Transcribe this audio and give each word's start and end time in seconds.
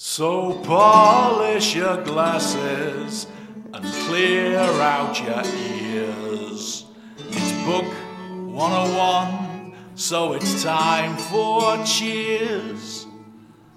So 0.00 0.52
polish 0.62 1.74
your 1.74 2.00
glasses 2.04 3.26
and 3.74 3.84
clear 4.06 4.60
out 4.60 5.20
your 5.20 5.42
ears. 5.44 6.84
It's 7.18 7.52
book 7.64 7.92
101, 8.30 9.74
so 9.96 10.34
it's 10.34 10.62
time 10.62 11.16
for 11.16 11.84
cheers. 11.84 13.08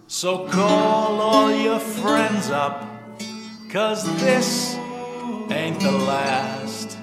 So 0.05 0.47
call 0.47 1.19
all 1.19 1.51
your 1.51 1.79
friends 1.79 2.51
up, 2.51 2.87
cause 3.71 4.03
this 4.21 4.75
ain't 5.49 5.79
the 5.79 5.91
last 5.91 6.99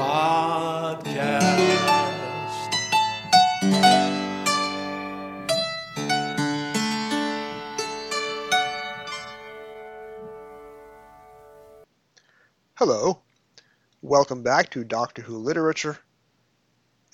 Podcast. 0.01 1.21
Hello, 12.73 13.21
welcome 14.01 14.41
back 14.41 14.71
to 14.71 14.83
Doctor 14.83 15.21
Who 15.21 15.37
Literature, 15.37 15.99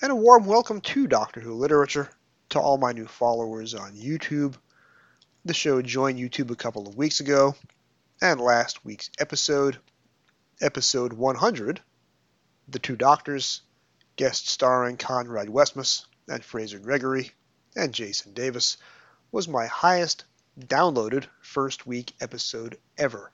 and 0.02 0.14
a 0.14 0.16
warm 0.16 0.46
welcome 0.46 0.80
to 0.80 1.08
Doctor 1.08 1.42
Who 1.42 1.56
Literature 1.56 2.10
to 2.52 2.60
all 2.62 2.78
my 2.78 2.94
new 2.94 3.06
followers 3.06 3.74
on 3.74 3.98
YouTube. 3.98 4.56
The 5.44 5.54
show 5.54 5.82
joined 5.82 6.20
YouTube 6.20 6.52
a 6.52 6.56
couple 6.56 6.88
of 6.88 6.96
weeks 6.96 7.20
ago, 7.20 7.54
and 8.22 8.40
last 8.40 8.86
week's 8.86 9.10
episode, 9.20 9.78
episode 10.62 11.12
100, 11.12 11.82
The 12.68 12.80
Two 12.80 12.96
Doctors, 12.96 13.62
guest 14.16 14.48
starring 14.48 14.98
Conrad 14.98 15.48
Westmaas 15.48 16.06
and 16.28 16.44
Fraser 16.44 16.80
Gregory 16.80 17.32
and 17.76 17.94
Jason 17.94 18.34
Davis, 18.34 18.78
was 19.32 19.48
my 19.48 19.68
highest 19.68 20.26
downloaded 20.60 21.26
first 21.42 21.86
week 21.86 22.14
episode 22.20 22.78
ever 22.98 23.32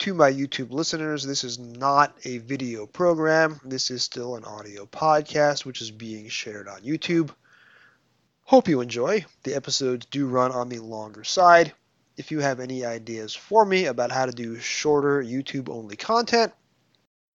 to 0.00 0.14
my 0.14 0.32
YouTube 0.32 0.72
listeners, 0.72 1.24
this 1.24 1.44
is 1.44 1.58
not 1.58 2.16
a 2.24 2.38
video 2.38 2.86
program. 2.86 3.60
This 3.62 3.90
is 3.90 4.02
still 4.02 4.34
an 4.34 4.44
audio 4.44 4.86
podcast, 4.86 5.66
which 5.66 5.82
is 5.82 5.90
being 5.90 6.30
shared 6.30 6.68
on 6.68 6.80
YouTube. 6.80 7.30
Hope 8.44 8.66
you 8.66 8.80
enjoy. 8.80 9.26
The 9.42 9.54
episodes 9.54 10.06
do 10.06 10.26
run 10.26 10.52
on 10.52 10.70
the 10.70 10.78
longer 10.78 11.22
side. 11.22 11.74
If 12.16 12.30
you 12.30 12.40
have 12.40 12.60
any 12.60 12.82
ideas 12.82 13.34
for 13.34 13.62
me 13.62 13.84
about 13.84 14.10
how 14.10 14.24
to 14.24 14.32
do 14.32 14.58
shorter 14.58 15.22
YouTube 15.22 15.68
only 15.68 15.96
content, 15.96 16.54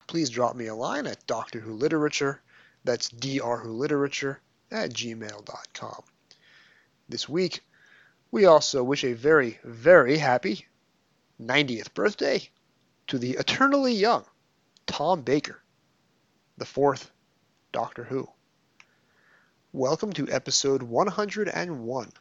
please 0.06 0.30
drop 0.30 0.56
me 0.56 0.66
a 0.66 0.74
line 0.74 1.06
at 1.06 1.27
Doctor 1.27 1.60
Who 1.60 1.74
Literature. 1.74 2.42
That's 2.84 3.08
Dr. 3.08 3.58
Who 3.58 3.72
Literature 3.72 4.41
at 4.70 4.91
gmail.com. 4.91 6.02
This 7.08 7.28
week, 7.28 7.60
we 8.30 8.47
also 8.47 8.82
wish 8.82 9.05
a 9.05 9.12
very, 9.12 9.58
very 9.64 10.19
happy 10.19 10.66
90th 11.41 11.94
birthday 11.94 12.48
to 13.06 13.19
the 13.19 13.32
eternally 13.32 13.94
young 13.94 14.25
Tom 14.86 15.22
Baker, 15.22 15.60
the 16.56 16.64
fourth 16.64 17.10
Doctor 17.72 18.05
Who. 18.05 18.28
Welcome 19.72 20.12
to 20.12 20.30
episode 20.30 20.82
101. 20.82 22.12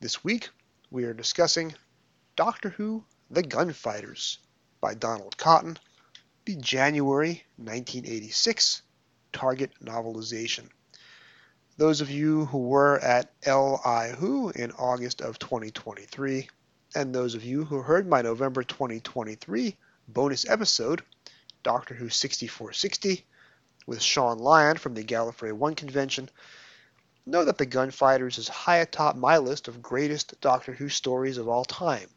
This 0.00 0.24
week 0.24 0.48
we 0.90 1.04
are 1.04 1.12
discussing 1.12 1.74
Doctor 2.36 2.70
Who 2.70 3.04
The 3.30 3.42
Gunfighters 3.42 4.38
by 4.80 4.94
Donald 4.94 5.36
Cotton, 5.36 5.78
the 6.46 6.56
January 6.56 7.44
1986 7.56 8.82
Target 9.32 9.72
novelization. 9.84 10.68
Those 11.76 12.00
of 12.00 12.10
you 12.10 12.46
who 12.46 12.58
were 12.58 12.98
at 12.98 13.30
LI 13.46 14.14
Who 14.18 14.48
in 14.50 14.72
August 14.72 15.20
of 15.20 15.38
2023, 15.38 16.48
and 16.94 17.14
those 17.14 17.34
of 17.34 17.44
you 17.44 17.64
who 17.64 17.82
heard 17.82 18.08
my 18.08 18.22
November 18.22 18.62
2023 18.62 19.76
bonus 20.08 20.48
episode, 20.48 21.02
Doctor 21.62 21.94
Who 21.94 22.08
6460, 22.08 23.24
with 23.86 24.02
Sean 24.02 24.38
Lyon 24.38 24.78
from 24.78 24.94
the 24.94 25.04
Gallifrey 25.04 25.52
1 25.52 25.74
convention, 25.74 26.30
know 27.26 27.44
that 27.44 27.58
The 27.58 27.66
Gunfighters 27.66 28.38
is 28.38 28.48
high 28.48 28.78
atop 28.78 29.14
my 29.14 29.36
list 29.36 29.68
of 29.68 29.82
greatest 29.82 30.40
Doctor 30.40 30.72
Who 30.72 30.88
stories 30.88 31.36
of 31.36 31.48
all 31.48 31.66
time, 31.66 32.08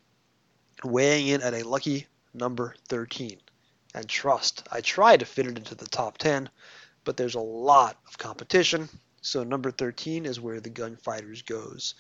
weighing 0.84 1.28
in 1.28 1.42
at 1.42 1.54
a 1.54 1.68
lucky 1.68 2.08
number 2.34 2.74
13. 2.88 3.38
And 3.94 4.10
trust, 4.10 4.68
I 4.72 4.82
tried 4.82 5.20
to 5.20 5.26
fit 5.26 5.46
it 5.46 5.58
into 5.58 5.76
the 5.76 5.86
top 5.86 6.18
10, 6.18 6.50
but 7.04 7.16
there's 7.18 7.36
a 7.36 7.40
lot 7.40 7.98
of 8.08 8.18
competition, 8.18 8.90
so 9.22 9.44
number 9.44 9.72
13 9.72 10.26
is 10.26 10.40
where 10.40 10.60
The 10.60 10.70
Gunfighters 10.70 11.44
goes. 11.44 11.96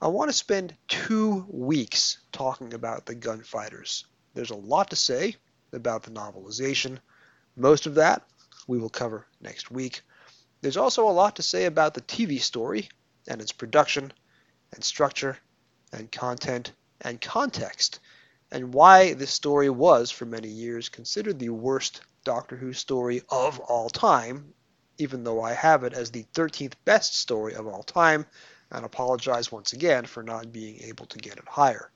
I 0.00 0.08
want 0.08 0.30
to 0.30 0.36
spend 0.36 0.76
two 0.86 1.46
weeks 1.48 2.18
talking 2.30 2.74
about 2.74 3.06
The 3.06 3.14
Gunfighters. 3.14 4.04
There's 4.34 4.50
a 4.50 4.56
lot 4.56 4.90
to 4.90 4.96
say 4.96 5.36
about 5.72 6.02
the 6.02 6.10
novelization. 6.10 6.98
Most 7.56 7.86
of 7.86 7.94
that 7.96 8.26
we 8.66 8.78
will 8.78 8.90
cover 8.90 9.26
next 9.40 9.70
week. 9.70 10.02
There's 10.60 10.76
also 10.76 11.08
a 11.08 11.12
lot 11.12 11.36
to 11.36 11.42
say 11.42 11.66
about 11.66 11.94
the 11.94 12.00
TV 12.00 12.40
story 12.40 12.88
and 13.28 13.40
its 13.40 13.52
production 13.52 14.12
and 14.72 14.82
structure 14.82 15.38
and 15.92 16.10
content 16.10 16.72
and 17.00 17.20
context 17.20 18.00
and 18.50 18.72
why 18.72 19.14
this 19.14 19.30
story 19.30 19.70
was 19.70 20.10
for 20.10 20.24
many 20.24 20.48
years 20.48 20.88
considered 20.88 21.38
the 21.38 21.50
worst 21.50 22.00
Doctor 22.24 22.56
Who 22.56 22.72
story 22.72 23.22
of 23.28 23.60
all 23.60 23.90
time, 23.90 24.54
even 24.98 25.24
though 25.24 25.42
I 25.42 25.52
have 25.52 25.84
it 25.84 25.92
as 25.92 26.10
the 26.10 26.24
13th 26.34 26.74
best 26.84 27.16
story 27.16 27.54
of 27.54 27.66
all 27.66 27.82
time 27.82 28.26
and 28.70 28.84
apologize 28.84 29.52
once 29.52 29.72
again 29.72 30.04
for 30.04 30.22
not 30.22 30.52
being 30.52 30.80
able 30.82 31.06
to 31.06 31.18
get 31.18 31.36
it 31.36 31.48
higher. 31.48 31.90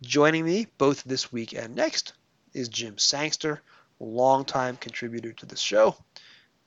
Joining 0.00 0.44
me 0.44 0.66
both 0.78 1.04
this 1.04 1.32
week 1.32 1.52
and 1.52 1.74
next 1.74 2.14
is 2.52 2.68
Jim 2.68 2.98
Sangster, 2.98 3.62
longtime 4.00 4.76
contributor 4.76 5.32
to 5.32 5.46
the 5.46 5.56
show, 5.56 5.96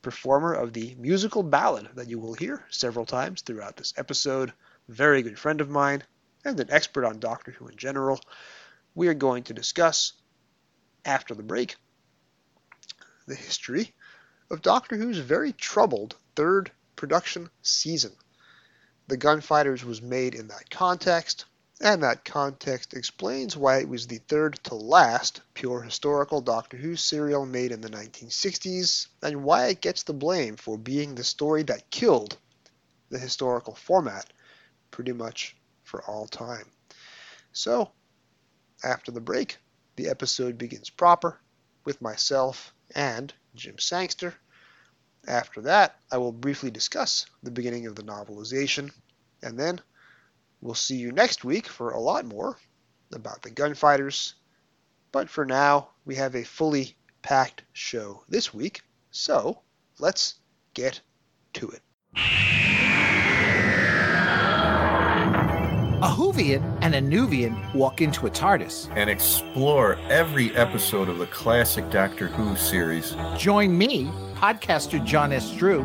performer 0.02 0.54
of 0.54 0.72
the 0.72 0.96
musical 1.00 1.44
ballad 1.44 1.90
that 1.96 2.10
you 2.10 2.20
will 2.20 2.34
hear 2.34 2.64
several 2.70 3.06
times 3.06 3.42
throughout 3.42 3.76
this 3.76 3.94
episode, 3.98 4.54
very 4.88 5.22
good 5.22 5.38
friend 5.38 5.62
of 5.62 5.70
mine, 5.70 6.04
and 6.46 6.60
an 6.60 6.72
expert 6.72 7.06
on 7.06 7.20
Doctor 7.20 7.52
Who 7.52 7.68
in 7.68 7.76
general. 7.76 8.22
We 8.96 9.10
are 9.10 9.14
going 9.14 9.44
to 9.44 9.54
discuss, 9.54 10.14
after 11.04 11.36
the 11.36 11.44
break, 11.44 11.76
the 13.28 13.36
history 13.36 13.94
of 14.50 14.62
Doctor 14.62 14.96
Who's 14.96 15.18
very 15.18 15.52
troubled 15.52 16.16
third 16.36 16.72
production 16.96 17.50
season. 17.62 18.14
The 19.08 19.18
Gunfighters 19.18 19.84
was 19.84 20.02
made 20.02 20.34
in 20.34 20.48
that 20.48 20.70
context, 20.70 21.44
and 21.82 22.04
that 22.04 22.24
context 22.24 22.94
explains 22.94 23.58
why 23.58 23.80
it 23.80 23.90
was 23.90 24.08
the 24.08 24.20
third 24.30 24.58
to 24.64 24.76
last 24.76 25.42
pure 25.54 25.82
historical 25.82 26.40
Doctor 26.40 26.78
Who 26.78 26.96
serial 26.96 27.46
made 27.46 27.74
in 27.74 27.82
the 27.82 27.90
1960s, 27.90 29.08
and 29.22 29.44
why 29.44 29.68
it 29.68 29.82
gets 29.82 30.04
the 30.04 30.14
blame 30.14 30.56
for 30.56 30.78
being 30.78 31.16
the 31.16 31.24
story 31.26 31.64
that 31.64 31.92
killed 31.92 32.38
the 33.10 33.20
historical 33.20 33.76
format 33.76 34.32
pretty 34.90 35.12
much 35.12 35.56
for 35.84 36.02
all 36.04 36.28
time. 36.28 36.72
So, 37.52 37.92
after 38.86 39.12
the 39.12 39.20
break, 39.20 39.58
the 39.98 40.08
episode 40.08 40.58
begins 40.58 40.90
proper 40.90 41.42
with 41.84 42.02
myself 42.02 42.74
and 42.96 43.34
Jim 43.56 43.78
Sangster. 43.80 44.34
After 45.28 45.62
that, 45.64 46.00
I 46.10 46.20
will 46.20 46.32
briefly 46.32 46.72
discuss 46.72 47.26
the 47.44 47.52
beginning 47.52 47.88
of 47.88 47.96
the 47.96 48.04
novelization, 48.04 48.92
and 49.42 49.60
then 49.60 49.82
We'll 50.66 50.74
see 50.74 50.96
you 50.96 51.12
next 51.12 51.44
week 51.44 51.68
for 51.68 51.92
a 51.92 52.00
lot 52.00 52.26
more 52.26 52.58
about 53.14 53.44
the 53.44 53.52
gunfighters. 53.52 54.34
But 55.12 55.30
for 55.30 55.46
now, 55.46 55.90
we 56.06 56.16
have 56.16 56.36
a 56.36 56.44
fully 56.44 56.98
packed 57.22 57.62
show 57.72 58.24
this 58.30 58.52
week, 58.52 58.82
so 59.12 59.62
let's 60.00 60.36
get 60.74 61.02
to 61.54 61.70
it. 61.70 61.84
A 66.06 66.08
Whovian 66.08 66.78
and 66.82 66.94
a 66.94 67.02
Nuvian 67.02 67.74
walk 67.74 68.00
into 68.00 68.28
a 68.28 68.30
TARDIS. 68.30 68.96
and 68.96 69.10
explore 69.10 69.98
every 70.08 70.56
episode 70.56 71.10
of 71.10 71.18
the 71.18 71.26
classic 71.26 71.90
Doctor 71.90 72.28
Who 72.28 72.56
series. 72.56 73.16
Join 73.36 73.76
me, 73.76 74.12
podcaster 74.36 75.04
John 75.04 75.32
S. 75.32 75.50
Drew, 75.56 75.82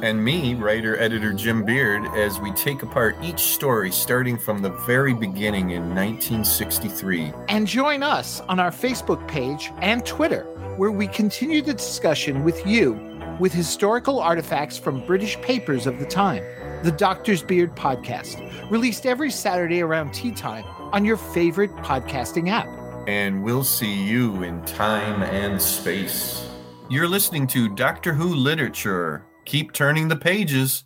And 0.00 0.24
me, 0.24 0.54
writer 0.54 0.96
editor 1.00 1.32
Jim 1.32 1.64
Beard, 1.64 2.04
as 2.14 2.38
we 2.38 2.52
take 2.52 2.84
apart 2.84 3.16
each 3.20 3.40
story 3.40 3.90
starting 3.90 4.38
from 4.38 4.62
the 4.62 4.70
very 4.86 5.12
beginning 5.12 5.70
in 5.70 5.92
1963. 5.92 7.32
and 7.48 7.66
join 7.66 8.04
us 8.04 8.42
on 8.42 8.60
our 8.60 8.70
Facebook 8.70 9.26
page 9.26 9.72
and 9.80 10.06
Twitter, 10.06 10.44
where 10.76 10.92
we 10.92 11.08
continue 11.08 11.60
the 11.62 11.74
discussion 11.74 12.44
with 12.44 12.64
you 12.64 12.92
with 13.40 13.52
historical 13.52 14.20
artifacts 14.20 14.78
from 14.78 15.04
British 15.04 15.36
papers 15.40 15.88
of 15.88 15.98
the 15.98 16.06
time. 16.06 16.44
The 16.84 16.92
Doctor's 16.92 17.42
Beard 17.42 17.74
podcast, 17.74 18.70
released 18.70 19.06
every 19.06 19.30
Saturday 19.30 19.80
around 19.80 20.12
tea 20.12 20.32
time 20.32 20.64
on 20.92 21.02
your 21.02 21.16
favorite 21.16 21.74
podcasting 21.76 22.50
app. 22.50 22.68
And 23.08 23.42
we'll 23.42 23.64
see 23.64 24.04
you 24.04 24.42
in 24.42 24.62
time 24.66 25.22
and 25.22 25.58
space. 25.62 26.46
You're 26.90 27.08
listening 27.08 27.46
to 27.46 27.74
Doctor 27.74 28.12
Who 28.12 28.34
Literature 28.34 29.24
Keep 29.46 29.72
turning 29.72 30.08
the 30.08 30.16
pages. 30.16 30.84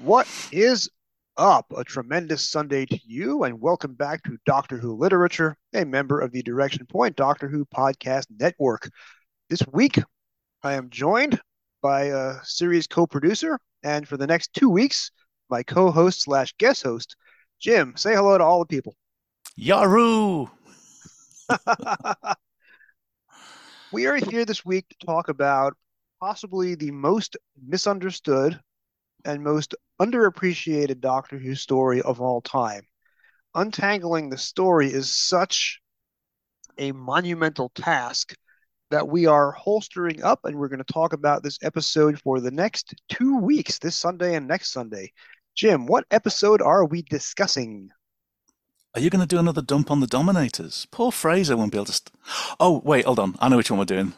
What 0.00 0.26
is 0.50 0.88
up? 1.36 1.66
A 1.76 1.84
tremendous 1.84 2.48
Sunday 2.48 2.86
to 2.86 2.98
you, 3.04 3.42
and 3.42 3.60
welcome 3.60 3.92
back 3.92 4.22
to 4.22 4.38
Doctor 4.46 4.78
Who 4.78 4.96
Literature, 4.96 5.54
a 5.74 5.84
member 5.84 6.18
of 6.18 6.32
the 6.32 6.42
Direction 6.42 6.86
Point 6.86 7.14
Doctor 7.14 7.46
Who 7.46 7.66
Podcast 7.66 8.24
Network. 8.38 8.88
This 9.50 9.60
week, 9.70 9.98
I 10.62 10.72
am 10.72 10.88
joined 10.88 11.38
by 11.82 12.04
a 12.04 12.36
series 12.44 12.86
co 12.86 13.06
producer, 13.06 13.58
and 13.82 14.06
for 14.06 14.16
the 14.16 14.26
next 14.26 14.52
two 14.52 14.68
weeks, 14.68 15.10
my 15.48 15.62
co 15.62 15.90
host 15.90 16.22
slash 16.22 16.54
guest 16.58 16.82
host, 16.82 17.16
Jim. 17.60 17.94
Say 17.96 18.14
hello 18.14 18.38
to 18.38 18.44
all 18.44 18.60
the 18.60 18.66
people. 18.66 18.94
Yaru! 19.58 20.50
we 23.92 24.06
are 24.06 24.16
here 24.16 24.44
this 24.44 24.64
week 24.64 24.86
to 24.88 25.06
talk 25.06 25.28
about 25.28 25.76
possibly 26.20 26.74
the 26.74 26.90
most 26.90 27.36
misunderstood 27.66 28.60
and 29.24 29.42
most 29.42 29.74
underappreciated 30.00 31.00
Doctor 31.00 31.38
Who 31.38 31.54
story 31.54 32.00
of 32.02 32.20
all 32.20 32.40
time. 32.40 32.82
Untangling 33.54 34.30
the 34.30 34.38
story 34.38 34.92
is 34.92 35.10
such 35.10 35.80
a 36.78 36.92
monumental 36.92 37.70
task 37.70 38.34
that 38.90 39.08
we 39.08 39.26
are 39.26 39.52
holstering 39.52 40.22
up, 40.22 40.40
and 40.44 40.56
we're 40.56 40.68
going 40.68 40.82
to 40.82 40.92
talk 40.92 41.12
about 41.12 41.42
this 41.42 41.58
episode 41.62 42.20
for 42.20 42.40
the 42.40 42.50
next 42.50 42.94
two 43.08 43.38
weeks, 43.38 43.78
this 43.78 43.96
Sunday 43.96 44.34
and 44.34 44.46
next 44.46 44.72
Sunday. 44.72 45.12
Jim, 45.54 45.86
what 45.86 46.04
episode 46.10 46.60
are 46.60 46.84
we 46.84 47.02
discussing? 47.02 47.90
Are 48.94 49.00
you 49.00 49.08
going 49.10 49.20
to 49.20 49.26
do 49.26 49.38
another 49.38 49.62
dump 49.62 49.90
on 49.90 50.00
the 50.00 50.06
Dominators? 50.06 50.86
Poor 50.90 51.12
Fraser 51.12 51.56
won't 51.56 51.70
be 51.70 51.78
able 51.78 51.86
to. 51.86 51.92
St- 51.92 52.10
oh 52.58 52.82
wait, 52.84 53.04
hold 53.04 53.20
on. 53.20 53.36
I 53.38 53.48
know 53.48 53.56
which 53.56 53.70
one 53.70 53.78
we're 53.78 53.84
doing. 53.84 54.12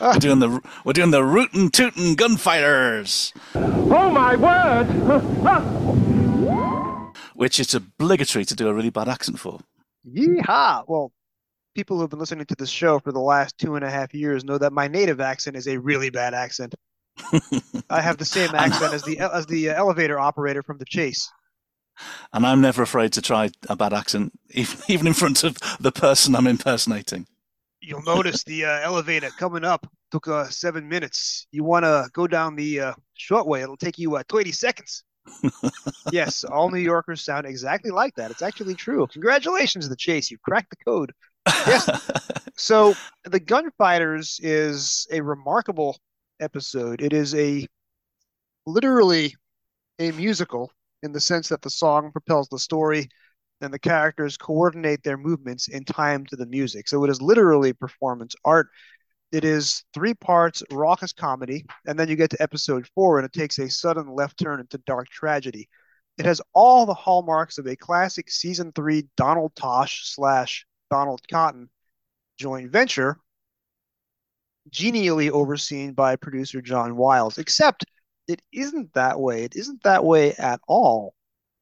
Ah. 0.00 0.12
We're 0.14 0.20
doing 0.20 0.38
the 0.38 0.60
we're 0.84 0.92
doing 0.92 1.10
the 1.10 1.24
rootin' 1.24 1.70
tootin' 1.70 2.14
gunfighters. 2.14 3.32
Oh 3.54 4.10
my 4.10 4.36
word! 4.36 4.86
which 7.34 7.58
it's 7.58 7.74
obligatory 7.74 8.44
to 8.44 8.54
do 8.54 8.68
a 8.68 8.74
really 8.74 8.90
bad 8.90 9.08
accent 9.08 9.40
for. 9.40 9.60
Yeehaw! 10.06 10.84
Well, 10.86 11.12
people 11.74 11.98
who've 11.98 12.10
been 12.10 12.18
listening 12.18 12.46
to 12.46 12.56
this 12.56 12.70
show 12.70 12.98
for 12.98 13.12
the 13.12 13.20
last 13.20 13.58
two 13.58 13.76
and 13.76 13.84
a 13.84 13.90
half 13.90 14.14
years 14.14 14.44
know 14.44 14.58
that 14.58 14.72
my 14.72 14.88
native 14.88 15.20
accent 15.20 15.56
is 15.56 15.68
a 15.68 15.78
really 15.78 16.10
bad 16.10 16.34
accent. 16.34 16.74
I 17.90 18.00
have 18.00 18.18
the 18.18 18.24
same 18.24 18.54
accent 18.54 18.94
as 18.94 19.02
the 19.02 19.18
as 19.18 19.46
the 19.46 19.70
elevator 19.70 20.18
operator 20.18 20.62
from 20.62 20.78
The 20.78 20.84
Chase. 20.84 21.30
And 22.32 22.46
I'm 22.46 22.60
never 22.60 22.82
afraid 22.82 23.12
to 23.14 23.22
try 23.22 23.50
a 23.68 23.76
bad 23.76 23.92
accent, 23.92 24.32
even 24.50 24.78
even 24.88 25.06
in 25.06 25.14
front 25.14 25.44
of 25.44 25.56
the 25.80 25.92
person 25.92 26.34
I'm 26.34 26.46
impersonating. 26.46 27.26
You'll 27.80 28.02
notice 28.02 28.44
the 28.44 28.66
uh, 28.66 28.80
elevator 28.82 29.30
coming 29.38 29.64
up 29.64 29.86
took 30.10 30.28
uh, 30.28 30.44
seven 30.48 30.88
minutes. 30.88 31.46
You 31.50 31.64
want 31.64 31.84
to 31.84 32.08
go 32.12 32.26
down 32.26 32.56
the 32.56 32.80
uh, 32.80 32.92
short 33.14 33.46
way; 33.46 33.62
it'll 33.62 33.76
take 33.76 33.98
you 33.98 34.16
uh, 34.16 34.22
20 34.28 34.52
seconds. 34.52 35.04
yes, 36.12 36.44
all 36.44 36.70
New 36.70 36.78
Yorkers 36.78 37.22
sound 37.22 37.46
exactly 37.46 37.90
like 37.90 38.14
that. 38.16 38.30
It's 38.30 38.42
actually 38.42 38.74
true. 38.74 39.06
Congratulations, 39.06 39.88
The 39.88 39.96
Chase. 39.96 40.30
You've 40.30 40.42
cracked 40.42 40.70
the 40.70 40.84
code. 40.84 41.12
Yes. 41.66 42.10
so, 42.56 42.94
The 43.24 43.40
Gunfighters 43.40 44.40
is 44.42 45.06
a 45.10 45.20
remarkable 45.20 45.98
episode. 46.40 47.02
It 47.02 47.12
is 47.12 47.34
a 47.34 47.66
literally 48.66 49.34
a 49.98 50.12
musical 50.12 50.72
in 51.02 51.12
the 51.12 51.20
sense 51.20 51.48
that 51.48 51.62
the 51.62 51.70
song 51.70 52.12
propels 52.12 52.48
the 52.48 52.58
story 52.58 53.08
and 53.60 53.72
the 53.72 53.78
characters 53.78 54.36
coordinate 54.36 55.02
their 55.02 55.18
movements 55.18 55.68
in 55.68 55.84
time 55.84 56.24
to 56.26 56.36
the 56.36 56.46
music. 56.46 56.88
So 56.88 57.04
it 57.04 57.10
is 57.10 57.20
literally 57.20 57.72
performance 57.72 58.34
art. 58.44 58.68
It 59.32 59.44
is 59.44 59.84
three 59.94 60.14
parts 60.14 60.62
raucous 60.72 61.12
comedy, 61.12 61.64
and 61.86 61.98
then 61.98 62.08
you 62.08 62.16
get 62.16 62.30
to 62.30 62.42
episode 62.42 62.88
four, 62.94 63.18
and 63.18 63.26
it 63.26 63.32
takes 63.32 63.58
a 63.58 63.68
sudden 63.70 64.08
left 64.08 64.38
turn 64.38 64.60
into 64.60 64.78
dark 64.78 65.08
tragedy. 65.08 65.68
It 66.18 66.24
has 66.26 66.40
all 66.52 66.84
the 66.84 66.94
hallmarks 66.94 67.58
of 67.58 67.66
a 67.66 67.76
classic 67.76 68.30
season 68.30 68.72
three 68.72 69.08
Donald 69.16 69.54
Tosh 69.54 70.02
slash 70.12 70.66
Donald 70.90 71.20
Cotton 71.30 71.68
joint 72.38 72.70
venture, 72.70 73.18
genially 74.70 75.30
overseen 75.30 75.92
by 75.92 76.16
producer 76.16 76.60
John 76.60 76.96
Wiles, 76.96 77.38
except 77.38 77.84
it 78.28 78.40
isn't 78.52 78.92
that 78.94 79.18
way. 79.18 79.44
It 79.44 79.56
isn't 79.56 79.82
that 79.82 80.04
way 80.04 80.34
at 80.34 80.60
all. 80.68 81.14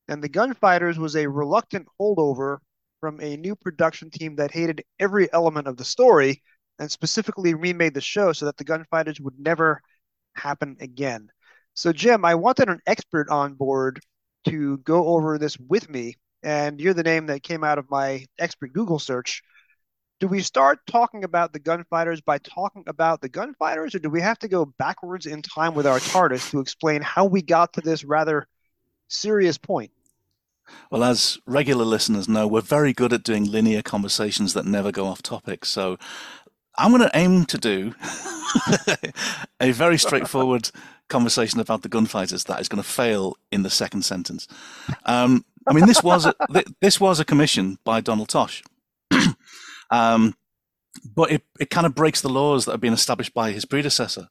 And 0.09 0.23
the 0.23 0.29
Gunfighters 0.29 0.99
was 0.99 1.17
a 1.17 1.29
reluctant 1.29 1.87
holdover 2.01 2.59
from 3.01 3.21
a 3.21 3.37
new 3.37 3.55
production 3.55 4.11
team 4.11 4.37
that 4.37 4.51
hated 4.51 4.85
every 4.99 5.33
element 5.33 5.67
of 5.69 5.77
the 5.77 5.85
story 5.85 6.43
and 6.79 6.91
specifically 6.91 7.55
remade 7.55 7.95
the 7.95 8.01
show 8.01 8.33
so 8.33 8.47
that 8.47 8.57
the 8.57 8.65
Gunfighters 8.65 9.21
would 9.21 9.39
never 9.39 9.81
happen 10.35 10.77
again. 10.81 11.29
So, 11.75 11.93
Jim, 11.93 12.25
I 12.25 12.35
wanted 12.35 12.69
an 12.69 12.81
expert 12.87 13.29
on 13.29 13.55
board 13.55 14.01
to 14.49 14.79
go 14.79 15.09
over 15.09 15.39
this 15.39 15.59
with 15.59 15.89
me, 15.89 16.17
and 16.43 16.81
you're 16.81 16.94
the 16.94 17.02
name 17.02 17.26
that 17.26 17.43
came 17.43 17.64
out 17.64 17.79
of 17.79 17.90
my 17.90 18.26
expert 18.38 18.73
Google 18.73 18.99
search 18.99 19.43
do 20.20 20.26
we 20.26 20.43
start 20.43 20.81
talking 20.87 21.25
about 21.25 21.52
the 21.52 21.58
gunfighters 21.58 22.20
by 22.20 22.38
talking 22.38 22.85
about 22.87 23.20
the 23.20 23.29
gunfighters, 23.29 23.94
or 23.94 24.00
do 24.00 24.11
we 24.11 24.20
have 24.20 24.38
to 24.40 24.49
go 24.49 24.64
backwards 24.64 25.26
in 25.26 25.43
time 25.43 25.75
with 25.75 25.87
our 25.87 26.00
TARDIS 26.00 26.50
to 26.50 26.61
explain 26.61 27.02
how 27.02 27.25
we 27.25 27.40
got 27.40 27.73
to 27.75 27.81
this 27.81 28.05
rather 28.05 28.49
serious 29.08 29.58
point? 29.58 29.93
Well, 30.90 31.05
as 31.05 31.38
regular 31.46 31.85
listeners 31.85 32.29
know, 32.29 32.46
we're 32.46 32.61
very 32.61 32.93
good 32.93 33.12
at 33.12 33.23
doing 33.23 33.44
linear 33.44 33.81
conversations 33.81 34.55
that 34.55 34.67
never 34.67 34.90
go 34.90 35.06
off 35.06 35.23
topic. 35.23 35.64
So 35.64 35.99
I'm 36.76 36.90
going 36.90 37.02
to 37.02 37.17
aim 37.17 37.46
to 37.46 37.58
do 37.58 37.94
a 39.61 39.70
very 39.70 39.99
straightforward 39.99 40.70
conversation 41.08 41.61
about 41.61 41.82
the 41.82 41.88
gunfighters 41.88 42.44
that 42.44 42.61
is 42.61 42.69
going 42.69 42.82
to 42.82 42.88
fail 42.88 43.37
in 43.50 43.62
the 43.62 43.70
second 43.70 44.02
sentence. 44.02 44.46
Um, 45.06 45.44
I 45.69 45.73
mean, 45.75 45.87
this 45.87 46.03
was 46.03 46.26
a, 46.26 46.35
this 46.81 47.00
was 47.00 47.20
a 47.20 47.25
commission 47.25 47.79
by 47.85 48.00
Donald 48.00 48.29
Tosh. 48.29 48.62
Um, 49.91 50.35
but 51.15 51.31
it, 51.31 51.43
it 51.59 51.70
kind 51.70 51.87
of 51.87 51.94
breaks 51.94 52.20
the 52.20 52.29
laws 52.29 52.65
that 52.65 52.73
have 52.73 52.81
been 52.81 52.93
established 52.93 53.35
by 53.35 53.53
his 53.53 53.65
predecessor. 53.65 54.29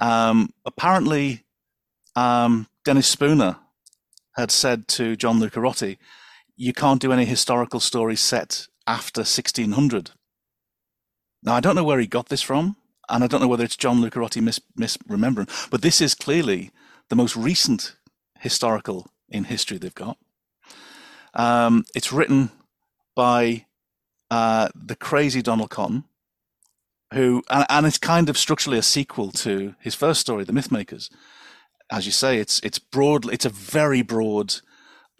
Um, 0.00 0.50
apparently, 0.64 1.44
um, 2.16 2.66
Dennis 2.84 3.06
Spooner 3.06 3.58
had 4.36 4.50
said 4.50 4.88
to 4.88 5.16
John 5.16 5.38
Lucarotti, 5.38 5.98
you 6.56 6.72
can't 6.72 7.00
do 7.00 7.12
any 7.12 7.24
historical 7.24 7.80
stories 7.80 8.20
set 8.20 8.66
after 8.86 9.20
1600. 9.20 10.10
Now, 11.42 11.54
I 11.54 11.60
don't 11.60 11.76
know 11.76 11.84
where 11.84 11.98
he 11.98 12.06
got 12.06 12.28
this 12.28 12.42
from, 12.42 12.76
and 13.08 13.22
I 13.22 13.26
don't 13.26 13.40
know 13.40 13.48
whether 13.48 13.64
it's 13.64 13.76
John 13.76 14.00
Lucarotti 14.00 14.42
mis- 14.42 14.60
misremembering, 14.78 15.70
but 15.70 15.82
this 15.82 16.00
is 16.00 16.14
clearly 16.14 16.70
the 17.08 17.16
most 17.16 17.36
recent 17.36 17.96
historical 18.38 19.10
in 19.28 19.44
history 19.44 19.78
they've 19.78 19.94
got. 19.94 20.18
Um, 21.34 21.84
it's 21.94 22.12
written 22.12 22.50
by 23.14 23.66
uh, 24.30 24.68
the 24.74 24.96
crazy 24.96 25.42
Donald 25.42 25.70
Cotton, 25.70 26.04
who 27.12 27.42
and, 27.50 27.66
and, 27.68 27.86
it's 27.86 27.98
kind 27.98 28.28
of 28.28 28.38
structurally 28.38 28.78
a 28.78 28.82
sequel 28.82 29.30
to 29.32 29.74
his 29.80 29.94
first 29.94 30.20
story, 30.20 30.44
The 30.44 30.52
Mythmakers. 30.52 31.10
As 31.90 32.06
you 32.06 32.12
say, 32.12 32.38
it's 32.38 32.60
it's 32.60 32.78
broad, 32.78 33.30
it's 33.32 33.44
a 33.44 33.50
very 33.50 34.02
broad, 34.02 34.54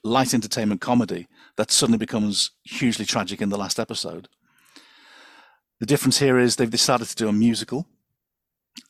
light 0.03 0.35
entertainment 0.35 0.81
comedy 0.81 1.29
that 1.57 1.71
suddenly 1.71 1.99
becomes 1.99 2.51
hugely 2.65 3.05
tragic 3.05 3.41
in 3.41 3.51
the 3.51 3.59
last 3.59 3.79
episode. 3.79 4.29
The 5.81 5.87
difference 5.87 6.19
here 6.19 6.39
is 6.39 6.57
they've 6.57 6.71
decided 6.71 7.09
to 7.09 7.17
do 7.17 7.29
a 7.29 7.33
musical. 7.33 7.87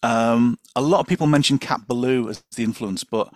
Um, 0.03 0.59
a 0.77 0.81
lot 0.81 1.01
of 1.01 1.07
people 1.07 1.27
mention 1.27 1.59
Cat 1.59 1.89
Ballou 1.89 2.29
as 2.29 2.45
the 2.55 2.65
influence, 2.65 3.03
but 3.03 3.33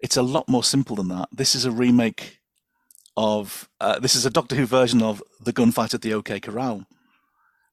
it's 0.00 0.16
a 0.16 0.22
lot 0.22 0.48
more 0.48 0.64
simple 0.64 0.96
than 0.96 1.08
that. 1.08 1.28
This 1.32 1.54
is 1.54 1.64
a 1.64 1.70
remake 1.70 2.41
of 3.16 3.68
uh, 3.80 3.98
this 3.98 4.14
is 4.14 4.26
a 4.26 4.30
Doctor 4.30 4.56
Who 4.56 4.66
version 4.66 5.02
of 5.02 5.22
the 5.40 5.52
gunfight 5.52 5.94
at 5.94 6.02
the 6.02 6.14
OK 6.14 6.40
Corral, 6.40 6.86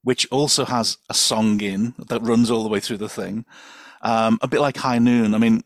which 0.03 0.27
also 0.31 0.65
has 0.65 0.97
a 1.09 1.13
song 1.13 1.61
in 1.61 1.93
that 2.07 2.21
runs 2.21 2.51
all 2.51 2.63
the 2.63 2.69
way 2.69 2.79
through 2.79 2.97
the 2.97 3.09
thing, 3.09 3.45
um, 4.01 4.39
a 4.41 4.47
bit 4.47 4.61
like 4.61 4.77
High 4.77 4.99
Noon. 4.99 5.33
I 5.33 5.37
mean, 5.37 5.63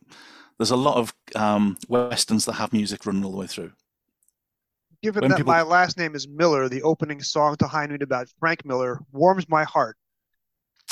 there's 0.57 0.71
a 0.71 0.75
lot 0.75 0.97
of 0.97 1.13
um, 1.35 1.77
westerns 1.87 2.45
that 2.45 2.53
have 2.53 2.73
music 2.73 3.05
running 3.05 3.23
all 3.25 3.31
the 3.31 3.37
way 3.37 3.47
through. 3.47 3.71
Given 5.01 5.21
when 5.21 5.31
that 5.31 5.37
people... 5.37 5.51
my 5.51 5.63
last 5.63 5.97
name 5.97 6.15
is 6.15 6.27
Miller, 6.27 6.69
the 6.69 6.81
opening 6.83 7.21
song 7.21 7.55
to 7.57 7.67
High 7.67 7.87
Noon 7.87 8.01
about 8.01 8.29
Frank 8.39 8.63
Miller 8.63 8.99
warms 9.11 9.49
my 9.49 9.63
heart. 9.63 9.97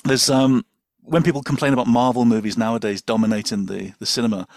There's 0.03 0.29
um 0.29 0.65
when 1.03 1.23
people 1.23 1.41
complain 1.43 1.73
about 1.73 1.87
Marvel 1.87 2.25
movies 2.25 2.57
nowadays 2.57 3.01
dominating 3.01 3.67
the 3.67 3.93
the 3.99 4.05
cinema 4.05 4.47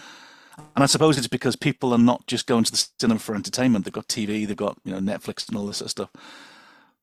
and 0.57 0.83
I 0.83 0.85
suppose 0.85 1.17
it's 1.17 1.27
because 1.27 1.55
people 1.55 1.93
are 1.93 1.99
not 1.99 2.27
just 2.27 2.47
going 2.47 2.63
to 2.65 2.71
the 2.71 2.87
cinema 2.99 3.19
for 3.19 3.35
entertainment. 3.35 3.85
They've 3.85 3.93
got 3.93 4.07
TV, 4.07 4.47
they've 4.47 4.55
got 4.55 4.77
you 4.83 4.91
know 4.91 4.99
Netflix 4.99 5.47
and 5.47 5.57
all 5.57 5.65
this 5.65 5.77
sort 5.77 5.87
of 5.87 5.91
stuff. 5.91 6.09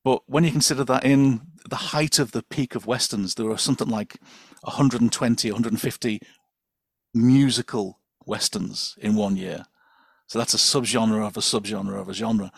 But 0.05 0.23
when 0.27 0.45
you 0.45 0.51
consider 0.51 0.85
that 0.85 1.05
in 1.05 1.43
the 1.69 1.77
height 1.77 2.19
of 2.19 2.33
the 2.33 2.43
peak 2.43 2.75
of 2.75 2.87
westerns, 2.87 3.35
there 3.35 3.47
were 3.47 3.59
something 3.59 3.89
like 3.89 4.17
120, 4.63 5.51
150 5.51 6.21
musical 7.15 8.01
westerns 8.27 8.97
in 9.01 9.15
one 9.15 9.37
year. 9.37 9.65
So 10.27 10.39
that's 10.39 10.55
a 10.55 10.59
subgenre 10.59 11.25
of 11.25 11.37
a 11.37 11.41
subgenre 11.41 12.01
of 12.01 12.09
a 12.09 12.15
genre. 12.15 12.51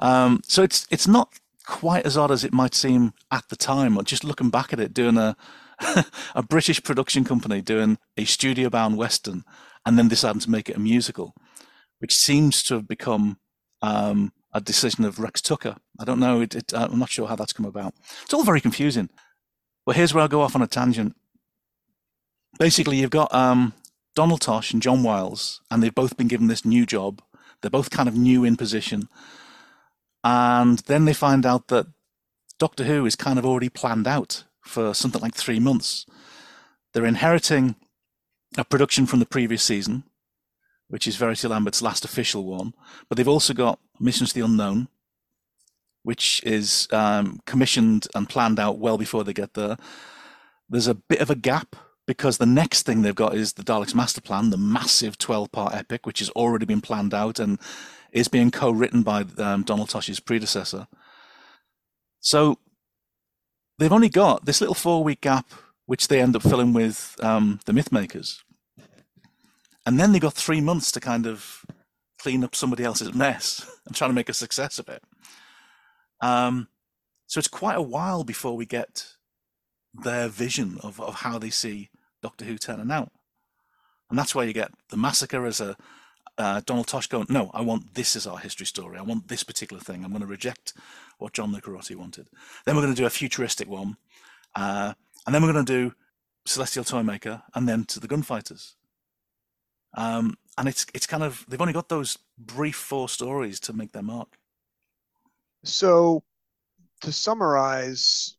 Um, 0.00 0.40
so 0.46 0.62
it's 0.62 0.86
it's 0.90 1.06
not 1.06 1.38
quite 1.66 2.06
as 2.06 2.16
odd 2.16 2.30
as 2.30 2.44
it 2.44 2.52
might 2.52 2.74
seem 2.74 3.12
at 3.30 3.48
the 3.48 3.56
time. 3.56 3.96
Or 3.96 4.02
just 4.02 4.24
looking 4.24 4.50
back 4.50 4.72
at 4.72 4.80
it, 4.80 4.94
doing 4.94 5.16
a 5.18 5.36
a 6.34 6.42
British 6.42 6.82
production 6.82 7.24
company 7.24 7.60
doing 7.60 7.98
a 8.16 8.24
studio 8.24 8.70
bound 8.70 8.96
Western 8.96 9.44
and 9.84 9.98
then 9.98 10.08
deciding 10.08 10.40
to 10.40 10.50
make 10.50 10.68
it 10.68 10.76
a 10.76 10.80
musical, 10.80 11.34
which 11.98 12.16
seems 12.16 12.62
to 12.64 12.74
have 12.74 12.88
become 12.88 13.38
um, 13.80 14.32
a 14.52 14.60
decision 14.60 15.04
of 15.04 15.18
Rex 15.18 15.40
Tucker. 15.40 15.76
I 15.98 16.04
don't 16.04 16.20
know. 16.20 16.40
It, 16.40 16.54
it, 16.54 16.72
I'm 16.74 16.98
not 16.98 17.10
sure 17.10 17.28
how 17.28 17.36
that's 17.36 17.52
come 17.52 17.66
about. 17.66 17.94
It's 18.24 18.34
all 18.34 18.44
very 18.44 18.60
confusing. 18.60 19.08
But 19.84 19.96
here's 19.96 20.14
where 20.14 20.22
I'll 20.22 20.28
go 20.28 20.42
off 20.42 20.54
on 20.54 20.62
a 20.62 20.66
tangent. 20.66 21.16
Basically, 22.58 22.98
you've 22.98 23.10
got 23.10 23.34
um, 23.34 23.72
Donald 24.14 24.42
Tosh 24.42 24.72
and 24.72 24.82
John 24.82 25.02
Wiles, 25.02 25.60
and 25.70 25.82
they've 25.82 25.94
both 25.94 26.16
been 26.16 26.28
given 26.28 26.46
this 26.46 26.64
new 26.64 26.86
job. 26.86 27.22
They're 27.60 27.70
both 27.70 27.90
kind 27.90 28.08
of 28.08 28.16
new 28.16 28.44
in 28.44 28.56
position. 28.56 29.08
And 30.22 30.78
then 30.80 31.04
they 31.04 31.14
find 31.14 31.44
out 31.44 31.68
that 31.68 31.86
Doctor 32.58 32.84
Who 32.84 33.06
is 33.06 33.16
kind 33.16 33.38
of 33.38 33.46
already 33.46 33.68
planned 33.68 34.06
out 34.06 34.44
for 34.60 34.94
something 34.94 35.20
like 35.20 35.34
three 35.34 35.58
months. 35.58 36.06
They're 36.92 37.06
inheriting 37.06 37.74
a 38.56 38.64
production 38.64 39.06
from 39.06 39.18
the 39.20 39.26
previous 39.26 39.62
season, 39.62 40.04
which 40.88 41.06
is 41.06 41.16
Verity 41.16 41.48
Lambert's 41.48 41.82
last 41.82 42.04
official 42.04 42.44
one, 42.44 42.74
but 43.08 43.16
they've 43.16 43.28
also 43.28 43.54
got 43.54 43.78
Missions 43.98 44.30
to 44.30 44.40
the 44.40 44.44
Unknown, 44.44 44.88
which 46.02 46.42
is 46.44 46.88
um, 46.90 47.40
commissioned 47.46 48.08
and 48.14 48.28
planned 48.28 48.58
out 48.58 48.78
well 48.78 48.98
before 48.98 49.24
they 49.24 49.32
get 49.32 49.54
there. 49.54 49.76
There's 50.68 50.88
a 50.88 50.94
bit 50.94 51.20
of 51.20 51.30
a 51.30 51.34
gap 51.34 51.76
because 52.06 52.38
the 52.38 52.46
next 52.46 52.84
thing 52.84 53.02
they've 53.02 53.14
got 53.14 53.34
is 53.34 53.52
the 53.52 53.62
Daleks 53.62 53.94
Master 53.94 54.20
Plan, 54.20 54.50
the 54.50 54.56
massive 54.56 55.18
12 55.18 55.52
part 55.52 55.74
epic, 55.74 56.04
which 56.06 56.18
has 56.18 56.30
already 56.30 56.66
been 56.66 56.80
planned 56.80 57.14
out 57.14 57.38
and 57.38 57.58
is 58.12 58.28
being 58.28 58.50
co 58.50 58.70
written 58.70 59.02
by 59.02 59.24
um, 59.38 59.62
Donald 59.62 59.88
Tosh's 59.88 60.20
predecessor. 60.20 60.88
So 62.20 62.58
they've 63.78 63.92
only 63.92 64.08
got 64.08 64.44
this 64.44 64.60
little 64.60 64.74
four 64.74 65.02
week 65.04 65.20
gap, 65.20 65.50
which 65.92 66.08
they 66.08 66.22
end 66.22 66.34
up 66.34 66.40
filling 66.40 66.72
with 66.72 67.16
um, 67.20 67.60
the 67.66 67.72
Mythmakers. 67.72 68.38
And 69.84 70.00
then 70.00 70.12
they 70.12 70.18
got 70.18 70.32
three 70.32 70.62
months 70.62 70.90
to 70.92 71.00
kind 71.00 71.26
of 71.26 71.66
clean 72.18 72.42
up 72.42 72.54
somebody 72.54 72.82
else's 72.82 73.12
mess 73.12 73.70
and 73.86 73.94
try 73.94 74.06
to 74.06 74.14
make 74.14 74.30
a 74.30 74.32
success 74.32 74.78
of 74.78 74.88
it. 74.88 75.02
Um, 76.22 76.68
so 77.26 77.38
it's 77.38 77.46
quite 77.46 77.76
a 77.76 77.82
while 77.82 78.24
before 78.24 78.56
we 78.56 78.64
get 78.64 79.06
their 79.92 80.28
vision 80.28 80.78
of, 80.82 80.98
of 80.98 81.16
how 81.16 81.38
they 81.38 81.50
see 81.50 81.90
Doctor 82.22 82.46
Who 82.46 82.56
turning 82.56 82.90
out. 82.90 83.12
And 84.08 84.18
that's 84.18 84.34
why 84.34 84.44
you 84.44 84.54
get 84.54 84.70
the 84.88 84.96
massacre 84.96 85.44
as 85.44 85.60
a 85.60 85.76
uh, 86.38 86.62
Donald 86.64 86.86
Tosh 86.86 87.06
going, 87.06 87.26
no, 87.28 87.50
I 87.52 87.60
want 87.60 87.92
this 87.92 88.16
as 88.16 88.26
our 88.26 88.38
history 88.38 88.64
story. 88.64 88.96
I 88.96 89.02
want 89.02 89.28
this 89.28 89.44
particular 89.44 89.82
thing. 89.82 90.04
I'm 90.04 90.12
going 90.12 90.22
to 90.22 90.26
reject 90.26 90.72
what 91.18 91.34
John 91.34 91.54
Lucarotti 91.54 91.96
wanted. 91.96 92.30
Then 92.64 92.76
we're 92.76 92.82
going 92.82 92.94
to 92.94 93.02
do 93.02 93.04
a 93.04 93.10
futuristic 93.10 93.68
one. 93.68 93.98
Uh, 94.54 94.94
and 95.26 95.34
then 95.34 95.42
we're 95.42 95.52
going 95.52 95.64
to 95.64 95.72
do 95.72 95.94
Celestial 96.46 96.84
Toymaker 96.84 97.42
and 97.54 97.68
then 97.68 97.84
to 97.86 98.00
the 98.00 98.08
Gunfighters. 98.08 98.76
Um, 99.96 100.36
and 100.58 100.68
it's 100.68 100.86
it's 100.94 101.06
kind 101.06 101.22
of 101.22 101.44
they've 101.48 101.60
only 101.60 101.72
got 101.72 101.88
those 101.88 102.18
brief 102.38 102.76
four 102.76 103.08
stories 103.08 103.60
to 103.60 103.72
make 103.72 103.92
their 103.92 104.02
mark. 104.02 104.36
So, 105.64 106.24
to 107.02 107.12
summarize, 107.12 108.36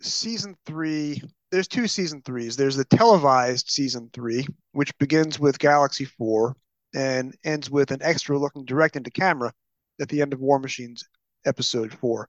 season 0.00 0.56
three, 0.66 1.22
there's 1.50 1.68
two 1.68 1.86
season 1.86 2.22
threes. 2.22 2.56
There's 2.56 2.76
the 2.76 2.84
televised 2.84 3.70
season 3.70 4.10
three, 4.12 4.46
which 4.72 4.96
begins 4.98 5.38
with 5.40 5.58
Galaxy 5.58 6.04
4 6.04 6.56
and 6.94 7.34
ends 7.44 7.70
with 7.70 7.90
an 7.90 8.00
extra 8.02 8.38
looking 8.38 8.64
direct 8.64 8.96
into 8.96 9.10
camera 9.10 9.52
at 10.00 10.08
the 10.08 10.22
end 10.22 10.32
of 10.32 10.40
War 10.40 10.58
Machines 10.58 11.04
episode 11.44 11.92
4. 11.94 12.28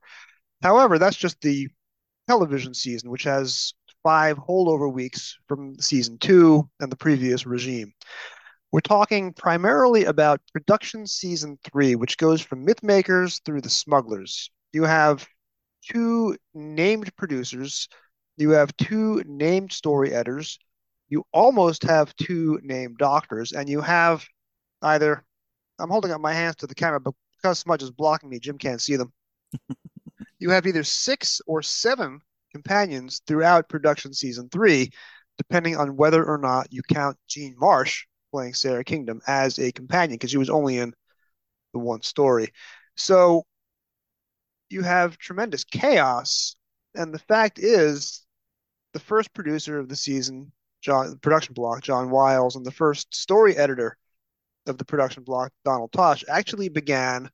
However, 0.62 0.98
that's 0.98 1.16
just 1.16 1.40
the 1.40 1.68
television 2.28 2.74
season, 2.74 3.10
which 3.10 3.24
has 3.24 3.74
five 4.02 4.36
holdover 4.36 4.92
weeks 4.92 5.36
from 5.48 5.78
season 5.78 6.18
2 6.18 6.68
and 6.80 6.92
the 6.92 6.96
previous 6.96 7.46
regime. 7.46 7.92
We're 8.72 8.80
talking 8.80 9.32
primarily 9.32 10.04
about 10.04 10.40
production 10.52 11.06
season 11.06 11.58
3, 11.64 11.94
which 11.94 12.18
goes 12.18 12.40
from 12.40 12.66
Mythmakers 12.66 13.40
through 13.44 13.60
the 13.60 13.70
Smugglers. 13.70 14.50
You 14.72 14.82
have 14.84 15.26
two 15.82 16.36
named 16.54 17.14
producers, 17.16 17.88
you 18.36 18.50
have 18.50 18.76
two 18.76 19.22
named 19.26 19.72
story 19.72 20.12
editors, 20.12 20.58
you 21.08 21.24
almost 21.32 21.84
have 21.84 22.14
two 22.16 22.58
named 22.62 22.98
doctors, 22.98 23.52
and 23.52 23.68
you 23.68 23.80
have 23.80 24.26
either 24.82 25.24
I'm 25.78 25.90
holding 25.90 26.12
up 26.12 26.20
my 26.20 26.32
hands 26.32 26.56
to 26.56 26.66
the 26.66 26.74
camera, 26.74 27.00
but 27.00 27.14
because 27.36 27.58
Smudge 27.58 27.82
is 27.82 27.90
blocking 27.90 28.30
me, 28.30 28.38
Jim 28.38 28.58
can't 28.58 28.80
see 28.80 28.96
them. 28.96 29.12
you 30.38 30.50
have 30.50 30.66
either 30.66 30.84
six 30.84 31.40
or 31.46 31.62
seven 31.62 32.20
companions 32.52 33.20
throughout 33.26 33.68
production 33.68 34.12
season 34.12 34.48
three, 34.48 34.90
depending 35.38 35.76
on 35.76 35.96
whether 35.96 36.24
or 36.24 36.38
not 36.38 36.72
you 36.72 36.82
count 36.82 37.16
Jean 37.28 37.54
Marsh 37.58 38.06
playing 38.30 38.54
Sara 38.54 38.84
Kingdom 38.84 39.20
as 39.26 39.58
a 39.58 39.72
companion, 39.72 40.16
because 40.16 40.30
she 40.30 40.38
was 40.38 40.50
only 40.50 40.78
in 40.78 40.92
the 41.72 41.78
one 41.78 42.02
story. 42.02 42.52
So 42.96 43.44
you 44.70 44.82
have 44.82 45.18
tremendous 45.18 45.64
chaos. 45.64 46.56
And 46.94 47.12
the 47.12 47.18
fact 47.18 47.58
is, 47.58 48.24
the 48.92 49.00
first 49.00 49.32
producer 49.34 49.78
of 49.78 49.88
the 49.88 49.96
season, 49.96 50.52
John, 50.80 51.10
the 51.10 51.16
production 51.16 51.54
block, 51.54 51.82
John 51.82 52.10
Wiles, 52.10 52.56
and 52.56 52.64
the 52.64 52.70
first 52.70 53.14
story 53.14 53.56
editor 53.56 53.96
of 54.66 54.78
the 54.78 54.84
production 54.84 55.24
block, 55.24 55.52
Donald 55.64 55.92
Tosh, 55.92 56.24
actually 56.28 56.68
began 56.68 57.30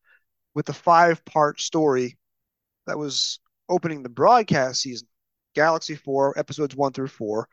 with 0.54 0.68
a 0.68 0.72
five 0.72 1.24
part 1.24 1.60
story 1.60 2.16
that 2.86 2.98
was 2.98 3.40
opening 3.68 4.02
the 4.02 4.08
broadcast 4.08 4.82
season 4.82 5.08
Galaxy 5.54 5.96
4, 5.96 6.38
episodes 6.38 6.76
1 6.76 6.92
through 6.92 7.08
4, 7.08 7.48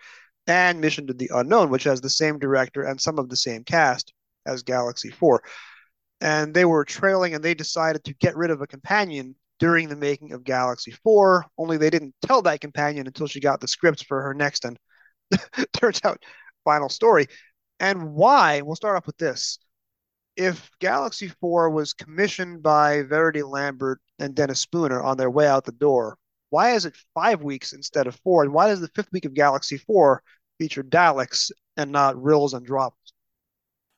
and 0.48 0.80
Mission 0.80 1.08
to 1.08 1.14
the 1.14 1.32
Unknown, 1.34 1.70
which 1.70 1.84
has 1.84 2.02
the 2.02 2.10
same 2.10 2.40
director 2.40 2.84
and 2.84 3.00
some 3.02 3.20
of 3.20 3.30
the 3.30 3.36
same 3.36 3.64
cast 3.64 4.14
as 4.46 4.64
Galaxy 4.64 5.10
4. 5.10 5.42
And 6.22 6.54
they 6.54 6.66
were 6.66 6.86
trailing 6.86 7.34
and 7.34 7.44
they 7.44 7.54
decided 7.54 8.04
to 8.06 8.14
get 8.16 8.36
rid 8.36 8.52
of 8.52 8.62
a 8.62 8.68
companion 8.68 9.36
during 9.60 9.90
the 9.90 9.96
making 9.96 10.34
of 10.34 10.44
Galaxy 10.44 10.92
4, 10.92 11.46
only 11.58 11.78
they 11.78 11.90
didn't 11.90 12.14
tell 12.22 12.42
that 12.44 12.62
companion 12.62 13.08
until 13.08 13.28
she 13.28 13.40
got 13.40 13.60
the 13.60 13.68
scripts 13.68 14.04
for 14.04 14.22
her 14.22 14.34
next 14.34 14.66
and 14.66 14.78
turns 15.74 16.00
out 16.04 16.24
final 16.64 16.90
story. 16.90 17.28
And 17.80 18.14
why? 18.14 18.62
We'll 18.62 18.76
start 18.76 18.98
off 18.98 19.08
with 19.08 19.18
this. 19.18 19.58
If 20.36 20.70
Galaxy 20.80 21.30
4 21.42 21.72
was 21.72 21.94
commissioned 21.94 22.62
by 22.62 23.02
Verity 23.02 23.42
Lambert 23.42 24.00
and 24.20 24.36
Dennis 24.36 24.60
Spooner 24.60 25.02
on 25.02 25.18
their 25.18 25.30
way 25.30 25.48
out 25.48 25.66
the 25.66 25.72
door, 25.72 26.18
why 26.50 26.72
is 26.72 26.86
it 26.86 26.96
five 27.14 27.42
weeks 27.44 27.74
instead 27.74 28.08
of 28.08 28.16
four? 28.24 28.44
And 28.44 28.54
why 28.54 28.68
does 28.68 28.80
the 28.80 28.90
fifth 28.90 29.12
week 29.12 29.26
of 29.26 29.34
Galaxy 29.34 29.78
4 29.78 30.22
feature 30.60 30.84
Daleks 30.84 31.52
and 31.76 31.92
not 31.92 32.22
Rills 32.22 32.54
and 32.54 32.66
Drops? 32.66 33.14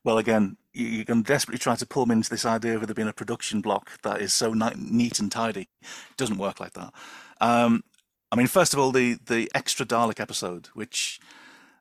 Well, 0.04 0.18
again, 0.18 0.58
you 0.74 1.06
can 1.06 1.22
desperately 1.22 1.60
try 1.60 1.76
to 1.76 1.86
pull 1.86 2.06
them 2.06 2.18
into 2.18 2.30
this 2.30 2.46
idea 2.46 2.76
of 2.76 2.88
there 2.88 2.96
being 2.96 3.08
a 3.08 3.14
production 3.14 3.62
block 3.62 4.02
that 4.04 4.22
is 4.22 4.34
so 4.34 4.54
neat 4.54 5.20
and 5.20 5.32
tidy. 5.32 5.70
It 5.82 6.18
doesn't 6.18 6.38
work 6.38 6.60
like 6.60 6.74
that. 6.74 6.94
Um, 7.42 7.84
I 8.32 8.36
mean, 8.36 8.48
first 8.48 8.74
of 8.74 8.80
all, 8.80 8.92
the 8.92 9.18
the 9.26 9.50
extra 9.56 9.86
Dalek 9.86 10.20
episode, 10.20 10.68
which 10.74 11.20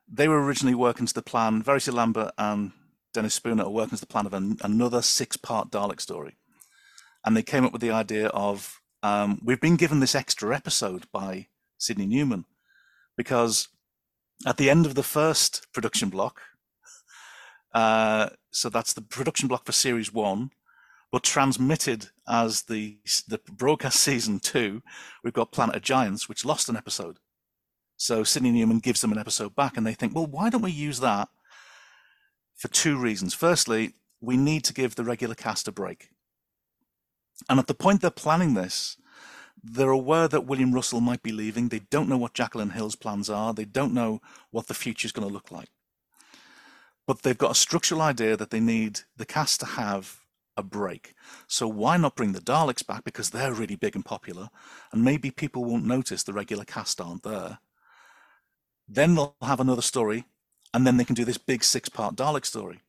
they 0.07 0.27
were 0.27 0.43
originally 0.43 0.75
working 0.75 1.05
to 1.05 1.13
the 1.13 1.21
plan. 1.21 1.61
Verity 1.61 1.91
Lambert 1.91 2.31
and 2.37 2.71
Dennis 3.13 3.35
Spooner 3.35 3.63
are 3.63 3.69
working 3.69 3.97
to 3.97 4.01
the 4.01 4.07
plan 4.07 4.25
of 4.25 4.33
an, 4.33 4.57
another 4.63 5.01
six-part 5.01 5.69
Dalek 5.69 6.01
story, 6.01 6.37
and 7.25 7.35
they 7.35 7.43
came 7.43 7.65
up 7.65 7.71
with 7.73 7.81
the 7.81 7.91
idea 7.91 8.27
of 8.27 8.81
um, 9.03 9.39
we've 9.43 9.61
been 9.61 9.77
given 9.77 9.99
this 9.99 10.15
extra 10.15 10.55
episode 10.55 11.05
by 11.11 11.47
Sydney 11.77 12.05
Newman 12.05 12.45
because 13.15 13.69
at 14.45 14.57
the 14.57 14.69
end 14.69 14.85
of 14.85 14.95
the 14.95 15.03
first 15.03 15.67
production 15.73 16.09
block, 16.09 16.41
uh, 17.73 18.29
so 18.51 18.69
that's 18.69 18.93
the 18.93 19.01
production 19.01 19.47
block 19.47 19.65
for 19.65 19.71
series 19.71 20.13
one, 20.13 20.51
but 21.11 21.23
transmitted 21.23 22.07
as 22.27 22.63
the 22.63 22.97
the 23.27 23.39
broadcast 23.51 23.99
season 24.01 24.39
two. 24.39 24.81
We've 25.23 25.33
got 25.33 25.51
Planet 25.51 25.75
of 25.75 25.81
Giants, 25.81 26.27
which 26.27 26.45
lost 26.45 26.69
an 26.69 26.77
episode. 26.77 27.19
So 27.97 28.23
Sydney 28.23 28.51
Newman 28.51 28.79
gives 28.79 29.01
them 29.01 29.11
an 29.11 29.17
episode 29.17 29.55
back, 29.55 29.75
and 29.75 29.85
they 29.85 29.93
think, 29.93 30.15
well, 30.15 30.25
why 30.25 30.49
don't 30.49 30.61
we 30.61 30.71
use 30.71 30.99
that 31.01 31.27
for 32.55 32.69
two 32.69 32.97
reasons? 32.97 33.33
Firstly, 33.33 33.93
we 34.21 34.37
need 34.37 34.63
to 34.65 34.73
give 34.73 34.95
the 34.95 35.03
regular 35.03 35.35
cast 35.35 35.67
a 35.67 35.71
break. 35.71 36.09
And 37.47 37.59
at 37.59 37.67
the 37.67 37.73
point 37.73 38.01
they're 38.01 38.11
planning 38.11 38.53
this, 38.53 38.97
they're 39.61 39.91
aware 39.91 40.27
that 40.27 40.45
William 40.45 40.73
Russell 40.73 41.01
might 41.01 41.21
be 41.21 41.31
leaving. 41.31 41.69
They 41.69 41.79
don't 41.79 42.09
know 42.09 42.17
what 42.17 42.33
Jacqueline 42.33 42.71
Hill's 42.71 42.95
plans 42.95 43.29
are. 43.29 43.53
They 43.53 43.65
don't 43.65 43.93
know 43.93 44.21
what 44.51 44.67
the 44.67 44.73
future 44.73 45.05
is 45.05 45.11
going 45.11 45.27
to 45.27 45.33
look 45.33 45.51
like 45.51 45.69
but 47.09 47.23
they've 47.23 47.39
got 47.39 47.49
a 47.49 47.55
structural 47.55 48.03
idea 48.03 48.37
that 48.37 48.51
they 48.51 48.59
need 48.59 48.99
the 49.17 49.25
cast 49.25 49.59
to 49.59 49.65
have 49.65 50.21
a 50.55 50.61
break. 50.61 51.15
So 51.47 51.67
why 51.67 51.97
not 51.97 52.15
bring 52.15 52.33
the 52.33 52.39
Daleks 52.39 52.85
back 52.85 53.03
because 53.03 53.31
they're 53.31 53.51
really 53.51 53.75
big 53.75 53.95
and 53.95 54.05
popular, 54.05 54.49
and 54.91 55.03
maybe 55.03 55.31
people 55.31 55.65
won't 55.65 55.87
notice 55.87 56.21
the 56.21 56.33
regular 56.33 56.65
cast 56.65 57.01
aren't 57.01 57.23
there. 57.23 57.57
Then 58.87 59.15
they'll 59.15 59.35
have 59.41 59.59
another 59.59 59.81
story, 59.81 60.25
and 60.71 60.85
then 60.85 60.97
they 60.97 61.03
can 61.03 61.15
do 61.15 61.25
this 61.25 61.39
big 61.39 61.63
six-part 61.63 62.15
Dalek 62.15 62.45
story. 62.45 62.81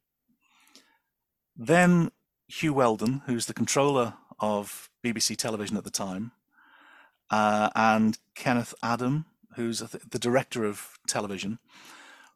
Then 1.56 2.10
Huw 2.52 2.72
Wheldon, 2.72 3.22
who's 3.24 3.46
the 3.46 3.54
controller 3.54 4.12
of 4.40 4.90
BBC 5.04 5.36
Television 5.36 5.76
at 5.76 5.84
the 5.84 5.90
time, 5.90 6.32
uh, 7.30 7.70
and 7.74 8.18
Kenneth 8.34 8.74
Adam, 8.82 9.26
who's 9.56 9.80
the 9.80 10.18
director 10.18 10.64
of 10.64 10.98
television, 11.06 11.58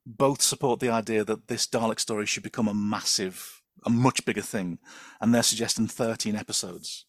both 0.06 0.42
support 0.42 0.80
the 0.80 0.90
idea 0.90 1.25
that 1.25 1.49
this 1.49 1.66
Dalek 1.66 1.99
story 1.99 2.26
should 2.26 2.42
become 2.42 2.68
a 2.68 2.75
massive, 2.75 3.62
a 3.84 3.90
much 3.90 4.25
bigger 4.25 4.42
thing, 4.42 4.78
and 5.20 5.34
they're 5.34 5.42
suggesting 5.42 5.87
13 5.87 6.37
episodes. 6.37 7.06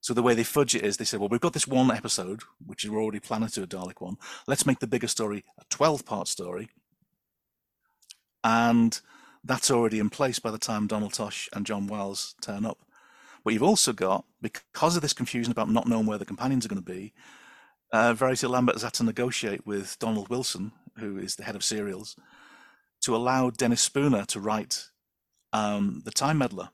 So 0.00 0.14
the 0.14 0.22
way 0.22 0.34
they 0.34 0.44
fudge 0.44 0.76
it 0.76 0.84
is 0.84 0.96
they 0.96 1.04
say, 1.04 1.16
well, 1.16 1.28
we've 1.28 1.40
got 1.40 1.52
this 1.52 1.66
one 1.66 1.90
episode, 1.90 2.42
which 2.64 2.84
we're 2.84 3.02
already 3.02 3.18
planning 3.18 3.48
to 3.48 3.64
a 3.64 3.66
Dalek 3.66 4.00
one. 4.00 4.18
Let's 4.46 4.64
make 4.64 4.78
the 4.78 4.86
bigger 4.86 5.08
story 5.08 5.42
a 5.58 5.64
12 5.68 6.04
part 6.04 6.28
story. 6.28 6.68
And 8.44 9.00
that's 9.42 9.68
already 9.70 9.98
in 9.98 10.10
place 10.10 10.38
by 10.38 10.52
the 10.52 10.58
time 10.58 10.86
Donald 10.86 11.14
Tosh 11.14 11.48
and 11.52 11.66
John 11.66 11.88
Wiles 11.88 12.36
turn 12.40 12.64
up. 12.64 12.85
But 13.46 13.52
you've 13.52 13.62
also 13.62 13.92
got, 13.92 14.24
because 14.42 14.96
of 14.96 15.02
this 15.02 15.12
confusion 15.12 15.52
about 15.52 15.70
not 15.70 15.86
knowing 15.86 16.04
where 16.04 16.18
the 16.18 16.24
companions 16.24 16.66
are 16.66 16.68
going 16.68 16.82
to 16.82 16.92
be, 16.92 17.12
uh, 17.92 18.12
Verity 18.12 18.48
Lambert 18.48 18.74
has 18.74 18.82
had 18.82 18.94
to 18.94 19.04
negotiate 19.04 19.64
with 19.64 19.96
Donald 20.00 20.28
Wilson, 20.28 20.72
who 20.98 21.16
is 21.16 21.36
the 21.36 21.44
head 21.44 21.54
of 21.54 21.62
serials, 21.62 22.16
to 23.02 23.14
allow 23.14 23.50
Dennis 23.50 23.80
Spooner 23.80 24.24
to 24.24 24.40
write 24.40 24.88
um, 25.52 26.02
the 26.04 26.10
Time 26.10 26.38
Meddler, 26.38 26.70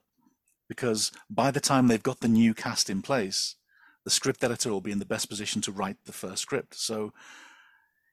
because 0.66 1.12
by 1.28 1.50
the 1.50 1.60
time 1.60 1.88
they've 1.88 2.02
got 2.02 2.20
the 2.20 2.26
new 2.26 2.54
cast 2.54 2.88
in 2.88 3.02
place, 3.02 3.56
the 4.06 4.10
script 4.10 4.42
editor 4.42 4.70
will 4.70 4.80
be 4.80 4.92
in 4.92 4.98
the 4.98 5.04
best 5.04 5.28
position 5.28 5.60
to 5.60 5.72
write 5.72 5.98
the 6.06 6.12
first 6.12 6.40
script. 6.40 6.74
So 6.74 7.12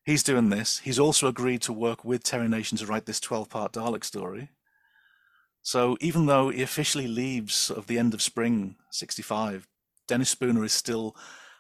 he's 0.04 0.22
doing 0.22 0.50
this. 0.50 0.80
He's 0.80 1.00
also 1.00 1.30
agreed 1.30 1.62
to 1.62 1.72
work 1.72 2.04
with 2.04 2.26
Terry 2.26 2.50
Nation 2.50 2.78
to 2.80 2.86
write 2.86 3.06
this 3.06 3.22
12 3.22 3.48
part 3.50 3.72
Dalek 3.72 4.04
story. 4.04 4.50
So 5.62 5.98
even 6.00 6.26
though 6.26 6.50
he 6.50 6.62
officially 6.62 7.08
leaves 7.08 7.70
of 7.70 7.88
the 7.88 8.00
end 8.00 8.14
of 8.14 8.22
spring 8.22 8.76
65, 8.92 9.68
Dennis 10.08 10.30
Spooner 10.30 10.64
is 10.64 10.74
still 10.74 11.16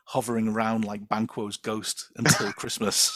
hovering 0.05 0.47
around 0.47 0.85
like 0.85 1.07
Banquo's 1.07 1.57
ghost 1.57 2.05
until 2.15 2.51
Christmas. 2.53 3.15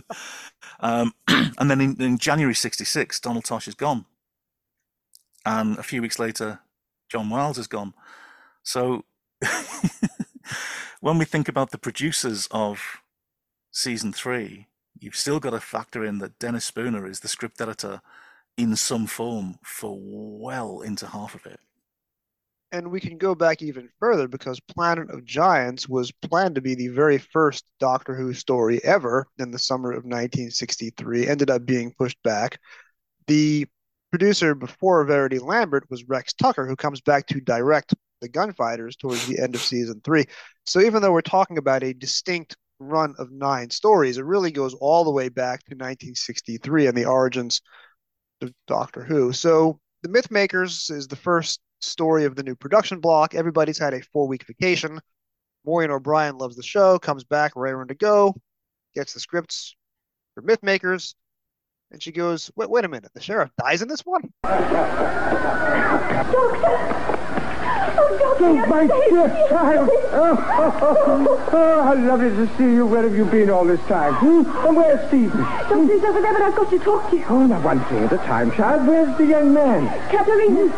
um, 0.80 1.14
and 1.28 1.70
then 1.70 1.80
in, 1.80 2.00
in, 2.02 2.18
January 2.18 2.54
66, 2.54 3.20
Donald 3.20 3.44
Tosh 3.44 3.68
is 3.68 3.74
gone. 3.74 4.06
And 5.46 5.78
a 5.78 5.82
few 5.82 6.02
weeks 6.02 6.18
later, 6.18 6.60
John 7.08 7.30
Wiles 7.30 7.58
is 7.58 7.66
gone. 7.66 7.94
So 8.62 9.04
when 11.00 11.18
we 11.18 11.24
think 11.24 11.48
about 11.48 11.70
the 11.70 11.78
producers 11.78 12.48
of 12.50 13.00
season 13.70 14.12
three, 14.12 14.66
you've 14.98 15.16
still 15.16 15.40
got 15.40 15.50
to 15.50 15.60
factor 15.60 16.04
in 16.04 16.18
that 16.18 16.38
Dennis 16.38 16.64
Spooner 16.64 17.06
is 17.06 17.20
the 17.20 17.28
script 17.28 17.60
editor 17.60 18.02
in 18.56 18.76
some 18.76 19.06
form 19.06 19.56
for 19.64 19.98
well 20.00 20.80
into 20.80 21.06
half 21.06 21.34
of 21.34 21.46
it. 21.46 21.60
And 22.72 22.90
we 22.90 23.00
can 23.00 23.18
go 23.18 23.34
back 23.34 23.62
even 23.62 23.88
further 23.98 24.28
because 24.28 24.60
Planet 24.60 25.10
of 25.10 25.24
Giants 25.24 25.88
was 25.88 26.12
planned 26.12 26.54
to 26.54 26.60
be 26.60 26.76
the 26.76 26.88
very 26.88 27.18
first 27.18 27.64
Doctor 27.80 28.14
Who 28.14 28.32
story 28.32 28.82
ever 28.84 29.26
in 29.38 29.50
the 29.50 29.58
summer 29.58 29.90
of 29.90 30.04
1963, 30.04 31.26
ended 31.26 31.50
up 31.50 31.66
being 31.66 31.92
pushed 31.98 32.22
back. 32.22 32.60
The 33.26 33.66
producer 34.10 34.54
before 34.54 35.04
Verity 35.04 35.40
Lambert 35.40 35.84
was 35.90 36.04
Rex 36.04 36.32
Tucker, 36.32 36.66
who 36.66 36.76
comes 36.76 37.00
back 37.00 37.26
to 37.28 37.40
direct 37.40 37.94
the 38.20 38.28
Gunfighters 38.28 38.96
towards 38.96 39.26
the 39.26 39.40
end 39.40 39.54
of 39.54 39.62
season 39.62 40.00
three. 40.04 40.26
So 40.64 40.80
even 40.80 41.02
though 41.02 41.12
we're 41.12 41.22
talking 41.22 41.58
about 41.58 41.82
a 41.82 41.94
distinct 41.94 42.56
run 42.78 43.14
of 43.18 43.32
nine 43.32 43.70
stories, 43.70 44.18
it 44.18 44.24
really 44.24 44.50
goes 44.50 44.74
all 44.74 45.04
the 45.04 45.10
way 45.10 45.28
back 45.28 45.60
to 45.64 45.74
1963 45.74 46.86
and 46.86 46.96
the 46.96 47.06
origins 47.06 47.62
of 48.42 48.52
Doctor 48.66 49.04
Who. 49.04 49.32
So 49.32 49.78
the 50.02 50.08
Mythmakers 50.08 50.90
is 50.90 51.08
the 51.08 51.16
first 51.16 51.60
story 51.80 52.24
of 52.24 52.36
the 52.36 52.42
new 52.42 52.54
production 52.54 53.00
block. 53.00 53.34
Everybody's 53.34 53.78
had 53.78 53.94
a 53.94 54.02
four 54.02 54.28
week 54.28 54.46
vacation. 54.46 55.00
Maureen 55.64 55.90
O'Brien 55.90 56.38
loves 56.38 56.56
the 56.56 56.62
show, 56.62 56.98
comes 56.98 57.24
back 57.24 57.52
raring 57.54 57.88
to 57.88 57.94
go, 57.94 58.34
gets 58.94 59.12
the 59.12 59.20
scripts 59.20 59.76
for 60.34 60.42
Mythmakers, 60.42 61.14
and 61.90 62.02
she 62.02 62.12
goes, 62.12 62.50
wait, 62.56 62.70
wait 62.70 62.84
a 62.84 62.88
minute, 62.88 63.10
the 63.14 63.20
sheriff 63.20 63.50
dies 63.58 63.82
in 63.82 63.88
this 63.88 64.00
one? 64.00 64.32
Doctor! 64.42 64.70
Oh, 67.96 68.66
my 68.68 68.86
dear 68.86 69.28
child. 69.48 69.90
Oh, 70.12 70.36
oh, 70.50 71.50
oh, 71.52 71.82
how 71.82 71.94
lovely 71.94 72.30
to 72.30 72.46
see 72.56 72.74
you. 72.74 72.86
Where 72.86 73.02
have 73.02 73.14
you 73.14 73.24
been 73.24 73.50
all 73.50 73.64
this 73.64 73.80
time? 73.86 74.14
Hmm? 74.14 74.66
And 74.66 74.76
where's 74.76 75.06
Steven? 75.08 75.40
Doctor's 75.40 76.04
over 76.04 76.20
there, 76.20 76.32
but 76.32 76.42
I've 76.42 76.56
got 76.56 76.70
to 76.70 76.78
talk 76.78 77.10
to 77.10 77.16
you. 77.16 77.24
Oh, 77.28 77.46
now 77.46 77.60
one 77.60 77.80
thing 77.86 78.04
at 78.04 78.12
a 78.12 78.18
time, 78.18 78.50
child. 78.52 78.86
Where's 78.86 79.16
the 79.18 79.26
young 79.26 79.52
man? 79.52 79.88
Katarina. 80.10 80.68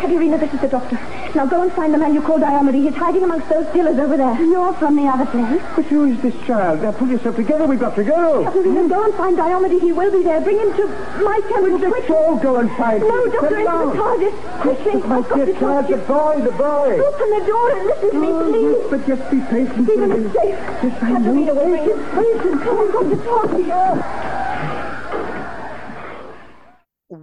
Katarina, 0.00 0.38
this 0.38 0.52
is 0.52 0.60
the 0.60 0.68
doctor. 0.68 0.98
Now 1.34 1.46
go 1.46 1.62
and 1.62 1.72
find 1.72 1.92
the 1.92 1.98
man 1.98 2.14
you 2.14 2.22
call 2.22 2.38
Diomede. 2.38 2.76
He's 2.76 2.94
hiding 2.94 3.24
amongst 3.24 3.48
those 3.48 3.66
pillars 3.72 3.98
over 3.98 4.16
there. 4.16 4.40
You're 4.40 4.72
from 4.74 4.94
the 4.94 5.02
other 5.08 5.26
place? 5.26 5.60
But 5.74 5.84
who 5.86 6.04
is 6.06 6.20
this 6.22 6.34
child? 6.46 6.80
Now 6.82 6.92
pull 6.92 7.08
yourself 7.08 7.34
together. 7.34 7.66
We've 7.66 7.80
got 7.80 7.96
to 7.96 8.04
go. 8.04 8.44
Katarina, 8.44 8.88
go 8.88 9.04
and 9.04 9.14
find 9.14 9.36
Diomede. 9.36 9.82
He 9.82 9.90
will 9.90 10.12
be 10.12 10.22
there. 10.22 10.40
Bring 10.40 10.58
him 10.58 10.72
to 10.76 10.86
my 11.24 11.40
temple. 11.48 11.90
Let's 11.90 12.08
all 12.10 12.36
go 12.36 12.56
and 12.56 12.70
find 12.76 13.02
him. 13.02 13.08
No, 13.08 13.26
doctor, 13.30 13.58
into 13.58 13.64
the 13.64 13.98
TARDIS. 13.98 14.60
Quickly. 14.60 15.02
My 15.02 15.22
dear 15.34 15.58
child, 15.58 15.88
the 15.88 15.96
boy, 16.06 16.40
the 16.40 16.52
boy. 16.52 17.00
Open 17.02 17.30
the 17.38 17.44
door 17.46 17.70
and 17.72 17.86
listen 17.86 18.10
to 18.10 18.18
me, 18.20 18.28
oh, 18.30 18.50
please. 18.50 18.90
But 18.90 19.06
just 19.08 19.30
be 19.30 19.40
patient. 19.40 19.86
Steven 19.88 20.12
is 20.12 20.32
safe. 20.32 20.54
Yes, 20.54 21.02
I 21.02 21.18
Katarina 21.18 21.46
know. 21.46 21.54
will 21.54 21.66
bring 21.66 21.82
him. 21.82 21.98
Patient. 22.14 22.62
Come 22.62 22.78
on, 22.78 22.92
come 22.92 23.10
to 23.10 23.16
talk 23.24 23.50
to 23.50 23.58
you 23.58 24.43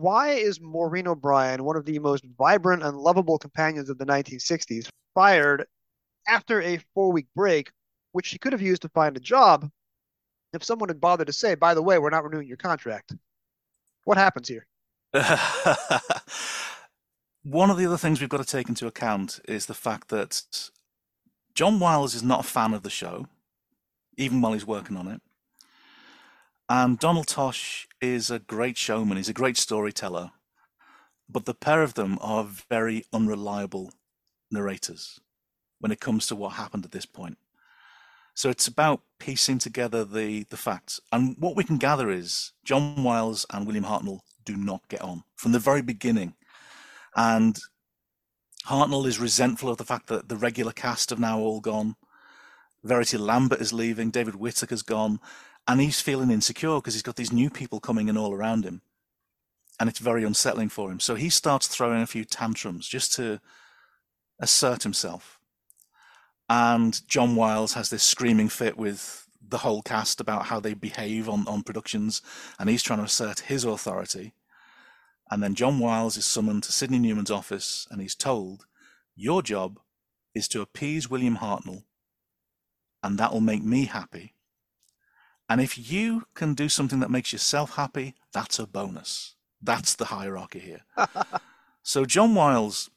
why 0.02 0.32
is 0.32 0.60
Maureen 0.60 1.08
O'Brien, 1.08 1.64
one 1.64 1.78
of 1.78 1.86
the 1.86 2.00
most 2.00 2.26
vibrant 2.38 2.82
and 2.84 2.98
lovable 2.98 3.38
companions 3.38 3.90
of 3.90 3.98
the 4.00 4.06
1960s, 4.06 4.90
fired 5.14 5.66
after 6.28 6.62
a 6.62 6.80
four 6.94 7.12
week 7.12 7.28
break, 7.36 7.72
which 8.12 8.26
she 8.26 8.40
could 8.40 8.52
have 8.52 8.62
used 8.62 8.82
to 8.82 8.90
find 8.90 9.16
a 9.16 9.20
job 9.20 9.70
if 10.54 10.64
someone 10.64 10.90
had 10.90 11.00
bothered 11.00 11.28
to 11.28 11.34
say, 11.34 11.56
by 11.56 11.74
the 11.74 11.82
way, 11.82 12.00
we're 12.00 12.10
not 12.10 12.24
renewing 12.24 12.48
your 12.48 12.58
contract? 12.58 13.14
What 14.04 14.18
happens 14.18 14.48
here? 14.48 14.66
one 17.44 17.70
of 17.70 17.78
the 17.78 17.86
other 17.86 17.98
things 17.98 18.20
we've 18.20 18.30
got 18.30 18.38
to 18.38 18.46
take 18.46 18.70
into 18.70 18.88
account 18.88 19.40
is 19.48 19.68
the 19.68 19.74
fact 19.74 20.10
that 20.10 20.70
John 21.54 21.80
Wiles 21.80 22.16
is 22.16 22.24
not 22.24 22.42
a 22.42 22.48
fan 22.48 22.74
of 22.74 22.84
the 22.84 22.90
show, 22.90 23.28
even 24.18 24.42
while 24.42 24.54
he's 24.54 24.66
working 24.66 24.98
on 24.98 25.08
it. 25.08 25.22
And 26.74 26.98
Donald 26.98 27.28
Tosh 27.28 27.86
is 28.00 28.32
a 28.32 28.40
great 28.40 28.78
showman, 28.78 29.18
he's 29.18 29.28
a 29.28 29.34
great 29.34 29.58
storyteller, 29.58 30.32
but 31.28 31.44
the 31.44 31.54
pair 31.54 31.84
of 31.84 31.96
them 31.96 32.18
are 32.22 32.48
very 32.70 33.04
unreliable 33.12 33.92
narrators 34.50 35.20
when 35.80 35.92
it 35.92 36.00
comes 36.00 36.28
to 36.28 36.36
what 36.38 36.54
happened 36.54 36.86
at 36.86 36.94
this 36.94 37.06
point. 37.06 37.38
So 38.36 38.50
it's 38.50 38.70
about 38.70 39.02
piecing 39.20 39.58
together 39.58 40.06
the, 40.06 40.44
the 40.44 40.56
facts. 40.56 41.02
And 41.12 41.36
what 41.40 41.58
we 41.58 41.66
can 41.66 41.78
gather 41.78 42.10
is 42.10 42.54
John 42.64 43.04
Wiles 43.04 43.46
and 43.50 43.68
William 43.68 43.84
Hartnell 43.84 44.22
do 44.46 44.56
not 44.56 44.88
get 44.88 45.02
on 45.02 45.26
from 45.36 45.52
the 45.52 45.60
very 45.60 45.82
beginning. 45.82 46.36
And 47.18 47.58
Hartnell 48.66 49.06
is 49.08 49.20
resentful 49.20 49.70
of 49.70 49.78
the 49.78 49.84
fact 49.84 50.08
that 50.08 50.30
the 50.30 50.38
regular 50.38 50.72
cast 50.72 51.10
have 51.10 51.20
now 51.20 51.38
all 51.38 51.60
gone. 51.60 51.98
Verity 52.82 53.18
Lambert 53.18 53.60
is 53.60 53.74
leaving, 53.74 54.10
David 54.10 54.36
Whitaker's 54.36 54.84
gone, 54.84 55.20
and 55.72 55.80
he's 55.80 56.02
feeling 56.02 56.32
insecure 56.32 56.76
because 56.76 56.96
he's 56.96 57.02
got 57.02 57.16
these 57.16 57.32
new 57.32 57.50
people 57.50 57.80
coming 57.80 58.10
in 58.10 58.18
all 58.18 58.34
around 58.34 58.66
him. 58.66 58.82
And 59.80 59.88
it's 59.88 60.00
very 60.00 60.26
unsettling 60.26 60.68
for 60.68 60.92
him. 60.92 61.00
So 61.00 61.16
he 61.16 61.30
starts 61.30 61.68
throwing 61.68 62.02
a 62.02 62.08
few 62.08 62.26
tantrums 62.26 62.90
just 62.90 63.14
to 63.14 63.40
assert 64.38 64.84
himself. 64.84 65.40
And 66.50 67.08
john 67.08 67.38
wiles 67.38 67.76
has 67.76 67.90
this 67.90 68.04
screaming 68.04 68.50
fit 68.50 68.78
with 68.78 69.26
the 69.42 69.60
whole 69.60 69.82
cast 69.82 70.20
about 70.20 70.48
how 70.48 70.60
they 70.60 70.74
behave 70.74 71.30
on, 71.30 71.48
on 71.48 71.64
productions. 71.64 72.22
And 72.60 72.70
he's 72.70 72.84
trying 72.84 73.00
to 73.00 73.06
assert 73.06 73.40
his 73.40 73.64
authority. 73.64 74.34
And 75.32 75.42
then 75.42 75.56
john 75.56 75.80
wiles 75.80 76.18
is 76.18 76.26
summoned 76.26 76.64
to 76.64 76.74
sydney 76.74 77.00
newman's 77.00 77.32
office 77.32 77.88
and 77.90 78.02
he's 78.02 78.16
told 78.16 78.66
your 79.16 79.42
job 79.42 79.80
is 80.36 80.50
to 80.50 80.60
appease 80.60 81.10
william 81.10 81.38
hartnell 81.38 81.84
and 83.02 83.18
that 83.18 83.32
will 83.32 83.40
make 83.40 83.64
me 83.64 83.86
happy 83.86 84.34
and 85.52 85.60
if 85.60 85.92
you 85.92 86.24
can 86.34 86.54
do 86.54 86.70
something 86.70 87.02
that 87.02 87.12
makes 87.12 87.34
yourself 87.34 87.76
happy, 87.76 88.16
that's 88.32 88.58
a 88.58 88.66
bonus. 88.66 89.36
That's 89.62 89.94
the 89.96 90.06
hierarchy 90.06 90.60
here. 90.60 90.84
so 91.84 92.06
John 92.06 92.34
Wiles 92.34 92.90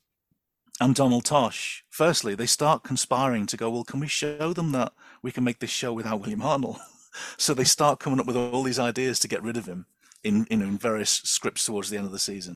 and 0.81 0.95
Donald 0.95 1.25
Tosh, 1.25 1.85
firstly, 1.91 2.37
they 2.37 2.47
start 2.47 2.85
conspiring 2.85 3.47
to 3.47 3.57
go, 3.57 3.71
well, 3.71 3.83
can 3.83 3.99
we 3.99 4.07
show 4.07 4.53
them 4.53 4.71
that 4.71 4.93
we 5.21 5.33
can 5.33 5.43
make 5.43 5.59
this 5.59 5.71
show 5.71 5.93
without 5.93 6.21
William 6.21 6.43
Hartnell? 6.43 6.79
so 7.37 7.55
they 7.55 7.65
start 7.65 7.99
coming 7.99 8.21
up 8.21 8.27
with 8.27 8.37
all 8.37 8.63
these 8.63 8.79
ideas 8.79 9.19
to 9.19 9.29
get 9.29 9.43
rid 9.43 9.57
of 9.57 9.67
him 9.67 9.87
in, 10.23 10.47
in, 10.49 10.63
in 10.63 10.79
various 10.79 11.11
scripts 11.11 11.67
towards 11.67 11.91
the 11.91 11.97
end 11.97 12.07
of 12.07 12.13
the 12.13 12.21
season. 12.21 12.55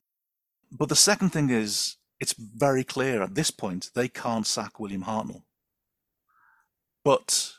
But 0.71 0.91
the 0.91 0.95
second 0.95 1.31
thing 1.31 1.51
is, 1.51 1.97
it's 2.21 2.35
very 2.35 2.85
clear 2.85 3.21
at 3.21 3.35
this 3.35 3.51
point 3.51 3.91
they 3.97 4.07
can't 4.07 4.47
sack 4.47 4.79
William 4.79 5.03
Hartnell. 5.03 5.43
But 7.03 7.55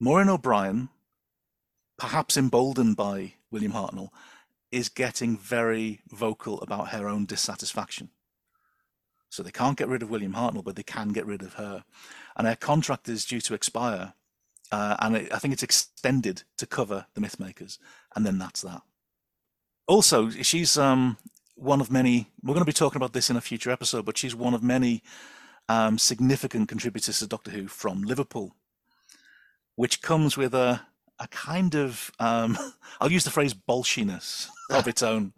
Maureen 0.00 0.28
O'Brien 0.28 0.88
perhaps 1.96 2.36
emboldened 2.36 2.96
by 2.96 3.34
William 3.50 3.72
Hartnell, 3.72 4.10
is 4.72 4.88
getting 4.88 5.38
very 5.38 6.00
vocal 6.10 6.60
about 6.60 6.88
her 6.88 7.08
own 7.08 7.26
dissatisfaction. 7.26 8.10
So 9.30 9.42
they 9.42 9.50
can't 9.50 9.78
get 9.78 9.88
rid 9.88 10.02
of 10.02 10.10
William 10.10 10.34
Hartnell, 10.34 10.64
but 10.64 10.76
they 10.76 10.82
can 10.82 11.08
get 11.08 11.26
rid 11.26 11.42
of 11.42 11.54
her. 11.54 11.84
And 12.36 12.46
her 12.46 12.56
contract 12.56 13.08
is 13.08 13.24
due 13.24 13.40
to 13.42 13.54
expire 13.54 14.14
uh, 14.74 14.96
and 15.00 15.16
it, 15.16 15.32
I 15.32 15.38
think 15.38 15.52
it's 15.52 15.62
extended 15.62 16.42
to 16.58 16.66
cover 16.66 17.06
the 17.14 17.20
Mythmakers, 17.20 17.78
and 18.16 18.24
then 18.26 18.38
that's 18.38 18.62
that. 18.62 18.82
Also, 19.86 20.30
she's 20.30 20.76
um, 20.78 21.16
one 21.54 21.80
of 21.80 21.92
many. 21.92 22.32
We're 22.42 22.54
going 22.54 22.64
to 22.64 22.70
be 22.70 22.72
talking 22.72 22.96
about 22.96 23.12
this 23.12 23.30
in 23.30 23.36
a 23.36 23.40
future 23.40 23.70
episode, 23.70 24.04
but 24.04 24.18
she's 24.18 24.34
one 24.34 24.54
of 24.54 24.62
many 24.62 25.02
um, 25.68 25.98
significant 25.98 26.68
contributors 26.68 27.18
to 27.18 27.26
Doctor 27.26 27.50
Who 27.50 27.68
from 27.68 28.02
Liverpool, 28.02 28.56
which 29.76 30.02
comes 30.02 30.36
with 30.36 30.54
a 30.54 30.82
a 31.18 31.28
kind 31.28 31.74
of 31.74 32.10
um, 32.18 32.58
I'll 33.00 33.12
use 33.12 33.24
the 33.24 33.30
phrase 33.30 33.54
bolshiness 33.54 34.48
of 34.70 34.88
its 34.88 35.02
own. 35.02 35.32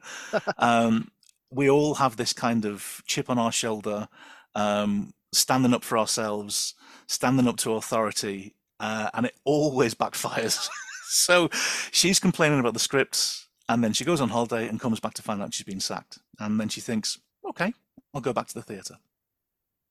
Um, 0.59 1.11
we 1.51 1.71
all 1.71 1.95
have 1.95 2.17
this 2.17 2.33
kind 2.33 2.65
of 2.65 3.03
chip 3.07 3.31
on 3.31 3.39
our 3.39 3.53
shoulder, 3.53 4.09
um, 4.55 5.12
standing 5.33 5.75
up 5.75 5.85
for 5.85 5.99
ourselves, 5.99 6.75
standing 7.07 7.47
up 7.47 7.57
to 7.59 7.75
authority, 7.75 8.55
uh, 8.81 9.11
and 9.15 9.27
it 9.27 9.37
always 9.45 9.95
backfires. 9.95 10.69
so 11.09 11.49
she's 11.91 12.19
complaining 12.19 12.61
about 12.61 12.75
the 12.75 12.81
scripts, 12.81 13.49
and 13.69 13.83
then 13.83 13.93
she 13.93 14.05
goes 14.05 14.21
on 14.21 14.31
holiday 14.31 14.69
and 14.69 14.81
comes 14.81 15.01
back 15.01 15.15
to 15.15 15.23
find 15.23 15.43
out 15.43 15.55
she's 15.55 15.67
been 15.67 15.81
sacked, 15.81 16.19
and 16.39 16.61
then 16.61 16.69
she 16.69 16.81
thinks, 16.81 17.19
"Okay, 17.49 17.73
I'll 18.12 18.21
go 18.21 18.33
back 18.33 18.49
to 18.49 18.55
the 18.55 18.62
theatre." 18.62 18.97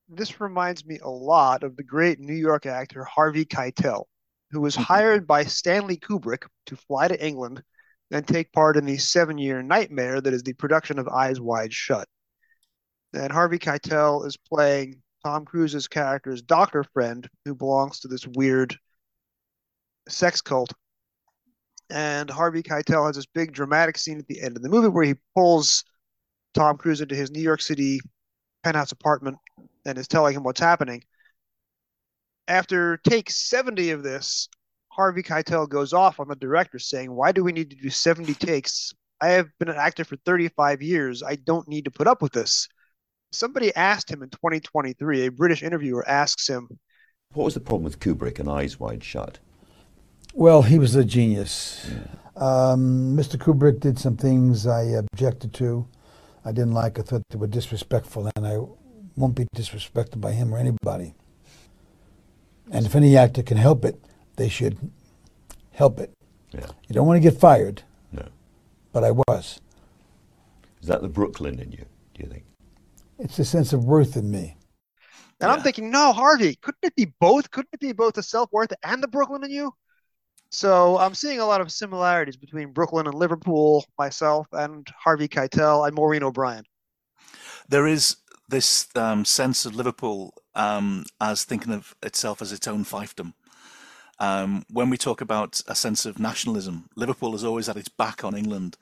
This 0.08 0.40
reminds 0.40 0.86
me 0.86 1.00
a 1.02 1.10
lot 1.10 1.64
of 1.64 1.78
the 1.78 1.84
great 1.84 2.20
New 2.20 2.36
York 2.36 2.68
actor 2.68 3.04
Harvey 3.06 3.44
Keitel, 3.44 4.06
who 4.56 4.62
was 4.62 4.76
mm-hmm. 4.76 4.84
hired 4.84 5.28
by 5.28 5.44
Stanley 5.44 5.98
Kubrick 5.98 6.48
to 6.68 6.78
fly 6.78 7.10
to 7.10 7.26
England 7.26 7.62
and 8.10 8.26
take 8.26 8.54
part 8.54 8.78
in 8.78 8.86
the 8.86 8.98
seven 8.98 9.38
year 9.38 9.62
nightmare 9.62 10.22
that 10.22 10.34
is 10.34 10.44
the 10.44 10.54
production 10.54 10.98
of 10.98 11.10
Eyes 11.10 11.42
Wide 11.42 11.74
Shut. 11.74 12.08
And 13.14 13.34
Harvey 13.34 13.60
Keitel 13.60 14.26
is 14.26 14.38
playing 14.38 15.02
Tom 15.26 15.44
Cruise's 15.44 15.90
character's 15.90 16.42
doctor 16.42 16.86
friend 16.86 17.28
who 17.44 17.54
belongs 17.54 18.00
to 18.00 18.08
this 18.08 18.26
weird 18.26 18.78
sex 20.08 20.40
cult. 20.40 20.72
And 21.90 22.30
Harvey 22.30 22.64
Keitel 22.64 23.08
has 23.08 23.18
this 23.18 23.26
big 23.26 23.52
dramatic 23.52 23.98
scene 23.98 24.20
at 24.20 24.28
the 24.28 24.42
end 24.42 24.56
of 24.56 24.64
the 24.64 24.70
movie 24.70 24.88
where 24.88 25.04
he 25.04 25.16
pulls 25.36 25.84
Tom 26.54 26.78
Cruise 26.78 27.02
into 27.02 27.16
his 27.16 27.30
New 27.30 27.42
York 27.42 27.62
City 27.62 28.00
penthouse 28.64 28.94
apartment 28.94 29.38
and 29.86 29.98
is 29.98 30.08
telling 30.08 30.34
him 30.34 30.44
what's 30.44 30.62
happening. 30.62 31.04
After 32.48 32.98
take 32.98 33.30
70 33.30 33.92
of 33.92 34.04
this, 34.04 34.48
Harvey 34.90 35.24
Keitel 35.24 35.68
goes 35.68 35.94
off 35.94 36.20
on 36.20 36.28
the 36.28 36.36
director 36.36 36.80
saying, 36.80 37.12
Why 37.12 37.32
do 37.32 37.44
we 37.44 37.52
need 37.52 37.70
to 37.72 37.76
do 37.76 37.90
70 37.90 38.34
takes? 38.36 38.94
I 39.22 39.30
have 39.30 39.48
been 39.60 39.70
an 39.70 39.78
actor 39.78 40.04
for 40.04 40.18
35 40.26 40.82
years. 40.82 41.24
I 41.24 41.36
don't 41.36 41.68
need 41.68 41.86
to 41.86 41.92
put 41.92 42.08
up 42.08 42.22
with 42.22 42.34
this. 42.34 42.68
Somebody 43.32 43.76
asked 43.76 44.10
him 44.10 44.24
in 44.24 44.30
2023, 44.30 45.26
a 45.26 45.32
British 45.32 45.64
interviewer 45.64 46.08
asks 46.08 46.48
him, 46.48 46.70
What 47.34 47.46
was 47.46 47.54
the 47.54 47.60
problem 47.60 47.84
with 47.84 48.00
Kubrick 48.00 48.40
and 48.40 48.50
Eyes 48.50 48.80
Wide 48.80 49.04
Shut? 49.04 49.40
Well, 50.34 50.62
he 50.62 50.80
was 50.80 50.96
a 50.96 51.04
genius. 51.04 51.90
Um, 52.36 53.18
Mr. 53.18 53.38
Kubrick 53.38 53.80
did 53.80 53.98
some 53.98 54.18
things 54.18 54.68
I 54.68 54.84
objected 54.84 55.54
to. 55.56 55.88
I 56.44 56.52
didn't 56.52 56.74
like. 56.74 57.00
I 57.00 57.02
thought 57.02 57.24
they 57.30 57.38
were 57.38 57.48
disrespectful, 57.48 58.30
and 58.36 58.46
I 58.46 58.58
won't 59.16 59.36
be 59.36 59.48
disrespected 59.56 60.22
by 60.22 60.34
him 60.34 60.54
or 60.54 60.58
anybody. 60.58 61.16
And 62.72 62.86
if 62.86 62.96
any 62.96 63.16
actor 63.18 63.44
can 63.44 63.58
help 63.58 63.86
it, 63.86 64.00
they 64.38 64.50
should 64.50 64.78
help 65.72 66.00
it. 66.00 66.12
Yeah. 66.52 66.68
You 66.88 66.96
don't 66.96 67.08
want 67.08 67.18
to 67.22 67.30
get 67.30 67.40
fired, 67.40 67.84
No. 68.12 68.28
but 68.92 69.04
I 69.04 69.12
was. 69.12 69.60
Is 70.82 70.88
that 70.88 71.02
the 71.02 71.08
Brooklyn 71.10 71.60
in 71.60 71.72
you, 71.72 71.86
do 72.14 72.24
you 72.24 72.30
think? 72.30 72.44
It's 73.20 73.40
a 73.40 73.46
sense 73.46 73.72
of 73.74 73.86
worth 73.86 74.16
in 74.18 74.30
me. 74.32 74.58
and 75.42 75.52
I'm 75.52 75.62
thinking, 75.62 75.90
no, 75.92 76.12
Harvey, 76.14 76.56
couldn't 76.62 76.84
it 76.84 76.96
be 76.96 77.14
both? 77.20 77.50
Couldn't 77.52 77.70
it 77.74 77.80
be 77.80 77.92
both 77.94 78.14
the 78.14 78.24
self 78.24 78.52
worth 78.52 78.72
and 78.84 79.02
the 79.04 79.08
Brooklyn 79.08 79.44
in 79.44 79.52
you? 79.52 79.74
So 80.52 80.98
I'm 80.98 81.14
seeing 81.16 81.40
a 81.40 81.46
lot 81.46 81.60
of 81.62 81.72
similarities 81.72 82.38
between 82.38 82.72
Brooklyn 82.72 83.08
and 83.08 83.16
Liverpool, 83.16 83.84
myself, 83.98 84.48
and 84.54 84.88
Harvey 84.98 85.28
Keitel 85.28 85.86
and 85.88 85.96
Maureen 85.96 86.24
O'Brien. 86.24 86.64
there 87.68 87.88
is 87.88 88.18
this 88.50 88.88
um, 88.96 89.26
sense 89.26 89.66
of 89.66 89.76
Liverpool 89.76 90.34
um, 90.56 91.06
as 91.20 91.44
thinking 91.44 91.74
of 91.74 91.96
itself 92.02 92.42
as 92.42 92.52
its 92.52 92.68
own 92.68 92.86
fiefdom. 92.86 93.34
Um, 94.20 94.64
when 94.70 94.90
we 94.90 94.98
talk 94.98 95.20
about 95.20 95.62
a 95.68 95.76
sense 95.76 96.06
of 96.06 96.20
nationalism, 96.20 96.90
Liverpool 96.96 97.34
has 97.34 97.44
always 97.44 97.68
had 97.68 97.78
its 97.78 97.90
back 97.90 98.24
on 98.24 98.36
England. 98.36 98.78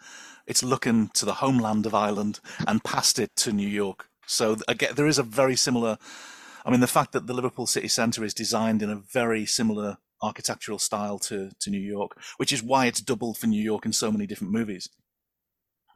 It's 0.45 0.63
looking 0.63 1.09
to 1.09 1.25
the 1.25 1.35
homeland 1.35 1.85
of 1.85 1.95
Ireland 1.95 2.39
and 2.67 2.83
past 2.83 3.17
it 3.17 3.35
to 3.37 3.51
New 3.51 3.67
York. 3.67 4.07
So 4.27 4.57
again, 4.67 4.93
there 4.95 5.07
is 5.07 5.17
a 5.17 5.23
very 5.23 5.55
similar. 5.55 5.97
I 6.65 6.71
mean, 6.71 6.79
the 6.79 6.87
fact 6.87 7.11
that 7.11 7.27
the 7.27 7.33
Liverpool 7.33 7.67
city 7.67 7.87
centre 7.87 8.23
is 8.23 8.33
designed 8.33 8.81
in 8.81 8.89
a 8.89 8.95
very 8.95 9.45
similar 9.45 9.97
architectural 10.21 10.79
style 10.79 11.17
to 11.19 11.51
to 11.59 11.69
New 11.69 11.81
York, 11.81 12.17
which 12.37 12.53
is 12.53 12.63
why 12.63 12.85
it's 12.85 13.01
doubled 13.01 13.37
for 13.37 13.47
New 13.47 13.61
York 13.61 13.85
in 13.85 13.93
so 13.93 14.11
many 14.11 14.27
different 14.27 14.53
movies. 14.53 14.87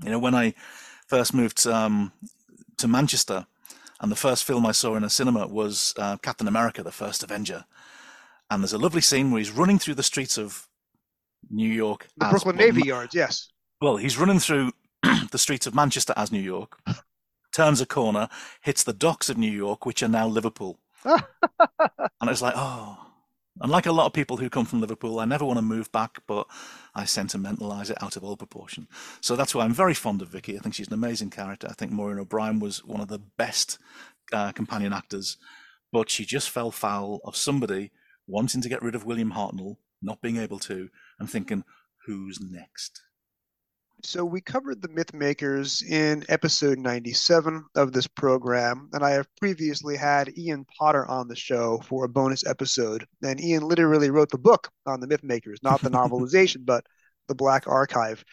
You 0.04 0.10
know, 0.10 0.20
when 0.20 0.36
I 0.36 0.54
first 1.08 1.34
moved 1.34 1.66
um, 1.68 2.12
to 2.78 2.88
Manchester, 2.88 3.48
and 4.00 4.12
the 4.12 4.16
first 4.16 4.44
film 4.44 4.66
I 4.66 4.72
saw 4.72 4.96
in 4.96 5.04
a 5.04 5.10
cinema 5.10 5.48
was 5.48 5.94
uh, 5.98 6.18
Captain 6.18 6.48
America: 6.48 6.84
The 6.84 6.92
First 6.92 7.24
Avenger, 7.24 7.66
and 8.50 8.62
there's 8.62 8.74
a 8.74 8.78
lovely 8.78 9.02
scene 9.02 9.32
where 9.32 9.40
he's 9.40 9.52
running 9.52 9.80
through 9.80 9.96
the 9.96 10.04
streets 10.04 10.38
of 10.38 10.68
New 11.50 11.70
York. 11.70 12.08
The 12.18 12.26
as- 12.26 12.32
Brooklyn 12.32 12.58
Navy 12.58 12.84
Yards, 12.88 13.14
yes. 13.14 13.50
Well, 13.82 13.98
he's 13.98 14.18
running 14.18 14.40
through 14.40 14.72
the 15.32 15.38
streets 15.38 15.68
of 15.68 15.76
Manchester 15.76 16.14
as 16.16 16.32
New 16.32 16.42
York, 16.42 16.80
turns 17.54 17.82
a 17.82 17.86
corner, 17.86 18.30
hits 18.62 18.84
the 18.84 18.94
docks 18.94 19.30
of 19.30 19.38
New 19.38 19.52
York, 19.52 19.86
which 19.86 20.02
are 20.02 20.08
now 20.08 20.28
Liverpool, 20.28 20.80
and 21.06 21.22
it's 22.24 22.42
like, 22.42 22.56
oh. 22.56 23.07
And 23.60 23.72
like 23.72 23.86
a 23.86 23.91
lot 23.91 24.06
of 24.06 24.13
people 24.13 24.38
who 24.38 24.50
come 24.50 24.65
from 24.65 24.82
Liverpool, 24.82 25.20
I 25.20 25.26
never 25.26 25.46
want 25.46 25.58
to 25.58 25.63
move 25.63 25.91
back, 25.91 26.20
but 26.28 26.48
I 26.93 27.06
sentimentalize 27.06 27.89
it 27.89 28.02
out 28.02 28.15
of 28.15 28.24
all 28.24 28.38
proportion. 28.38 28.88
So 29.22 29.36
that's 29.36 29.56
why 29.56 29.63
I'm 29.63 29.74
very 29.74 29.93
fond 29.93 30.22
of 30.22 30.30
Vicki. 30.30 30.58
I 30.58 30.60
think 30.60 30.76
she's 30.76 30.88
an 30.88 30.93
amazing 30.93 31.32
character. 31.32 31.67
I 31.70 31.74
think 31.74 31.91
Maureen 31.91 32.20
O'Brien 32.20 32.60
was 32.60 32.86
one 32.86 33.02
of 33.02 33.08
the 33.08 33.20
best 33.20 33.80
uh, 34.32 34.52
companion 34.52 34.93
actors, 34.93 35.38
but 35.91 36.10
she 36.10 36.26
just 36.26 36.50
fell 36.50 36.72
foul 36.72 37.20
of 37.26 37.36
somebody 37.36 37.91
wanting 38.28 38.62
to 38.62 38.70
get 38.70 38.82
rid 38.82 38.96
of 38.96 39.06
William 39.06 39.32
Hartnell, 39.32 39.78
not 40.02 40.22
being 40.22 40.38
able 40.38 40.60
to, 40.60 40.89
and 41.20 41.30
thinking, 41.30 41.63
who's 42.06 42.39
next? 42.39 43.02
So 44.04 44.24
we 44.24 44.42
covered 44.42 44.82
the 44.82 44.90
myth 44.90 45.14
makers 45.14 45.82
in 45.82 46.24
episode 46.30 46.78
97 46.78 47.66
of 47.76 47.94
this 47.94 48.06
program, 48.06 48.90
and 48.94 49.04
I 49.04 49.12
have 49.12 49.28
previously 49.40 49.98
had 49.98 50.38
Ian 50.38 50.66
Potter 50.78 51.06
on 51.08 51.28
the 51.28 51.36
show 51.36 51.80
for 51.80 52.06
a 52.06 52.10
bonus 52.10 52.46
episode. 52.46 53.08
And 53.24 53.42
Ian 53.42 53.68
literally 53.68 54.12
wrote 54.12 54.30
the 54.30 54.38
book 54.38 54.70
on 54.86 55.00
the 55.00 55.08
myth 55.08 55.24
makers, 55.24 55.60
not 55.64 55.82
the 55.82 55.90
novelization, 55.92 56.64
but 56.64 56.86
the 57.28 57.36
Black 57.36 57.68
Archive. 57.68 58.24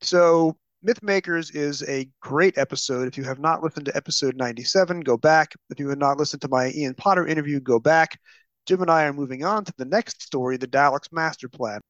So 0.00 0.56
Myth 0.82 1.02
Makers 1.02 1.50
is 1.50 1.82
a 1.88 2.08
great 2.22 2.56
episode. 2.56 3.08
If 3.08 3.18
you 3.18 3.24
have 3.24 3.38
not 3.38 3.62
listened 3.62 3.86
to 3.86 3.96
episode 3.96 4.36
97, 4.36 5.00
go 5.00 5.16
back. 5.16 5.52
If 5.68 5.78
you 5.78 5.88
have 5.88 5.98
not 5.98 6.18
listened 6.18 6.42
to 6.42 6.48
my 6.48 6.70
Ian 6.70 6.94
Potter 6.94 7.26
interview, 7.26 7.60
go 7.60 7.78
back. 7.80 8.18
Jim 8.64 8.80
and 8.80 8.90
I 8.90 9.04
are 9.04 9.12
moving 9.12 9.44
on 9.44 9.64
to 9.64 9.74
the 9.76 9.84
next 9.84 10.22
story, 10.22 10.56
the 10.56 10.68
Daleks 10.68 11.12
Master 11.12 11.48
Plan. 11.48 11.80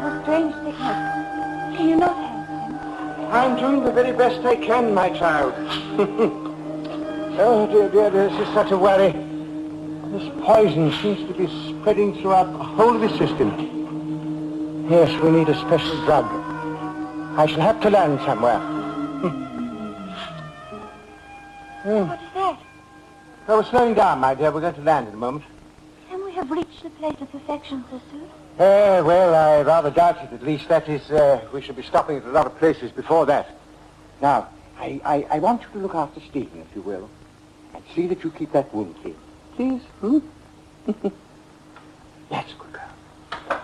Have 0.00 0.12
a 0.12 0.22
strange 0.22 0.54
sickness. 0.54 1.76
Can 1.76 1.88
you 1.88 1.96
not 1.96 2.16
help 2.16 2.48
him? 2.48 3.26
I'm 3.32 3.56
doing 3.56 3.84
the 3.84 3.92
very 3.92 4.16
best 4.16 4.44
I 4.46 4.56
can, 4.56 4.94
my 4.94 5.10
child. 5.10 5.52
oh, 7.38 7.68
dear, 7.70 7.88
dear, 7.90 8.10
this 8.10 8.32
is 8.32 8.54
such 8.54 8.70
a 8.70 8.78
worry. 8.78 9.12
This 10.12 10.32
poison 10.44 10.92
seems 11.02 11.28
to 11.28 11.34
be 11.34 11.46
spreading 11.68 12.20
throughout 12.20 12.50
the 12.52 12.64
whole 12.64 12.94
of 12.96 13.00
the 13.02 13.10
system. 13.18 14.88
Yes, 14.90 15.20
we 15.22 15.30
need 15.30 15.48
a 15.48 15.54
special 15.60 16.04
drug. 16.04 16.24
I 17.38 17.46
shall 17.46 17.60
have 17.60 17.80
to 17.82 17.90
land 17.90 18.20
somewhere. 18.20 18.60
Hmm. 21.80 22.08
What 22.08 22.20
is 22.20 22.34
that? 22.34 22.60
Oh, 23.48 23.56
we're 23.56 23.64
slowing 23.64 23.94
down, 23.94 24.20
my 24.20 24.34
dear. 24.34 24.50
We're 24.50 24.60
going 24.60 24.74
to 24.74 24.82
land 24.82 25.08
in 25.08 25.14
a 25.14 25.16
moment. 25.16 25.44
Can 26.10 26.22
we 26.22 26.32
have 26.32 26.50
reached 26.50 26.82
the 26.82 26.90
place 26.90 27.16
of 27.22 27.32
perfection 27.32 27.82
so 27.90 27.98
soon? 28.10 28.28
Uh, 28.60 29.02
well, 29.06 29.34
I 29.34 29.62
rather 29.62 29.90
doubt 29.90 30.22
it. 30.22 30.34
At 30.34 30.42
least 30.42 30.68
that 30.68 30.86
is, 30.86 31.10
uh, 31.10 31.48
we 31.50 31.62
should 31.62 31.76
be 31.76 31.82
stopping 31.82 32.18
at 32.18 32.24
a 32.24 32.30
lot 32.30 32.44
of 32.44 32.58
places 32.58 32.92
before 32.92 33.24
that. 33.24 33.58
Now, 34.20 34.50
I, 34.78 35.00
I, 35.02 35.26
I 35.30 35.38
want 35.38 35.62
you 35.62 35.68
to 35.68 35.78
look 35.78 35.94
after 35.94 36.20
Steven, 36.20 36.60
if 36.60 36.76
you 36.76 36.82
will, 36.82 37.08
and 37.72 37.82
see 37.94 38.06
that 38.08 38.22
you 38.22 38.30
keep 38.30 38.52
that 38.52 38.74
wound 38.74 38.96
clean. 39.00 39.16
Please, 39.56 39.80
hmm? 40.00 40.18
That's 42.28 42.52
good 42.52 42.70
girl. 42.70 43.62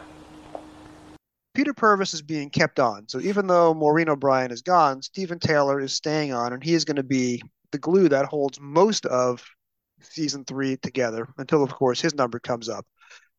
Peter 1.52 1.74
Purves 1.74 2.14
is 2.14 2.22
being 2.22 2.48
kept 2.48 2.80
on. 2.80 3.06
So 3.06 3.20
even 3.20 3.48
though 3.48 3.74
Maureen 3.74 4.08
O'Brien 4.08 4.50
is 4.50 4.62
gone, 4.62 5.02
Steven 5.02 5.38
Taylor 5.38 5.78
is 5.78 5.92
staying 5.92 6.32
on, 6.32 6.54
and 6.54 6.64
he 6.64 6.72
is 6.72 6.86
going 6.86 6.96
to 6.96 7.02
be 7.02 7.42
the 7.70 7.76
glue 7.76 8.08
that 8.08 8.24
holds 8.24 8.58
most 8.62 9.04
of 9.04 9.44
season 10.00 10.46
three 10.46 10.78
together 10.78 11.28
until, 11.36 11.62
of 11.62 11.74
course, 11.74 12.00
his 12.00 12.14
number 12.14 12.38
comes 12.38 12.70
up. 12.70 12.86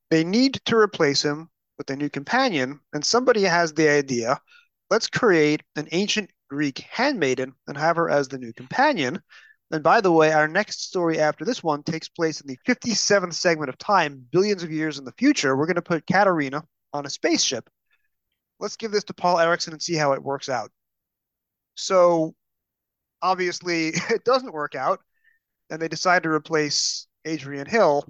They 0.09 0.23
need 0.23 0.61
to 0.65 0.77
replace 0.77 1.23
him 1.23 1.49
with 1.77 1.89
a 1.89 1.95
new 1.95 2.09
companion, 2.09 2.79
and 2.93 3.05
somebody 3.05 3.43
has 3.43 3.73
the 3.73 3.89
idea 3.89 4.41
let's 4.89 5.07
create 5.07 5.63
an 5.75 5.87
ancient 5.91 6.29
Greek 6.49 6.79
handmaiden 6.79 7.53
and 7.67 7.77
have 7.77 7.97
her 7.97 8.09
as 8.09 8.27
the 8.27 8.37
new 8.37 8.53
companion. 8.53 9.21
And 9.71 9.83
by 9.83 9.99
the 9.99 10.11
way, 10.11 10.31
our 10.31 10.47
next 10.47 10.83
story 10.83 11.19
after 11.19 11.43
this 11.43 11.61
one 11.61 11.83
takes 11.83 12.07
place 12.07 12.39
in 12.39 12.47
the 12.47 12.57
57th 12.65 13.33
segment 13.33 13.69
of 13.69 13.77
time, 13.77 14.25
billions 14.31 14.63
of 14.63 14.71
years 14.71 14.97
in 14.97 15.03
the 15.03 15.13
future. 15.17 15.55
We're 15.55 15.65
going 15.65 15.75
to 15.75 15.81
put 15.81 16.07
Katarina 16.07 16.63
on 16.93 17.05
a 17.05 17.09
spaceship. 17.09 17.69
Let's 18.59 18.77
give 18.77 18.91
this 18.91 19.03
to 19.05 19.13
Paul 19.13 19.39
Erickson 19.39 19.73
and 19.73 19.81
see 19.81 19.95
how 19.95 20.13
it 20.13 20.23
works 20.23 20.47
out. 20.47 20.71
So, 21.75 22.33
obviously, 23.21 23.89
it 24.09 24.23
doesn't 24.23 24.53
work 24.53 24.73
out, 24.73 25.01
and 25.69 25.81
they 25.81 25.89
decide 25.89 26.23
to 26.23 26.29
replace 26.29 27.07
Adrienne 27.27 27.67
Hill. 27.67 28.05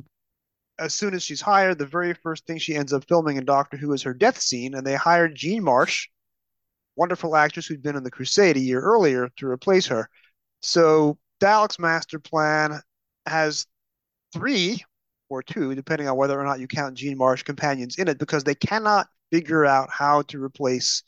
As 0.79 0.93
soon 0.93 1.13
as 1.13 1.23
she's 1.23 1.41
hired, 1.41 1.79
the 1.79 1.85
very 1.85 2.13
first 2.13 2.45
thing 2.45 2.57
she 2.57 2.75
ends 2.75 2.93
up 2.93 3.05
filming 3.07 3.37
in 3.37 3.45
Doctor 3.45 3.77
Who 3.77 3.93
is 3.93 4.03
her 4.03 4.13
death 4.13 4.39
scene, 4.39 4.75
and 4.75 4.85
they 4.85 4.95
hired 4.95 5.35
Jean 5.35 5.63
Marsh, 5.63 6.07
wonderful 6.95 7.35
actress 7.35 7.65
who'd 7.65 7.81
been 7.81 7.95
in 7.95 8.03
The 8.03 8.11
Crusade 8.11 8.57
a 8.57 8.59
year 8.59 8.81
earlier, 8.81 9.29
to 9.37 9.47
replace 9.47 9.87
her. 9.87 10.09
So 10.61 11.17
Dalek's 11.39 11.79
master 11.79 12.19
plan 12.19 12.81
has 13.25 13.65
three 14.33 14.83
or 15.29 15.41
two, 15.43 15.75
depending 15.75 16.07
on 16.07 16.15
whether 16.15 16.39
or 16.39 16.45
not 16.45 16.59
you 16.59 16.67
count 16.67 16.95
Jean 16.95 17.17
Marsh 17.17 17.43
companions 17.43 17.97
in 17.97 18.07
it, 18.07 18.19
because 18.19 18.43
they 18.43 18.55
cannot 18.55 19.07
figure 19.31 19.65
out 19.65 19.89
how 19.91 20.21
to 20.23 20.41
replace 20.41 21.03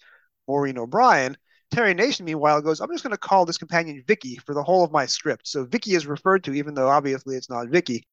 Maureen 0.48 0.78
O'Brien. 0.78 1.38
Terry 1.72 1.94
Nation, 1.94 2.26
meanwhile, 2.26 2.62
goes, 2.62 2.82
I'm 2.82 2.92
just 2.92 3.04
going 3.04 3.12
to 3.12 3.18
call 3.18 3.46
this 3.46 3.60
companion 3.60 4.04
Vicki 4.08 4.38
for 4.38 4.56
the 4.56 4.64
whole 4.64 4.84
of 4.84 4.92
my 4.92 5.06
script. 5.06 5.48
So 5.48 5.64
Vicki 5.64 5.94
is 5.94 6.08
referred 6.08 6.44
to, 6.46 6.54
even 6.54 6.74
though 6.74 6.90
obviously 6.90 7.36
it's 7.36 7.50
not 7.50 7.68
Vicki. 7.68 8.08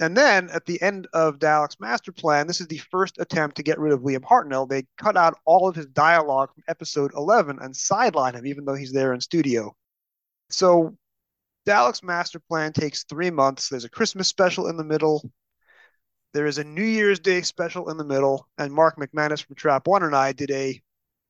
And 0.00 0.16
then 0.16 0.48
at 0.48 0.64
the 0.64 0.80
end 0.80 1.06
of 1.12 1.38
Dalek's 1.38 1.78
master 1.78 2.10
plan, 2.10 2.46
this 2.46 2.62
is 2.62 2.66
the 2.66 2.78
first 2.90 3.16
attempt 3.18 3.56
to 3.56 3.62
get 3.62 3.78
rid 3.78 3.92
of 3.92 4.00
William 4.00 4.22
Hartnell. 4.22 4.66
They 4.66 4.86
cut 4.96 5.14
out 5.14 5.38
all 5.44 5.68
of 5.68 5.76
his 5.76 5.86
dialogue 5.86 6.54
from 6.54 6.64
episode 6.68 7.12
11 7.14 7.58
and 7.60 7.76
sideline 7.76 8.34
him, 8.34 8.46
even 8.46 8.64
though 8.64 8.74
he's 8.74 8.92
there 8.92 9.12
in 9.12 9.20
studio. 9.20 9.76
So 10.48 10.96
Dalek's 11.66 12.02
master 12.02 12.40
plan 12.40 12.72
takes 12.72 13.04
three 13.04 13.30
months. 13.30 13.68
There's 13.68 13.84
a 13.84 13.90
Christmas 13.90 14.26
special 14.26 14.68
in 14.68 14.78
the 14.78 14.84
middle. 14.84 15.30
There 16.32 16.46
is 16.46 16.56
a 16.56 16.64
New 16.64 16.82
Year's 16.82 17.20
Day 17.20 17.42
special 17.42 17.90
in 17.90 17.98
the 17.98 18.04
middle. 18.04 18.48
And 18.56 18.72
Mark 18.72 18.96
McManus 18.96 19.44
from 19.44 19.56
Trap 19.56 19.86
One 19.86 20.02
and 20.02 20.16
I 20.16 20.32
did 20.32 20.50
a 20.50 20.80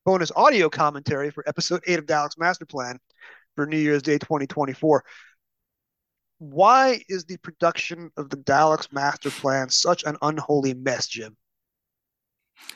bonus 0.06 0.30
audio 0.36 0.68
commentary 0.68 1.30
for 1.30 1.42
episode 1.48 1.82
eight 1.88 1.98
of 1.98 2.06
Dalek's 2.06 2.38
master 2.38 2.66
plan 2.66 3.00
for 3.56 3.66
New 3.66 3.78
Year's 3.78 4.02
Day 4.02 4.18
2024. 4.18 5.04
Why 6.40 7.02
is 7.10 7.26
the 7.26 7.36
production 7.36 8.10
of 8.16 8.30
the 8.30 8.38
Dalek's 8.38 8.90
master 8.90 9.30
plan 9.30 9.68
such 9.68 10.04
an 10.04 10.16
unholy 10.22 10.72
mess, 10.72 11.06
Jim? 11.06 11.36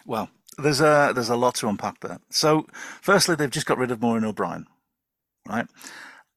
Well, 0.04 0.28
there's 0.58 0.82
a 0.82 1.12
there's 1.14 1.30
a 1.30 1.36
lot 1.36 1.54
to 1.56 1.68
unpack 1.68 2.00
there. 2.00 2.18
So, 2.28 2.66
firstly, 3.00 3.36
they've 3.36 3.50
just 3.50 3.64
got 3.64 3.78
rid 3.78 3.90
of 3.90 4.02
Maureen 4.02 4.24
O'Brien, 4.24 4.66
right? 5.48 5.66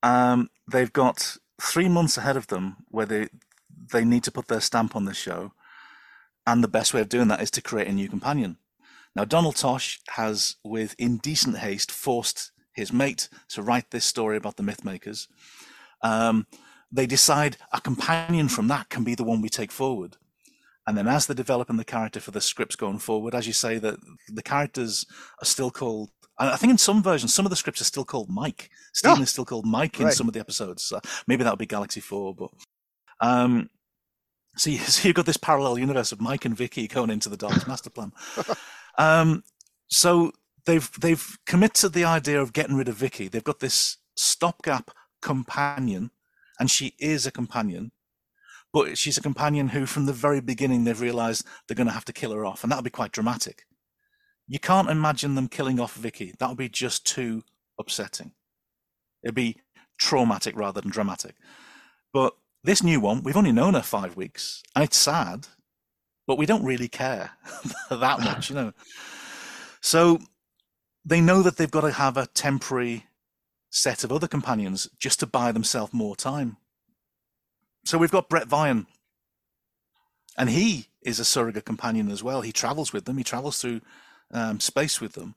Um, 0.03 0.49
they've 0.71 0.91
got 0.93 1.35
three 1.61 1.89
months 1.89 2.17
ahead 2.17 2.37
of 2.37 2.47
them 2.47 2.77
where 2.87 3.05
they 3.05 3.27
they 3.91 4.05
need 4.05 4.23
to 4.23 4.31
put 4.31 4.47
their 4.47 4.61
stamp 4.61 4.95
on 4.95 5.03
this 5.03 5.17
show, 5.17 5.51
and 6.45 6.63
the 6.63 6.69
best 6.69 6.93
way 6.93 7.01
of 7.01 7.09
doing 7.09 7.27
that 7.27 7.41
is 7.41 7.51
to 7.51 7.61
create 7.61 7.89
a 7.89 7.93
new 7.93 8.07
companion. 8.07 8.57
Now, 9.17 9.25
Donald 9.25 9.57
Tosh 9.57 9.99
has, 10.11 10.55
with 10.63 10.95
indecent 10.97 11.57
haste, 11.57 11.91
forced 11.91 12.51
his 12.71 12.93
mate 12.93 13.27
to 13.49 13.61
write 13.61 13.91
this 13.91 14.05
story 14.05 14.37
about 14.37 14.55
the 14.55 14.63
Mythmakers. 14.63 15.27
Um, 16.01 16.47
they 16.91 17.05
decide 17.05 17.57
a 17.73 17.81
companion 17.81 18.47
from 18.47 18.67
that 18.69 18.89
can 18.89 19.03
be 19.03 19.15
the 19.15 19.23
one 19.23 19.41
we 19.41 19.49
take 19.49 19.71
forward. 19.71 20.17
And 20.85 20.97
then 20.97 21.07
as 21.07 21.27
they're 21.27 21.35
developing 21.35 21.75
the 21.75 21.83
character 21.83 22.21
for 22.21 22.31
the 22.31 22.39
scripts 22.39 22.77
going 22.77 22.99
forward, 22.99 23.35
as 23.35 23.45
you 23.45 23.51
say, 23.51 23.77
that 23.79 23.97
the 24.29 24.41
characters 24.43 25.05
are 25.41 25.45
still 25.45 25.69
called 25.69 26.11
I 26.39 26.55
think 26.55 26.69
in 26.69 26.77
some 26.77 27.01
versions, 27.01 27.33
some 27.33 27.45
of 27.45 27.49
the 27.49 27.55
scripts 27.55 27.81
are 27.81 27.85
still 27.85 28.05
called 28.05 28.29
Mike. 28.29 28.69
Steven 28.93 29.19
oh, 29.19 29.23
is 29.23 29.31
still 29.31 29.45
called 29.45 29.65
Mike 29.65 29.99
in 29.99 30.05
right. 30.05 30.13
some 30.13 30.27
of 30.27 30.35
the 30.35 30.39
episodes. 30.39 30.83
So 30.83 30.99
maybe 31.25 31.43
that 31.43 31.49
would 31.49 31.59
be 31.59 31.65
Galaxy 31.65 31.99
Four, 31.99 32.35
but 32.35 32.51
um, 33.19 33.69
so, 34.55 34.69
you, 34.69 34.77
so 34.79 35.07
you've 35.07 35.15
got 35.15 35.25
this 35.25 35.37
parallel 35.37 35.77
universe 35.77 36.11
of 36.11 36.21
Mike 36.21 36.45
and 36.45 36.55
Vicki 36.55 36.87
going 36.87 37.09
into 37.09 37.29
the 37.29 37.37
Daleks 37.37 37.67
master 37.67 37.89
plan. 37.89 38.11
um, 38.97 39.43
so 39.87 40.31
they've 40.65 40.89
they've 40.99 41.37
committed 41.45 41.93
the 41.93 42.03
idea 42.03 42.41
of 42.41 42.53
getting 42.53 42.75
rid 42.75 42.89
of 42.89 42.95
Vicki. 42.95 43.27
They've 43.27 43.43
got 43.43 43.59
this 43.59 43.97
stopgap 44.15 44.91
companion, 45.21 46.11
and 46.59 46.69
she 46.69 46.93
is 46.99 47.25
a 47.25 47.31
companion, 47.31 47.91
but 48.73 48.97
she's 48.97 49.17
a 49.17 49.21
companion 49.21 49.69
who, 49.69 49.85
from 49.85 50.05
the 50.05 50.13
very 50.13 50.41
beginning, 50.41 50.83
they've 50.83 50.99
realised 50.99 51.45
they're 51.67 51.75
going 51.75 51.87
to 51.87 51.93
have 51.93 52.05
to 52.05 52.13
kill 52.13 52.31
her 52.33 52.45
off, 52.45 52.63
and 52.63 52.71
that'll 52.71 52.83
be 52.83 52.89
quite 52.89 53.11
dramatic 53.11 53.63
you 54.47 54.59
can't 54.59 54.89
imagine 54.89 55.35
them 55.35 55.49
killing 55.49 55.79
off 55.79 55.93
Vicki. 55.93 56.33
That 56.39 56.49
would 56.49 56.57
be 56.57 56.69
just 56.69 57.05
too 57.05 57.43
upsetting. 57.77 58.31
It'd 59.23 59.35
be 59.35 59.57
traumatic 59.99 60.55
rather 60.57 60.79
than 60.79 60.89
dramatic. 60.89 61.35
But 62.13 62.33
this 62.63 62.81
new 62.81 62.99
one, 62.99 63.23
we've 63.23 63.37
only 63.37 63.51
known 63.51 63.73
her 63.73 63.81
five 63.81 64.15
weeks, 64.15 64.63
and 64.73 64.83
it's 64.83 64.97
sad, 64.97 65.47
but 66.25 66.37
we 66.37 66.45
don't 66.45 66.63
really 66.63 66.87
care 66.87 67.31
that 67.89 68.19
much, 68.21 68.49
you 68.49 68.55
know. 68.55 68.73
So 69.81 70.19
they 71.03 71.19
know 71.19 71.41
that 71.43 71.57
they've 71.57 71.69
got 71.69 71.81
to 71.81 71.91
have 71.91 72.15
a 72.15 72.27
temporary 72.27 73.05
set 73.69 74.03
of 74.03 74.11
other 74.11 74.27
companions 74.27 74.89
just 74.99 75.19
to 75.19 75.27
buy 75.27 75.51
themselves 75.51 75.93
more 75.93 76.15
time. 76.15 76.57
So 77.85 77.97
we've 77.97 78.11
got 78.11 78.29
Bret 78.29 78.47
Vyon, 78.47 78.85
and 80.37 80.49
he 80.49 80.87
is 81.01 81.19
a 81.19 81.25
surrogate 81.25 81.65
companion 81.65 82.11
as 82.11 82.23
well. 82.23 82.41
He 82.41 82.51
travels 82.51 82.93
with 82.93 83.05
them. 83.05 83.17
He 83.17 83.23
travels 83.23 83.61
through 83.61 83.81
um, 84.31 84.59
space 84.59 84.99
with 84.99 85.13
them. 85.13 85.35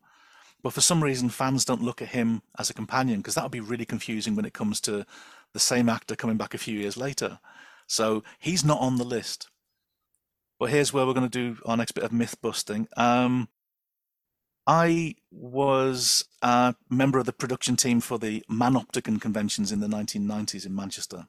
But 0.62 0.72
for 0.72 0.80
some 0.80 1.02
reason, 1.02 1.30
fans 1.30 1.64
don't 1.64 1.82
look 1.82 2.02
at 2.02 2.08
him 2.08 2.42
as 2.58 2.68
a 2.68 2.74
companion 2.74 3.20
because 3.20 3.34
that 3.34 3.44
would 3.44 3.52
be 3.52 3.60
really 3.60 3.86
confusing 3.86 4.34
when 4.34 4.44
it 4.44 4.52
comes 4.52 4.80
to 4.82 5.06
the 5.52 5.60
same 5.60 5.88
actor 5.88 6.16
coming 6.16 6.36
back 6.36 6.54
a 6.54 6.58
few 6.58 6.78
years 6.78 6.96
later. 6.96 7.38
So 7.86 8.22
he's 8.38 8.64
not 8.64 8.80
on 8.80 8.96
the 8.96 9.04
list. 9.04 9.48
But 10.58 10.70
here's 10.70 10.92
where 10.92 11.06
we're 11.06 11.14
going 11.14 11.28
to 11.28 11.54
do 11.54 11.60
our 11.64 11.76
next 11.76 11.92
bit 11.92 12.04
of 12.04 12.12
myth 12.12 12.36
busting. 12.42 12.88
Um, 12.96 13.48
I 14.72 15.16
was 15.32 16.26
a 16.42 16.76
member 16.88 17.18
of 17.18 17.26
the 17.26 17.32
production 17.32 17.74
team 17.74 18.00
for 18.00 18.20
the 18.20 18.44
Manopticon 18.48 19.20
conventions 19.20 19.72
in 19.72 19.80
the 19.80 19.88
1990s 19.88 20.64
in 20.64 20.76
Manchester. 20.76 21.26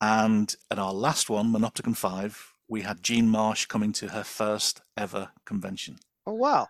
And 0.00 0.54
at 0.70 0.78
our 0.78 0.92
last 0.92 1.28
one, 1.28 1.52
Manopticon 1.52 1.96
5, 1.96 2.54
we 2.68 2.82
had 2.82 3.02
Jean 3.02 3.28
Marsh 3.28 3.66
coming 3.66 3.92
to 3.94 4.10
her 4.10 4.22
first 4.22 4.82
ever 4.96 5.30
convention. 5.44 5.96
Oh 6.28 6.34
wow! 6.34 6.68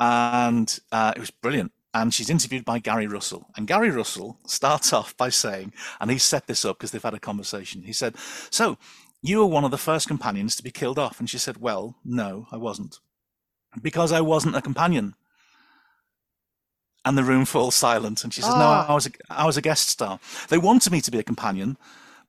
And 0.00 0.80
uh, 0.90 1.12
it 1.14 1.20
was 1.20 1.30
brilliant. 1.30 1.72
And 1.92 2.14
she's 2.14 2.30
interviewed 2.30 2.64
by 2.64 2.78
Gary 2.78 3.06
Russell. 3.06 3.50
And 3.58 3.66
Gary 3.66 3.90
Russell 3.90 4.38
starts 4.46 4.90
off 4.94 5.14
by 5.18 5.28
saying, 5.28 5.74
and 6.00 6.10
he 6.10 6.16
set 6.16 6.46
this 6.46 6.64
up 6.64 6.78
because 6.78 6.92
they've 6.92 7.02
had 7.02 7.12
a 7.12 7.20
conversation. 7.20 7.82
He 7.82 7.92
said, 7.92 8.16
"So 8.48 8.78
you 9.20 9.40
were 9.40 9.46
one 9.46 9.64
of 9.64 9.70
the 9.70 9.76
first 9.76 10.08
companions 10.08 10.56
to 10.56 10.62
be 10.62 10.70
killed 10.70 10.98
off." 10.98 11.20
And 11.20 11.28
she 11.28 11.36
said, 11.36 11.58
"Well, 11.58 11.96
no, 12.06 12.46
I 12.50 12.56
wasn't, 12.56 13.00
because 13.80 14.12
I 14.12 14.20
wasn't 14.20 14.56
a 14.56 14.62
companion." 14.62 15.14
And 17.04 17.16
the 17.16 17.24
room 17.24 17.46
falls 17.46 17.74
silent. 17.74 18.24
And 18.24 18.32
she 18.32 18.42
says, 18.42 18.52
ah. 18.54 18.58
"No, 18.58 18.92
I 18.92 18.94
was 18.94 19.06
a, 19.06 19.10
I 19.30 19.46
was 19.46 19.56
a 19.56 19.62
guest 19.62 19.88
star. 19.88 20.20
They 20.48 20.58
wanted 20.58 20.92
me 20.92 21.00
to 21.00 21.10
be 21.10 21.18
a 21.18 21.22
companion." 21.24 21.76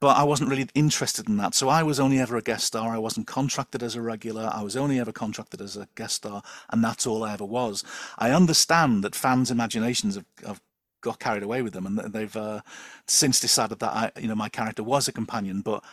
but 0.01 0.17
I 0.17 0.23
wasn't 0.23 0.49
really 0.49 0.67
interested 0.73 1.29
in 1.29 1.37
that. 1.37 1.53
So 1.53 1.69
I 1.69 1.83
was 1.83 1.99
only 1.99 2.19
ever 2.19 2.35
a 2.35 2.41
guest 2.41 2.65
star. 2.65 2.89
I 2.89 2.97
wasn't 2.97 3.27
contracted 3.27 3.83
as 3.83 3.95
a 3.95 4.01
regular. 4.01 4.49
I 4.51 4.63
was 4.63 4.75
only 4.75 4.99
ever 4.99 5.11
contracted 5.11 5.61
as 5.61 5.77
a 5.77 5.87
guest 5.95 6.15
star, 6.15 6.41
and 6.71 6.83
that's 6.83 7.05
all 7.05 7.23
I 7.23 7.33
ever 7.33 7.45
was. 7.45 7.83
I 8.17 8.31
understand 8.31 9.03
that 9.03 9.15
fans' 9.15 9.51
imaginations 9.51 10.15
have, 10.15 10.25
have 10.43 10.61
got 11.01 11.19
carried 11.19 11.43
away 11.43 11.61
with 11.61 11.73
them, 11.73 11.85
and 11.85 11.99
they've 11.99 12.35
uh, 12.35 12.61
since 13.07 13.39
decided 13.39 13.77
that 13.79 13.91
I, 13.91 14.11
you 14.19 14.27
know, 14.27 14.35
my 14.35 14.49
character 14.49 14.83
was 14.83 15.07
a 15.07 15.13
companion, 15.13 15.61
but 15.61 15.83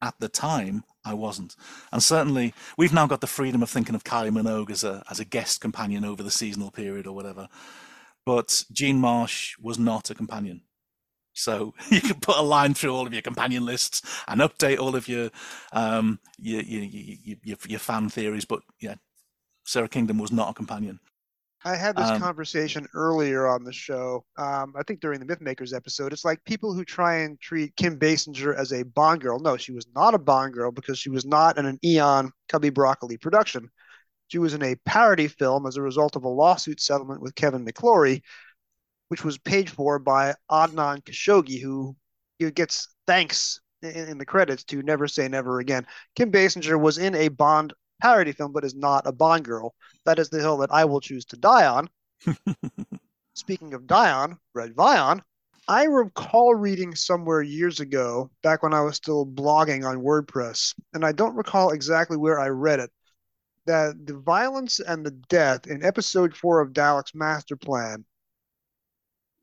at 0.00 0.14
the 0.20 0.28
time 0.28 0.84
I 1.06 1.14
wasn't. 1.14 1.54
And 1.92 2.02
certainly, 2.02 2.52
we've 2.76 2.92
now 2.92 3.06
got 3.06 3.20
the 3.20 3.26
freedom 3.28 3.62
of 3.62 3.70
thinking 3.70 3.94
of 3.94 4.04
Kylie 4.04 4.30
Minogue 4.30 4.70
as 4.70 4.82
a 4.82 5.02
as 5.08 5.20
a 5.20 5.24
guest 5.24 5.60
companion 5.60 6.04
over 6.04 6.22
the 6.22 6.30
seasonal 6.30 6.70
period 6.70 7.06
or 7.06 7.14
whatever. 7.14 7.48
But 8.26 8.64
Jean 8.72 8.98
Marsh 8.98 9.56
was 9.58 9.78
not 9.78 10.10
a 10.10 10.14
companion. 10.14 10.62
So 11.32 11.74
you 11.90 12.00
can 12.00 12.18
put 12.20 12.36
a 12.36 12.42
line 12.42 12.74
through 12.74 12.94
all 12.94 13.06
of 13.06 13.12
your 13.12 13.22
companion 13.22 13.64
lists 13.64 14.02
and 14.26 14.40
update 14.40 14.80
all 14.80 14.96
of 14.96 15.06
your 15.06 15.30
um, 15.72 16.18
your, 16.38 16.62
your, 16.62 16.82
your, 17.44 17.56
your 17.68 17.78
fan 17.78 18.08
theories. 18.08 18.44
But 18.44 18.62
yeah, 18.80 18.96
Sara 19.64 19.88
Kingdom 19.88 20.18
was 20.18 20.32
not 20.32 20.50
a 20.50 20.54
companion. 20.54 20.98
I 21.66 21.76
had 21.76 21.96
this 21.96 22.08
um, 22.08 22.20
conversation 22.20 22.86
earlier 22.94 23.46
on 23.46 23.64
the 23.64 23.72
show. 23.72 24.24
Um, 24.38 24.72
I 24.76 24.82
think 24.84 25.00
during 25.00 25.20
the 25.20 25.26
Mythmakers 25.26 25.74
episode. 25.74 26.12
It's 26.12 26.24
like 26.24 26.42
people 26.44 26.72
who 26.72 26.84
try 26.84 27.16
and 27.16 27.40
treat 27.40 27.74
Kim 27.76 27.98
Basinger 27.98 28.56
as 28.56 28.72
a 28.72 28.84
Bond 28.84 29.20
girl. 29.20 29.40
No, 29.40 29.56
she 29.56 29.72
was 29.72 29.86
not 29.94 30.14
a 30.14 30.18
Bond 30.18 30.54
girl 30.54 30.70
because 30.70 30.98
she 30.98 31.10
was 31.10 31.26
not 31.26 31.58
in 31.58 31.66
an 31.66 31.78
Eon 31.84 32.30
Cubby 32.48 32.70
Broccoli 32.70 33.16
production. 33.16 33.68
She 34.28 34.38
was 34.38 34.54
in 34.54 34.62
a 34.62 34.76
parody 34.86 35.28
film 35.28 35.66
as 35.66 35.76
a 35.76 35.82
result 35.82 36.16
of 36.16 36.24
a 36.24 36.28
lawsuit 36.28 36.80
settlement 36.80 37.20
with 37.20 37.34
Kevin 37.34 37.64
McClory 37.66 38.22
which 39.08 39.24
was 39.24 39.38
paid 39.38 39.70
for 39.70 39.98
by 39.98 40.34
Adnan 40.50 41.02
Khashoggi, 41.04 41.60
who 41.60 41.96
gets 42.52 42.88
thanks 43.06 43.60
in, 43.82 43.90
in, 43.90 44.18
the 44.18 44.26
credits 44.26 44.64
to 44.64 44.82
Never 44.82 45.06
Say 45.06 45.28
Never 45.28 45.60
Again. 45.60 45.86
Kim 46.16 46.32
Basinger 46.32 46.80
was 46.80 46.98
in 46.98 47.14
a 47.14 47.28
Bond 47.28 47.72
parody 48.00 48.32
film, 48.32 48.52
but 48.52 48.64
is 48.64 48.74
not 48.74 49.06
a 49.06 49.12
Bond 49.12 49.44
girl. 49.44 49.74
That 50.04 50.18
is 50.18 50.28
the 50.28 50.40
hill 50.40 50.58
that 50.58 50.72
I 50.72 50.84
will 50.84 51.00
choose 51.00 51.24
to 51.26 51.36
die 51.36 51.66
on. 51.66 51.88
Speaking 53.34 53.74
of 53.74 53.86
die 53.86 54.10
on, 54.10 54.38
Bret 54.54 54.74
Vyon 54.74 55.22
I 55.68 55.84
recall 55.84 56.54
reading 56.54 56.94
somewhere 56.94 57.42
years 57.42 57.80
ago, 57.80 58.30
back 58.44 58.62
when 58.62 58.72
I 58.72 58.82
was 58.82 58.94
still 58.94 59.26
blogging 59.26 59.84
on 59.84 60.00
WordPress, 60.00 60.74
and 60.94 61.04
I 61.04 61.10
don't 61.10 61.34
recall 61.34 61.70
exactly 61.70 62.16
where 62.16 62.38
I 62.38 62.50
read 62.50 62.78
it, 62.78 62.92
that 63.64 64.06
the 64.06 64.16
violence 64.16 64.78
and 64.78 65.04
the 65.04 65.10
death 65.10 65.66
in 65.66 65.84
episode 65.84 66.36
four 66.36 66.60
of 66.60 66.72
Dalek's 66.72 67.16
Master 67.16 67.56
Plan, 67.56 68.04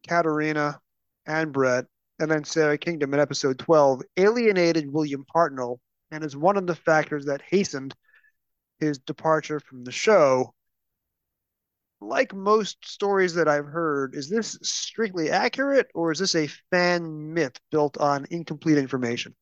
Katarina 0.07 0.79
and 1.25 1.51
Bret, 1.51 1.87
and 2.19 2.31
then 2.31 2.45
Sara 2.45 2.77
Kingdom 2.77 3.13
in 3.13 3.19
episode 3.19 3.59
12, 3.59 4.03
alienated 4.15 4.93
William 4.93 5.25
Hartnell 5.35 5.79
and 6.09 6.23
is 6.23 6.37
one 6.37 6.55
of 6.55 6.67
the 6.67 6.75
factors 6.75 7.25
that 7.25 7.41
hastened 7.41 7.93
his 8.85 8.99
departure 8.99 9.59
from 9.59 9.83
the 9.83 9.91
show. 9.91 10.53
Like 12.01 12.33
most 12.33 12.77
stories 12.85 13.33
that 13.35 13.47
I've 13.47 13.65
heard, 13.65 14.13
is 14.13 14.29
this 14.29 14.57
strictly 14.61 15.29
accurate 15.29 15.87
or 15.95 16.11
is 16.11 16.19
this 16.19 16.35
a 16.35 16.47
fan 16.69 17.33
myth 17.33 17.57
built 17.71 17.97
on 17.97 18.27
incomplete 18.29 18.77
information? 18.77 19.35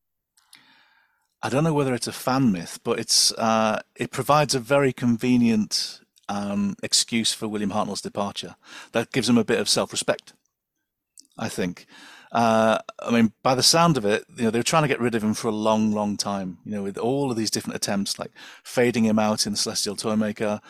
I 1.42 1.48
don't 1.48 1.64
know 1.64 1.74
whether 1.74 1.92
it's 1.92 2.06
a 2.06 2.12
fan 2.12 2.52
myth, 2.52 2.78
but 2.84 3.00
it's 3.00 3.32
uh, 3.32 3.80
it 3.96 4.12
provides 4.12 4.54
a 4.54 4.60
very 4.60 4.92
convenient 4.92 6.00
um, 6.28 6.76
excuse 6.84 7.34
for 7.34 7.48
William 7.48 7.70
Hartnell's 7.70 8.00
departure. 8.00 8.54
That 8.92 9.10
gives 9.10 9.28
him 9.28 9.38
a 9.38 9.44
bit 9.44 9.58
of 9.58 9.68
self-respect, 9.68 10.34
I 11.36 11.48
think. 11.48 11.86
Uh, 12.32 12.78
I 12.98 13.10
mean, 13.10 13.32
by 13.42 13.54
the 13.54 13.62
sound 13.62 13.98
of 13.98 14.06
it, 14.06 14.24
you 14.36 14.44
know, 14.44 14.50
they 14.50 14.58
were 14.58 14.64
trying 14.64 14.84
to 14.84 14.88
get 14.88 15.00
rid 15.00 15.14
of 15.14 15.22
him 15.22 15.34
for 15.34 15.48
a 15.48 15.52
long, 15.52 15.92
long 15.92 16.16
time. 16.16 16.58
You 16.64 16.72
know, 16.72 16.82
with 16.82 16.96
all 16.96 17.30
of 17.30 17.36
these 17.36 17.50
different 17.50 17.76
attempts, 17.76 18.18
like 18.18 18.32
fading 18.64 19.04
him 19.04 19.18
out 19.18 19.46
in 19.46 19.52
the 19.52 19.58
Celestial 19.58 19.96
Toymaker, 19.96 20.60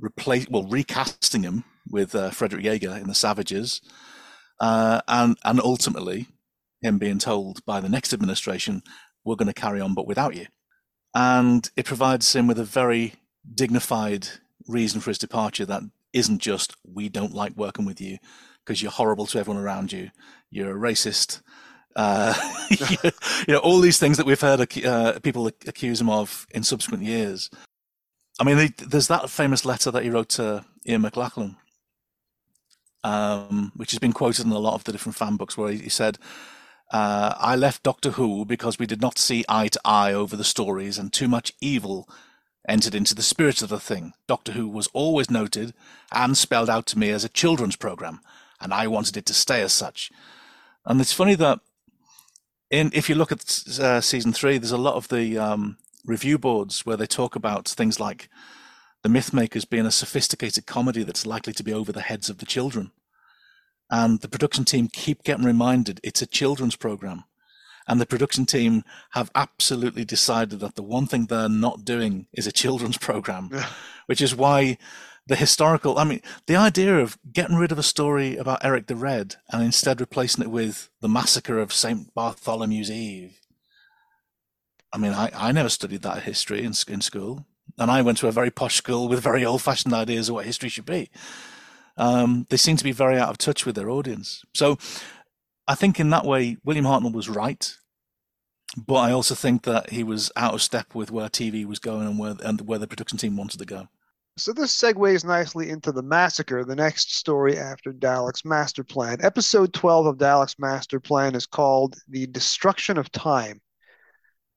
replace, 0.00 0.46
well, 0.50 0.64
recasting 0.64 1.44
him 1.44 1.64
with 1.88 2.14
uh, 2.16 2.30
Frederick 2.30 2.64
Jaeger 2.64 2.96
in 2.96 3.06
the 3.06 3.14
Savages, 3.14 3.80
uh, 4.60 5.00
and 5.06 5.38
and 5.44 5.60
ultimately 5.60 6.26
him 6.82 6.98
being 6.98 7.18
told 7.18 7.64
by 7.64 7.80
the 7.80 7.88
next 7.88 8.12
administration, 8.12 8.82
"We're 9.24 9.36
going 9.36 9.46
to 9.46 9.54
carry 9.54 9.80
on, 9.80 9.94
but 9.94 10.08
without 10.08 10.34
you," 10.34 10.46
and 11.14 11.70
it 11.76 11.86
provides 11.86 12.34
him 12.34 12.48
with 12.48 12.58
a 12.58 12.64
very 12.64 13.14
dignified 13.54 14.28
reason 14.66 15.00
for 15.00 15.10
his 15.10 15.18
departure 15.18 15.66
that 15.66 15.82
isn't 16.12 16.40
just 16.40 16.74
"we 16.84 17.08
don't 17.08 17.34
like 17.34 17.56
working 17.56 17.84
with 17.84 18.00
you." 18.00 18.18
Because 18.64 18.82
you're 18.82 18.92
horrible 18.92 19.26
to 19.26 19.38
everyone 19.38 19.62
around 19.62 19.92
you. 19.92 20.10
You're 20.50 20.76
a 20.76 20.92
racist. 20.92 21.42
Uh, 21.96 22.34
you, 22.70 22.86
you 23.46 23.54
know, 23.54 23.58
all 23.58 23.80
these 23.80 23.98
things 23.98 24.16
that 24.16 24.26
we've 24.26 24.40
heard 24.40 24.60
uh, 24.84 25.18
people 25.20 25.46
accuse 25.46 26.00
him 26.00 26.10
of 26.10 26.46
in 26.50 26.62
subsequent 26.62 27.02
years. 27.02 27.50
I 28.40 28.44
mean, 28.44 28.74
there's 28.78 29.08
that 29.08 29.30
famous 29.30 29.64
letter 29.64 29.90
that 29.90 30.02
he 30.02 30.10
wrote 30.10 30.30
to 30.30 30.64
Ian 30.86 31.02
McLachlan, 31.02 31.56
um, 33.04 33.70
which 33.76 33.92
has 33.92 34.00
been 34.00 34.12
quoted 34.12 34.44
in 34.44 34.52
a 34.52 34.58
lot 34.58 34.74
of 34.74 34.84
the 34.84 34.92
different 34.92 35.16
fan 35.16 35.36
books, 35.36 35.56
where 35.56 35.70
he, 35.70 35.78
he 35.78 35.88
said, 35.88 36.18
uh, 36.92 37.34
I 37.38 37.56
left 37.56 37.82
Doctor 37.82 38.10
Who 38.10 38.44
because 38.44 38.78
we 38.78 38.86
did 38.86 39.00
not 39.00 39.18
see 39.18 39.44
eye 39.48 39.68
to 39.68 39.80
eye 39.84 40.12
over 40.12 40.36
the 40.36 40.44
stories, 40.44 40.98
and 40.98 41.12
too 41.12 41.28
much 41.28 41.52
evil 41.60 42.08
entered 42.68 42.94
into 42.94 43.14
the 43.14 43.22
spirit 43.22 43.62
of 43.62 43.68
the 43.68 43.80
thing. 43.80 44.14
Doctor 44.26 44.52
Who 44.52 44.68
was 44.68 44.88
always 44.92 45.30
noted 45.30 45.74
and 46.12 46.36
spelled 46.36 46.70
out 46.70 46.86
to 46.86 46.98
me 46.98 47.10
as 47.10 47.24
a 47.24 47.28
children's 47.28 47.76
program, 47.76 48.20
and 48.64 48.74
I 48.74 48.88
wanted 48.88 49.16
it 49.16 49.26
to 49.26 49.34
stay 49.34 49.62
as 49.62 49.72
such. 49.72 50.10
And 50.84 51.00
it's 51.00 51.12
funny 51.12 51.36
that 51.36 51.60
in 52.70 52.90
if 52.92 53.08
you 53.08 53.14
look 53.14 53.30
at 53.30 53.40
uh, 53.78 54.00
season 54.00 54.32
three, 54.32 54.58
there's 54.58 54.72
a 54.72 54.78
lot 54.78 54.94
of 54.94 55.08
the 55.08 55.38
um, 55.38 55.76
review 56.04 56.38
boards 56.38 56.84
where 56.84 56.96
they 56.96 57.06
talk 57.06 57.36
about 57.36 57.68
things 57.68 58.00
like 58.00 58.28
the 59.02 59.08
Mythmakers 59.08 59.68
being 59.68 59.86
a 59.86 59.90
sophisticated 59.90 60.66
comedy 60.66 61.04
that's 61.04 61.26
likely 61.26 61.52
to 61.52 61.62
be 61.62 61.72
over 61.72 61.92
the 61.92 62.00
heads 62.00 62.28
of 62.30 62.38
the 62.38 62.46
children. 62.46 62.90
And 63.90 64.20
the 64.20 64.28
production 64.28 64.64
team 64.64 64.88
keep 64.88 65.22
getting 65.22 65.44
reminded 65.44 66.00
it's 66.02 66.22
a 66.22 66.26
children's 66.26 66.74
program. 66.74 67.24
And 67.86 68.00
the 68.00 68.06
production 68.06 68.46
team 68.46 68.82
have 69.10 69.30
absolutely 69.34 70.06
decided 70.06 70.60
that 70.60 70.74
the 70.74 70.82
one 70.82 71.06
thing 71.06 71.26
they're 71.26 71.50
not 71.50 71.84
doing 71.84 72.26
is 72.32 72.46
a 72.46 72.52
children's 72.52 72.96
program, 72.98 73.50
which 74.06 74.22
is 74.22 74.34
why 74.34 74.78
the 75.26 75.36
historical 75.36 75.98
i 75.98 76.04
mean 76.04 76.20
the 76.46 76.56
idea 76.56 76.98
of 76.98 77.18
getting 77.32 77.56
rid 77.56 77.72
of 77.72 77.78
a 77.78 77.82
story 77.82 78.36
about 78.36 78.64
eric 78.64 78.86
the 78.86 78.96
red 78.96 79.36
and 79.50 79.62
instead 79.62 80.00
replacing 80.00 80.44
it 80.44 80.50
with 80.50 80.90
the 81.00 81.08
massacre 81.08 81.58
of 81.58 81.72
st 81.72 82.14
bartholomew's 82.14 82.90
eve. 82.90 83.40
I 84.92 84.98
mean 84.98 85.12
i, 85.12 85.30
I 85.34 85.52
never 85.52 85.68
studied 85.68 86.02
that 86.02 86.22
history 86.22 86.60
in, 86.60 86.72
in 86.88 87.00
school 87.00 87.46
and 87.78 87.90
i 87.90 88.02
went 88.02 88.18
to 88.18 88.28
a 88.28 88.32
very 88.32 88.50
posh 88.50 88.76
school 88.76 89.08
with 89.08 89.22
very 89.22 89.44
old-fashioned 89.44 89.94
ideas 89.94 90.28
of 90.28 90.34
what 90.36 90.46
history 90.46 90.68
should 90.68 90.86
be. 90.86 91.10
Um, 91.96 92.46
they 92.50 92.56
seem 92.56 92.76
to 92.76 92.82
be 92.82 92.90
very 92.90 93.18
out 93.18 93.28
of 93.28 93.38
touch 93.38 93.64
with 93.64 93.76
their 93.76 93.88
audience. 93.88 94.44
So 94.52 94.78
i 95.66 95.74
think 95.74 95.98
in 95.98 96.10
that 96.10 96.24
way 96.24 96.56
william 96.64 96.84
hartnell 96.84 97.12
was 97.12 97.28
right 97.28 97.76
but 98.76 98.96
i 98.96 99.12
also 99.12 99.34
think 99.34 99.62
that 99.62 99.90
he 99.90 100.02
was 100.02 100.30
out 100.36 100.54
of 100.54 100.62
step 100.62 100.94
with 100.94 101.10
where 101.10 101.28
tv 101.28 101.64
was 101.64 101.78
going 101.78 102.06
and 102.06 102.18
where 102.18 102.34
and 102.44 102.62
where 102.62 102.78
the 102.78 102.86
production 102.86 103.18
team 103.18 103.36
wanted 103.36 103.58
to 103.58 103.64
go 103.64 103.88
so 104.36 104.52
this 104.52 104.76
segues 104.76 105.24
nicely 105.24 105.70
into 105.70 105.92
the 105.92 106.02
massacre, 106.02 106.64
the 106.64 106.74
next 106.74 107.14
story 107.14 107.56
after 107.56 107.92
Dalek's 107.92 108.44
master 108.44 108.82
plan. 108.82 109.18
Episode 109.22 109.72
12 109.72 110.06
of 110.06 110.16
Dalek's 110.16 110.58
master 110.58 110.98
plan 110.98 111.36
is 111.36 111.46
called 111.46 111.94
The 112.08 112.26
Destruction 112.26 112.98
of 112.98 113.12
Time. 113.12 113.60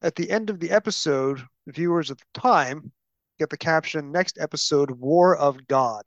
At 0.02 0.16
the 0.16 0.32
end 0.32 0.50
of 0.50 0.60
the 0.60 0.72
episode, 0.72 1.44
viewers 1.68 2.10
at 2.10 2.18
the 2.18 2.40
time 2.40 2.92
get 3.38 3.52
the 3.52 3.58
caption 3.58 4.12
Next 4.12 4.40
episode, 4.40 4.90
War 4.90 5.38
of 5.38 5.68
God, 5.68 6.04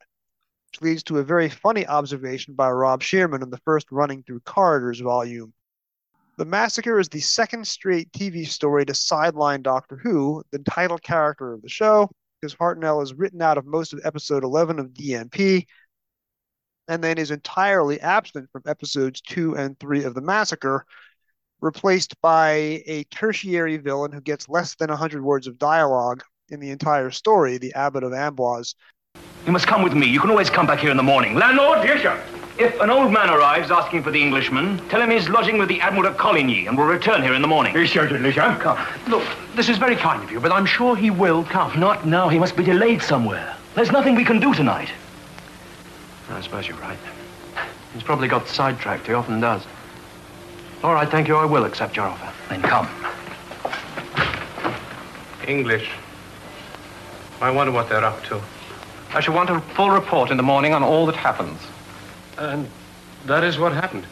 which 0.67 0.81
leads 0.81 1.03
to 1.03 1.19
a 1.19 1.23
very 1.23 1.47
funny 1.47 1.87
observation 1.87 2.55
by 2.55 2.69
Rob 2.69 3.01
Shearman 3.01 3.41
in 3.41 3.51
the 3.51 3.61
first 3.63 3.87
Running 3.89 4.21
Through 4.23 4.41
Corridors 4.41 4.99
volume. 4.99 5.53
The 6.37 6.45
Massacre 6.45 6.99
is 6.99 7.07
the 7.07 7.21
second 7.21 7.65
straight 7.65 8.11
TV 8.11 8.45
story 8.45 8.85
to 8.85 8.93
sideline 8.93 9.61
Doctor 9.61 9.95
Who, 9.95 10.43
the 10.51 10.59
title 10.59 10.97
character 10.97 11.53
of 11.53 11.61
the 11.61 11.69
show, 11.69 12.09
because 12.41 12.55
Hartnell 12.55 13.03
is 13.03 13.13
written 13.13 13.41
out 13.41 13.57
of 13.57 13.65
most 13.65 13.93
of 13.93 14.01
episode 14.03 14.43
11 14.43 14.79
of 14.79 14.87
DMP 14.87 15.65
and 16.87 17.03
then 17.03 17.17
is 17.17 17.31
entirely 17.31 18.01
absent 18.01 18.49
from 18.51 18.63
episodes 18.65 19.21
2 19.21 19.55
and 19.55 19.79
3 19.79 20.03
of 20.03 20.15
The 20.15 20.21
Massacre, 20.21 20.85
replaced 21.61 22.19
by 22.21 22.81
a 22.85 23.05
tertiary 23.11 23.77
villain 23.77 24.11
who 24.11 24.21
gets 24.21 24.49
less 24.49 24.75
than 24.75 24.89
100 24.89 25.23
words 25.23 25.47
of 25.47 25.59
dialogue 25.59 26.23
in 26.49 26.59
the 26.59 26.71
entire 26.71 27.11
story, 27.11 27.57
the 27.57 27.73
Abbot 27.75 28.03
of 28.03 28.13
Amboise. 28.13 28.73
You 29.45 29.51
must 29.51 29.67
come 29.67 29.83
with 29.83 29.93
me. 29.93 30.07
You 30.07 30.19
can 30.19 30.31
always 30.31 30.49
come 30.49 30.65
back 30.65 30.79
here 30.79 30.91
in 30.91 30.97
the 30.97 31.03
morning. 31.03 31.35
Landlord? 31.35 31.79
Yes, 31.83 32.01
sir. 32.01 32.40
If 32.61 32.79
an 32.79 32.91
old 32.91 33.11
man 33.11 33.31
arrives 33.31 33.71
asking 33.71 34.03
for 34.03 34.11
the 34.11 34.21
Englishman, 34.21 34.87
tell 34.87 35.01
him 35.01 35.09
he's 35.09 35.27
lodging 35.27 35.57
with 35.57 35.67
the 35.67 35.81
Admiral 35.81 36.05
of 36.05 36.17
Coligny 36.17 36.67
and 36.67 36.77
will 36.77 36.85
return 36.85 37.23
here 37.23 37.33
in 37.33 37.41
the 37.41 37.47
morning. 37.47 37.73
Yes, 37.75 37.89
certainly, 37.89 38.31
sir. 38.31 38.55
Come. 38.61 38.77
Look, 39.07 39.25
this 39.55 39.67
is 39.67 39.79
very 39.79 39.95
kind 39.95 40.23
of 40.23 40.29
you, 40.29 40.39
but 40.39 40.51
I'm 40.51 40.67
sure 40.67 40.95
he 40.95 41.09
will 41.09 41.43
come. 41.43 41.79
Not 41.79 42.05
now. 42.05 42.29
He 42.29 42.37
must 42.37 42.55
be 42.55 42.63
delayed 42.63 43.01
somewhere. 43.01 43.55
There's 43.73 43.91
nothing 43.91 44.13
we 44.13 44.23
can 44.23 44.39
do 44.39 44.53
tonight. 44.53 44.89
I 46.29 46.39
suppose 46.41 46.67
you're 46.67 46.77
right. 46.77 46.99
He's 47.95 48.03
probably 48.03 48.27
got 48.27 48.47
sidetracked. 48.47 49.07
He 49.07 49.13
often 49.13 49.39
does. 49.39 49.65
All 50.83 50.93
right, 50.93 51.09
thank 51.09 51.27
you. 51.27 51.37
I 51.37 51.45
will 51.45 51.65
accept 51.65 51.95
your 51.95 52.05
offer. 52.05 52.31
Then 52.47 52.61
come. 52.61 52.87
English. 55.47 55.89
I 57.41 57.49
wonder 57.49 57.71
what 57.73 57.89
they're 57.89 58.05
up 58.05 58.23
to. 58.25 58.39
I 59.15 59.19
shall 59.19 59.33
want 59.33 59.49
a 59.49 59.59
full 59.73 59.89
report 59.89 60.29
in 60.29 60.37
the 60.37 60.43
morning 60.43 60.75
on 60.75 60.83
all 60.83 61.07
that 61.07 61.15
happens. 61.15 61.59
And 62.37 62.67
that 63.25 63.43
is 63.43 63.57
what 63.57 63.73
happened. 63.73 64.05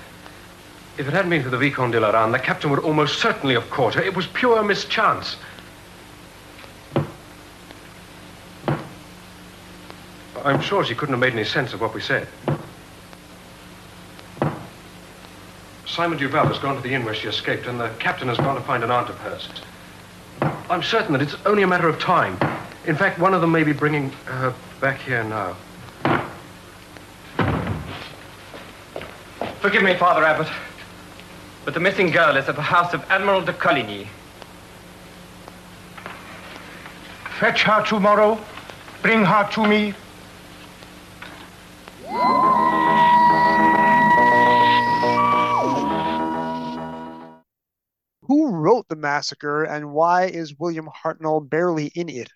If 0.98 1.08
it 1.08 1.14
hadn't 1.14 1.30
been 1.30 1.44
for 1.44 1.50
the 1.50 1.58
Vicomte 1.58 1.94
de 1.94 2.00
la 2.00 2.28
the 2.28 2.40
captain 2.40 2.70
would 2.72 2.80
almost 2.80 3.20
certainly 3.20 3.54
have 3.56 3.70
caught 3.70 3.94
her. 3.94 4.02
It 4.02 4.16
was 4.16 4.28
pure 4.28 4.62
mischance. 4.64 5.38
I'm 10.44 10.62
sure 10.62 10.84
she 10.84 10.96
couldn't 10.96 11.14
have 11.14 11.20
made 11.20 11.34
any 11.34 11.44
sense 11.44 11.74
of 11.74 11.82
what 11.82 11.94
we 11.94 12.02
said. 12.02 12.28
Simon 15.86 16.18
Duval 16.18 16.48
has 16.48 16.60
gone 16.60 16.76
to 16.76 16.82
the 16.82 16.94
inn 16.94 17.04
where 17.04 17.14
she 17.14 17.28
escaped, 17.28 17.68
and 17.68 17.80
the 17.80 17.90
captain 18.00 18.28
has 18.28 18.38
gone 18.38 18.56
to 18.56 18.62
find 18.62 18.84
an 18.84 18.92
aunt 18.92 19.10
of 19.10 19.18
hers. 19.18 19.50
I'm 20.70 20.84
certain 20.84 21.14
that 21.14 21.22
it's 21.22 21.36
only 21.46 21.64
a 21.64 21.68
matter 21.68 21.90
of 21.90 22.00
time. 22.00 22.38
In 22.86 22.96
fact, 22.96 23.20
one 23.20 23.34
of 23.34 23.42
them 23.42 23.52
may 23.52 23.64
be 23.64 23.74
bringing 23.74 24.12
her 24.26 24.54
back 24.80 25.02
here 25.02 25.24
now. 25.24 25.56
Forgive 29.62 29.84
me, 29.84 29.94
Father 29.94 30.24
Abbot, 30.24 30.48
but 31.66 31.74
the 31.74 31.82
missing 31.82 32.12
girl 32.12 32.38
is 32.38 32.48
at 32.48 32.56
the 32.56 32.62
house 32.62 32.94
of 32.94 33.04
Admiral 33.12 33.42
de 33.42 33.52
Coligny. 33.52 34.08
Fetch 37.40 37.64
her 37.64 37.84
tomorrow. 37.86 38.40
Bring 39.02 39.26
her 39.26 39.50
to 39.52 39.68
me. 39.68 39.94
Who 48.28 48.52
wrote 48.52 48.88
the 48.88 48.96
massacre 48.96 49.66
and 49.66 49.92
why 49.92 50.28
is 50.28 50.58
William 50.58 50.88
Hartnell 50.88 51.50
barely 51.50 51.88
in 51.96 52.08
it? 52.08 52.30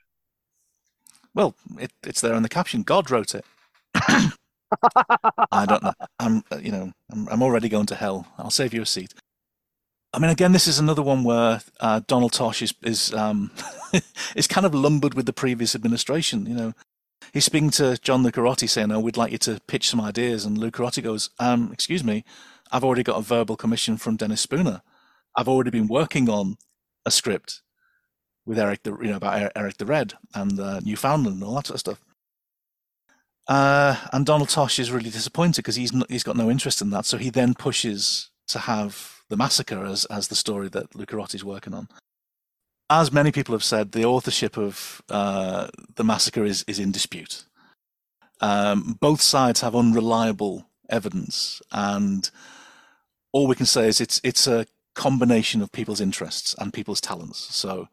Well, 1.34 1.56
it, 1.80 1.94
it's 2.04 2.20
there 2.20 2.34
in 2.34 2.44
the 2.44 2.50
caption. 2.50 2.84
God 2.84 3.10
wrote 3.10 3.34
it. 3.34 3.46
I 5.52 5.66
don't 5.66 5.84
know. 5.84 5.94
I'm, 6.20 6.44
uh, 6.52 6.58
you 6.58 6.72
know, 6.72 6.92
I'm, 7.12 7.28
I'm 7.30 7.44
already 7.44 7.70
going 7.70 7.86
to 7.88 7.96
hell. 7.96 8.28
I'll 8.38 8.50
save 8.50 8.74
you 8.74 8.82
a 8.82 8.86
seat. 8.86 9.14
I 10.14 10.20
mean, 10.20 10.30
again, 10.30 10.52
this 10.52 10.68
is 10.68 10.78
another 10.78 11.02
one 11.02 11.24
where 11.24 11.62
uh, 11.80 12.02
Donald 12.08 12.34
Tosh 12.34 12.62
is 12.62 12.74
is 12.84 13.14
um, 13.14 13.52
is 14.36 14.48
kind 14.48 14.66
of 14.66 14.76
lumbered 14.76 15.16
with 15.16 15.26
the 15.26 15.34
previous 15.34 15.74
administration. 15.74 16.46
You 16.46 16.54
know, 16.54 16.74
he's 17.34 17.46
speaking 17.46 17.72
to 17.72 17.98
John 17.98 18.24
Lucarotti 18.24 18.70
saying, 18.70 18.92
"Oh, 18.92 19.00
we'd 19.00 19.18
like 19.18 19.32
you 19.32 19.40
to 19.40 19.60
pitch 19.68 19.90
some 19.90 20.00
ideas," 20.00 20.46
and 20.46 20.58
Lucarotti 20.58 21.02
goes, 21.02 21.32
um, 21.40 21.72
"Excuse 21.74 22.04
me, 22.04 22.24
I've 22.72 22.84
already 22.84 23.02
got 23.02 23.18
a 23.18 23.24
verbal 23.24 23.56
commission 23.56 23.98
from 23.98 24.16
Dennis 24.16 24.42
Spooner. 24.42 24.82
I've 25.36 25.48
already 25.48 25.72
been 25.72 25.88
working 25.88 26.30
on 26.30 26.58
a 27.08 27.12
script 27.12 27.64
with 28.46 28.60
Eric, 28.60 28.84
the 28.84 28.96
you 29.02 29.10
know 29.10 29.18
about 29.18 29.52
Eric 29.56 29.78
the 29.78 29.86
Red 29.88 30.14
and 30.36 30.60
uh, 30.60 30.80
Newfoundland 30.82 31.38
and 31.38 31.44
all 31.44 31.56
that 31.56 31.68
sort 31.68 31.76
of 31.76 31.80
stuff." 31.80 32.13
Uh, 33.48 33.98
and 34.14 34.26
Donald 34.26 34.50
Tosh 34.50 34.80
is 34.80 34.92
really 34.92 35.10
disappointed 35.10 35.58
because 35.58 35.76
he's 35.76 35.92
not, 35.92 36.10
he's 36.10 36.24
got 36.24 36.38
no 36.38 36.50
interest 36.50 36.82
in 36.82 36.92
that. 36.92 37.06
So 37.06 37.18
he 37.18 37.30
then 37.30 37.54
pushes 37.54 38.30
to 38.48 38.60
have 38.60 39.22
the 39.30 39.38
massacre 39.38 39.86
as 39.86 40.06
as 40.06 40.28
the 40.28 40.36
story 40.36 40.70
that 40.70 40.92
Lucarotti 40.92 41.36
is 41.36 41.44
working 41.44 41.74
on. 41.74 41.88
As 42.90 43.12
many 43.12 43.32
people 43.32 43.54
have 43.54 43.64
said, 43.64 43.92
the 43.92 44.06
authorship 44.06 44.58
of 44.58 45.02
uh, 45.10 45.68
the 45.96 46.04
massacre 46.04 46.46
is 46.46 46.64
is 46.68 46.80
in 46.80 46.92
dispute. 46.92 47.46
Um, 48.42 48.98
both 49.00 49.22
sides 49.22 49.62
have 49.62 49.76
unreliable 49.76 50.68
evidence, 50.90 51.62
and 51.72 52.30
all 53.32 53.48
we 53.48 53.56
can 53.56 53.66
say 53.66 53.88
is 53.88 54.00
it's 54.00 54.22
it's 54.24 54.48
a 54.48 54.68
combination 54.96 55.62
of 55.62 55.72
people's 55.72 56.02
interests 56.02 56.56
and 56.60 56.72
people's 56.74 57.02
talents. 57.02 57.40
So, 57.56 57.88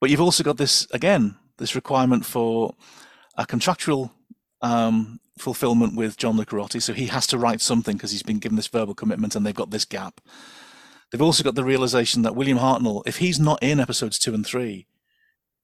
but 0.00 0.10
you've 0.10 0.20
also 0.20 0.44
got 0.44 0.56
this 0.56 0.86
again, 0.92 1.36
this 1.58 1.74
requirement 1.74 2.24
for 2.24 2.74
a 3.36 3.46
contractual 3.46 4.12
um, 4.62 5.20
fulfillment 5.38 5.96
with 5.96 6.16
John 6.16 6.36
Lucarotti, 6.36 6.80
so 6.80 6.92
he 6.92 7.06
has 7.06 7.26
to 7.28 7.38
write 7.38 7.60
something 7.60 7.96
because 7.96 8.12
he's 8.12 8.22
been 8.22 8.38
given 8.38 8.56
this 8.56 8.68
verbal 8.68 8.94
commitment 8.94 9.34
and 9.34 9.44
they've 9.44 9.54
got 9.54 9.70
this 9.70 9.84
gap. 9.84 10.20
They've 11.10 11.22
also 11.22 11.44
got 11.44 11.54
the 11.54 11.64
realization 11.64 12.22
that 12.22 12.34
William 12.34 12.58
Hartnell, 12.58 13.02
if 13.06 13.18
he's 13.18 13.38
not 13.38 13.62
in 13.62 13.80
episodes 13.80 14.18
two 14.18 14.32
and 14.32 14.46
three, 14.46 14.86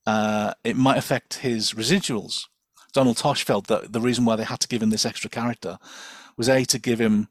uh, 0.07 0.53
it 0.65 0.77
might 0.77 0.99
affect 0.99 1.39
his 1.39 1.73
residuals. 1.73 2.45
Donald 2.93 3.17
Tosh 3.17 3.45
felt 3.45 3.67
that 3.69 3.93
the 3.93 4.01
reason 4.01 4.25
why 4.25 4.37
they 4.37 4.45
had 4.45 4.61
to 4.61 4.69
give 4.69 4.83
him 4.83 4.91
this 4.91 5.07
extra 5.07 5.31
character 5.31 5.79
was 6.37 6.49
A, 6.49 6.65
to 6.65 6.79
give 6.79 6.99
him 6.99 7.29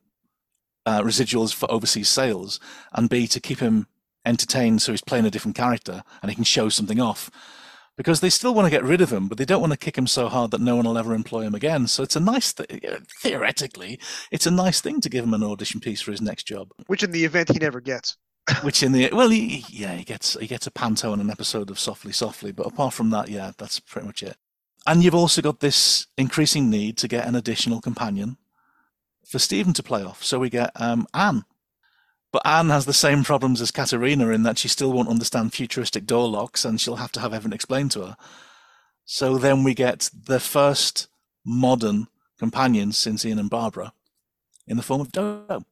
uh, 0.86 1.02
residuals 1.02 1.54
for 1.54 1.70
overseas 1.72 2.10
sales, 2.10 2.60
and 2.94 3.10
B, 3.10 3.28
to 3.28 3.40
keep 3.40 3.60
him 3.60 3.88
entertained 4.26 4.82
so 4.82 4.92
he's 4.92 5.02
playing 5.02 5.26
a 5.26 5.32
different 5.32 5.56
character 5.56 6.04
and 6.22 6.30
he 6.30 6.36
can 6.36 6.44
show 6.44 6.70
something 6.70 7.00
off 7.00 7.32
because 7.98 8.22
they 8.22 8.30
still 8.30 8.54
want 8.54 8.68
to 8.68 8.70
get 8.70 8.84
rid 8.84 9.02
of 9.02 9.12
him, 9.12 9.28
but 9.28 9.38
they 9.38 9.46
don't 9.46 9.60
want 9.60 9.74
to 9.74 9.78
kick 9.78 9.98
him 9.98 10.08
so 10.08 10.30
hard 10.30 10.52
that 10.52 10.62
no 10.62 10.76
one 10.76 10.86
will 10.86 10.98
ever 10.98 11.14
employ 11.14 11.42
him 11.42 11.56
again. 11.56 11.88
So 11.88 12.04
it's 12.04 12.16
a 12.16 12.22
nice, 12.22 12.54
th- 12.54 12.82
theoretically, 13.22 14.00
it's 14.32 14.46
a 14.46 14.52
nice 14.52 14.80
thing 14.80 15.02
to 15.02 15.10
give 15.10 15.26
him 15.26 15.34
an 15.34 15.44
audition 15.44 15.82
piece 15.82 16.00
for 16.00 16.12
his 16.12 16.22
next 16.22 16.44
job. 16.44 16.72
Which, 16.86 17.04
in 17.04 17.12
the 17.12 17.26
event, 17.26 17.52
he 17.52 17.60
never 17.60 17.82
gets. 17.82 18.16
Which, 18.62 18.84
in 18.84 18.94
the 18.94 19.10
well, 19.12 19.30
he, 19.30 19.66
yeah, 19.68 19.96
he 19.96 20.06
gets 20.06 20.40
he 20.40 20.48
gets 20.48 20.68
a 20.68 20.72
panto 20.72 21.12
and 21.12 21.22
an 21.22 21.32
episode 21.32 21.70
of 21.70 21.80
Softly 21.80 22.14
Softly, 22.14 22.54
but 22.54 22.68
apart 22.68 22.94
from 22.94 23.10
that, 23.10 23.28
yeah, 23.28 23.52
that's 23.58 23.80
pretty 23.80 24.08
much 24.08 24.24
it. 24.24 24.38
And 24.86 25.04
you've 25.04 25.16
also 25.16 25.42
got 25.42 25.60
this 25.60 26.08
increasing 26.18 26.70
need 26.70 26.98
to 27.00 27.10
get 27.10 27.28
an 27.28 27.36
additional 27.36 27.82
companion 27.82 28.38
for 29.26 29.40
Steven 29.40 29.74
to 29.74 29.84
play 29.84 30.02
off. 30.02 30.24
So 30.24 30.40
we 30.40 30.50
get 30.50 30.72
um, 30.76 31.08
Anne, 31.14 31.44
but 32.32 32.46
Anne 32.46 32.70
has 32.70 32.86
the 32.86 32.94
same 32.94 33.24
problems 33.24 33.62
as 33.62 33.72
Katarina 33.72 34.30
in 34.30 34.44
that 34.44 34.58
she 34.58 34.68
still 34.68 34.92
won't 34.92 35.10
understand 35.10 35.54
futuristic 35.54 36.06
door 36.06 36.28
locks 36.28 36.66
and 36.66 36.80
she'll 36.80 36.98
have 36.98 37.12
to 37.14 37.20
have 37.20 37.34
everything 37.34 37.56
explained 37.56 37.92
to 37.92 38.02
her. 38.02 38.18
So 39.06 39.38
then 39.38 39.64
we 39.64 39.74
get 39.74 40.10
the 40.26 40.40
first 40.40 41.08
modern 41.46 42.08
companion 42.38 42.92
since 42.92 43.26
Ian 43.26 43.40
and 43.40 43.50
Barbara 43.50 43.94
in 44.68 44.78
the 44.78 44.84
form 44.84 45.02
of 45.02 45.12
Dodo. 45.12 45.64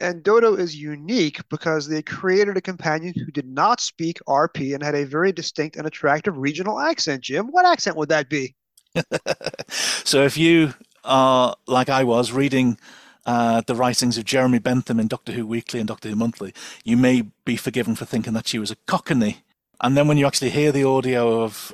And 0.00 0.22
Dodo 0.22 0.54
is 0.54 0.76
unique 0.76 1.40
because 1.48 1.88
they 1.88 2.02
created 2.02 2.56
a 2.56 2.62
companion 2.62 3.14
who 3.14 3.30
did 3.30 3.46
not 3.46 3.80
speak 3.80 4.18
RP 4.28 4.74
and 4.74 4.82
had 4.82 4.94
a 4.94 5.06
very 5.06 5.32
distinct 5.32 5.76
and 5.76 5.86
attractive 5.86 6.36
regional 6.36 6.80
accent. 6.80 7.22
Jim, 7.22 7.46
what 7.48 7.66
accent 7.66 7.96
would 7.96 8.10
that 8.10 8.28
be? 8.28 8.54
so 9.68 10.22
if 10.22 10.36
you 10.36 10.74
are, 11.04 11.56
like 11.66 11.88
I 11.88 12.04
was, 12.04 12.32
reading 12.32 12.78
uh, 13.26 13.60
the 13.66 13.74
writings 13.74 14.16
of 14.16 14.24
Jeremy 14.24 14.60
Bentham 14.60 15.00
in 15.00 15.08
Doctor 15.08 15.32
Who 15.32 15.46
Weekly 15.46 15.80
and 15.80 15.88
Doctor 15.88 16.08
Who 16.08 16.16
Monthly, 16.16 16.54
you 16.84 16.96
may 16.96 17.24
be 17.44 17.56
forgiven 17.56 17.96
for 17.96 18.04
thinking 18.04 18.32
that 18.34 18.46
she 18.46 18.58
was 18.58 18.70
a 18.70 18.76
cockney. 18.86 19.42
And 19.80 19.96
then 19.96 20.08
when 20.08 20.16
you 20.16 20.26
actually 20.26 20.50
hear 20.50 20.72
the 20.72 20.84
audio 20.84 21.42
of 21.42 21.72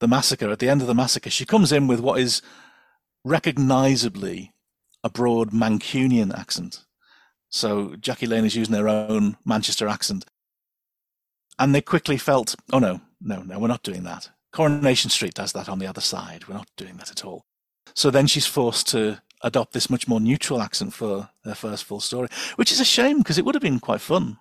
the 0.00 0.08
massacre, 0.08 0.50
at 0.50 0.58
the 0.58 0.68
end 0.68 0.80
of 0.80 0.86
the 0.86 0.94
massacre, 0.94 1.30
she 1.30 1.44
comes 1.44 1.70
in 1.70 1.86
with 1.86 2.00
what 2.00 2.18
is 2.18 2.42
recognizably 3.22 4.52
a 5.04 5.10
broad 5.10 5.50
Mancunian 5.50 6.36
accent. 6.36 6.80
So 7.50 7.94
Jackie 7.96 8.26
Lane 8.26 8.46
is 8.46 8.56
using 8.56 8.74
her 8.74 8.88
own 8.88 9.36
Manchester 9.44 9.86
accent. 9.86 10.24
And 11.58 11.74
they 11.74 11.82
quickly 11.82 12.16
felt, 12.16 12.56
oh 12.72 12.78
no, 12.78 13.02
no, 13.20 13.42
no, 13.42 13.58
we're 13.58 13.68
not 13.68 13.82
doing 13.82 14.04
that. 14.04 14.30
Coronation 14.52 15.10
Street 15.10 15.34
does 15.34 15.52
that 15.52 15.68
on 15.68 15.78
the 15.78 15.86
other 15.86 16.00
side. 16.00 16.48
We're 16.48 16.54
not 16.54 16.70
doing 16.76 16.96
that 16.96 17.10
at 17.10 17.24
all. 17.24 17.44
So 17.94 18.10
then 18.10 18.26
she's 18.26 18.46
forced 18.46 18.88
to 18.88 19.20
adopt 19.44 19.72
this 19.72 19.90
much 19.90 20.08
more 20.08 20.18
neutral 20.18 20.60
accent 20.60 20.92
for 20.92 21.28
their 21.44 21.54
first 21.54 21.84
full 21.84 22.00
story, 22.00 22.28
which 22.56 22.72
is 22.72 22.80
a 22.80 22.84
shame 22.84 23.18
because 23.18 23.38
it 23.38 23.44
would 23.44 23.54
have 23.54 23.62
been 23.62 23.78
quite 23.78 24.00
fun. 24.00 24.38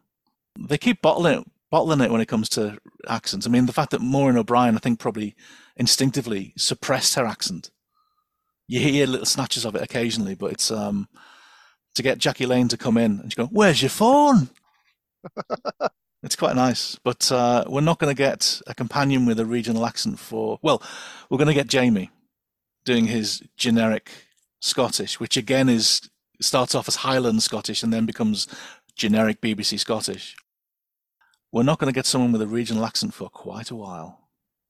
They 0.57 0.77
keep 0.77 1.01
bottling 1.01 1.39
it, 1.39 1.47
bottling 1.69 2.01
it 2.01 2.09
when 2.09 2.21
it 2.21 2.27
comes 2.27 2.49
to 2.49 2.79
accents. 3.07 3.45
I 3.45 3.49
mean, 3.49 3.65
the 3.65 3.73
fact 3.73 3.91
that 3.91 4.01
Maureen 4.01 4.37
O'Brien, 4.37 4.75
I 4.75 4.79
think, 4.79 4.99
probably 4.99 5.35
instinctively 5.75 6.53
suppressed 6.57 7.15
her 7.15 7.25
accent. 7.25 7.69
You 8.67 8.79
hear 8.79 9.05
little 9.05 9.25
snatches 9.25 9.65
of 9.65 9.75
it 9.75 9.81
occasionally, 9.81 10.35
but 10.35 10.53
it's 10.53 10.71
um, 10.71 11.09
to 11.95 12.01
get 12.01 12.17
Jackie 12.17 12.45
Lane 12.45 12.69
to 12.69 12.77
come 12.77 12.97
in 12.97 13.19
and 13.19 13.31
she 13.31 13.35
go, 13.35 13.47
"Where's 13.47 13.81
your 13.81 13.89
phone?" 13.89 14.49
it's 16.23 16.37
quite 16.37 16.55
nice, 16.55 16.97
but 17.03 17.29
uh, 17.31 17.65
we're 17.67 17.81
not 17.81 17.99
going 17.99 18.13
to 18.13 18.17
get 18.17 18.61
a 18.67 18.73
companion 18.73 19.25
with 19.25 19.39
a 19.39 19.45
regional 19.45 19.85
accent 19.85 20.17
for. 20.17 20.59
Well, 20.61 20.81
we're 21.29 21.37
going 21.37 21.49
to 21.49 21.53
get 21.53 21.67
Jamie 21.67 22.09
doing 22.85 23.05
his 23.05 23.43
generic 23.57 24.09
Scottish, 24.63 25.19
which 25.19 25.35
again 25.35 25.67
is 25.67 26.09
starts 26.41 26.73
off 26.73 26.87
as 26.87 26.95
Highland 26.95 27.43
Scottish 27.43 27.83
and 27.83 27.91
then 27.91 28.05
becomes 28.05 28.47
generic 28.95 29.41
BBC 29.41 29.77
Scottish. 29.77 30.35
We're 31.51 31.63
not 31.63 31.79
going 31.79 31.91
to 31.91 31.97
get 31.97 32.05
someone 32.05 32.31
with 32.31 32.41
a 32.41 32.47
regional 32.47 32.85
accent 32.85 33.13
for 33.13 33.29
quite 33.29 33.71
a 33.71 33.75
while. 33.75 34.29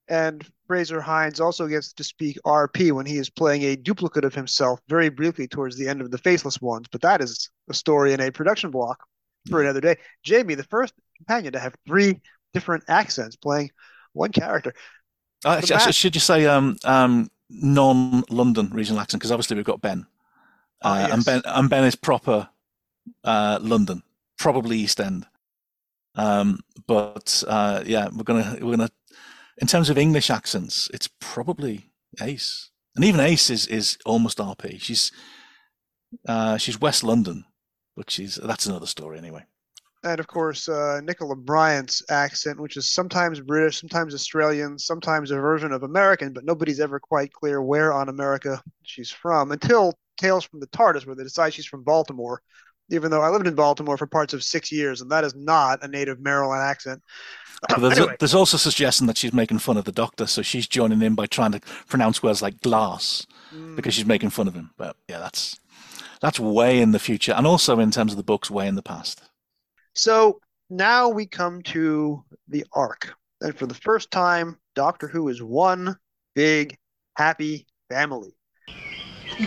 And 0.09 0.45
Frazer 0.67 0.99
Hines 0.99 1.39
also 1.39 1.67
gets 1.67 1.93
to 1.93 2.03
speak 2.03 2.37
RP 2.45 2.91
when 2.91 3.05
he 3.05 3.17
is 3.17 3.29
playing 3.29 3.63
a 3.63 3.75
duplicate 3.75 4.25
of 4.25 4.33
himself 4.33 4.81
very 4.89 5.09
briefly 5.09 5.47
towards 5.47 5.77
the 5.77 5.87
end 5.87 6.01
of 6.01 6.11
the 6.11 6.17
Faceless 6.17 6.59
Ones, 6.59 6.87
but 6.91 7.01
that 7.01 7.21
is 7.21 7.49
a 7.69 7.73
story 7.73 8.13
in 8.13 8.19
a 8.19 8.31
production 8.31 8.71
block 8.71 9.05
for 9.49 9.61
another 9.61 9.79
day. 9.79 9.95
Jamie, 10.23 10.55
the 10.55 10.63
first 10.63 10.93
companion 11.17 11.53
to 11.53 11.59
have 11.59 11.75
three 11.87 12.19
different 12.53 12.83
accents 12.87 13.35
playing 13.35 13.69
one 14.13 14.31
character. 14.31 14.73
Uh, 15.45 15.61
actually, 15.61 15.93
should 15.93 16.15
you 16.15 16.21
say 16.21 16.45
um, 16.45 16.77
um, 16.83 17.29
non-London 17.53 18.69
regional 18.71 19.01
accent 19.01 19.21
because 19.21 19.31
obviously 19.31 19.55
we've 19.55 19.65
got 19.65 19.81
Ben, 19.81 20.05
oh, 20.83 20.91
uh, 20.91 20.99
yes. 20.99 21.13
and 21.13 21.25
Ben 21.25 21.41
and 21.45 21.69
Ben 21.69 21.83
is 21.83 21.95
proper 21.95 22.49
uh, 23.23 23.59
London, 23.61 24.03
probably 24.37 24.79
East 24.79 24.99
End. 24.99 25.25
Um, 26.15 26.59
but 26.87 27.43
uh, 27.47 27.83
yeah, 27.85 28.09
we're 28.13 28.23
gonna 28.23 28.57
we're 28.61 28.77
gonna 28.77 28.91
in 29.57 29.67
terms 29.67 29.89
of 29.89 29.97
English 29.97 30.29
accents, 30.29 30.89
it's 30.93 31.09
probably 31.19 31.89
Ace, 32.21 32.69
and 32.95 33.05
even 33.05 33.19
Ace 33.19 33.49
is 33.49 33.67
is 33.67 33.97
almost 34.05 34.37
RP. 34.37 34.81
She's 34.81 35.11
uh, 36.27 36.57
she's 36.57 36.79
West 36.79 37.03
London, 37.03 37.45
but 37.95 38.09
she's 38.09 38.35
that's 38.35 38.65
another 38.65 38.87
story 38.87 39.17
anyway 39.17 39.45
and 40.03 40.19
of 40.19 40.27
course 40.27 40.67
uh, 40.69 40.99
Nicola 41.03 41.35
Bryant's 41.35 42.03
accent, 42.09 42.59
which 42.59 42.77
is 42.77 42.89
sometimes 42.89 43.39
British, 43.39 43.79
sometimes 43.79 44.13
Australian, 44.13 44.77
sometimes 44.77 45.31
a 45.31 45.35
version 45.35 45.71
of 45.71 45.83
American, 45.83 46.33
but 46.33 46.45
nobody's 46.45 46.79
ever 46.79 46.99
quite 46.99 47.31
clear 47.33 47.61
where 47.61 47.93
on 47.93 48.09
America 48.09 48.61
she's 48.83 49.11
from 49.11 49.51
until 49.51 49.93
Tales 50.17 50.45
from 50.45 50.59
the 50.59 50.67
TARDIS, 50.67 51.05
where 51.05 51.15
they 51.15 51.23
decide 51.23 51.53
she's 51.53 51.65
from 51.65 51.83
Baltimore. 51.83 52.41
Even 52.89 53.09
though 53.09 53.21
I 53.21 53.29
lived 53.29 53.47
in 53.47 53.55
Baltimore 53.55 53.97
for 53.97 54.05
parts 54.05 54.33
of 54.33 54.43
six 54.43 54.71
years, 54.71 55.01
and 55.01 55.09
that 55.09 55.23
is 55.23 55.33
not 55.33 55.83
a 55.83 55.87
native 55.87 56.19
Maryland 56.19 56.61
accent. 56.61 57.01
there's, 57.79 57.97
anyway. 57.97 58.15
there's 58.19 58.35
also 58.35 58.57
suggestion 58.57 59.07
that 59.07 59.17
she's 59.17 59.33
making 59.33 59.59
fun 59.59 59.77
of 59.77 59.85
the 59.85 59.91
Doctor, 59.91 60.27
so 60.27 60.41
she's 60.41 60.67
joining 60.67 61.01
in 61.01 61.15
by 61.15 61.25
trying 61.25 61.53
to 61.53 61.61
pronounce 61.87 62.21
words 62.21 62.41
like 62.41 62.59
glass 62.61 63.25
Mm. 63.53 63.75
because 63.75 63.93
she's 63.93 64.05
making 64.05 64.29
fun 64.31 64.47
of 64.47 64.53
him. 64.55 64.71
But 64.77 64.95
yeah, 65.07 65.19
that's 65.19 65.59
that's 66.21 66.39
way 66.39 66.79
in 66.79 66.91
the 66.91 66.99
future, 66.99 67.33
and 67.33 67.45
also 67.45 67.79
in 67.79 67.91
terms 67.91 68.11
of 68.13 68.17
the 68.17 68.23
books, 68.23 68.49
way 68.49 68.67
in 68.67 68.75
the 68.75 68.81
past. 68.81 69.21
So 69.95 70.39
now 70.69 71.09
we 71.09 71.25
come 71.25 71.61
to 71.63 72.23
the 72.47 72.65
arc. 72.73 73.13
And 73.41 73.57
for 73.57 73.67
the 73.67 73.73
first 73.75 74.11
time, 74.11 74.57
Doctor 74.75 75.07
Who 75.07 75.27
is 75.29 75.41
one 75.41 75.97
big, 76.33 76.77
happy 77.15 77.67
family. 77.89 78.35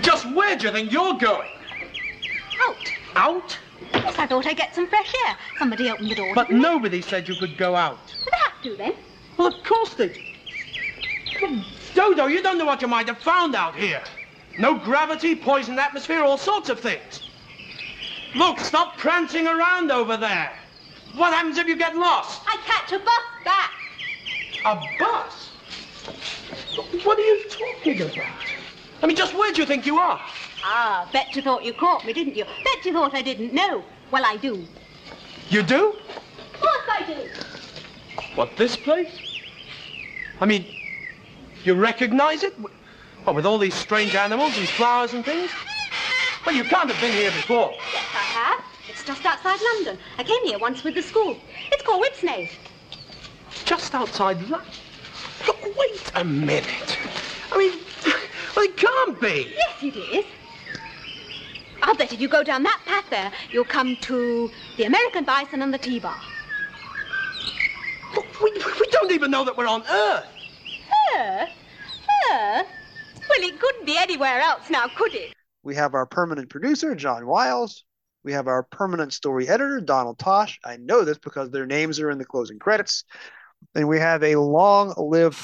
Just 0.01 0.30
where 0.34 0.57
do 0.57 0.66
you 0.66 0.72
think 0.72 0.92
you're 0.92 1.14
going? 1.14 1.49
Out. 2.61 2.92
Out? 3.14 3.59
Yes, 3.92 4.18
I 4.18 4.26
thought 4.26 4.47
I'd 4.47 4.57
get 4.57 4.74
some 4.74 4.88
fresh 4.88 5.12
air. 5.26 5.36
Somebody 5.59 5.90
opened 5.90 6.11
the 6.11 6.14
door. 6.14 6.32
But 6.34 6.49
didn't 6.49 6.62
they? 6.62 6.68
nobody 6.68 7.03
said 7.03 7.28
you 7.28 7.34
could 7.36 7.57
go 7.57 7.74
out. 7.74 7.99
They 8.24 8.36
have 8.44 8.62
to 8.62 8.76
then. 8.76 8.94
Well, 9.36 9.49
of 9.49 9.64
course 9.64 9.94
they 9.94 10.09
did. 10.09 11.64
Dodo, 11.94 12.26
you 12.26 12.42
don't 12.42 12.59
know 12.59 12.64
what 12.64 12.82
you 12.82 12.88
might 12.88 13.09
have 13.09 13.18
found 13.18 13.55
out 13.55 13.74
here. 13.74 14.03
No 14.59 14.78
gravity, 14.78 15.34
poisoned 15.34 15.78
atmosphere, 15.78 16.22
all 16.22 16.38
sorts 16.38 16.68
of 16.68 16.80
things. 16.80 17.26
Look, 18.37 18.61
stop 18.61 18.99
prancing 18.99 19.47
around 19.47 19.91
over 19.91 20.18
there. 20.18 20.53
What 21.14 21.32
happens 21.32 21.57
if 21.57 21.66
you 21.66 21.74
get 21.74 21.97
lost? 21.97 22.43
I 22.47 22.59
catch 22.66 22.93
a 22.93 22.99
bus 22.99 23.24
back. 23.47 23.72
A 24.66 24.76
bus? 24.99 25.53
What 27.03 27.18
are 27.18 27.22
you 27.22 27.45
talking 27.49 28.03
about? 28.03 28.26
I 29.03 29.07
mean, 29.07 29.16
just 29.16 29.34
where 29.34 29.51
do 29.55 29.62
you 29.62 29.66
think 29.66 29.87
you 29.87 29.97
are? 29.97 30.20
Ah, 30.62 31.09
bet 31.14 31.34
you 31.34 31.41
thought 31.41 31.64
you 31.64 31.72
caught 31.72 32.05
me, 32.05 32.12
didn't 32.12 32.37
you? 32.37 32.45
Bet 32.45 32.84
you 32.84 32.93
thought 32.93 33.14
I 33.14 33.22
didn't 33.22 33.55
know. 33.55 33.82
Well, 34.11 34.24
I 34.26 34.37
do. 34.37 34.66
You 35.49 35.62
do? 35.62 35.97
Of 36.53 36.61
course 36.61 36.89
I 36.91 37.05
do. 37.07 38.22
What, 38.34 38.55
this 38.59 38.76
place? 38.76 39.09
I 40.43 40.45
mean, 40.45 40.66
you 41.64 41.72
recognize 41.72 42.43
it? 42.43 42.53
What, 42.61 43.34
with 43.34 43.47
all 43.47 43.57
these 43.57 43.74
strange 43.74 44.14
animals, 44.14 44.55
these 44.57 44.70
flowers 44.70 45.14
and 45.14 45.24
things? 45.24 45.51
Well, 46.47 46.55
you 46.55 46.62
can't 46.62 46.88
have 46.88 47.01
been 47.01 47.12
here 47.12 47.32
before. 47.32 47.74
Yes, 47.92 48.05
I 48.14 48.18
have. 48.18 48.64
It's 48.88 49.03
just 49.03 49.26
outside 49.26 49.59
London. 49.74 49.99
I 50.16 50.22
came 50.22 50.44
here 50.44 50.59
once 50.59 50.84
with 50.84 50.94
the 50.94 51.03
school. 51.03 51.36
It's 51.72 51.82
called 51.82 52.05
Whipsnade. 52.05 52.53
Just 53.64 53.97
outside 53.97 54.40
London? 54.42 54.70
Look, 55.44 55.76
wait 55.76 56.12
a 56.14 56.24
minute. 56.24 56.99
I 57.51 57.59
mean, 57.59 57.72
well, 58.55 58.64
it 58.64 58.76
can't 58.76 59.20
be. 59.20 59.57
Yes, 59.57 59.82
it 59.82 59.97
is. 59.97 60.24
I'll 61.82 61.97
bet 61.97 62.12
if 62.12 62.20
you 62.20 62.28
go 62.28 62.44
down 62.44 62.62
that 62.62 62.80
path 62.86 63.11
there, 63.11 63.32
you'll 63.51 63.64
come 63.64 63.97
to 64.03 64.49
the 64.76 64.84
American 64.84 65.24
Bison 65.24 65.62
and 65.62 65.74
the 65.74 65.78
T-Bar. 65.78 66.16
Look, 68.14 68.40
we, 68.40 68.53
we 68.53 68.86
don't 68.92 69.11
even 69.11 69.32
know 69.32 69.44
that 69.44 69.57
we're 69.57 69.66
on 69.66 69.82
Earth. 69.90 70.26
Earth? 71.16 71.51
Earth? 72.32 72.66
Well, 73.28 73.40
it 73.40 73.59
couldn't 73.59 73.84
be 73.84 73.99
anywhere 73.99 74.40
else 74.40 74.70
now, 74.70 74.86
could 74.97 75.12
it? 75.12 75.36
We 75.67 75.75
have 75.75 75.95
our 75.95 76.07
permanent 76.07 76.49
producer, 76.49 76.95
John 76.95 77.27
Wiles. 77.27 77.85
We 78.23 78.33
have 78.35 78.47
our 78.47 78.62
permanent 78.62 79.12
story 79.12 79.49
editor, 79.49 79.81
Donald 79.81 80.17
Tosh. 80.17 80.61
I 80.64 80.77
know 80.77 81.03
this 81.03 81.19
because 81.19 81.51
their 81.51 81.67
names 81.67 81.99
are 81.99 82.09
in 82.09 82.19
the 82.19 82.25
closing 82.25 82.61
credits. 82.61 83.03
And 83.75 83.89
we 83.89 83.99
have 83.99 84.23
a 84.23 84.37
long 84.37 84.95
lived 84.97 85.37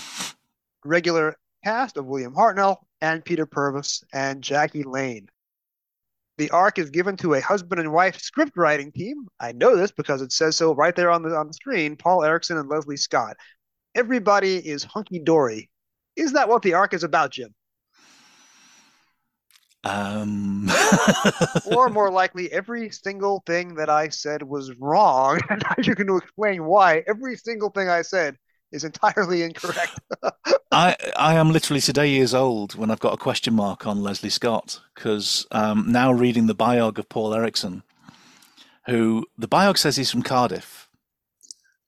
regular 0.85 1.35
cast 1.65 1.97
of 1.97 2.07
William 2.07 2.37
Hartnell 2.37 2.77
and 3.01 3.25
Peter 3.25 3.47
Purves 3.47 4.05
and 4.13 4.43
Jackie 4.45 4.85
Lane. 4.85 5.27
The 6.39 6.51
arc 6.51 6.79
is 6.79 6.91
given 6.91 7.17
to 7.17 7.35
a 7.35 7.41
husband 7.41 7.81
and 7.81 7.93
wife 7.93 8.21
script 8.21 8.57
writing 8.57 8.93
team. 8.93 9.27
I 9.41 9.51
know 9.51 9.75
this 9.75 9.91
because 9.91 10.23
it 10.23 10.31
says 10.31 10.57
so 10.57 10.73
right 10.73 10.95
there 10.95 11.11
on 11.11 11.25
the 11.25 11.35
on 11.35 11.49
the 11.49 11.55
screen. 11.55 11.97
Paul 11.97 12.23
Erickson 12.23 12.59
and 12.59 12.69
Lesley 12.69 12.97
Scott. 12.97 13.37
Everybody 13.97 14.57
is 14.59 14.85
hunky 14.85 15.19
dory. 15.19 15.69
Is 16.15 16.35
that 16.35 16.49
what 16.49 16.63
the 16.63 16.75
arc 16.75 16.95
is 16.95 17.03
about, 17.03 17.33
Jim? 17.33 17.53
Um, 19.85 20.71
or 21.67 21.89
more 21.89 22.11
likely, 22.11 22.53
every 22.53 22.91
single 22.91 23.43
thing 23.47 23.75
that 23.75 23.91
I 23.91 24.09
said 24.09 24.43
was 24.43 24.73
wrong, 24.79 25.41
and 25.51 25.63
now 25.69 25.75
you're 25.83 25.97
going 25.97 26.07
to 26.07 26.19
explain 26.19 26.65
why 26.65 27.03
every 27.07 27.37
single 27.37 27.71
thing 27.71 27.89
I 27.89 28.03
said 28.03 28.37
is 28.71 28.85
entirely 28.85 29.43
incorrect. 29.43 29.99
I 30.73 30.97
I 31.17 31.35
am 31.35 31.51
literally 31.53 31.81
today 31.81 32.09
years 32.09 32.33
old 32.33 32.75
when 32.75 32.91
I've 32.91 33.01
got 33.01 33.13
a 33.13 33.19
question 33.19 33.55
mark 33.55 33.87
on 33.87 34.03
Lesley 34.03 34.31
Scott 34.31 34.81
because 34.95 35.47
um, 35.51 35.87
now 35.89 36.13
reading 36.13 36.47
the 36.47 36.55
biog 36.55 36.99
of 36.99 37.09
Paul 37.09 37.35
Erickson, 37.35 37.83
who 38.87 39.27
the 39.37 39.49
biog 39.49 39.77
says 39.77 39.97
he's 39.97 40.11
from 40.11 40.23
Cardiff, 40.23 40.89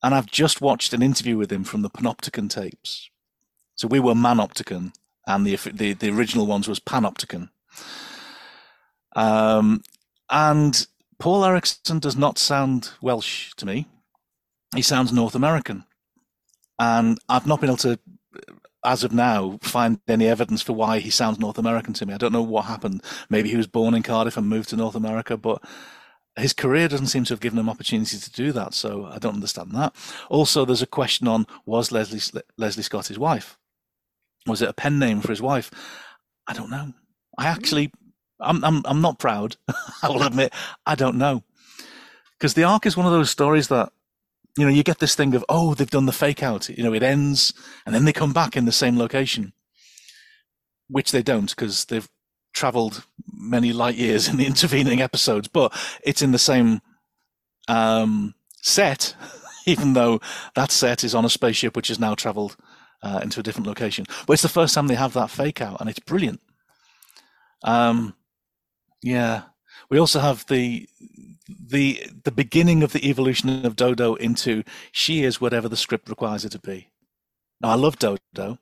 and 0.02 0.14
I've 0.14 0.26
just 0.26 0.60
watched 0.60 0.92
an 0.92 1.02
interview 1.02 1.38
with 1.38 1.50
him 1.50 1.64
from 1.64 1.82
the 1.82 1.90
Panopticon 1.90 2.50
tapes. 2.50 3.08
So 3.76 3.88
we 3.88 4.00
were 4.00 4.14
Manopticon, 4.14 4.92
and 5.26 5.46
the 5.46 5.56
the, 5.72 5.94
the 5.94 6.10
original 6.10 6.46
ones 6.46 6.68
was 6.68 6.80
Panopticon. 6.80 7.50
Um, 9.16 9.82
and 10.30 10.86
Paul 11.18 11.44
Erickson 11.44 11.98
does 11.98 12.16
not 12.16 12.38
sound 12.38 12.90
Welsh 13.00 13.52
to 13.56 13.66
me. 13.66 13.86
He 14.74 14.82
sounds 14.82 15.12
North 15.12 15.34
American. 15.34 15.84
And 16.78 17.18
I've 17.28 17.46
not 17.46 17.60
been 17.60 17.70
able 17.70 17.76
to, 17.78 17.98
as 18.84 19.04
of 19.04 19.12
now, 19.12 19.58
find 19.62 20.00
any 20.08 20.26
evidence 20.26 20.62
for 20.62 20.72
why 20.72 20.98
he 20.98 21.10
sounds 21.10 21.38
North 21.38 21.58
American 21.58 21.94
to 21.94 22.06
me. 22.06 22.14
I 22.14 22.18
don't 22.18 22.32
know 22.32 22.42
what 22.42 22.64
happened. 22.64 23.02
Maybe 23.30 23.48
he 23.48 23.56
was 23.56 23.68
born 23.68 23.94
in 23.94 24.02
Cardiff 24.02 24.36
and 24.36 24.48
moved 24.48 24.70
to 24.70 24.76
North 24.76 24.96
America, 24.96 25.36
but 25.36 25.62
his 26.36 26.52
career 26.52 26.88
doesn't 26.88 27.06
seem 27.06 27.24
to 27.24 27.32
have 27.32 27.40
given 27.40 27.58
him 27.58 27.68
opportunity 27.68 28.18
to 28.18 28.32
do 28.32 28.50
that. 28.52 28.74
So 28.74 29.06
I 29.06 29.18
don't 29.18 29.34
understand 29.34 29.70
that. 29.72 29.94
Also, 30.28 30.64
there's 30.64 30.82
a 30.82 30.86
question 30.86 31.28
on 31.28 31.46
was 31.64 31.92
Leslie 31.92 32.42
Lesley 32.58 32.82
Scott 32.82 33.06
his 33.06 33.18
wife? 33.18 33.56
Was 34.46 34.60
it 34.60 34.68
a 34.68 34.74
pen 34.74 34.98
name 34.98 35.20
for 35.20 35.28
his 35.28 35.40
wife? 35.40 35.70
I 36.46 36.52
don't 36.52 36.70
know. 36.70 36.92
I 37.38 37.46
actually 37.46 37.92
I'm 38.40 38.64
I'm 38.64 38.82
I'm 38.84 39.00
not 39.00 39.18
proud. 39.18 39.56
I 40.02 40.08
will 40.08 40.22
admit 40.22 40.52
I 40.86 40.94
don't 40.94 41.16
know 41.16 41.42
because 42.38 42.54
the 42.54 42.64
arc 42.64 42.86
is 42.86 42.96
one 42.96 43.06
of 43.06 43.12
those 43.12 43.30
stories 43.30 43.68
that 43.68 43.92
you 44.58 44.64
know 44.64 44.70
you 44.70 44.82
get 44.82 44.98
this 44.98 45.14
thing 45.14 45.34
of 45.34 45.44
oh 45.48 45.74
they've 45.74 45.90
done 45.90 46.06
the 46.06 46.12
fake 46.12 46.42
out. 46.42 46.68
You 46.68 46.84
know 46.84 46.94
it 46.94 47.02
ends 47.02 47.52
and 47.86 47.94
then 47.94 48.04
they 48.04 48.12
come 48.12 48.32
back 48.32 48.56
in 48.56 48.64
the 48.64 48.72
same 48.72 48.98
location, 48.98 49.52
which 50.88 51.12
they 51.12 51.22
don't 51.22 51.50
because 51.50 51.86
they've 51.86 52.08
traveled 52.52 53.04
many 53.32 53.72
light 53.72 53.96
years 53.96 54.28
in 54.30 54.36
the 54.36 54.46
intervening 54.46 55.02
episodes, 55.02 55.48
but 55.48 55.72
it's 56.02 56.22
in 56.22 56.32
the 56.32 56.38
same 56.38 56.80
um, 57.68 58.34
set, 58.62 59.14
even 59.66 59.92
though 59.92 60.20
that 60.54 60.70
set 60.70 61.04
is 61.04 61.14
on 61.14 61.24
a 61.24 61.30
spaceship 61.30 61.76
which 61.76 61.88
has 61.88 61.98
now 61.98 62.14
traveled 62.14 62.56
uh, 63.02 63.20
into 63.22 63.40
a 63.40 63.42
different 63.42 63.66
location. 63.66 64.06
But 64.26 64.34
it's 64.34 64.42
the 64.42 64.48
first 64.48 64.74
time 64.74 64.86
they 64.86 64.94
have 64.94 65.12
that 65.12 65.30
fake 65.30 65.60
out, 65.60 65.80
and 65.80 65.90
it's 65.90 65.98
brilliant. 65.98 66.40
Um, 67.64 68.14
yeah. 69.02 69.42
We 69.90 69.98
also 69.98 70.20
have 70.20 70.46
the 70.46 70.88
the 71.48 72.06
the 72.24 72.30
beginning 72.30 72.82
of 72.82 72.92
the 72.92 73.08
evolution 73.08 73.66
of 73.66 73.76
Dodo 73.76 74.14
into 74.14 74.62
she 74.92 75.24
is 75.24 75.40
whatever 75.40 75.68
the 75.68 75.76
script 75.76 76.08
requires 76.08 76.42
her 76.44 76.48
to 76.48 76.58
be. 76.58 76.88
Now 77.60 77.70
I 77.70 77.74
love 77.74 77.98
Dodo. 77.98 78.58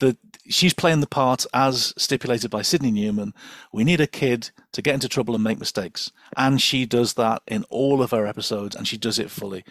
The 0.00 0.16
she's 0.48 0.74
playing 0.74 1.00
the 1.00 1.08
part 1.08 1.44
as 1.52 1.92
stipulated 1.96 2.50
by 2.50 2.62
Sydney 2.62 2.92
Newman. 2.92 3.34
We 3.72 3.84
need 3.84 4.00
a 4.00 4.06
kid 4.06 4.50
to 4.72 4.82
get 4.82 4.94
into 4.94 5.08
trouble 5.08 5.34
and 5.34 5.42
make 5.42 5.58
mistakes, 5.58 6.12
and 6.36 6.62
she 6.62 6.86
does 6.86 7.14
that 7.14 7.42
in 7.48 7.64
all 7.64 8.00
of 8.02 8.12
her 8.12 8.26
episodes, 8.26 8.76
and 8.76 8.86
she 8.86 8.96
does 8.96 9.18
it 9.18 9.30
fully. 9.30 9.64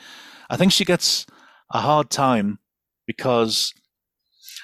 I 0.50 0.58
think 0.58 0.72
she 0.72 0.86
gets 0.86 1.26
a 1.72 1.80
hard 1.80 2.10
time 2.10 2.60
because 3.06 3.74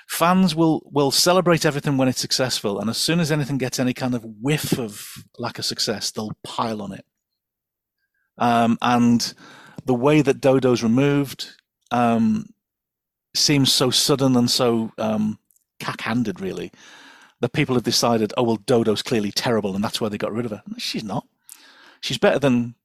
fans 0.08 0.56
will 0.56 0.82
will 0.86 1.12
celebrate 1.12 1.66
everything 1.66 1.98
when 1.98 2.08
it's 2.08 2.22
successful, 2.22 2.80
and 2.80 2.90
as 2.90 2.98
soon 2.98 3.20
as 3.20 3.32
anything 3.32 3.58
gets 3.58 3.80
any 3.80 3.94
kind 3.94 4.16
of 4.16 4.26
whiff 4.42 4.78
of 4.78 5.08
lack 5.38 5.60
of 5.60 5.66
success, 5.66 6.12
they'll 6.12 6.38
pile 6.44 6.82
on 6.82 6.94
it. 6.94 7.06
Um, 8.38 8.78
and 8.82 9.34
the 9.86 9.94
way 9.94 10.22
that 10.22 10.42
Dodo's 10.42 10.84
removed 10.84 11.50
um, 11.92 12.48
seems 13.36 13.72
so 13.72 13.90
sudden 13.90 14.36
and 14.36 14.50
so 14.50 14.92
um, 14.98 15.40
cack-handed, 15.80 16.40
really, 16.40 16.72
that 17.42 17.54
people 17.54 17.76
have 17.76 17.84
decided, 17.84 18.34
oh 18.38 18.44
well, 18.44 18.58
Dodo's 18.58 19.02
clearly 19.02 19.32
terrible, 19.32 19.76
and 19.76 19.84
that's 19.84 20.00
why 20.00 20.10
they 20.10 20.18
got 20.18 20.34
rid 20.34 20.46
of 20.46 20.52
her. 20.52 20.64
She's 20.78 21.04
not. 21.04 21.28
She's 22.02 22.18
better 22.18 22.40
than. 22.40 22.76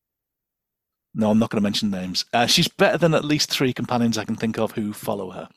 No, 1.14 1.30
I'm 1.30 1.38
not 1.38 1.50
going 1.50 1.60
to 1.60 1.64
mention 1.64 1.90
names. 1.90 2.24
Uh, 2.32 2.46
she's 2.46 2.68
better 2.68 2.98
than 2.98 3.14
at 3.14 3.24
least 3.24 3.50
three 3.50 3.72
companions 3.72 4.18
I 4.18 4.24
can 4.24 4.36
think 4.36 4.58
of 4.58 4.72
who 4.72 4.92
follow 4.92 5.30
her. 5.30 5.48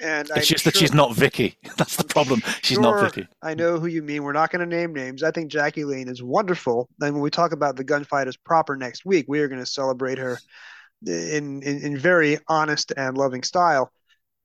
And 0.00 0.28
it's 0.28 0.30
I'm 0.30 0.42
just 0.42 0.64
sure, 0.64 0.72
that 0.72 0.78
she's 0.78 0.92
not 0.92 1.14
Vicki. 1.14 1.56
That's 1.76 1.96
the 1.96 2.04
problem. 2.04 2.42
She's 2.62 2.78
not 2.78 3.00
Vicki. 3.00 3.26
I 3.42 3.54
know 3.54 3.78
who 3.78 3.86
you 3.86 4.02
mean. 4.02 4.24
We're 4.24 4.32
not 4.32 4.50
going 4.50 4.68
to 4.68 4.76
name 4.76 4.92
names. 4.92 5.22
I 5.22 5.30
think 5.30 5.50
Jackie 5.50 5.84
Lane 5.84 6.08
is 6.08 6.22
wonderful. 6.22 6.88
And 7.00 7.14
when 7.14 7.22
we 7.22 7.30
talk 7.30 7.52
about 7.52 7.76
the 7.76 7.84
gunfighters 7.84 8.36
proper 8.36 8.76
next 8.76 9.06
week, 9.06 9.24
we 9.28 9.40
are 9.40 9.48
going 9.48 9.60
to 9.60 9.66
celebrate 9.66 10.18
her 10.18 10.38
in, 11.06 11.62
in, 11.62 11.80
in 11.80 11.96
very 11.96 12.38
honest 12.48 12.92
and 12.96 13.16
loving 13.16 13.42
style. 13.42 13.90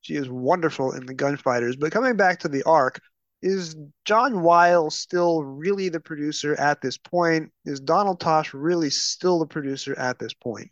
She 0.01 0.15
is 0.15 0.29
wonderful 0.29 0.93
in 0.93 1.05
the 1.05 1.13
gunfighters. 1.13 1.75
But 1.75 1.91
coming 1.91 2.15
back 2.15 2.39
to 2.39 2.47
the 2.47 2.63
arc, 2.63 2.99
is 3.41 3.75
John 4.05 4.41
Wiles 4.41 4.97
still 4.97 5.43
really 5.43 5.89
the 5.89 5.99
producer 5.99 6.55
at 6.55 6.81
this 6.81 6.97
point? 6.97 7.51
Is 7.65 7.79
Donald 7.79 8.19
Tosh 8.19 8.53
really 8.53 8.89
still 8.89 9.39
the 9.39 9.47
producer 9.47 9.97
at 9.97 10.19
this 10.19 10.33
point? 10.33 10.69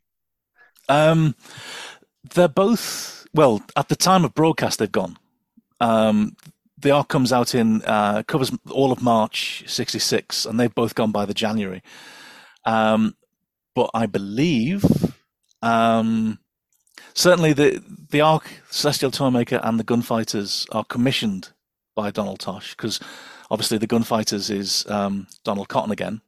Um, 0.88 1.36
they're 2.34 2.48
both 2.48 3.19
well 3.34 3.62
at 3.76 3.90
the 3.90 3.96
time 3.96 4.26
of 4.26 4.34
broadcast 4.34 4.80
they've 4.80 4.92
gone. 4.92 5.18
Um, 5.82 6.36
the 6.78 6.92
arc 6.92 7.10
comes 7.10 7.34
out 7.34 7.54
in 7.56 7.82
uh, 7.84 8.24
covers 8.24 8.52
all 8.72 8.92
of 8.92 9.02
March 9.02 9.64
'66, 9.68 10.46
and 10.46 10.60
they've 10.60 10.74
both 10.74 10.96
gone 10.96 11.12
by 11.12 11.26
the 11.26 11.34
January. 11.34 11.82
Um, 12.66 13.16
but 13.76 13.90
I 13.94 14.06
believe 14.06 14.86
um, 15.62 16.40
certainly 17.14 17.54
the 17.54 17.84
the 18.10 18.22
arc 18.22 18.50
Celestial 18.70 19.12
Toymaker 19.12 19.60
and 19.64 19.80
the 19.80 19.84
Gunfighters 19.84 20.66
are 20.72 20.86
commissioned 20.86 21.50
by 21.96 22.12
Donald 22.12 22.40
Tosh 22.40 22.76
because 22.76 23.00
obviously 23.52 23.78
the 23.78 23.88
Gunfighters 23.88 24.50
is 24.50 24.86
um, 24.90 25.28
Donald 25.44 25.68
Cotton 25.68 25.92
again, 25.92 26.22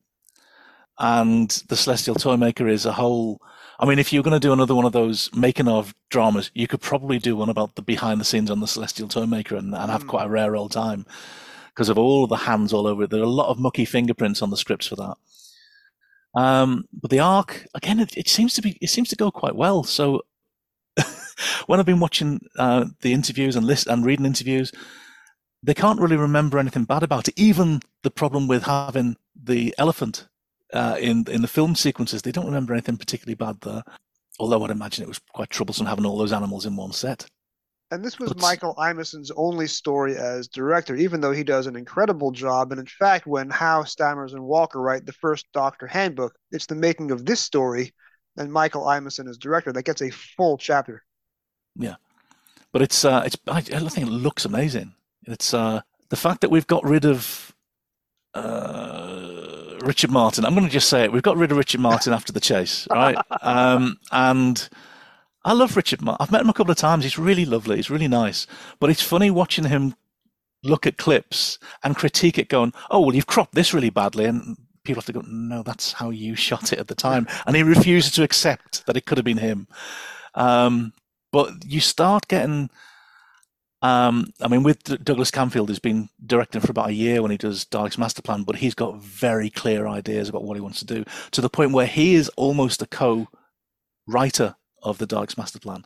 and 0.99 1.49
the 1.69 1.77
Celestial 1.77 2.15
Toymaker 2.15 2.67
is 2.67 2.85
a 2.85 2.93
whole. 2.93 3.41
I 3.81 3.87
mean, 3.87 3.97
if 3.97 4.13
you're 4.13 4.21
going 4.21 4.39
to 4.39 4.39
do 4.39 4.53
another 4.53 4.75
one 4.75 4.85
of 4.85 4.91
those 4.91 5.33
making 5.33 5.67
of 5.67 5.95
dramas, 6.09 6.51
you 6.53 6.67
could 6.67 6.81
probably 6.81 7.17
do 7.17 7.35
one 7.35 7.49
about 7.49 7.73
the 7.73 7.81
behind 7.81 8.21
the 8.21 8.25
scenes 8.25 8.51
on 8.51 8.59
the 8.59 8.67
Celestial 8.67 9.07
Toymaker 9.07 9.55
and, 9.55 9.73
and 9.73 9.91
have 9.91 10.05
quite 10.05 10.27
a 10.27 10.29
rare 10.29 10.55
old 10.55 10.71
time. 10.71 11.05
because 11.73 11.89
of 11.89 11.97
all 11.97 12.27
the 12.27 12.35
hands 12.35 12.73
all 12.73 12.85
over 12.85 13.03
it. 13.03 13.09
There 13.09 13.21
are 13.21 13.23
a 13.23 13.29
lot 13.29 13.49
of 13.49 13.59
mucky 13.59 13.85
fingerprints 13.85 14.41
on 14.41 14.49
the 14.49 14.57
scripts 14.57 14.87
for 14.87 14.95
that. 14.97 15.15
Um, 16.33 16.85
but 16.93 17.11
the 17.11 17.19
arc 17.19 17.65
again, 17.73 17.99
it, 17.99 18.15
it, 18.15 18.29
seems 18.29 18.53
to 18.53 18.61
be 18.61 18.77
it 18.81 18.87
seems 18.87 19.09
to 19.09 19.15
go 19.15 19.31
quite 19.31 19.55
well. 19.55 19.83
So 19.83 20.21
when 21.65 21.79
I've 21.79 21.85
been 21.85 21.99
watching 21.99 22.41
uh, 22.57 22.85
the 23.01 23.13
interviews 23.13 23.55
and 23.55 23.65
list 23.65 23.87
and 23.87 24.05
reading 24.05 24.25
interviews, 24.25 24.71
they 25.63 25.73
can't 25.73 25.99
really 25.99 26.17
remember 26.17 26.59
anything 26.59 26.85
bad 26.85 27.03
about 27.03 27.27
it. 27.27 27.39
Even 27.39 27.81
the 28.03 28.11
problem 28.11 28.47
with 28.47 28.63
having 28.63 29.17
the 29.35 29.73
elephant 29.77 30.27
uh, 30.73 30.97
in 30.99 31.25
in 31.27 31.41
the 31.41 31.47
film 31.47 31.75
sequences, 31.75 32.21
they 32.21 32.31
don't 32.31 32.45
remember 32.45 32.73
anything 32.73 32.97
particularly 32.97 33.35
bad 33.35 33.59
there. 33.61 33.83
Although 34.39 34.63
I'd 34.63 34.71
imagine 34.71 35.03
it 35.03 35.07
was 35.07 35.19
quite 35.33 35.49
troublesome 35.49 35.85
having 35.85 36.05
all 36.05 36.17
those 36.17 36.33
animals 36.33 36.65
in 36.65 36.75
one 36.75 36.91
set. 36.93 37.27
And 37.91 38.03
this 38.03 38.17
was 38.17 38.33
Michael 38.37 38.73
Imison's 38.75 39.31
only 39.35 39.67
story 39.67 40.15
as 40.15 40.47
director, 40.47 40.95
even 40.95 41.19
though 41.19 41.33
he 41.33 41.43
does 41.43 41.67
an 41.67 41.75
incredible 41.75 42.31
job. 42.31 42.71
And 42.71 42.79
in 42.79 42.85
fact, 42.85 43.27
when 43.27 43.49
Howe, 43.49 43.83
Stammers, 43.83 44.33
and 44.33 44.41
Walker 44.41 44.79
write 44.79 45.05
the 45.05 45.11
first 45.11 45.45
Doctor 45.51 45.87
Handbook, 45.87 46.33
it's 46.51 46.65
the 46.65 46.75
making 46.75 47.11
of 47.11 47.25
this 47.25 47.41
story 47.41 47.93
and 48.37 48.51
Michael 48.51 48.83
Imison 48.83 49.29
as 49.29 49.37
director 49.37 49.73
that 49.73 49.83
gets 49.83 50.01
a 50.01 50.09
full 50.09 50.57
chapter. 50.57 51.03
Yeah, 51.75 51.95
but 52.71 52.81
it's 52.81 53.03
uh, 53.03 53.23
it's 53.25 53.37
I, 53.47 53.57
I 53.57 53.61
think 53.61 54.07
it 54.07 54.11
looks 54.11 54.45
amazing. 54.45 54.93
It's 55.27 55.53
uh, 55.53 55.81
the 56.09 56.15
fact 56.15 56.41
that 56.41 56.49
we've 56.49 56.67
got 56.67 56.85
rid 56.85 57.05
of 57.05 57.53
uh, 58.33 59.20
Richard 59.81 60.11
Martin. 60.11 60.45
I'm 60.45 60.53
going 60.53 60.65
to 60.65 60.71
just 60.71 60.89
say 60.89 61.03
it. 61.03 61.11
We've 61.11 61.21
got 61.21 61.37
rid 61.37 61.51
of 61.51 61.57
Richard 61.57 61.81
Martin 61.81 62.13
after 62.13 62.31
the 62.31 62.39
chase, 62.39 62.87
right? 62.91 63.17
Um, 63.41 63.99
and 64.11 64.69
I 65.43 65.53
love 65.53 65.75
Richard 65.75 66.01
Martin. 66.01 66.23
I've 66.23 66.31
met 66.31 66.41
him 66.41 66.49
a 66.49 66.53
couple 66.53 66.71
of 66.71 66.77
times. 66.77 67.03
He's 67.03 67.17
really 67.17 67.45
lovely. 67.45 67.77
He's 67.77 67.89
really 67.89 68.07
nice. 68.07 68.47
But 68.79 68.89
it's 68.89 69.01
funny 69.01 69.31
watching 69.31 69.65
him 69.65 69.95
look 70.63 70.85
at 70.85 70.97
clips 70.97 71.57
and 71.83 71.95
critique 71.95 72.37
it, 72.37 72.49
going, 72.49 72.73
"Oh, 72.91 73.01
well, 73.01 73.15
you've 73.15 73.27
cropped 73.27 73.55
this 73.55 73.73
really 73.73 73.89
badly," 73.89 74.25
and 74.25 74.57
people 74.83 75.01
have 75.01 75.07
to 75.07 75.13
go, 75.13 75.23
"No, 75.27 75.63
that's 75.63 75.93
how 75.93 76.11
you 76.11 76.35
shot 76.35 76.71
it 76.71 76.79
at 76.79 76.87
the 76.87 76.95
time." 76.95 77.27
And 77.47 77.55
he 77.55 77.63
refuses 77.63 78.11
to 78.13 78.23
accept 78.23 78.85
that 78.85 78.97
it 78.97 79.05
could 79.05 79.17
have 79.17 79.25
been 79.25 79.37
him. 79.37 79.67
Um, 80.35 80.93
but 81.31 81.65
you 81.65 81.79
start 81.79 82.27
getting. 82.27 82.69
Um, 83.81 84.31
I 84.39 84.47
mean, 84.47 84.63
with 84.63 85.03
Douglas 85.03 85.31
Camfield, 85.31 85.69
he's 85.69 85.79
been 85.79 86.09
directing 86.25 86.61
for 86.61 86.69
about 86.69 86.89
a 86.89 86.93
year 86.93 87.21
when 87.21 87.31
he 87.31 87.37
does 87.37 87.65
Dalek's 87.65 87.97
Master 87.97 88.21
Plan, 88.21 88.43
but 88.43 88.57
he's 88.57 88.75
got 88.75 89.01
very 89.01 89.49
clear 89.49 89.87
ideas 89.87 90.29
about 90.29 90.43
what 90.43 90.55
he 90.55 90.61
wants 90.61 90.79
to 90.79 90.85
do 90.85 91.03
to 91.31 91.41
the 91.41 91.49
point 91.49 91.71
where 91.71 91.87
he 91.87 92.13
is 92.13 92.29
almost 92.37 92.81
a 92.81 92.87
co-writer 92.87 94.55
of 94.83 94.97
the 94.97 95.07
Daleks 95.07 95.37
master 95.37 95.59
plan. 95.59 95.83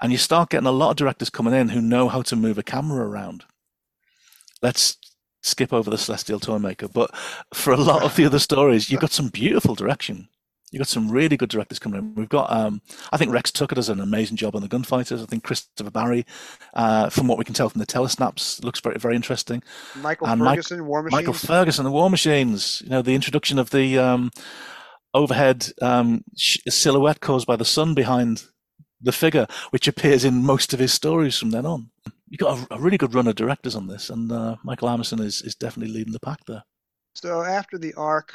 And 0.00 0.12
you 0.12 0.18
start 0.18 0.50
getting 0.50 0.66
a 0.66 0.72
lot 0.72 0.90
of 0.90 0.96
directors 0.96 1.30
coming 1.30 1.54
in 1.54 1.70
who 1.70 1.80
know 1.80 2.08
how 2.08 2.22
to 2.22 2.36
move 2.36 2.58
a 2.58 2.62
camera 2.62 3.06
around. 3.06 3.44
Let's 4.60 4.96
skip 5.42 5.72
over 5.72 5.90
the 5.90 5.98
Celestial 5.98 6.40
Toymaker, 6.40 6.88
but 6.88 7.14
for 7.52 7.72
a 7.72 7.76
lot 7.76 8.02
of 8.02 8.16
the 8.16 8.24
other 8.24 8.38
stories, 8.38 8.90
you've 8.90 9.00
got 9.00 9.10
some 9.10 9.28
beautiful 9.28 9.74
direction. 9.74 10.28
You've 10.72 10.80
got 10.80 10.88
some 10.88 11.10
really 11.10 11.36
good 11.36 11.50
directors 11.50 11.78
coming 11.78 12.00
in. 12.00 12.14
We've 12.14 12.30
got, 12.30 12.50
um, 12.50 12.80
I 13.12 13.18
think 13.18 13.30
Rex 13.30 13.52
Tucker 13.52 13.74
does 13.74 13.90
an 13.90 14.00
amazing 14.00 14.38
job 14.38 14.56
on 14.56 14.62
the 14.62 14.68
Gunfighters. 14.68 15.22
I 15.22 15.26
think 15.26 15.44
Christopher 15.44 15.90
Barry, 15.90 16.24
uh, 16.72 17.10
from 17.10 17.28
what 17.28 17.36
we 17.36 17.44
can 17.44 17.52
tell 17.52 17.68
from 17.68 17.78
the 17.78 17.86
telesnaps, 17.86 18.64
looks 18.64 18.80
very, 18.80 18.98
very 18.98 19.14
interesting. 19.14 19.62
Michael 19.96 20.28
and 20.28 20.40
Ferguson, 20.40 20.78
Mike, 20.78 20.88
War 20.88 21.02
Machines. 21.02 21.18
Michael 21.18 21.34
Ferguson, 21.34 21.84
the 21.84 21.90
War 21.90 22.08
Machines. 22.08 22.80
You 22.82 22.90
know, 22.90 23.02
the 23.02 23.14
introduction 23.14 23.58
of 23.58 23.68
the 23.68 23.98
um, 23.98 24.30
overhead 25.12 25.68
um, 25.82 26.24
silhouette 26.34 27.20
caused 27.20 27.46
by 27.46 27.56
the 27.56 27.66
sun 27.66 27.92
behind 27.94 28.44
the 28.98 29.12
figure, 29.12 29.46
which 29.70 29.86
appears 29.86 30.24
in 30.24 30.42
most 30.42 30.72
of 30.72 30.80
his 30.80 30.92
stories 30.92 31.36
from 31.36 31.50
then 31.50 31.66
on. 31.66 31.90
You've 32.28 32.40
got 32.40 32.58
a, 32.70 32.76
a 32.76 32.80
really 32.80 32.96
good 32.96 33.14
run 33.14 33.28
of 33.28 33.34
directors 33.34 33.76
on 33.76 33.88
this, 33.88 34.08
and 34.08 34.32
uh, 34.32 34.56
Michael 34.64 34.88
Imison 34.88 35.20
is, 35.20 35.42
is 35.42 35.54
definitely 35.54 35.92
leading 35.92 36.14
the 36.14 36.20
pack 36.20 36.38
there. 36.46 36.62
So 37.14 37.42
after 37.42 37.76
the 37.76 37.92
arc 37.94 38.32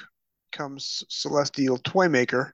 comes 0.58 1.03
Celestial 1.10 1.78
Toymaker, 1.78 2.53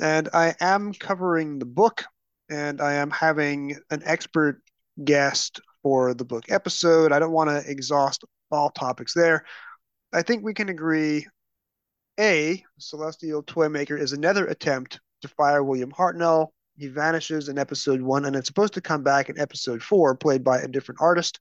and 0.00 0.28
I 0.32 0.54
am 0.60 0.94
covering 0.94 1.58
the 1.58 1.66
book, 1.66 2.04
and 2.50 2.80
I 2.80 2.94
am 2.94 3.10
having 3.10 3.76
an 3.90 4.02
expert 4.06 4.62
guest 5.04 5.60
for 5.82 6.14
the 6.14 6.24
book 6.24 6.44
episode. 6.48 7.12
I 7.12 7.18
don't 7.18 7.32
want 7.32 7.50
to 7.50 7.70
exhaust 7.70 8.24
all 8.50 8.70
topics 8.70 9.12
there. 9.14 9.44
I 10.12 10.22
think 10.22 10.42
we 10.42 10.54
can 10.54 10.68
agree 10.68 11.26
a, 12.18 12.62
Celestial 12.78 13.42
Toymaker 13.42 13.96
is 13.96 14.12
another 14.12 14.46
attempt 14.46 15.00
to 15.22 15.28
fire 15.28 15.62
William 15.62 15.92
Hartnell. 15.92 16.48
He 16.76 16.88
vanishes 16.88 17.48
in 17.48 17.58
episode 17.58 18.00
one, 18.00 18.24
and 18.24 18.34
it's 18.36 18.46
supposed 18.46 18.74
to 18.74 18.80
come 18.80 19.02
back 19.02 19.28
in 19.28 19.38
episode 19.38 19.82
four, 19.82 20.14
played 20.14 20.42
by 20.42 20.58
a 20.60 20.68
different 20.68 21.00
artist. 21.00 21.38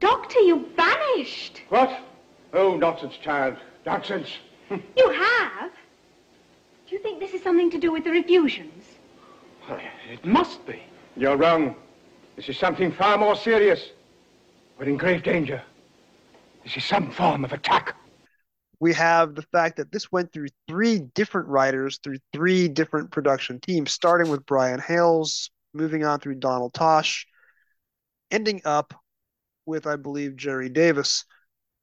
Doctor, 0.00 0.40
you 0.40 0.68
vanished. 0.76 1.62
What? 1.68 2.00
Oh, 2.52 2.76
nonsense, 2.76 3.14
child. 3.22 3.56
Nonsense. 3.86 4.28
you 4.96 5.10
have? 5.10 5.72
Do 6.86 6.94
you 6.94 7.02
think 7.02 7.20
this 7.20 7.32
is 7.32 7.42
something 7.42 7.70
to 7.70 7.78
do 7.78 7.92
with 7.92 8.04
the 8.04 8.10
refusions? 8.10 8.84
Well, 9.68 9.80
it 10.10 10.24
must 10.24 10.66
be. 10.66 10.82
You're 11.16 11.36
wrong. 11.36 11.76
This 12.36 12.48
is 12.48 12.58
something 12.58 12.92
far 12.92 13.16
more 13.16 13.36
serious. 13.36 13.90
We're 14.78 14.86
in 14.86 14.96
grave 14.96 15.22
danger. 15.22 15.62
This 16.64 16.76
is 16.76 16.84
some 16.84 17.10
form 17.10 17.44
of 17.44 17.52
attack 17.52 17.94
we 18.84 18.92
have 18.92 19.34
the 19.34 19.42
fact 19.42 19.76
that 19.78 19.90
this 19.92 20.12
went 20.12 20.30
through 20.30 20.48
three 20.68 20.98
different 20.98 21.48
writers, 21.48 21.98
through 22.02 22.18
three 22.34 22.68
different 22.68 23.10
production 23.10 23.58
teams, 23.58 23.92
starting 23.92 24.30
with 24.30 24.44
Brian 24.44 24.78
Hayles, 24.78 25.48
moving 25.72 26.04
on 26.04 26.20
through 26.20 26.34
Donald 26.34 26.74
Tosh, 26.74 27.26
ending 28.30 28.60
up 28.66 28.92
with, 29.64 29.86
I 29.86 29.96
believe, 29.96 30.36
Gerry 30.36 30.68
Davis. 30.68 31.24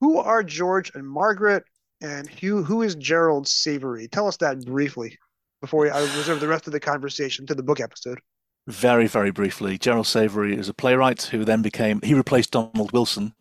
Who 0.02 0.20
are 0.20 0.44
George 0.44 0.92
and 0.94 1.08
Margaret, 1.08 1.64
and 2.02 2.30
who, 2.30 2.64
who 2.64 2.82
is 2.82 2.96
Gerald 2.96 3.48
Savory? 3.48 4.08
Tell 4.08 4.28
us 4.28 4.38
that 4.38 4.66
briefly 4.66 5.18
before 5.62 5.92
I 5.92 6.02
reserve 6.18 6.40
the 6.40 6.48
rest 6.48 6.68
of 6.68 6.74
the 6.74 6.80
conversation 6.80 7.46
to 7.46 7.56
the 7.56 7.64
book 7.64 7.80
episode. 7.80 8.20
Very, 8.68 9.08
very 9.08 9.32
briefly. 9.32 9.78
Gerald 9.78 10.08
Savory 10.08 10.56
is 10.56 10.70
a 10.70 10.74
playwright 10.74 11.24
who 11.24 11.46
then 11.46 11.62
became, 11.62 12.02
he 12.02 12.14
replaced 12.14 12.52
Donald 12.52 12.92
Wilson, 12.92 13.34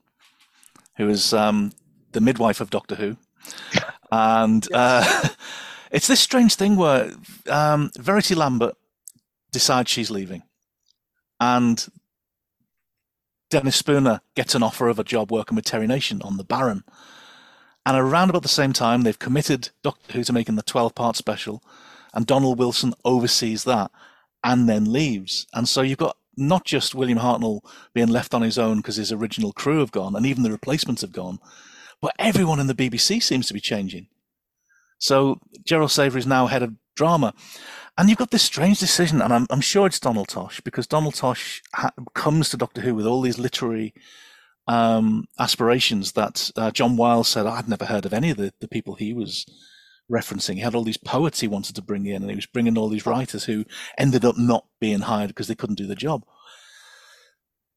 who 0.97 1.09
is 1.09 1.33
um, 1.33 1.73
the 2.13 2.21
midwife 2.21 2.61
of 2.61 2.71
Doctor 2.71 2.95
Who 2.95 3.17
and 4.13 4.67
uh, 4.73 5.29
it's 5.91 6.07
this 6.07 6.21
strange 6.21 6.55
thing 6.55 6.77
where 6.77 7.13
um, 7.49 7.91
Verity 7.99 8.35
Lambert 8.35 8.75
decides 9.53 9.91
she's 9.91 10.11
leaving, 10.11 10.43
and 11.39 11.87
Dennis 13.51 13.77
Spooner 13.77 14.21
gets 14.37 14.55
an 14.55 14.63
offer 14.63 14.89
of 14.89 14.99
a 14.99 15.05
job 15.05 15.33
working 15.33 15.57
with 15.57 15.65
Terry 15.65 15.87
Nation 15.87 16.23
on 16.23 16.37
the 16.37 16.45
Baron. 16.45 16.85
And 17.87 17.97
around 17.97 18.31
about 18.31 18.43
the 18.43 18.49
same 18.49 18.73
time, 18.73 19.03
they've 19.03 19.19
committed 19.19 19.71
Doctor 19.83 20.13
Who 20.13 20.25
to 20.25 20.33
making 20.33 20.57
the 20.57 20.63
12 20.63 20.95
part 20.95 21.17
special, 21.17 21.63
and 22.13 22.27
Donald 22.27 22.59
Wilson 22.59 22.95
oversees 23.05 23.65
that 23.65 23.91
and 24.45 24.69
then 24.69 24.93
leaves. 24.93 25.47
And 25.53 25.69
so 25.69 25.83
you've 25.83 25.99
got 25.99 26.17
not 26.37 26.65
just 26.65 26.95
William 26.95 27.19
Hartnell 27.19 27.61
being 27.93 28.09
left 28.09 28.35
on 28.35 28.43
his 28.43 28.59
own 28.59 28.79
because 28.79 28.97
his 28.97 29.13
original 29.13 29.53
crew 29.53 29.81
have 29.81 29.93
gone 29.93 30.17
and 30.17 30.25
even 30.25 30.43
the 30.43 30.51
replacements 30.51 31.03
have 31.03 31.13
gone, 31.13 31.39
but 32.01 32.15
everyone 32.19 32.61
in 32.61 32.67
the 32.67 32.75
BBC 32.75 33.23
seems 33.23 33.47
to 33.49 33.55
be 33.55 33.61
changing. 33.61 34.09
So 34.99 35.41
Gerald 35.65 35.91
Savory 35.91 36.21
is 36.21 36.27
now 36.27 36.47
head 36.47 36.63
of 36.63 36.75
drama. 36.95 37.35
And 37.99 38.09
you've 38.09 38.19
got 38.19 38.31
this 38.31 38.43
strange 38.43 38.79
decision, 38.79 39.21
and 39.21 39.33
I'm, 39.33 39.47
I'm 39.51 39.61
sure 39.61 39.87
it's 39.87 40.01
Donald 40.01 40.29
Tosh, 40.29 40.61
because 40.61 40.87
Donald 40.87 41.15
Tosh 41.15 41.63
ha- 41.75 41.93
comes 42.15 42.49
to 42.49 42.57
Doctor 42.57 42.81
Who 42.81 42.95
with 42.95 43.07
all 43.07 43.21
these 43.21 43.39
literary 43.39 43.93
um, 44.67 45.25
aspirations 45.39 46.13
that 46.13 46.51
uh, 46.57 46.71
John 46.71 46.97
Wiles 46.97 47.29
said, 47.29 47.47
I'd 47.47 47.69
never 47.69 47.87
heard 47.87 48.07
of 48.07 48.13
any 48.13 48.31
of 48.31 48.37
the, 48.37 48.53
the 48.61 48.69
people 48.69 48.95
he 48.95 49.13
was 49.13 49.47
referencing. 50.11 50.55
He 50.55 50.61
had 50.61 50.75
all 50.75 50.85
these 50.85 50.97
poets 50.97 51.41
he 51.41 51.49
wanted 51.49 51.77
to 51.77 51.83
bring 51.83 52.07
in, 52.07 52.23
and 52.23 52.31
he 52.31 52.37
was 52.37 52.47
bringing 52.47 52.77
all 52.77 52.89
these 52.89 53.07
writers 53.07 53.45
who 53.45 53.65
ended 53.99 54.25
up 54.25 54.37
not 54.39 54.67
being 54.81 55.01
hired 55.01 55.29
because 55.29 55.49
they 55.49 55.55
couldn't 55.55 55.79
do 55.79 55.87
the 55.87 55.95
job. 55.95 56.25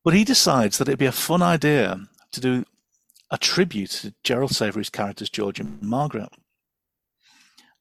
But 0.04 0.14
he 0.14 0.24
decides 0.24 0.78
that 0.78 0.88
it'd 0.88 1.00
be 1.00 1.06
a 1.06 1.12
fun 1.12 1.42
idea 1.42 2.02
to 2.32 2.42
do 2.42 2.66
a 3.32 3.38
tribute 3.38 3.90
to 3.90 4.14
Gerald 4.24 4.52
Savory's 4.52 4.90
characters, 4.90 5.30
George 5.30 5.60
and 5.60 5.82
Margaret. 5.82 6.30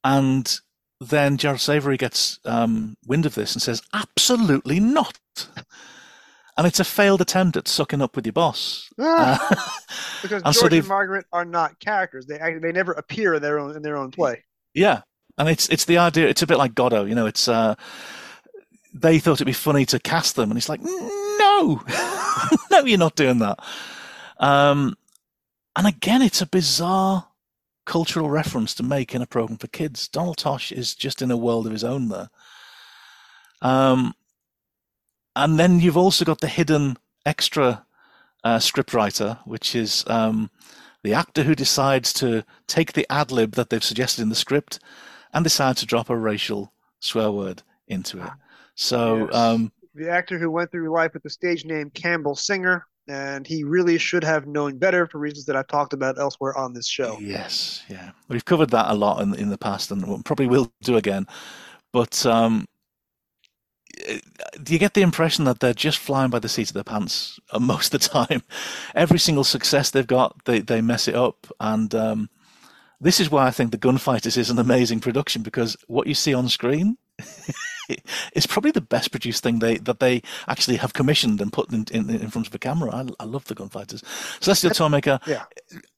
And 0.04 0.58
then 1.00 1.36
Gerald 1.36 1.60
Savory 1.60 1.96
gets 1.96 2.38
um, 2.44 2.96
wind 3.06 3.26
of 3.26 3.34
this 3.34 3.54
and 3.54 3.62
says, 3.62 3.82
absolutely 3.92 4.80
not. 4.80 5.18
and 6.56 6.66
it's 6.66 6.80
a 6.80 6.84
failed 6.84 7.20
attempt 7.20 7.56
at 7.56 7.68
sucking 7.68 8.02
up 8.02 8.14
with 8.16 8.26
your 8.26 8.32
boss. 8.32 8.90
Ah, 9.00 9.48
uh, 9.50 9.70
because 10.22 10.42
George 10.54 10.56
so 10.56 10.66
and 10.66 10.88
Margaret 10.88 11.26
are 11.32 11.44
not 11.44 11.78
characters; 11.80 12.26
they 12.26 12.38
they 12.60 12.72
never 12.72 12.92
appear 12.92 13.34
in 13.34 13.42
their 13.42 13.58
own 13.58 13.76
in 13.76 13.82
their 13.82 13.96
own 13.96 14.10
play. 14.10 14.44
Yeah, 14.74 15.02
and 15.38 15.48
it's 15.48 15.68
it's 15.68 15.84
the 15.84 15.98
idea. 15.98 16.28
It's 16.28 16.42
a 16.42 16.46
bit 16.46 16.58
like 16.58 16.74
Godot, 16.74 17.04
you 17.04 17.14
know. 17.14 17.26
It's 17.26 17.48
uh, 17.48 17.74
they 18.92 19.18
thought 19.18 19.34
it'd 19.34 19.46
be 19.46 19.52
funny 19.52 19.86
to 19.86 19.98
cast 19.98 20.36
them, 20.36 20.50
and 20.50 20.56
he's 20.58 20.68
like, 20.68 20.82
no, 20.82 21.82
no, 22.70 22.84
you're 22.84 22.98
not 22.98 23.16
doing 23.16 23.38
that. 23.38 23.58
Um, 24.38 24.96
and 25.76 25.86
again, 25.86 26.22
it's 26.22 26.42
a 26.42 26.46
bizarre 26.46 27.28
cultural 27.84 28.28
reference 28.28 28.74
to 28.74 28.82
make 28.82 29.14
in 29.14 29.22
a 29.22 29.26
program 29.26 29.58
for 29.58 29.66
kids. 29.68 30.08
Donald 30.08 30.36
Tosh 30.36 30.70
is 30.70 30.94
just 30.94 31.22
in 31.22 31.30
a 31.30 31.36
world 31.36 31.66
of 31.66 31.72
his 31.72 31.84
own 31.84 32.08
there. 32.08 32.28
Um, 33.62 34.14
and 35.36 35.58
then 35.58 35.80
you've 35.80 35.96
also 35.96 36.24
got 36.24 36.40
the 36.40 36.48
hidden 36.48 36.96
extra 37.26 37.84
uh, 38.44 38.58
scriptwriter, 38.58 39.38
which 39.46 39.74
is 39.74 40.04
um, 40.08 40.50
the 41.02 41.14
actor 41.14 41.42
who 41.42 41.54
decides 41.54 42.12
to 42.14 42.44
take 42.66 42.92
the 42.92 43.06
ad 43.10 43.30
lib 43.30 43.52
that 43.52 43.70
they've 43.70 43.84
suggested 43.84 44.22
in 44.22 44.28
the 44.28 44.34
script 44.34 44.78
and 45.32 45.44
decide 45.44 45.76
to 45.78 45.86
drop 45.86 46.10
a 46.10 46.16
racial 46.16 46.72
swear 47.00 47.30
word 47.30 47.62
into 47.88 48.22
it. 48.22 48.30
So, 48.74 49.26
Yes. 49.26 49.34
um, 49.34 49.72
the 49.94 50.10
actor 50.10 50.38
who 50.38 50.50
went 50.50 50.70
through 50.70 50.90
life 50.90 51.12
with 51.14 51.22
the 51.22 51.30
stage 51.30 51.64
name 51.64 51.90
Campbell 51.90 52.34
Singer, 52.34 52.86
and 53.08 53.46
he 53.46 53.62
really 53.64 53.98
should 53.98 54.24
have 54.24 54.46
known 54.46 54.78
better 54.78 55.06
for 55.06 55.18
reasons 55.18 55.44
that 55.46 55.56
I've 55.56 55.66
talked 55.66 55.92
about 55.92 56.18
elsewhere 56.18 56.56
on 56.56 56.72
this 56.72 56.88
show. 56.88 57.18
yes, 57.20 57.82
yeah, 57.88 58.12
we've 58.28 58.44
covered 58.44 58.70
that 58.70 58.90
a 58.90 58.94
lot 58.94 59.20
in 59.20 59.34
in 59.34 59.50
the 59.50 59.58
past, 59.58 59.90
and 59.90 60.24
probably 60.24 60.46
will 60.46 60.72
do 60.82 60.96
again. 60.96 61.26
But 61.92 62.24
um, 62.24 62.64
you 64.68 64.78
get 64.78 64.94
the 64.94 65.02
impression 65.02 65.44
that 65.44 65.60
they're 65.60 65.74
just 65.74 65.98
flying 65.98 66.30
by 66.30 66.38
the 66.38 66.48
seat 66.48 66.68
of 66.68 66.74
their 66.74 66.84
pants 66.84 67.38
most 67.58 67.94
of 67.94 68.00
the 68.00 68.08
time? 68.08 68.42
Every 68.94 69.18
single 69.18 69.44
success 69.44 69.90
they've 69.90 70.06
got, 70.06 70.44
they 70.44 70.60
they 70.60 70.80
mess 70.80 71.08
it 71.08 71.14
up, 71.14 71.46
and 71.60 71.94
um, 71.94 72.30
this 73.00 73.20
is 73.20 73.30
why 73.30 73.46
I 73.46 73.50
think 73.50 73.70
the 73.70 73.78
Gunfighters 73.78 74.36
is 74.36 74.50
an 74.50 74.58
amazing 74.58 75.00
production 75.00 75.42
because 75.42 75.76
what 75.86 76.06
you 76.06 76.14
see 76.14 76.34
on 76.34 76.48
screen. 76.48 76.96
is 78.34 78.46
probably 78.46 78.70
the 78.70 78.80
best 78.80 79.10
produced 79.10 79.42
thing 79.42 79.58
they 79.58 79.76
that 79.78 80.00
they 80.00 80.22
actually 80.48 80.76
have 80.76 80.92
commissioned 80.92 81.40
and 81.40 81.52
put 81.52 81.70
in, 81.72 81.84
in, 81.90 82.08
in 82.08 82.30
front 82.30 82.46
of 82.46 82.54
a 82.54 82.58
camera. 82.58 82.90
I, 82.94 83.06
I 83.20 83.24
love 83.24 83.44
the 83.46 83.54
Gunfighters. 83.54 84.02
Celestial 84.40 84.70
Toymaker, 84.70 85.20
Yeah. 85.26 85.44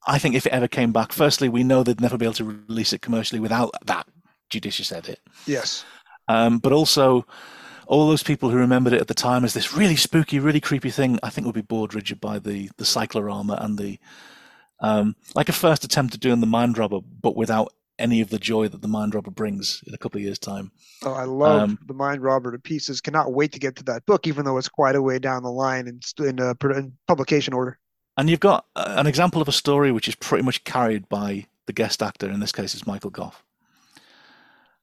I 0.07 0.19
think 0.19 0.35
if 0.35 0.45
it 0.45 0.51
ever 0.51 0.67
came 0.67 0.91
back, 0.91 1.13
firstly, 1.13 1.47
we 1.47 1.63
know 1.63 1.83
they'd 1.83 2.01
never 2.01 2.17
be 2.17 2.25
able 2.25 2.33
to 2.35 2.63
release 2.67 2.91
it 2.91 3.01
commercially 3.01 3.39
without 3.39 3.71
that 3.85 4.07
judicious 4.49 4.91
edit. 4.91 5.19
Yes. 5.45 5.85
Um, 6.27 6.57
but 6.57 6.71
also, 6.73 7.25
all 7.87 8.07
those 8.07 8.23
people 8.23 8.49
who 8.49 8.57
remembered 8.57 8.93
it 8.93 9.01
at 9.01 9.07
the 9.07 9.13
time 9.13 9.43
as 9.43 9.53
this 9.53 9.73
really 9.73 9.95
spooky, 9.95 10.39
really 10.39 10.61
creepy 10.61 10.89
thing, 10.89 11.19
I 11.23 11.29
think 11.29 11.45
would 11.45 11.55
be 11.55 11.61
bored 11.61 11.93
rigid 11.93 12.19
by 12.21 12.39
the 12.39 12.69
the 12.77 12.85
cyclorama 12.85 13.57
and 13.61 13.77
the 13.77 13.99
um, 14.79 15.15
like 15.35 15.49
a 15.49 15.53
first 15.53 15.83
attempt 15.83 16.13
at 16.13 16.19
doing 16.19 16.41
the 16.41 16.47
mind 16.47 16.77
robber, 16.77 16.99
but 17.21 17.35
without 17.35 17.73
any 17.97 18.19
of 18.19 18.29
the 18.29 18.37
joy 18.37 18.67
that 18.67 18.81
the 18.81 18.87
mind 18.89 19.15
robber 19.15 19.31
brings 19.31 19.81
in 19.87 19.93
a 19.93 19.97
couple 19.97 20.17
of 20.17 20.23
years' 20.23 20.39
time. 20.39 20.71
Oh, 21.03 21.13
I 21.13 21.23
love 21.23 21.61
Um, 21.61 21.79
the 21.87 21.93
Mind 21.93 22.21
Robber 22.21 22.51
to 22.51 22.59
pieces. 22.59 22.99
Cannot 22.99 23.33
wait 23.33 23.53
to 23.53 23.59
get 23.59 23.77
to 23.77 23.83
that 23.85 24.05
book, 24.05 24.27
even 24.27 24.43
though 24.43 24.57
it's 24.57 24.67
quite 24.67 24.95
a 24.95 25.01
way 25.01 25.17
down 25.17 25.43
the 25.43 25.51
line 25.51 25.87
in, 25.87 26.01
in, 26.25 26.39
uh, 26.41 26.53
in 26.75 26.93
publication 27.07 27.53
order. 27.53 27.79
And 28.17 28.29
you've 28.29 28.41
got 28.41 28.65
uh, 28.75 28.95
an 28.97 29.07
example 29.07 29.41
of 29.41 29.47
a 29.47 29.53
story 29.53 29.93
which 29.93 30.09
is 30.09 30.15
pretty 30.15 30.43
much 30.43 30.65
carried 30.65 31.07
by 31.07 31.45
the 31.67 31.73
guest 31.73 32.03
actor. 32.03 32.29
In 32.29 32.41
this 32.41 32.51
case, 32.51 32.73
it's 32.73 32.85
Michael 32.87 33.11
Gough. 33.11 33.43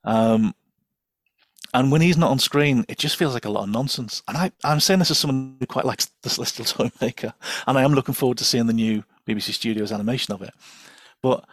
Um, 0.05 0.55
and 1.75 1.91
when 1.91 2.01
he's 2.01 2.17
not 2.17 2.31
on 2.31 2.39
screen, 2.39 2.85
it 2.89 2.99
just 2.99 3.17
feels 3.17 3.35
like 3.35 3.45
a 3.45 3.51
lot 3.51 3.65
of 3.65 3.71
nonsense. 3.71 4.23
And 4.29 4.37
I, 4.37 4.53
I'm 4.65 4.81
saying 4.81 4.99
this 4.99 5.11
as 5.11 5.19
someone 5.19 5.57
who 5.59 5.67
quite 5.67 5.87
likes 5.87 6.11
the 6.23 6.31
Celestial 6.31 6.65
Toymaker, 6.91 7.33
and 7.67 7.79
I 7.79 7.83
am 7.83 7.93
looking 7.93 8.15
forward 8.15 8.39
to 8.39 8.45
seeing 8.45 8.67
the 8.67 8.73
new 8.73 9.03
BBC 9.27 9.53
Studios 9.53 9.93
animation 9.93 10.35
of 10.35 10.43
it. 10.43 10.53
But 11.23 11.45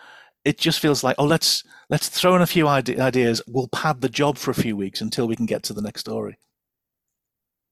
it 0.43 0.57
just 0.57 0.79
feels 0.79 1.03
like, 1.03 1.15
oh, 1.19 1.25
let's 1.25 1.63
let's 1.89 2.09
throw 2.09 2.35
in 2.35 2.41
a 2.41 2.47
few 2.47 2.67
ide- 2.67 2.99
ideas. 2.99 3.41
We'll 3.47 3.67
pad 3.69 4.01
the 4.01 4.09
job 4.09 4.37
for 4.37 4.51
a 4.51 4.55
few 4.55 4.75
weeks 4.75 5.01
until 5.01 5.27
we 5.27 5.35
can 5.35 5.45
get 5.45 5.63
to 5.63 5.73
the 5.73 5.81
next 5.81 6.01
story. 6.01 6.37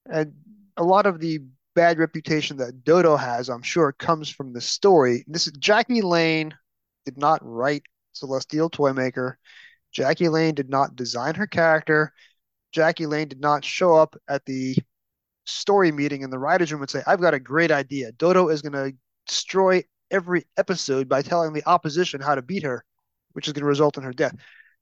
And 0.10 0.34
a 0.78 0.84
lot 0.84 1.06
of 1.06 1.20
the 1.20 1.40
bad 1.76 2.00
reputation 2.00 2.58
that 2.58 2.84
Dodo 2.84 3.18
has, 3.18 3.50
I'm 3.50 3.62
sure, 3.62 3.92
comes 3.92 4.30
from 4.30 4.54
the 4.54 4.62
story. 4.62 5.24
This 5.28 5.48
is 5.48 5.54
Jackie 5.54 6.02
Lane 6.02 6.54
did 7.06 7.18
not 7.18 7.40
write 7.44 7.84
Celestial 8.14 8.70
Toymaker. 8.70 9.38
Jackie 9.92 10.30
Lane 10.30 10.56
did 10.56 10.70
not 10.70 10.96
design 10.96 11.36
her 11.36 11.48
character. 11.48 12.14
Jackie 12.72 13.06
Lane 13.06 13.28
did 13.28 13.42
not 13.42 13.66
show 13.66 13.96
up 13.96 14.16
at 14.28 14.46
the 14.46 14.76
story 15.46 15.92
meeting 15.92 16.22
in 16.22 16.30
the 16.30 16.40
writer's 16.40 16.72
room 16.72 16.82
and 16.82 16.90
say, 16.90 17.02
I've 17.08 17.22
got 17.22 17.34
a 17.34 17.40
great 17.40 17.72
idea. 17.72 18.12
Dodo 18.12 18.50
is 18.50 18.62
going 18.62 18.74
to 18.74 18.96
destroy 19.28 19.84
every 20.12 20.46
episode 20.58 21.10
by 21.10 21.22
telling 21.22 21.54
the 21.54 21.68
opposition 21.68 22.22
how 22.22 22.36
to 22.36 22.42
beat 22.42 22.64
her, 22.64 22.84
which 23.34 23.48
is 23.48 23.54
going 23.54 23.62
to 23.62 23.68
result 23.68 23.98
in 23.98 24.04
her 24.04 24.14
death. 24.14 24.36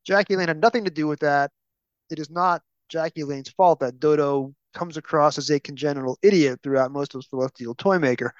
Jackie 0.04 0.36
Lane 0.36 0.48
had 0.48 0.62
nothing 0.62 0.86
to 0.86 0.92
do 0.92 1.08
with 1.08 1.20
that. 1.20 1.52
It 2.10 2.20
is 2.20 2.30
not 2.30 2.62
Jackie 2.90 3.24
Lane's 3.24 3.50
fault 3.50 3.80
that 3.80 4.00
Dodo 4.00 4.54
comes 4.74 4.98
across 4.98 5.38
as 5.38 5.50
a 5.50 5.60
congenital 5.60 6.20
idiot 6.22 6.60
throughout 6.62 6.92
most 6.92 7.16
of 7.16 7.24
Celestial 7.24 7.74
Toymaker. 7.76 8.34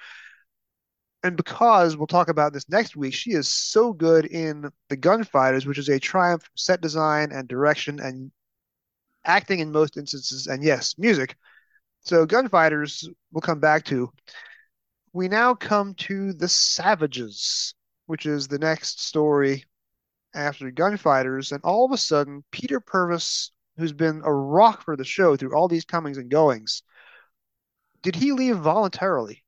And 1.24 1.36
because 1.36 1.98
we'll 1.98 2.06
talk 2.06 2.30
about 2.30 2.54
this 2.54 2.70
next 2.70 2.96
week, 2.96 3.16
she 3.16 3.32
is 3.32 3.48
so 3.48 3.94
good 3.94 4.26
in 4.26 4.70
The 4.90 4.98
Gunfighters, 4.98 5.66
which 5.66 5.80
is 5.80 5.90
a 5.90 6.00
triumph 6.00 6.48
set 6.56 6.82
design 6.82 7.32
and 7.32 7.48
direction 7.48 8.00
and 8.00 8.32
acting 9.26 9.60
in 9.60 9.72
most 9.72 9.98
instances, 9.98 10.48
and 10.48 10.64
yes, 10.64 10.96
music. 10.98 11.36
So 12.02 12.26
Gunfighters 12.26 13.10
we'll 13.32 13.42
come 13.42 13.60
back 13.60 13.86
to. 13.86 14.12
We 15.14 15.28
now 15.28 15.54
come 15.54 15.94
to 15.96 16.34
The 16.34 16.48
Savages, 16.48 17.74
which 18.06 18.26
is 18.26 18.48
the 18.48 18.60
next 18.60 19.06
story 19.06 19.66
after 20.34 20.70
Gunfighters, 20.70 21.52
and 21.52 21.62
all 21.64 21.86
of 21.86 21.92
a 21.92 21.98
sudden, 21.98 22.44
Peter 22.52 22.80
Purves, 22.80 23.52
who's 23.78 23.94
been 23.94 24.22
a 24.24 24.34
rock 24.34 24.84
for 24.84 24.96
the 24.96 25.06
show 25.06 25.36
through 25.36 25.56
all 25.56 25.68
these 25.68 25.86
comings 25.86 26.18
and 26.18 26.30
goings, 26.30 26.84
did 28.04 28.16
he 28.16 28.34
leave 28.34 28.58
voluntarily? 28.58 29.44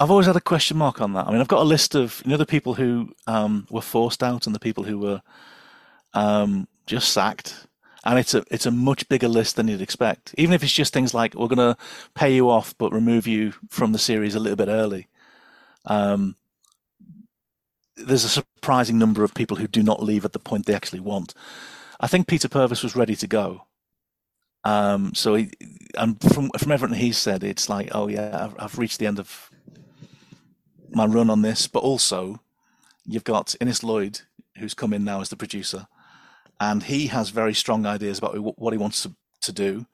I've 0.00 0.10
always 0.10 0.26
had 0.26 0.36
a 0.36 0.40
question 0.40 0.78
mark 0.78 1.00
on 1.00 1.12
that. 1.12 1.26
I 1.26 1.30
mean, 1.30 1.40
I've 1.40 1.48
got 1.48 1.62
a 1.62 1.64
list 1.64 1.94
of 1.94 2.22
you 2.24 2.30
know 2.30 2.36
the 2.36 2.46
people 2.46 2.74
who 2.74 3.12
um, 3.26 3.66
were 3.70 3.82
forced 3.82 4.22
out 4.22 4.46
and 4.46 4.54
the 4.54 4.60
people 4.60 4.84
who 4.84 4.98
were 4.98 5.20
um, 6.14 6.66
just 6.86 7.12
sacked, 7.12 7.66
and 8.04 8.18
it's 8.18 8.34
a 8.34 8.44
it's 8.50 8.66
a 8.66 8.70
much 8.70 9.08
bigger 9.08 9.28
list 9.28 9.56
than 9.56 9.68
you'd 9.68 9.80
expect. 9.82 10.34
Even 10.36 10.54
if 10.54 10.62
it's 10.62 10.72
just 10.72 10.92
things 10.92 11.14
like 11.14 11.34
we're 11.34 11.48
going 11.48 11.58
to 11.58 11.76
pay 12.14 12.34
you 12.34 12.50
off 12.50 12.74
but 12.78 12.92
remove 12.92 13.26
you 13.26 13.52
from 13.68 13.92
the 13.92 13.98
series 13.98 14.34
a 14.34 14.40
little 14.40 14.56
bit 14.56 14.68
early. 14.68 15.08
Um, 15.84 16.36
there's 17.96 18.24
a 18.24 18.28
surprising 18.28 18.98
number 18.98 19.22
of 19.22 19.34
people 19.34 19.56
who 19.56 19.68
do 19.68 19.82
not 19.82 20.02
leave 20.02 20.24
at 20.24 20.32
the 20.32 20.38
point 20.38 20.66
they 20.66 20.74
actually 20.74 21.00
want. 21.00 21.34
I 22.00 22.06
think 22.06 22.26
Peter 22.26 22.48
Purves 22.48 22.82
was 22.82 22.96
ready 22.96 23.14
to 23.16 23.26
go. 23.26 23.66
Um, 24.64 25.14
so 25.14 25.34
he, 25.34 25.50
and 25.96 26.20
from 26.20 26.50
from 26.58 26.72
everything 26.72 26.98
he 26.98 27.12
said, 27.12 27.44
it's 27.44 27.68
like, 27.68 27.90
oh 27.92 28.08
yeah, 28.08 28.44
I've, 28.44 28.54
I've 28.58 28.78
reached 28.78 28.98
the 28.98 29.06
end 29.06 29.18
of 29.18 29.50
my 30.90 31.06
run 31.06 31.30
on 31.30 31.42
this. 31.42 31.66
But 31.66 31.82
also, 31.82 32.40
you've 33.04 33.24
got 33.24 33.54
Innes 33.60 33.82
Lloyd, 33.82 34.20
who's 34.58 34.74
come 34.74 34.92
in 34.92 35.04
now 35.04 35.20
as 35.20 35.28
the 35.28 35.36
producer, 35.36 35.86
and 36.60 36.82
he 36.84 37.08
has 37.08 37.30
very 37.30 37.54
strong 37.54 37.86
ideas 37.86 38.18
about 38.18 38.36
what 38.58 38.72
he 38.72 38.78
wants 38.78 39.02
to, 39.02 39.14
to 39.42 39.52
do. 39.52 39.86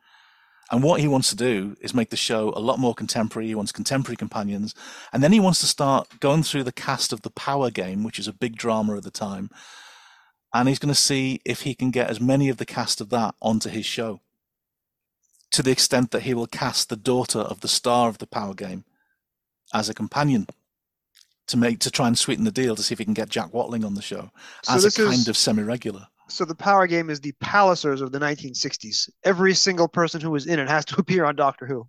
And 0.71 0.83
what 0.83 1.01
he 1.01 1.09
wants 1.09 1.31
to 1.31 1.37
do 1.37 1.77
is 1.81 1.95
make 1.95 2.11
the 2.11 2.17
show 2.17 2.51
a 2.55 2.61
lot 2.61 2.79
more 2.79 2.95
contemporary. 2.95 3.47
He 3.49 3.55
wants 3.55 3.73
contemporary 3.73 4.17
companions. 4.17 4.75
And 5.15 5.23
then 5.23 5.33
he 5.33 5.41
wants 5.41 5.61
to 5.61 5.67
start 5.67 6.21
going 6.21 6.43
through 6.43 6.65
the 6.65 6.73
cast 6.73 7.11
of 7.11 7.23
The 7.23 7.31
Power 7.31 7.71
Game, 7.71 8.05
which 8.05 8.19
is 8.19 8.29
a 8.29 8.35
big 8.35 8.57
drama 8.57 8.97
at 8.99 9.03
the 9.03 9.11
time. 9.11 9.49
And 10.53 10.69
he's 10.69 10.79
going 10.79 10.93
to 10.95 11.01
see 11.01 11.41
if 11.47 11.63
he 11.63 11.75
can 11.75 11.91
get 11.91 12.11
as 12.11 12.21
many 12.21 12.51
of 12.51 12.59
the 12.59 12.67
cast 12.67 13.01
of 13.01 13.09
that 13.11 13.35
onto 13.41 13.71
his 13.71 13.87
show. 13.87 14.21
To 15.53 15.63
the 15.63 15.71
extent 15.71 16.11
that 16.11 16.25
he 16.25 16.35
will 16.35 16.47
cast 16.47 16.91
the 16.91 16.97
daughter 16.97 17.39
of 17.39 17.63
the 17.63 17.69
star 17.69 18.11
of 18.11 18.19
The 18.19 18.27
Power 18.27 18.53
Game 18.53 18.85
as 19.73 19.89
a 19.89 19.95
companion 19.95 20.47
to 21.47 21.57
make 21.57 21.79
to 21.81 21.91
try 21.91 22.07
and 22.07 22.19
sweeten 22.19 22.45
the 22.45 22.51
deal 22.53 22.77
to 22.77 22.83
see 22.83 22.93
if 22.93 22.99
he 22.99 23.07
can 23.07 23.15
get 23.15 23.31
Jack 23.31 23.55
Watling 23.55 23.85
on 23.87 23.95
the 23.95 24.03
show 24.03 24.31
So 24.65 24.75
as 24.75 24.85
a 24.85 24.93
kind 24.93 25.15
is- 25.15 25.29
of 25.29 25.37
semi-regular. 25.39 26.09
So 26.29 26.45
the 26.45 26.55
Power 26.55 26.87
Game 26.87 27.11
is 27.11 27.21
the 27.21 27.33
Pallisers 27.43 28.03
of 28.03 28.13
the 28.13 28.19
1960s. 28.19 29.09
Every 29.25 29.55
single 29.55 29.89
person 29.89 30.21
who 30.21 30.31
was 30.31 30.47
in 30.47 30.59
it 30.59 30.69
has 30.69 30.85
to 30.87 30.97
appear 30.99 31.25
on 31.25 31.37
Doctor 31.37 31.67
Who. 31.67 31.89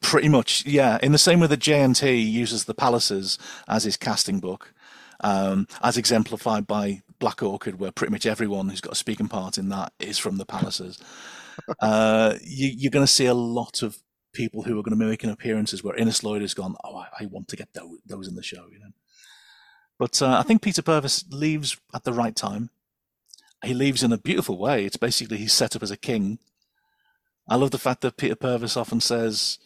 Pretty 0.00 0.28
much, 0.28 0.66
yeah. 0.66 0.98
In 1.02 1.12
the 1.12 1.18
same 1.18 1.40
way 1.40 1.46
that 1.46 1.60
JNT 1.60 2.30
uses 2.30 2.64
the 2.64 2.74
Pallisers 2.74 3.38
as 3.68 3.84
his 3.84 3.96
casting 3.96 4.40
book, 4.40 4.74
um, 5.20 5.66
as 5.82 5.96
exemplified 5.96 6.66
by 6.66 7.02
Black 7.18 7.42
Orchid, 7.42 7.80
where 7.80 7.92
pretty 7.92 8.12
much 8.12 8.26
everyone 8.26 8.68
who's 8.68 8.80
got 8.80 8.92
a 8.92 8.96
speaking 8.96 9.28
part 9.28 9.58
in 9.58 9.68
that 9.70 9.92
is 9.98 10.18
from 10.18 10.36
the 10.36 10.46
Pallisers. 10.46 11.00
uh, 11.80 12.34
you, 12.42 12.70
you're 12.76 12.90
going 12.90 13.06
to 13.06 13.12
see 13.12 13.26
a 13.26 13.34
lot 13.34 13.82
of 13.82 13.98
people 14.32 14.62
who 14.62 14.78
are 14.78 14.82
going 14.82 14.96
to 14.96 15.04
be 15.04 15.10
making 15.10 15.30
appearances 15.30 15.82
where 15.82 15.96
Innes 15.96 16.22
Lloyd 16.22 16.42
has 16.42 16.54
gone, 16.54 16.76
oh, 16.84 16.96
I, 16.96 17.06
I 17.20 17.26
want 17.26 17.48
to 17.48 17.56
get 17.56 17.72
those, 17.72 17.98
those 18.06 18.28
in 18.28 18.34
the 18.34 18.42
show, 18.42 18.66
you 18.70 18.78
know. 18.78 18.92
But 19.98 20.22
uh, 20.22 20.38
I 20.38 20.42
think 20.42 20.62
Peter 20.62 20.82
Purves 20.82 21.24
leaves 21.30 21.76
at 21.94 22.04
the 22.04 22.12
right 22.12 22.36
time. 22.36 22.70
He 23.64 23.74
leaves 23.74 24.02
in 24.02 24.12
a 24.12 24.18
beautiful 24.18 24.58
way. 24.58 24.84
It's 24.84 24.96
basically 24.96 25.38
he's 25.38 25.52
set 25.52 25.74
up 25.74 25.82
as 25.82 25.90
a 25.90 25.96
king. 25.96 26.38
I 27.48 27.56
love 27.56 27.70
the 27.70 27.78
fact 27.78 28.02
that 28.02 28.16
Peter 28.16 28.36
Purves 28.36 28.76
often 28.76 29.00
says, 29.00 29.58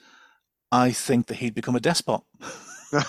I 0.71 0.93
think 0.93 1.27
that 1.27 1.37
he'd 1.37 1.55
become 1.55 1.77
a 1.77 1.81
despot. 1.81 2.23
you 2.93 3.01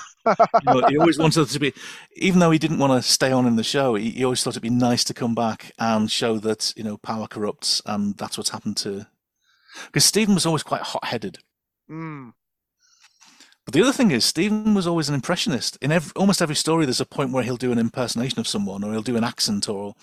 know, 0.66 0.88
he 0.88 0.98
always 0.98 1.20
wanted 1.20 1.48
to 1.48 1.60
be, 1.60 1.74
even 2.16 2.40
though 2.40 2.52
he 2.52 2.60
didn't 2.60 2.80
want 2.80 2.92
to 2.92 3.10
stay 3.10 3.32
on 3.32 3.46
in 3.46 3.56
the 3.56 3.64
show, 3.64 3.96
he, 3.96 4.12
he 4.12 4.24
always 4.24 4.44
thought 4.44 4.52
it'd 4.52 4.62
be 4.62 4.70
nice 4.70 5.04
to 5.06 5.14
come 5.14 5.36
back 5.36 5.72
and 5.80 6.12
show 6.12 6.38
that, 6.40 6.74
you 6.76 6.84
know, 6.84 6.98
power 6.98 7.28
corrupts 7.28 7.82
and 7.86 8.18
that's 8.18 8.38
what's 8.38 8.50
happened 8.50 8.78
to. 8.78 9.06
Because 9.86 10.06
Steven 10.06 10.36
was 10.36 10.46
always 10.46 10.64
quite 10.64 10.82
hot 10.82 11.06
headed. 11.06 11.40
Mm. 11.90 12.34
But 13.66 13.74
the 13.74 13.82
other 13.82 13.94
thing 13.94 14.12
is, 14.12 14.26
Steven 14.26 14.74
was 14.74 14.88
always 14.88 15.10
an 15.10 15.16
impressionist. 15.16 15.78
In 15.82 15.92
every, 15.92 16.12
almost 16.16 16.42
every 16.42 16.56
story, 16.56 16.86
there's 16.86 17.02
a 17.02 17.06
point 17.06 17.32
where 17.32 17.44
he'll 17.44 17.58
do 17.58 17.72
an 17.72 17.80
impersonation 17.80 18.40
of 18.40 18.48
someone, 18.48 18.84
or 18.84 18.92
he'll 18.92 19.02
do 19.02 19.16
an 19.16 19.24
accent, 19.24 19.70
or 19.70 19.96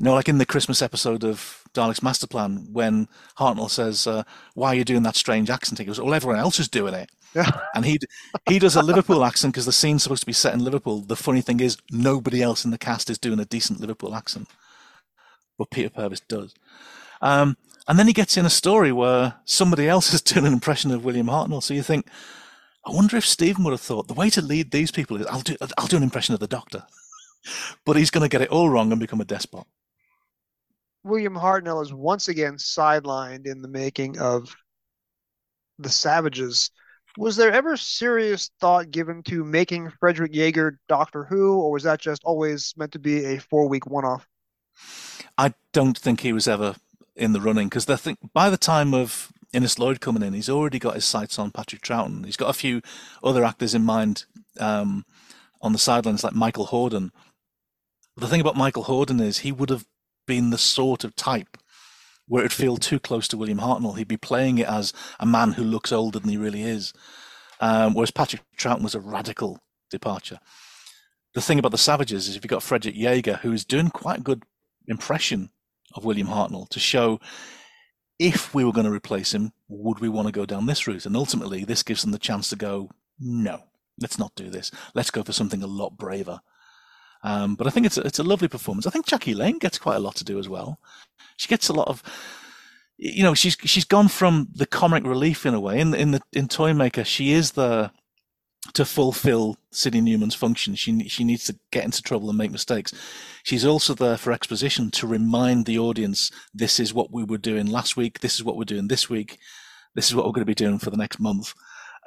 you 0.00 0.04
know, 0.04 0.14
like 0.14 0.30
in 0.30 0.38
the 0.38 0.46
Christmas 0.46 0.80
episode 0.80 1.24
of 1.24 1.62
Dalek's 1.74 2.02
Master 2.02 2.26
Plan, 2.26 2.66
when 2.72 3.06
Hartnell 3.38 3.68
says, 3.68 4.06
uh, 4.06 4.22
"Why 4.54 4.68
are 4.68 4.74
you 4.74 4.82
doing 4.82 5.02
that 5.02 5.14
strange 5.14 5.50
accent?" 5.50 5.78
He 5.78 5.84
goes, 5.84 6.00
"Well, 6.00 6.14
everyone 6.14 6.38
else 6.38 6.58
is 6.58 6.68
doing 6.68 6.94
it." 6.94 7.10
and 7.74 7.84
he 7.84 7.98
he 8.48 8.58
does 8.58 8.76
a 8.76 8.82
Liverpool 8.82 9.22
accent 9.22 9.52
because 9.52 9.66
the 9.66 9.72
scene's 9.72 10.02
supposed 10.02 10.22
to 10.22 10.26
be 10.26 10.32
set 10.32 10.54
in 10.54 10.64
Liverpool. 10.64 11.02
The 11.02 11.16
funny 11.16 11.42
thing 11.42 11.60
is, 11.60 11.76
nobody 11.90 12.42
else 12.42 12.64
in 12.64 12.70
the 12.70 12.78
cast 12.78 13.10
is 13.10 13.18
doing 13.18 13.38
a 13.38 13.44
decent 13.44 13.78
Liverpool 13.78 14.14
accent, 14.14 14.48
but 15.58 15.70
Peter 15.70 15.90
Purves 15.90 16.22
does. 16.26 16.54
Um, 17.20 17.58
and 17.86 17.98
then 17.98 18.06
he 18.06 18.14
gets 18.14 18.38
in 18.38 18.46
a 18.46 18.50
story 18.50 18.92
where 18.92 19.34
somebody 19.44 19.86
else 19.86 20.14
is 20.14 20.22
doing 20.22 20.46
an 20.46 20.54
impression 20.54 20.92
of 20.92 21.04
William 21.04 21.26
Hartnell. 21.26 21.62
So 21.62 21.74
you 21.74 21.82
think, 21.82 22.06
I 22.86 22.90
wonder 22.90 23.18
if 23.18 23.26
Steven 23.26 23.64
would 23.64 23.72
have 23.72 23.82
thought 23.82 24.08
the 24.08 24.14
way 24.14 24.30
to 24.30 24.40
lead 24.40 24.70
these 24.70 24.90
people 24.90 25.18
is 25.18 25.26
I'll 25.26 25.42
do 25.42 25.56
I'll 25.76 25.88
do 25.88 25.98
an 25.98 26.02
impression 26.02 26.32
of 26.32 26.40
the 26.40 26.48
Doctor, 26.48 26.84
but 27.84 27.96
he's 27.96 28.10
going 28.10 28.24
to 28.24 28.30
get 28.30 28.40
it 28.40 28.48
all 28.48 28.70
wrong 28.70 28.92
and 28.92 28.98
become 28.98 29.20
a 29.20 29.26
despot. 29.26 29.66
William 31.02 31.34
Hartnell 31.34 31.82
is 31.82 31.92
once 31.92 32.28
again 32.28 32.54
sidelined 32.54 33.46
in 33.46 33.62
the 33.62 33.68
making 33.68 34.18
of 34.18 34.54
the 35.78 35.88
Savages. 35.88 36.70
Was 37.16 37.36
there 37.36 37.52
ever 37.52 37.76
serious 37.76 38.50
thought 38.60 38.90
given 38.90 39.22
to 39.24 39.44
making 39.44 39.90
Frederick 39.98 40.34
Jaeger 40.34 40.78
Doctor 40.88 41.24
Who, 41.24 41.60
or 41.60 41.72
was 41.72 41.82
that 41.82 42.00
just 42.00 42.22
always 42.24 42.74
meant 42.76 42.92
to 42.92 42.98
be 42.98 43.24
a 43.24 43.38
four-week 43.38 43.86
one-off? 43.86 44.26
I 45.36 45.54
don't 45.72 45.98
think 45.98 46.20
he 46.20 46.32
was 46.32 46.46
ever 46.46 46.76
in 47.16 47.32
the 47.32 47.40
running 47.40 47.68
because 47.68 47.88
I 47.88 47.96
think 47.96 48.18
by 48.32 48.50
the 48.50 48.56
time 48.56 48.94
of 48.94 49.32
Innes 49.52 49.78
Lloyd 49.78 50.00
coming 50.00 50.22
in, 50.22 50.34
he's 50.34 50.48
already 50.48 50.78
got 50.78 50.94
his 50.94 51.04
sights 51.04 51.38
on 51.38 51.50
Patrick 51.50 51.82
Troughton. 51.82 52.24
He's 52.24 52.36
got 52.36 52.50
a 52.50 52.54
few 52.54 52.82
other 53.24 53.44
actors 53.44 53.74
in 53.74 53.82
mind 53.82 54.26
um, 54.58 55.04
on 55.60 55.72
the 55.72 55.78
sidelines, 55.78 56.22
like 56.22 56.34
Michael 56.34 56.68
Hordern. 56.68 57.10
The 58.16 58.28
thing 58.28 58.40
about 58.40 58.56
Michael 58.56 58.84
Hordern 58.84 59.20
is 59.20 59.38
he 59.38 59.50
would 59.50 59.70
have 59.70 59.86
been 60.30 60.50
the 60.50 60.58
sort 60.58 61.02
of 61.02 61.16
type 61.16 61.58
where 62.28 62.44
it'd 62.44 62.52
feel 62.52 62.76
too 62.76 63.00
close 63.00 63.26
to 63.26 63.36
William 63.36 63.58
Hartnell. 63.58 63.98
He'd 63.98 64.06
be 64.06 64.16
playing 64.16 64.58
it 64.58 64.68
as 64.68 64.92
a 65.18 65.26
man 65.26 65.54
who 65.54 65.64
looks 65.64 65.90
older 65.90 66.20
than 66.20 66.30
he 66.30 66.36
really 66.36 66.62
is. 66.62 66.92
Um, 67.58 67.94
whereas 67.94 68.12
Patrick 68.12 68.42
Troughton 68.56 68.84
was 68.84 68.94
a 68.94 69.00
radical 69.00 69.58
departure. 69.90 70.38
The 71.34 71.40
thing 71.40 71.58
about 71.58 71.72
the 71.72 71.78
Savages 71.78 72.28
is 72.28 72.36
if 72.36 72.44
you've 72.44 72.50
got 72.50 72.62
Frederick 72.62 72.94
Jaeger, 72.94 73.40
who's 73.42 73.64
doing 73.64 73.90
quite 73.90 74.20
a 74.20 74.22
good 74.22 74.44
impression 74.86 75.50
of 75.96 76.04
William 76.04 76.28
Hartnell 76.28 76.68
to 76.68 76.78
show 76.78 77.18
if 78.20 78.54
we 78.54 78.64
were 78.64 78.72
going 78.72 78.86
to 78.86 78.92
replace 78.92 79.34
him, 79.34 79.52
would 79.66 79.98
we 79.98 80.08
want 80.08 80.28
to 80.28 80.32
go 80.32 80.46
down 80.46 80.66
this 80.66 80.86
route? 80.86 81.06
And 81.06 81.16
ultimately, 81.16 81.64
this 81.64 81.82
gives 81.82 82.02
them 82.02 82.12
the 82.12 82.18
chance 82.20 82.48
to 82.50 82.56
go, 82.56 82.88
no, 83.18 83.64
let's 84.00 84.20
not 84.20 84.36
do 84.36 84.48
this. 84.48 84.70
Let's 84.94 85.10
go 85.10 85.24
for 85.24 85.32
something 85.32 85.64
a 85.64 85.66
lot 85.66 85.96
braver. 85.96 86.40
Um, 87.22 87.54
but 87.54 87.66
I 87.66 87.70
think 87.70 87.86
it's 87.86 87.98
a, 87.98 88.02
it's 88.02 88.18
a 88.18 88.24
lovely 88.24 88.48
performance. 88.48 88.86
I 88.86 88.90
think 88.90 89.06
Jackie 89.06 89.34
Lane 89.34 89.58
gets 89.58 89.78
quite 89.78 89.96
a 89.96 90.00
lot 90.00 90.14
to 90.16 90.24
do 90.24 90.38
as 90.38 90.48
well. 90.48 90.78
She 91.36 91.48
gets 91.48 91.68
a 91.68 91.72
lot 91.72 91.88
of, 91.88 92.02
you 92.96 93.22
know, 93.22 93.34
she's 93.34 93.56
she's 93.64 93.84
gone 93.84 94.08
from 94.08 94.48
the 94.54 94.66
comic 94.66 95.04
relief 95.04 95.44
in 95.44 95.54
a 95.54 95.60
way. 95.60 95.80
In 95.80 95.94
in 95.94 96.12
the 96.12 96.20
in 96.32 96.48
Toymaker, 96.48 97.04
she 97.04 97.32
is 97.32 97.52
the 97.52 97.90
to 98.74 98.84
fulfill 98.84 99.56
Sydney 99.70 100.02
Newman's 100.02 100.34
function. 100.34 100.74
She 100.74 101.08
she 101.08 101.24
needs 101.24 101.44
to 101.44 101.58
get 101.70 101.84
into 101.84 102.02
trouble 102.02 102.28
and 102.28 102.38
make 102.38 102.50
mistakes. 102.50 102.92
She's 103.42 103.64
also 103.64 103.94
there 103.94 104.16
for 104.16 104.32
exposition 104.32 104.90
to 104.92 105.06
remind 105.06 105.64
the 105.64 105.78
audience 105.78 106.30
this 106.54 106.78
is 106.78 106.92
what 106.92 107.10
we 107.10 107.24
were 107.24 107.38
doing 107.38 107.66
last 107.66 107.96
week. 107.96 108.20
This 108.20 108.34
is 108.34 108.44
what 108.44 108.56
we're 108.56 108.64
doing 108.64 108.88
this 108.88 109.08
week. 109.08 109.38
This 109.94 110.08
is 110.08 110.14
what 110.14 110.24
we're 110.24 110.32
going 110.32 110.42
to 110.42 110.46
be 110.46 110.54
doing 110.54 110.78
for 110.78 110.90
the 110.90 110.96
next 110.96 111.18
month. 111.18 111.54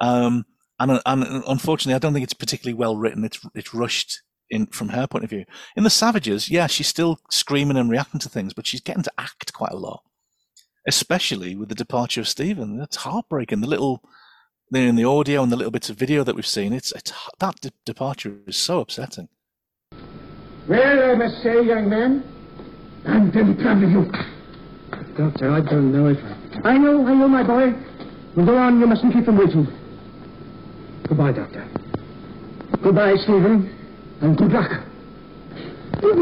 Um, 0.00 0.46
and, 0.80 1.00
and 1.06 1.44
unfortunately, 1.46 1.94
I 1.94 1.98
don't 1.98 2.14
think 2.14 2.24
it's 2.24 2.34
particularly 2.34 2.74
well 2.74 2.96
written. 2.96 3.24
It's 3.24 3.40
it's 3.54 3.74
rushed 3.74 4.22
in 4.50 4.66
from 4.66 4.90
her 4.90 5.06
point 5.06 5.24
of 5.24 5.30
view. 5.30 5.44
In 5.76 5.84
the 5.84 5.90
Savages, 5.90 6.48
yeah, 6.48 6.66
she's 6.66 6.88
still 6.88 7.18
screaming 7.30 7.76
and 7.76 7.90
reacting 7.90 8.20
to 8.20 8.28
things, 8.28 8.52
but 8.52 8.66
she's 8.66 8.80
getting 8.80 9.02
to 9.02 9.12
act 9.18 9.52
quite 9.52 9.72
a 9.72 9.76
lot, 9.76 10.02
especially 10.86 11.54
with 11.54 11.68
the 11.68 11.74
departure 11.74 12.20
of 12.20 12.28
Steven. 12.28 12.78
That's 12.78 12.96
heartbreaking. 12.96 13.60
The 13.60 13.66
little 13.66 14.02
in 14.72 14.96
the 14.96 15.04
audio 15.04 15.42
and 15.42 15.52
the 15.52 15.56
little 15.56 15.70
bits 15.70 15.88
of 15.90 15.96
video 15.96 16.24
that 16.24 16.34
we've 16.34 16.46
seen, 16.46 16.72
it's, 16.72 16.90
it's 16.92 17.12
that 17.38 17.60
de- 17.60 17.70
departure 17.84 18.38
is 18.46 18.56
so 18.56 18.80
upsetting. 18.80 19.28
Well, 20.68 21.10
I 21.10 21.14
must 21.14 21.42
say, 21.42 21.62
young 21.62 21.88
man, 21.88 22.24
I'm 23.04 23.30
very 23.30 23.54
proud 23.54 23.82
of 23.82 23.90
you. 23.90 24.10
Doctor, 25.16 25.50
I 25.50 25.60
don't 25.60 25.92
know 25.92 26.08
if 26.08 26.18
I... 26.64 26.70
I 26.70 26.78
know, 26.78 27.06
I 27.06 27.14
know, 27.14 27.28
my 27.28 27.42
boy. 27.42 27.74
Well, 28.34 28.46
go 28.46 28.56
on, 28.56 28.80
you 28.80 28.86
mustn't 28.86 29.12
keep 29.12 29.26
them 29.26 29.36
waiting. 29.36 29.66
Goodbye, 31.06 31.32
Doctor. 31.32 31.68
Goodbye, 32.82 33.14
Steven 33.16 33.83
and 34.20 34.36
good 34.36 34.52
luck. 34.52 34.70
Will 36.02 36.20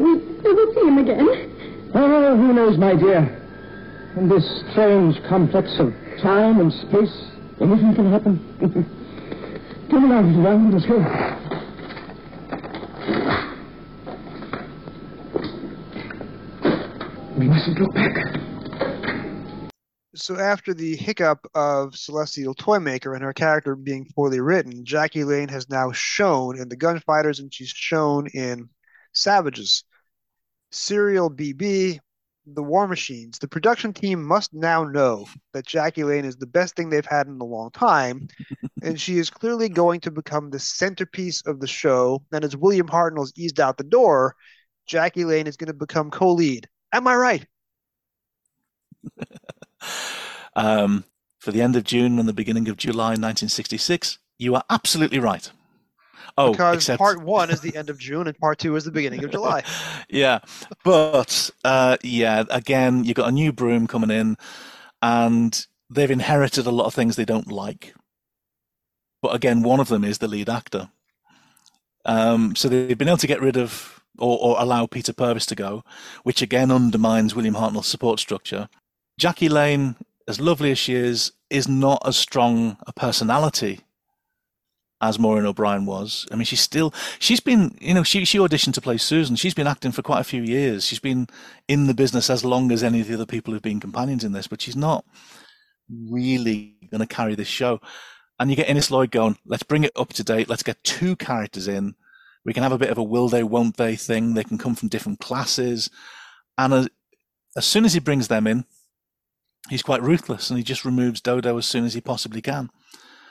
we 0.00 0.12
ever 0.48 0.66
see 0.74 0.80
him 0.86 0.98
again? 0.98 1.28
Oh, 1.94 2.36
who 2.36 2.52
knows, 2.52 2.78
my 2.78 2.94
dear. 2.94 3.40
In 4.16 4.28
this 4.28 4.44
strange 4.70 5.20
complex 5.28 5.78
of 5.78 5.92
time 6.22 6.60
and 6.60 6.72
space, 6.72 7.30
anything 7.60 7.94
can 7.94 8.10
happen. 8.10 8.38
Come 9.90 10.10
along, 10.10 10.42
one, 10.42 10.70
let's 10.72 10.86
go. 10.86 10.98
We 17.38 17.48
mustn't 17.48 17.78
look 17.78 17.94
back 17.94 18.53
so 20.14 20.38
after 20.38 20.74
the 20.74 20.96
hiccup 20.96 21.46
of 21.54 21.96
Celestial 21.96 22.54
Toymaker 22.54 23.14
and 23.14 23.22
her 23.22 23.32
character 23.32 23.74
being 23.74 24.06
poorly 24.14 24.40
written, 24.40 24.84
Jackie 24.84 25.24
Lane 25.24 25.48
has 25.48 25.68
now 25.68 25.92
shown 25.92 26.58
in 26.58 26.68
The 26.68 26.76
Gunfighters 26.76 27.40
and 27.40 27.52
she's 27.52 27.70
shown 27.70 28.28
in 28.28 28.68
Savages. 29.12 29.84
Serial 30.70 31.30
BB, 31.30 31.98
The 32.46 32.62
War 32.62 32.86
Machines. 32.86 33.38
The 33.38 33.48
production 33.48 33.92
team 33.92 34.22
must 34.22 34.52
now 34.54 34.84
know 34.84 35.26
that 35.52 35.66
Jackie 35.66 36.04
Lane 36.04 36.24
is 36.24 36.36
the 36.36 36.46
best 36.46 36.76
thing 36.76 36.90
they've 36.90 37.04
had 37.04 37.26
in 37.26 37.40
a 37.40 37.44
long 37.44 37.70
time, 37.70 38.28
and 38.82 39.00
she 39.00 39.18
is 39.18 39.30
clearly 39.30 39.68
going 39.68 40.00
to 40.00 40.10
become 40.10 40.50
the 40.50 40.58
centerpiece 40.58 41.42
of 41.46 41.60
the 41.60 41.66
show. 41.66 42.24
And 42.32 42.44
as 42.44 42.56
William 42.56 42.88
Hartnell's 42.88 43.32
eased 43.36 43.60
out 43.60 43.76
the 43.78 43.84
door, 43.84 44.36
Jackie 44.86 45.24
Lane 45.24 45.46
is 45.46 45.56
going 45.56 45.68
to 45.68 45.74
become 45.74 46.10
co-lead. 46.10 46.68
Am 46.92 47.08
I 47.08 47.16
right? 47.16 47.46
um, 50.56 51.04
for 51.38 51.52
the 51.52 51.62
end 51.62 51.76
of 51.76 51.84
June 51.84 52.18
and 52.18 52.28
the 52.28 52.32
beginning 52.32 52.68
of 52.68 52.76
July 52.76 53.10
1966. 53.10 54.18
You 54.38 54.54
are 54.54 54.64
absolutely 54.70 55.18
right. 55.18 55.50
Oh, 56.36 56.50
because 56.50 56.76
except... 56.76 56.98
part 56.98 57.20
one 57.20 57.50
is 57.50 57.60
the 57.60 57.76
end 57.76 57.90
of 57.90 57.98
June 57.98 58.26
and 58.26 58.36
part 58.38 58.58
two 58.58 58.74
is 58.74 58.84
the 58.84 58.90
beginning 58.90 59.22
of 59.24 59.30
July. 59.30 59.62
yeah, 60.08 60.40
but 60.82 61.50
uh, 61.62 61.96
yeah, 62.02 62.44
again, 62.50 63.04
you've 63.04 63.16
got 63.16 63.28
a 63.28 63.32
new 63.32 63.52
broom 63.52 63.86
coming 63.86 64.10
in, 64.10 64.36
and 65.00 65.66
they've 65.90 66.10
inherited 66.10 66.66
a 66.66 66.72
lot 66.72 66.86
of 66.86 66.94
things 66.94 67.14
they 67.14 67.24
don't 67.24 67.52
like. 67.52 67.94
But 69.22 69.36
again, 69.36 69.62
one 69.62 69.80
of 69.80 69.88
them 69.88 70.04
is 70.04 70.18
the 70.18 70.28
lead 70.28 70.48
actor. 70.48 70.90
Um, 72.04 72.56
so 72.56 72.68
they've 72.68 72.98
been 72.98 73.08
able 73.08 73.16
to 73.18 73.26
get 73.26 73.40
rid 73.40 73.56
of 73.56 74.02
or, 74.18 74.38
or 74.38 74.56
allow 74.60 74.86
Peter 74.86 75.12
Purves 75.12 75.46
to 75.46 75.54
go, 75.54 75.84
which 76.22 76.42
again 76.42 76.70
undermines 76.70 77.34
William 77.34 77.54
Hartnell's 77.54 77.86
support 77.86 78.20
structure. 78.20 78.68
Jackie 79.18 79.48
Lane, 79.48 79.96
as 80.28 80.40
lovely 80.40 80.70
as 80.70 80.78
she 80.78 80.94
is, 80.94 81.32
is 81.50 81.68
not 81.68 82.02
as 82.06 82.16
strong 82.16 82.76
a 82.86 82.92
personality 82.92 83.80
as 85.00 85.18
Maureen 85.18 85.44
O'Brien 85.44 85.86
was. 85.86 86.26
I 86.30 86.36
mean, 86.36 86.44
she's 86.44 86.60
still 86.60 86.94
she's 87.18 87.40
been 87.40 87.76
you 87.80 87.94
know 87.94 88.02
she 88.02 88.24
she 88.24 88.38
auditioned 88.38 88.74
to 88.74 88.80
play 88.80 88.96
Susan. 88.96 89.36
She's 89.36 89.54
been 89.54 89.66
acting 89.66 89.92
for 89.92 90.02
quite 90.02 90.20
a 90.20 90.24
few 90.24 90.42
years. 90.42 90.84
She's 90.86 90.98
been 90.98 91.28
in 91.68 91.86
the 91.86 91.94
business 91.94 92.30
as 92.30 92.44
long 92.44 92.72
as 92.72 92.82
any 92.82 93.00
of 93.00 93.08
the 93.08 93.14
other 93.14 93.26
people 93.26 93.52
who've 93.52 93.62
been 93.62 93.80
companions 93.80 94.24
in 94.24 94.32
this, 94.32 94.46
but 94.46 94.62
she's 94.62 94.76
not 94.76 95.04
really 95.88 96.74
going 96.90 97.00
to 97.00 97.06
carry 97.06 97.34
this 97.34 97.48
show. 97.48 97.80
And 98.40 98.50
you 98.50 98.56
get 98.56 98.68
Innes 98.68 98.90
Lloyd 98.90 99.10
going, 99.10 99.36
let's 99.46 99.62
bring 99.62 99.84
it 99.84 99.92
up 99.94 100.12
to 100.14 100.24
date. 100.24 100.48
Let's 100.48 100.62
get 100.62 100.82
two 100.82 101.14
characters 101.16 101.68
in. 101.68 101.94
We 102.44 102.52
can 102.52 102.62
have 102.62 102.72
a 102.72 102.78
bit 102.78 102.90
of 102.90 102.98
a 102.98 103.02
will 103.02 103.28
they, 103.28 103.42
won't 103.42 103.76
they 103.76 103.96
thing. 103.96 104.34
They 104.34 104.44
can 104.44 104.58
come 104.58 104.74
from 104.74 104.88
different 104.88 105.20
classes. 105.20 105.88
And 106.58 106.72
as, 106.74 106.88
as 107.56 107.64
soon 107.64 107.84
as 107.84 107.94
he 107.94 108.00
brings 108.00 108.28
them 108.28 108.46
in, 108.46 108.64
he's 109.68 109.82
quite 109.82 110.02
ruthless 110.02 110.50
and 110.50 110.58
he 110.58 110.64
just 110.64 110.84
removes 110.84 111.20
Dodo 111.20 111.56
as 111.56 111.66
soon 111.66 111.84
as 111.84 111.94
he 111.94 112.00
possibly 112.00 112.42
can. 112.42 112.70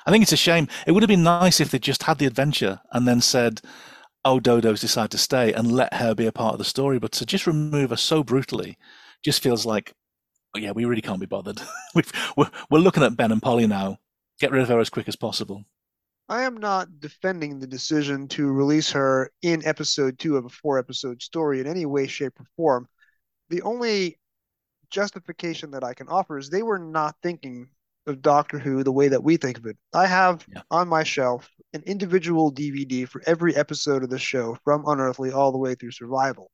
I 0.05 0.11
think 0.11 0.23
it's 0.23 0.33
a 0.33 0.37
shame. 0.37 0.67
It 0.85 0.91
would 0.91 1.03
have 1.03 1.09
been 1.09 1.23
nice 1.23 1.59
if 1.59 1.71
they 1.71 1.79
just 1.79 2.03
had 2.03 2.17
the 2.17 2.25
adventure 2.25 2.81
and 2.91 3.07
then 3.07 3.21
said, 3.21 3.61
"Oh, 4.25 4.39
Dodo's 4.39 4.81
decided 4.81 5.11
to 5.11 5.17
stay," 5.17 5.53
and 5.53 5.71
let 5.71 5.93
her 5.95 6.13
be 6.13 6.25
a 6.25 6.31
part 6.31 6.53
of 6.53 6.59
the 6.59 6.65
story. 6.65 6.99
But 6.99 7.13
to 7.13 7.25
just 7.25 7.47
remove 7.47 7.91
her 7.91 7.95
so 7.95 8.23
brutally 8.23 8.77
just 9.23 9.41
feels 9.41 9.65
like, 9.65 9.93
oh, 10.55 10.59
yeah, 10.59 10.71
we 10.71 10.85
really 10.85 11.01
can't 11.01 11.19
be 11.19 11.25
bothered. 11.25 11.61
we 11.95 12.03
are 12.37 12.51
we're 12.69 12.79
looking 12.79 13.03
at 13.03 13.15
Ben 13.17 13.31
and 13.31 13.41
Polly 13.41 13.67
now. 13.67 13.97
Get 14.39 14.51
rid 14.51 14.61
of 14.61 14.69
her 14.69 14.79
as 14.79 14.89
quick 14.89 15.07
as 15.07 15.15
possible. 15.15 15.63
I 16.29 16.43
am 16.43 16.57
not 16.57 16.99
defending 16.99 17.59
the 17.59 17.67
decision 17.67 18.27
to 18.29 18.51
release 18.51 18.91
her 18.91 19.31
in 19.41 19.65
episode 19.65 20.19
two 20.19 20.37
of 20.37 20.45
a 20.45 20.49
four 20.49 20.79
episode 20.79 21.21
story 21.21 21.59
in 21.59 21.67
any 21.67 21.85
way, 21.85 22.07
shape, 22.07 22.39
or 22.39 22.45
form. 22.55 22.87
The 23.49 23.61
only 23.61 24.17
justification 24.93 25.71
that 25.71 25.83
I 25.83 25.93
can 25.93 26.07
offer 26.07 26.37
is 26.37 26.49
they 26.49 26.63
were 26.63 26.79
not 26.79 27.15
thinking 27.23 27.67
of 28.05 28.21
Doctor 28.21 28.59
Who 28.59 28.83
the 28.83 28.91
way 28.91 29.07
that 29.07 29.23
we 29.23 29.37
think 29.37 29.57
of 29.57 29.65
it. 29.65 29.75
I 29.93 30.05
have 30.05 30.45
yeah. 30.53 30.61
on 30.69 30.87
my 30.87 31.03
shelf 31.03 31.49
an 31.73 31.81
individual 31.85 32.53
DVD 32.53 33.07
for 33.07 33.21
every 33.25 33.55
episode 33.55 34.03
of 34.03 34.11
the 34.11 34.19
show 34.19 34.55
from 34.63 34.83
Unearthly 34.85 35.31
all 35.31 35.51
the 35.51 35.57
way 35.57 35.73
through 35.73 35.91
Survival. 35.91 36.51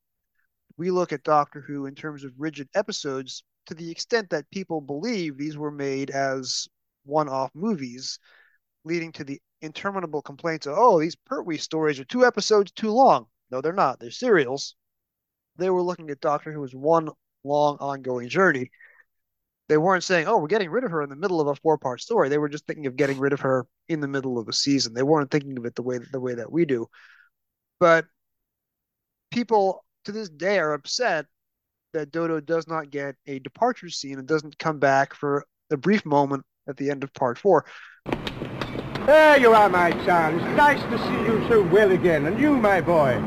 We 0.77 0.89
look 0.89 1.11
at 1.11 1.23
Doctor 1.23 1.59
Who 1.59 1.85
in 1.85 1.95
terms 1.95 2.23
of 2.23 2.31
rigid 2.37 2.69
episodes 2.73 3.43
to 3.65 3.73
the 3.73 3.91
extent 3.91 4.29
that 4.29 4.49
people 4.51 4.79
believe 4.79 5.37
these 5.37 5.57
were 5.57 5.71
made 5.71 6.09
as 6.09 6.67
one-off 7.03 7.51
movies, 7.53 8.19
leading 8.85 9.11
to 9.13 9.25
the 9.25 9.41
interminable 9.61 10.21
complaints 10.21 10.65
of, 10.65 10.75
"Oh, 10.77 10.99
these 10.99 11.15
Pertwee 11.15 11.57
stories 11.57 11.99
are 11.99 12.05
two 12.05 12.25
episodes 12.25 12.71
too 12.71 12.91
long." 12.91 13.27
No, 13.51 13.59
they're 13.59 13.73
not. 13.73 13.99
They're 13.99 14.11
serials. 14.11 14.75
They 15.57 15.69
were 15.69 15.81
looking 15.81 16.09
at 16.09 16.21
Doctor 16.21 16.53
Who 16.53 16.63
as 16.63 16.73
one 16.73 17.09
long 17.43 17.77
ongoing 17.79 18.29
journey. 18.29 18.71
They 19.67 19.77
weren't 19.77 20.03
saying, 20.03 20.27
"Oh, 20.27 20.37
we're 20.37 20.47
getting 20.47 20.71
rid 20.71 20.83
of 20.83 20.91
her 20.91 21.03
in 21.03 21.09
the 21.09 21.15
middle 21.15 21.39
of 21.39 21.47
a 21.47 21.55
four-part 21.55 22.01
story." 22.01 22.29
They 22.29 22.39
were 22.39 22.49
just 22.49 22.65
thinking 22.65 22.87
of 22.87 22.95
getting 22.95 23.19
rid 23.19 23.33
of 23.33 23.41
her 23.41 23.67
in 23.87 23.99
the 24.01 24.07
middle 24.07 24.39
of 24.39 24.47
a 24.47 24.53
season. 24.53 24.93
They 24.93 25.03
weren't 25.03 25.29
thinking 25.29 25.57
of 25.57 25.65
it 25.65 25.75
the 25.75 25.83
way 25.83 25.99
the 25.99 26.19
way 26.19 26.35
that 26.35 26.51
we 26.51 26.65
do. 26.65 26.89
But 27.79 28.05
people 29.31 29.85
to 30.05 30.11
this 30.11 30.29
day 30.29 30.57
are 30.59 30.73
upset 30.73 31.27
that 31.93 32.11
Dodo 32.11 32.39
does 32.39 32.67
not 32.67 32.89
get 32.89 33.15
a 33.27 33.39
departure 33.39 33.89
scene 33.89 34.19
and 34.19 34.27
doesn't 34.27 34.57
come 34.57 34.79
back 34.79 35.13
for 35.13 35.45
a 35.71 35.77
brief 35.77 36.05
moment 36.05 36.45
at 36.67 36.77
the 36.77 36.89
end 36.89 37.03
of 37.03 37.13
part 37.13 37.37
four. 37.37 37.65
There 39.05 39.39
you 39.39 39.53
are, 39.53 39.69
my 39.69 39.91
child. 40.05 40.35
It's 40.35 40.57
nice 40.57 40.81
to 40.81 40.97
see 40.99 41.31
you 41.31 41.47
so 41.47 41.63
well 41.63 41.91
again, 41.91 42.25
and 42.27 42.39
you, 42.39 42.55
my 42.57 42.79
boy, 42.81 43.19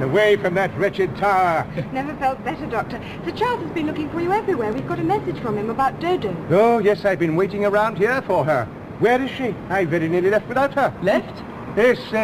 and 0.00 0.10
away 0.10 0.36
from 0.36 0.54
that 0.54 0.74
wretched 0.78 1.14
tower. 1.16 1.66
Never 1.92 2.14
felt 2.16 2.42
better, 2.42 2.66
Doctor. 2.66 3.00
Sir 3.24 3.32
Charles 3.32 3.62
has 3.62 3.70
been 3.72 3.86
looking 3.86 4.08
for 4.10 4.20
you 4.20 4.32
everywhere. 4.32 4.72
We've 4.72 4.86
got 4.88 4.98
a 4.98 5.04
message 5.04 5.38
from 5.40 5.58
him 5.58 5.68
about 5.68 6.00
Dodo. 6.00 6.34
Oh, 6.50 6.78
yes, 6.78 7.04
I've 7.04 7.18
been 7.18 7.36
waiting 7.36 7.66
around 7.66 7.98
here 7.98 8.22
for 8.22 8.44
her. 8.44 8.64
Where 8.98 9.20
is 9.20 9.30
she? 9.30 9.54
I 9.68 9.84
very 9.84 10.08
nearly 10.08 10.30
left 10.30 10.48
without 10.48 10.72
her. 10.74 10.94
Left? 11.02 11.42
Yes, 11.76 11.98
uh, 12.12 12.16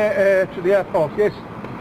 uh, 0.49 0.55
to 0.55 0.63
the 0.63 0.75
airport, 0.79 1.13
yes. 1.19 1.33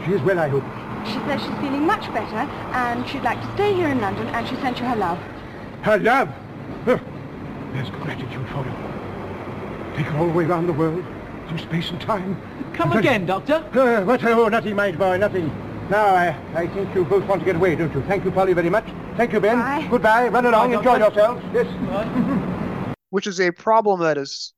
She 0.04 0.12
is 0.12 0.20
well, 0.22 0.38
I 0.38 0.48
hope. 0.48 0.64
She 1.06 1.14
says 1.26 1.40
she's 1.40 1.58
feeling 1.60 1.86
much 1.86 2.12
better, 2.12 2.36
and 2.36 3.08
she'd 3.08 3.22
like 3.22 3.40
to 3.40 3.52
stay 3.54 3.74
here 3.74 3.88
in 3.88 4.00
London, 4.00 4.26
and 4.28 4.46
she 4.46 4.54
sent 4.56 4.78
you 4.78 4.84
her 4.84 4.96
love. 4.96 5.18
Her 5.82 5.98
love? 5.98 6.28
Huh. 6.84 6.98
There's 7.72 7.90
gratitude 7.90 8.48
for 8.50 8.64
you. 8.64 9.96
Take 9.96 10.06
her 10.06 10.18
all 10.18 10.26
the 10.26 10.32
way 10.32 10.44
round 10.44 10.68
the 10.68 10.72
world, 10.74 11.04
through 11.48 11.58
space 11.58 11.90
and 11.90 12.00
time. 12.00 12.40
Come 12.74 12.90
And- 12.90 13.00
again, 13.00 13.24
Doctor. 13.26 13.64
Uh, 13.72 14.04
what? 14.04 14.22
Oh, 14.24 14.48
nothing, 14.48 14.76
my 14.76 14.92
boy, 14.92 15.16
nothing. 15.16 15.50
Now, 15.90 16.06
I, 16.06 16.36
I 16.54 16.66
think 16.66 16.94
you 16.94 17.04
both 17.04 17.24
want 17.26 17.40
to 17.42 17.44
get 17.44 17.56
away, 17.56 17.76
don't 17.76 17.92
you? 17.94 18.02
Thank 18.02 18.24
you, 18.24 18.32
Polly, 18.32 18.52
very 18.52 18.70
much. 18.70 18.86
Thank 19.16 19.32
you, 19.32 19.40
Ben. 19.40 19.58
Bye. 19.58 19.86
Goodbye. 19.88 20.28
Run 20.28 20.46
along. 20.46 20.70
Bye, 20.72 20.78
Enjoy 20.78 20.96
yourselves. 20.98 21.42
Yes. 21.52 22.96
which 23.10 23.26
is 23.26 23.40
a 23.40 23.50
problem 23.50 24.00
that 24.00 24.18
is 24.18 24.52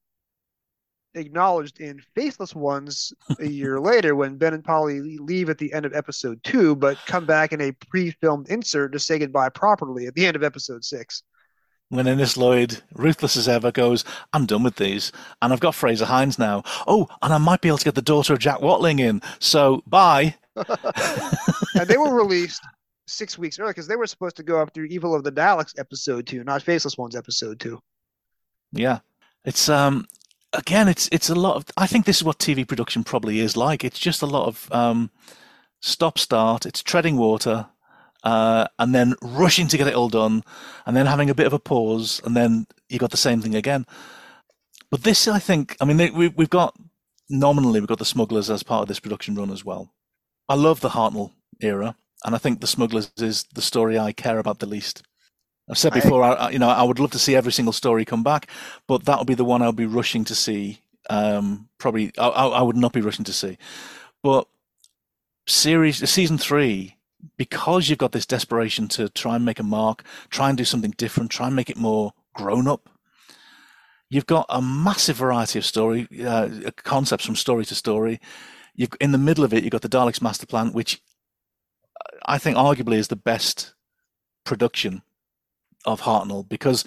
acknowledged 1.14 1.80
in 1.80 2.00
Faceless 2.14 2.54
Ones 2.54 3.12
a 3.38 3.46
year 3.46 3.80
later 3.92 4.14
when 4.14 4.36
Ben 4.36 4.54
and 4.54 4.64
Polly 4.64 5.00
leave 5.00 5.48
at 5.48 5.58
the 5.58 5.72
end 5.72 5.84
of 5.84 5.94
episode 5.94 6.42
two, 6.44 6.74
but 6.74 6.98
come 7.06 7.26
back 7.26 7.52
in 7.52 7.60
a 7.60 7.72
pre-filmed 7.72 8.48
insert 8.48 8.92
to 8.92 8.98
say 8.98 9.18
goodbye 9.18 9.48
properly 9.50 10.06
at 10.06 10.14
the 10.14 10.26
end 10.26 10.36
of 10.36 10.42
episode 10.42 10.84
six. 10.84 11.22
When 11.90 12.06
Innes 12.06 12.36
Lloyd, 12.36 12.82
ruthless 12.94 13.36
as 13.36 13.48
ever, 13.48 13.72
goes, 13.72 14.04
I'm 14.34 14.44
done 14.44 14.62
with 14.62 14.76
these. 14.76 15.10
And 15.40 15.52
I've 15.52 15.60
got 15.60 15.74
Frazer 15.74 16.04
Hines 16.04 16.38
now. 16.38 16.62
Oh, 16.86 17.08
and 17.22 17.32
I 17.32 17.38
might 17.38 17.62
be 17.62 17.68
able 17.68 17.78
to 17.78 17.84
get 17.84 17.94
the 17.94 18.02
daughter 18.02 18.34
of 18.34 18.40
Jack 18.40 18.60
Watling 18.60 18.98
in. 18.98 19.22
So, 19.38 19.82
bye. 19.86 20.34
And 21.74 21.88
they 21.88 21.96
were 21.96 22.14
released 22.14 22.62
six 23.06 23.38
weeks 23.38 23.58
early 23.58 23.70
because 23.70 23.88
they 23.88 23.96
were 23.96 24.06
supposed 24.06 24.36
to 24.36 24.42
go 24.42 24.60
after 24.60 24.84
Evil 24.84 25.14
of 25.14 25.24
the 25.24 25.32
Daleks 25.32 25.78
episode 25.78 26.26
two, 26.26 26.44
not 26.44 26.62
Faceless 26.62 26.98
Ones 26.98 27.16
episode 27.16 27.60
two. 27.60 27.80
Yeah. 28.72 29.00
It's, 29.44 29.68
um, 29.68 30.06
again, 30.52 30.88
it's, 30.88 31.08
it's 31.12 31.30
a 31.30 31.34
lot 31.34 31.56
of, 31.56 31.64
I 31.76 31.86
think 31.86 32.04
this 32.04 32.18
is 32.18 32.24
what 32.24 32.38
TV 32.38 32.66
production 32.66 33.04
probably 33.04 33.40
is 33.40 33.56
like. 33.56 33.84
It's 33.84 33.98
just 33.98 34.22
a 34.22 34.26
lot 34.26 34.46
of, 34.46 34.68
um, 34.72 35.10
stop 35.80 36.18
start. 36.18 36.66
It's 36.66 36.82
treading 36.82 37.16
water. 37.16 37.66
Uh, 38.24 38.66
and 38.80 38.92
then 38.92 39.14
rushing 39.22 39.68
to 39.68 39.78
get 39.78 39.86
it 39.86 39.94
all 39.94 40.08
done, 40.08 40.42
and 40.84 40.96
then 40.96 41.06
having 41.06 41.30
a 41.30 41.34
bit 41.36 41.46
of 41.46 41.52
a 41.52 41.58
pause, 41.58 42.20
and 42.24 42.36
then 42.36 42.66
you 42.88 42.98
got 42.98 43.12
the 43.12 43.16
same 43.16 43.40
thing 43.40 43.54
again. 43.54 43.86
But 44.90 45.04
this, 45.04 45.28
I 45.28 45.38
think, 45.38 45.76
I 45.80 45.84
mean, 45.84 46.12
we, 46.12 46.26
we've 46.26 46.50
got 46.50 46.74
nominally 47.30 47.80
we've 47.80 47.88
got 47.88 47.98
the 47.98 48.04
Smugglers 48.04 48.50
as 48.50 48.62
part 48.62 48.82
of 48.82 48.88
this 48.88 49.00
production 49.00 49.34
run 49.34 49.50
as 49.50 49.64
well. 49.64 49.92
I 50.48 50.54
love 50.54 50.80
the 50.80 50.90
Hartnell 50.90 51.32
era, 51.60 51.96
and 52.24 52.34
I 52.34 52.38
think 52.38 52.60
the 52.60 52.66
Smugglers 52.66 53.10
is 53.18 53.44
the 53.54 53.62
story 53.62 53.98
I 53.98 54.12
care 54.12 54.38
about 54.38 54.58
the 54.58 54.66
least. 54.66 55.02
I've 55.70 55.78
said 55.78 55.92
before, 55.94 56.22
I, 56.22 56.32
I- 56.32 56.50
you 56.50 56.58
know, 56.58 56.68
I 56.68 56.82
would 56.82 56.98
love 57.00 57.12
to 57.12 57.18
see 57.18 57.36
every 57.36 57.52
single 57.52 57.72
story 57.72 58.04
come 58.04 58.22
back, 58.22 58.48
but 58.86 59.04
that 59.06 59.18
would 59.18 59.26
be 59.26 59.34
the 59.34 59.44
one 59.44 59.62
I'll 59.62 59.72
be 59.72 59.86
rushing 59.86 60.24
to 60.26 60.34
see. 60.34 60.80
Um, 61.10 61.68
probably, 61.78 62.12
I, 62.18 62.28
I 62.28 62.46
I 62.48 62.62
would 62.62 62.76
not 62.76 62.92
be 62.92 63.00
rushing 63.00 63.24
to 63.26 63.32
see. 63.32 63.58
But 64.22 64.46
series, 65.46 66.08
season 66.08 66.38
three, 66.38 66.96
because 67.36 67.88
you've 67.88 67.98
got 67.98 68.12
this 68.12 68.26
desperation 68.26 68.88
to 68.88 69.08
try 69.08 69.36
and 69.36 69.44
make 69.44 69.58
a 69.58 69.62
mark, 69.64 70.04
try 70.30 70.48
and 70.48 70.58
do 70.58 70.64
something 70.64 70.92
different, 70.92 71.30
try 71.30 71.46
and 71.46 71.56
make 71.56 71.70
it 71.70 71.76
more 71.76 72.12
grown 72.34 72.68
up. 72.68 72.88
You've 74.10 74.26
got 74.26 74.46
a 74.48 74.62
massive 74.62 75.16
variety 75.16 75.58
of 75.58 75.66
story 75.66 76.08
uh, 76.26 76.48
concepts 76.76 77.26
from 77.26 77.36
story 77.36 77.64
to 77.66 77.74
story. 77.74 78.20
You've 78.78 78.90
in 79.00 79.10
the 79.10 79.18
middle 79.18 79.42
of 79.42 79.52
it, 79.52 79.64
you've 79.64 79.72
got 79.72 79.82
the 79.82 79.88
Daleks 79.88 80.22
master 80.22 80.46
plan, 80.46 80.72
which 80.72 81.02
I 82.24 82.38
think 82.38 82.56
arguably 82.56 82.94
is 82.94 83.08
the 83.08 83.16
best 83.16 83.74
production 84.44 85.02
of 85.84 86.02
Hartnell 86.02 86.48
because 86.48 86.84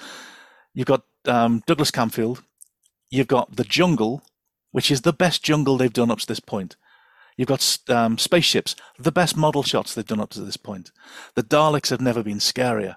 you've 0.74 0.88
got 0.88 1.04
um, 1.26 1.62
Douglas 1.68 1.92
Camfield, 1.92 2.42
you've 3.10 3.28
got 3.28 3.58
the 3.58 3.66
Jungle, 3.66 4.24
which 4.72 4.90
is 4.90 5.02
the 5.02 5.12
best 5.12 5.44
jungle 5.44 5.78
they've 5.78 5.92
done 5.92 6.10
up 6.10 6.20
to 6.20 6.28
this 6.28 6.40
point. 6.40 6.78
You've 7.36 7.50
got 7.50 7.78
um, 7.90 8.18
spaceships, 8.18 8.74
the 8.98 9.12
best 9.12 9.36
model 9.36 9.62
shots 9.62 9.94
they've 9.94 10.06
done 10.06 10.22
up 10.22 10.30
to 10.30 10.42
this 10.42 10.58
point. 10.58 10.92
The 11.36 11.44
Daleks 11.44 11.90
have 11.90 12.00
never 12.00 12.24
been 12.24 12.38
scarier. 12.38 12.96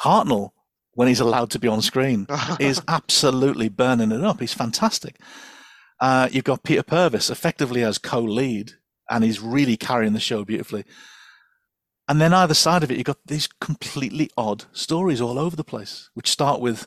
Hartnell, 0.00 0.52
when 0.94 1.08
he's 1.08 1.20
allowed 1.20 1.50
to 1.50 1.58
be 1.58 1.68
on 1.68 1.82
screen, 1.82 2.26
is 2.58 2.80
absolutely 2.88 3.68
burning 3.68 4.12
it 4.12 4.24
up. 4.24 4.40
He's 4.40 4.54
fantastic. 4.54 5.16
Uh, 6.00 6.28
you've 6.32 6.44
got 6.44 6.62
Peter 6.62 6.82
Purves 6.82 7.30
effectively 7.30 7.82
as 7.82 7.98
co-lead, 7.98 8.72
and 9.10 9.22
he's 9.22 9.40
really 9.40 9.76
carrying 9.76 10.14
the 10.14 10.20
show 10.20 10.44
beautifully. 10.44 10.84
And 12.08 12.20
then 12.20 12.32
either 12.32 12.54
side 12.54 12.82
of 12.82 12.90
it, 12.90 12.96
you've 12.96 13.04
got 13.04 13.26
these 13.26 13.48
completely 13.60 14.30
odd 14.36 14.64
stories 14.72 15.20
all 15.20 15.38
over 15.38 15.54
the 15.54 15.62
place, 15.62 16.10
which 16.14 16.30
start 16.30 16.60
with 16.60 16.86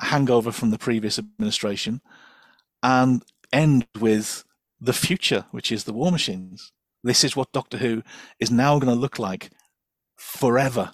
a 0.00 0.06
hangover 0.06 0.52
from 0.52 0.70
the 0.70 0.78
previous 0.78 1.18
administration 1.18 2.00
and 2.82 3.24
end 3.52 3.86
with 3.98 4.44
the 4.80 4.92
future, 4.92 5.46
which 5.50 5.72
is 5.72 5.84
the 5.84 5.92
war 5.92 6.12
machines. 6.12 6.72
This 7.02 7.24
is 7.24 7.34
what 7.34 7.52
Doctor 7.52 7.78
Who 7.78 8.02
is 8.38 8.50
now 8.50 8.78
going 8.78 8.94
to 8.94 9.00
look 9.00 9.18
like 9.18 9.50
forever. 10.16 10.92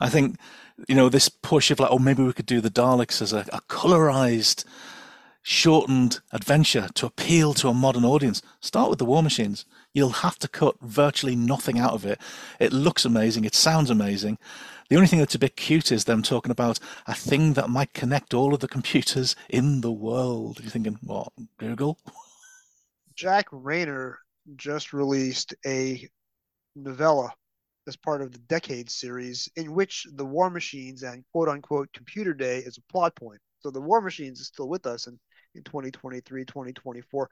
I 0.00 0.08
think, 0.08 0.36
you 0.88 0.94
know, 0.94 1.08
this 1.08 1.28
push 1.28 1.70
of 1.70 1.80
like, 1.80 1.90
oh, 1.90 1.98
maybe 1.98 2.22
we 2.22 2.32
could 2.32 2.46
do 2.46 2.60
the 2.60 2.70
Daleks 2.70 3.20
as 3.22 3.32
a, 3.32 3.46
a 3.52 3.60
colorized, 3.62 4.64
shortened 5.42 6.20
adventure 6.32 6.88
to 6.94 7.06
appeal 7.06 7.54
to 7.54 7.68
a 7.68 7.74
modern 7.74 8.04
audience. 8.04 8.42
Start 8.60 8.90
with 8.90 8.98
the 8.98 9.04
war 9.04 9.22
machines. 9.22 9.64
You'll 9.94 10.10
have 10.10 10.38
to 10.40 10.48
cut 10.48 10.76
virtually 10.80 11.36
nothing 11.36 11.78
out 11.78 11.92
of 11.92 12.04
it. 12.04 12.20
It 12.60 12.72
looks 12.72 13.04
amazing. 13.04 13.44
It 13.44 13.54
sounds 13.54 13.90
amazing. 13.90 14.38
The 14.88 14.96
only 14.96 15.08
thing 15.08 15.18
that's 15.18 15.34
a 15.34 15.38
bit 15.38 15.56
cute 15.56 15.92
is 15.92 16.04
them 16.04 16.22
talking 16.22 16.50
about 16.50 16.78
a 17.06 17.14
thing 17.14 17.52
that 17.54 17.68
might 17.68 17.92
connect 17.92 18.32
all 18.32 18.54
of 18.54 18.60
the 18.60 18.68
computers 18.68 19.36
in 19.48 19.80
the 19.82 19.92
world. 19.92 20.60
You're 20.60 20.70
thinking, 20.70 20.98
what, 21.02 21.32
Google? 21.58 21.98
Jack 23.14 23.46
Rayner 23.50 24.18
just 24.56 24.92
released 24.92 25.54
a 25.66 26.08
novella 26.74 27.32
as 27.86 27.96
part 27.96 28.22
of 28.22 28.32
the 28.32 28.38
Decade 28.38 28.90
series 28.90 29.48
in 29.56 29.72
which 29.72 30.06
the 30.14 30.24
War 30.24 30.50
Machines 30.50 31.02
and 31.02 31.24
quote 31.32 31.48
unquote 31.48 31.92
Computer 31.92 32.32
Day 32.32 32.58
is 32.58 32.78
a 32.78 32.92
plot 32.92 33.14
point. 33.16 33.40
So 33.60 33.70
the 33.70 33.80
War 33.80 34.00
Machines 34.00 34.40
is 34.40 34.46
still 34.46 34.68
with 34.68 34.86
us 34.86 35.06
in, 35.06 35.18
in 35.58 35.64
2023, 35.64 36.44
2024. 36.44 37.30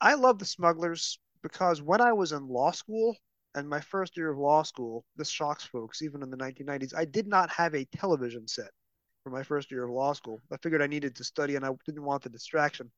I 0.00 0.14
love 0.14 0.38
the 0.38 0.44
Smugglers 0.44 1.18
because 1.42 1.80
when 1.80 2.00
I 2.00 2.12
was 2.12 2.32
in 2.32 2.48
law 2.48 2.70
school 2.70 3.16
and 3.54 3.68
my 3.68 3.80
first 3.80 4.16
year 4.16 4.30
of 4.30 4.38
law 4.38 4.62
school, 4.62 5.04
this 5.16 5.30
shocks 5.30 5.64
folks, 5.64 6.02
even 6.02 6.22
in 6.22 6.30
the 6.30 6.36
1990s, 6.36 6.94
I 6.94 7.06
did 7.06 7.26
not 7.26 7.50
have 7.50 7.74
a 7.74 7.86
television 7.86 8.46
set 8.46 8.70
for 9.24 9.30
my 9.30 9.42
first 9.42 9.70
year 9.70 9.84
of 9.84 9.90
law 9.90 10.12
school. 10.12 10.40
I 10.52 10.56
figured 10.58 10.82
I 10.82 10.86
needed 10.86 11.16
to 11.16 11.24
study 11.24 11.56
and 11.56 11.64
I 11.64 11.70
didn't 11.86 12.04
want 12.04 12.22
the 12.22 12.28
distraction. 12.28 12.90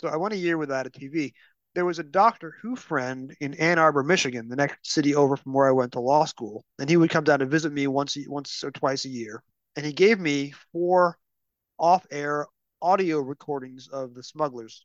So 0.00 0.08
I 0.08 0.16
went 0.16 0.34
a 0.34 0.38
year 0.38 0.56
without 0.56 0.86
a 0.86 0.90
TV. 0.90 1.32
There 1.74 1.84
was 1.84 1.98
a 1.98 2.04
Doctor 2.04 2.54
Who 2.62 2.74
friend 2.74 3.36
in 3.40 3.54
Ann 3.54 3.78
Arbor, 3.78 4.02
Michigan, 4.02 4.48
the 4.48 4.56
next 4.56 4.90
city 4.90 5.14
over 5.14 5.36
from 5.36 5.52
where 5.52 5.68
I 5.68 5.72
went 5.72 5.92
to 5.92 6.00
law 6.00 6.24
school, 6.24 6.64
and 6.78 6.88
he 6.88 6.96
would 6.96 7.10
come 7.10 7.24
down 7.24 7.40
to 7.40 7.46
visit 7.46 7.72
me 7.72 7.86
once, 7.86 8.16
once 8.26 8.64
or 8.64 8.70
twice 8.70 9.04
a 9.04 9.08
year. 9.08 9.42
And 9.76 9.86
he 9.86 9.92
gave 9.92 10.18
me 10.18 10.52
four 10.72 11.16
off-air 11.78 12.46
audio 12.82 13.20
recordings 13.20 13.88
of 13.88 14.14
the 14.14 14.22
Smugglers. 14.22 14.84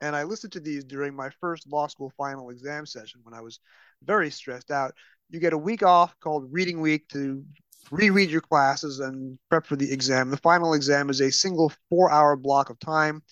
And 0.00 0.16
I 0.16 0.24
listened 0.24 0.52
to 0.54 0.60
these 0.60 0.84
during 0.84 1.14
my 1.14 1.30
first 1.40 1.70
law 1.70 1.86
school 1.86 2.12
final 2.16 2.50
exam 2.50 2.86
session 2.86 3.20
when 3.22 3.34
I 3.34 3.40
was 3.40 3.60
very 4.02 4.30
stressed 4.30 4.70
out. 4.70 4.94
You 5.28 5.40
get 5.40 5.52
a 5.52 5.58
week 5.58 5.82
off 5.82 6.18
called 6.20 6.52
Reading 6.52 6.80
Week 6.80 7.06
to 7.08 7.44
reread 7.90 8.30
your 8.30 8.40
classes 8.40 9.00
and 9.00 9.38
prep 9.48 9.66
for 9.66 9.76
the 9.76 9.92
exam. 9.92 10.30
The 10.30 10.36
final 10.38 10.74
exam 10.74 11.10
is 11.10 11.20
a 11.20 11.30
single 11.30 11.72
four 11.88 12.10
hour 12.10 12.36
block 12.36 12.70
of 12.70 12.78
time. 12.78 13.22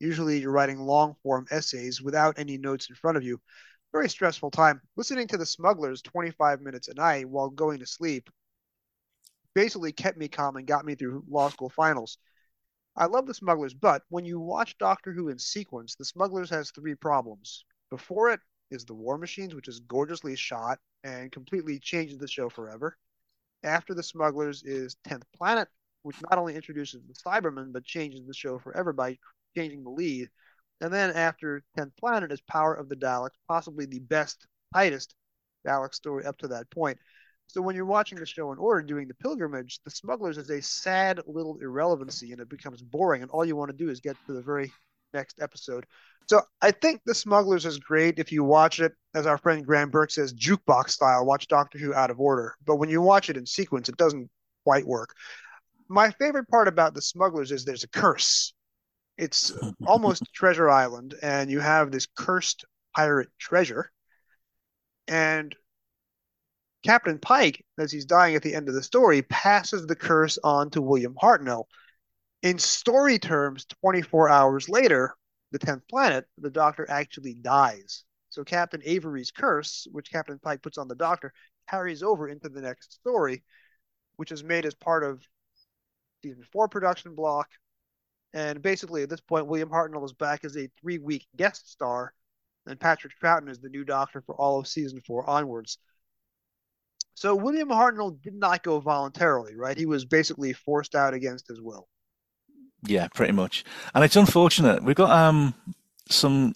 Usually 0.00 0.40
you're 0.40 0.52
writing 0.52 0.80
long 0.80 1.14
form 1.22 1.46
essays 1.50 2.00
without 2.00 2.38
any 2.38 2.58
notes 2.58 2.88
in 2.88 2.96
front 2.96 3.16
of 3.16 3.22
you. 3.22 3.40
Very 3.92 4.08
stressful 4.08 4.50
time. 4.50 4.80
Listening 4.96 5.26
to 5.28 5.38
the 5.38 5.46
smugglers 5.46 6.02
25 6.02 6.60
minutes 6.60 6.88
a 6.88 6.94
night 6.94 7.28
while 7.28 7.48
going 7.48 7.78
to 7.78 7.86
sleep 7.86 8.28
basically 9.54 9.92
kept 9.92 10.18
me 10.18 10.28
calm 10.28 10.56
and 10.56 10.66
got 10.66 10.84
me 10.84 10.94
through 10.94 11.24
law 11.28 11.48
school 11.48 11.70
finals. 11.70 12.18
I 12.98 13.06
love 13.06 13.26
the 13.26 13.34
Smugglers, 13.34 13.74
but 13.74 14.02
when 14.08 14.24
you 14.24 14.40
watch 14.40 14.76
Doctor 14.76 15.12
Who 15.12 15.28
in 15.28 15.38
sequence, 15.38 15.94
the 15.94 16.04
Smugglers 16.04 16.50
has 16.50 16.72
three 16.72 16.96
problems. 16.96 17.64
Before 17.90 18.30
it 18.30 18.40
is 18.72 18.84
the 18.84 18.94
War 18.94 19.16
Machines, 19.16 19.54
which 19.54 19.68
is 19.68 19.78
gorgeously 19.78 20.34
shot 20.34 20.80
and 21.04 21.30
completely 21.30 21.78
changes 21.78 22.18
the 22.18 22.26
show 22.26 22.48
forever. 22.48 22.98
After 23.62 23.94
the 23.94 24.02
Smugglers 24.02 24.64
is 24.64 24.96
10th 25.04 25.22
Planet, 25.32 25.68
which 26.02 26.20
not 26.22 26.38
only 26.38 26.56
introduces 26.56 27.00
the 27.06 27.14
Cybermen, 27.14 27.72
but 27.72 27.84
changes 27.84 28.26
the 28.26 28.34
show 28.34 28.58
forever 28.58 28.92
by 28.92 29.16
changing 29.56 29.84
the 29.84 29.90
lead. 29.90 30.28
And 30.80 30.92
then 30.92 31.12
after 31.12 31.62
10th 31.76 31.96
Planet 31.96 32.32
is 32.32 32.40
Power 32.40 32.74
of 32.74 32.88
the 32.88 32.96
Daleks, 32.96 33.38
possibly 33.46 33.86
the 33.86 34.00
best, 34.00 34.44
tightest 34.74 35.14
Dalek 35.64 35.94
story 35.94 36.24
up 36.24 36.38
to 36.38 36.48
that 36.48 36.68
point. 36.70 36.98
So 37.48 37.62
when 37.62 37.74
you're 37.74 37.86
watching 37.86 38.18
the 38.18 38.26
show 38.26 38.52
in 38.52 38.58
order, 38.58 38.82
doing 38.82 39.08
the 39.08 39.14
pilgrimage, 39.14 39.80
the 39.82 39.90
smugglers 39.90 40.36
is 40.36 40.50
a 40.50 40.60
sad 40.60 41.20
little 41.26 41.58
irrelevancy, 41.60 42.32
and 42.32 42.40
it 42.40 42.48
becomes 42.48 42.82
boring. 42.82 43.22
And 43.22 43.30
all 43.30 43.44
you 43.44 43.56
want 43.56 43.70
to 43.70 43.76
do 43.76 43.90
is 43.90 44.00
get 44.00 44.16
to 44.26 44.34
the 44.34 44.42
very 44.42 44.70
next 45.14 45.40
episode. 45.40 45.86
So 46.28 46.42
I 46.60 46.70
think 46.70 47.00
the 47.06 47.14
smugglers 47.14 47.64
is 47.64 47.78
great 47.78 48.18
if 48.18 48.30
you 48.30 48.44
watch 48.44 48.80
it, 48.80 48.92
as 49.14 49.26
our 49.26 49.38
friend 49.38 49.64
Graham 49.64 49.88
Burke 49.88 50.10
says, 50.10 50.34
jukebox 50.34 50.90
style. 50.90 51.24
Watch 51.24 51.48
Doctor 51.48 51.78
Who 51.78 51.94
out 51.94 52.10
of 52.10 52.20
order. 52.20 52.54
But 52.66 52.76
when 52.76 52.90
you 52.90 53.00
watch 53.00 53.30
it 53.30 53.38
in 53.38 53.46
sequence, 53.46 53.88
it 53.88 53.96
doesn't 53.96 54.30
quite 54.64 54.86
work. 54.86 55.14
My 55.88 56.10
favorite 56.10 56.48
part 56.48 56.68
about 56.68 56.92
the 56.92 57.00
smugglers 57.00 57.50
is 57.50 57.64
there's 57.64 57.84
a 57.84 57.88
curse. 57.88 58.52
It's 59.16 59.52
almost 59.86 60.22
Treasure 60.34 60.68
Island, 60.68 61.14
and 61.22 61.50
you 61.50 61.60
have 61.60 61.90
this 61.90 62.06
cursed 62.14 62.66
pirate 62.94 63.30
treasure. 63.38 63.90
And 65.06 65.54
Captain 66.88 67.18
Pike, 67.18 67.62
as 67.78 67.92
he's 67.92 68.06
dying 68.06 68.34
at 68.34 68.42
the 68.42 68.54
end 68.54 68.66
of 68.66 68.74
the 68.74 68.82
story, 68.82 69.20
passes 69.20 69.86
the 69.86 69.94
curse 69.94 70.38
on 70.42 70.70
to 70.70 70.80
William 70.80 71.14
Hartnell. 71.22 71.64
In 72.40 72.58
story 72.58 73.18
terms, 73.18 73.66
24 73.82 74.30
hours 74.30 74.70
later, 74.70 75.14
the 75.50 75.58
10th 75.58 75.82
planet, 75.90 76.24
the 76.38 76.48
Doctor 76.48 76.86
actually 76.88 77.34
dies. 77.34 78.04
So 78.30 78.42
Captain 78.42 78.80
Avery's 78.86 79.30
curse, 79.30 79.86
which 79.92 80.10
Captain 80.10 80.38
Pike 80.38 80.62
puts 80.62 80.78
on 80.78 80.88
the 80.88 80.94
Doctor, 80.94 81.34
carries 81.68 82.02
over 82.02 82.26
into 82.26 82.48
the 82.48 82.62
next 82.62 82.94
story, 82.94 83.44
which 84.16 84.32
is 84.32 84.42
made 84.42 84.64
as 84.64 84.74
part 84.74 85.04
of 85.04 85.22
season 86.22 86.42
four 86.50 86.68
production 86.68 87.14
block. 87.14 87.50
And 88.32 88.62
basically, 88.62 89.02
at 89.02 89.10
this 89.10 89.20
point, 89.20 89.46
William 89.46 89.68
Hartnell 89.68 90.06
is 90.06 90.14
back 90.14 90.42
as 90.42 90.56
a 90.56 90.70
three 90.80 90.96
week 90.96 91.26
guest 91.36 91.70
star, 91.70 92.14
and 92.66 92.80
Patrick 92.80 93.12
Troughton 93.22 93.50
is 93.50 93.60
the 93.60 93.68
new 93.68 93.84
Doctor 93.84 94.22
for 94.22 94.34
all 94.36 94.58
of 94.58 94.66
season 94.66 95.02
four 95.06 95.28
onwards. 95.28 95.76
So 97.18 97.34
William 97.34 97.68
Hartnell 97.68 98.22
did 98.22 98.34
not 98.34 98.62
go 98.62 98.78
voluntarily, 98.78 99.56
right? 99.56 99.76
He 99.76 99.86
was 99.86 100.04
basically 100.04 100.52
forced 100.52 100.94
out 100.94 101.14
against 101.14 101.48
his 101.48 101.60
will. 101.60 101.88
Yeah, 102.86 103.08
pretty 103.08 103.32
much. 103.32 103.64
And 103.92 104.04
it's 104.04 104.14
unfortunate. 104.14 104.84
We've 104.84 104.94
got 104.94 105.10
um 105.10 105.54
some 106.08 106.54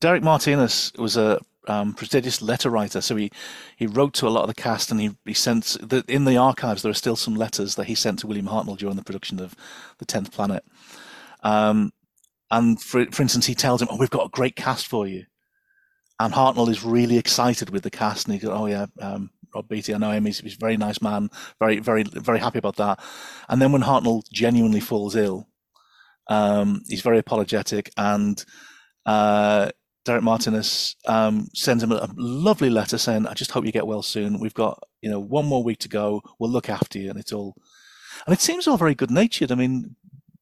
Derek 0.00 0.22
Martinus 0.22 0.92
was 0.98 1.16
a 1.16 1.40
um, 1.66 1.94
prestigious 1.94 2.42
letter 2.42 2.68
writer, 2.68 3.00
so 3.00 3.16
he, 3.16 3.30
he 3.78 3.86
wrote 3.86 4.12
to 4.14 4.28
a 4.28 4.28
lot 4.28 4.42
of 4.42 4.48
the 4.48 4.62
cast, 4.62 4.90
and 4.90 5.00
he, 5.00 5.16
he 5.24 5.32
sent 5.32 5.78
the, 5.80 6.04
in 6.06 6.26
the 6.26 6.36
archives. 6.36 6.82
There 6.82 6.90
are 6.90 6.94
still 6.94 7.16
some 7.16 7.34
letters 7.34 7.76
that 7.76 7.86
he 7.86 7.94
sent 7.94 8.18
to 8.18 8.26
William 8.26 8.48
Hartnell 8.48 8.76
during 8.76 8.96
the 8.96 9.02
production 9.02 9.40
of 9.40 9.56
the 9.96 10.04
Tenth 10.04 10.30
Planet. 10.30 10.62
Um, 11.42 11.94
and 12.50 12.78
for 12.78 13.06
for 13.06 13.22
instance, 13.22 13.46
he 13.46 13.54
tells 13.54 13.80
him, 13.80 13.88
"Oh, 13.90 13.96
we've 13.96 14.10
got 14.10 14.26
a 14.26 14.30
great 14.30 14.56
cast 14.56 14.86
for 14.86 15.06
you," 15.06 15.24
and 16.20 16.34
Hartnell 16.34 16.68
is 16.68 16.84
really 16.84 17.16
excited 17.16 17.70
with 17.70 17.82
the 17.82 17.90
cast, 17.90 18.26
and 18.26 18.34
he 18.34 18.40
goes, 18.40 18.52
"Oh 18.52 18.66
yeah, 18.66 18.86
um, 19.00 19.30
Rob 19.54 19.68
Beatty. 19.68 19.94
I 19.94 19.98
know 19.98 20.10
him. 20.10 20.26
He's, 20.26 20.40
he's, 20.40 20.54
a 20.54 20.58
very 20.58 20.76
nice 20.76 21.00
man. 21.00 21.30
Very, 21.60 21.78
very, 21.78 22.02
very 22.02 22.38
happy 22.38 22.58
about 22.58 22.76
that. 22.76 23.00
And 23.48 23.60
then 23.60 23.72
when 23.72 23.82
Hartnell 23.82 24.22
genuinely 24.32 24.80
falls 24.80 25.16
ill, 25.16 25.48
um, 26.28 26.82
he's 26.88 27.02
very 27.02 27.18
apologetic. 27.18 27.90
And 27.96 28.42
uh, 29.06 29.70
Derek 30.04 30.22
Martinus 30.22 30.96
um, 31.06 31.48
sends 31.54 31.82
him 31.82 31.92
a, 31.92 31.96
a, 31.96 32.10
lovely 32.16 32.70
letter 32.70 32.98
saying, 32.98 33.26
"I 33.26 33.34
just 33.34 33.50
hope 33.50 33.64
you 33.64 33.72
get 33.72 33.86
well 33.86 34.02
soon. 34.02 34.40
We've 34.40 34.54
got 34.54 34.82
you 35.00 35.10
know 35.10 35.20
one 35.20 35.46
more 35.46 35.64
week 35.64 35.78
to 35.80 35.88
go. 35.88 36.22
We'll 36.38 36.50
look 36.50 36.68
after 36.68 36.98
you." 36.98 37.10
And 37.10 37.18
it's 37.18 37.32
all, 37.32 37.54
and 38.26 38.34
it 38.34 38.40
seems 38.40 38.66
all 38.66 38.76
very 38.76 38.94
good 38.94 39.10
natured. 39.10 39.50
I 39.50 39.54
mean, 39.54 39.96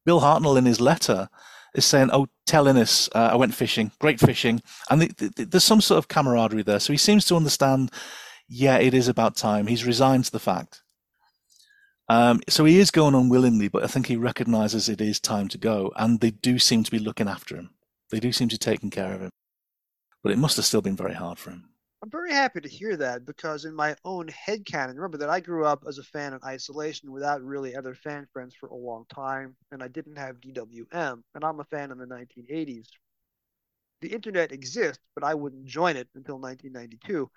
Bill 0.04 0.20
Hartnell 0.20 0.58
in 0.58 0.66
his 0.66 0.80
letter 0.80 1.28
is 1.74 1.84
saying, 1.84 2.10
"Oh, 2.12 2.26
tell 2.46 2.66
Innes 2.66 3.08
uh, 3.14 3.30
I 3.32 3.36
went 3.36 3.54
fishing. 3.54 3.92
Great 4.00 4.20
fishing." 4.20 4.62
And 4.90 5.02
the, 5.02 5.30
the, 5.36 5.44
there's 5.44 5.64
some 5.64 5.80
sort 5.80 5.98
of 5.98 6.08
camaraderie 6.08 6.62
there. 6.62 6.80
So 6.80 6.92
he 6.92 6.98
seems 6.98 7.24
to 7.26 7.36
understand 7.36 7.90
yeah, 8.54 8.76
it 8.76 8.92
is 8.92 9.08
about 9.08 9.34
time. 9.34 9.66
He's 9.66 9.86
resigned 9.86 10.26
to 10.26 10.30
the 10.30 10.38
fact. 10.38 10.82
Um, 12.10 12.40
so 12.50 12.66
he 12.66 12.78
is 12.78 12.90
going 12.90 13.14
unwillingly, 13.14 13.68
but 13.68 13.82
I 13.82 13.86
think 13.86 14.06
he 14.06 14.16
recognizes 14.16 14.90
it 14.90 15.00
is 15.00 15.18
time 15.18 15.48
to 15.48 15.58
go, 15.58 15.90
and 15.96 16.20
they 16.20 16.32
do 16.32 16.58
seem 16.58 16.84
to 16.84 16.90
be 16.90 16.98
looking 16.98 17.28
after 17.28 17.56
him. 17.56 17.70
They 18.10 18.20
do 18.20 18.30
seem 18.30 18.50
to 18.50 18.56
be 18.56 18.58
taking 18.58 18.90
care 18.90 19.14
of 19.14 19.22
him. 19.22 19.30
But 20.22 20.32
it 20.32 20.38
must 20.38 20.56
have 20.56 20.66
still 20.66 20.82
been 20.82 20.96
very 20.96 21.14
hard 21.14 21.38
for 21.38 21.50
him. 21.50 21.70
I'm 22.02 22.10
very 22.10 22.32
happy 22.32 22.60
to 22.60 22.68
hear 22.68 22.94
that 22.98 23.24
because 23.24 23.64
in 23.64 23.74
my 23.74 23.96
own 24.04 24.28
head 24.28 24.66
canon, 24.66 24.96
remember 24.96 25.16
that 25.18 25.30
I 25.30 25.40
grew 25.40 25.64
up 25.64 25.84
as 25.88 25.96
a 25.96 26.02
fan 26.02 26.34
in 26.34 26.40
isolation 26.44 27.10
without 27.10 27.42
really 27.42 27.74
other 27.74 27.94
fan 27.94 28.26
friends 28.34 28.54
for 28.54 28.68
a 28.68 28.74
long 28.74 29.06
time, 29.08 29.56
and 29.70 29.82
I 29.82 29.88
didn't 29.88 30.18
have 30.18 30.42
DWM, 30.42 31.22
and 31.34 31.44
I'm 31.44 31.60
a 31.60 31.64
fan 31.64 31.90
in 31.90 31.96
the 31.96 32.04
1980s. 32.04 32.88
The 34.02 34.12
internet 34.12 34.52
exists, 34.52 35.02
but 35.14 35.24
I 35.24 35.32
wouldn't 35.32 35.64
join 35.64 35.96
it 35.96 36.08
until 36.14 36.38
1992. 36.38 37.30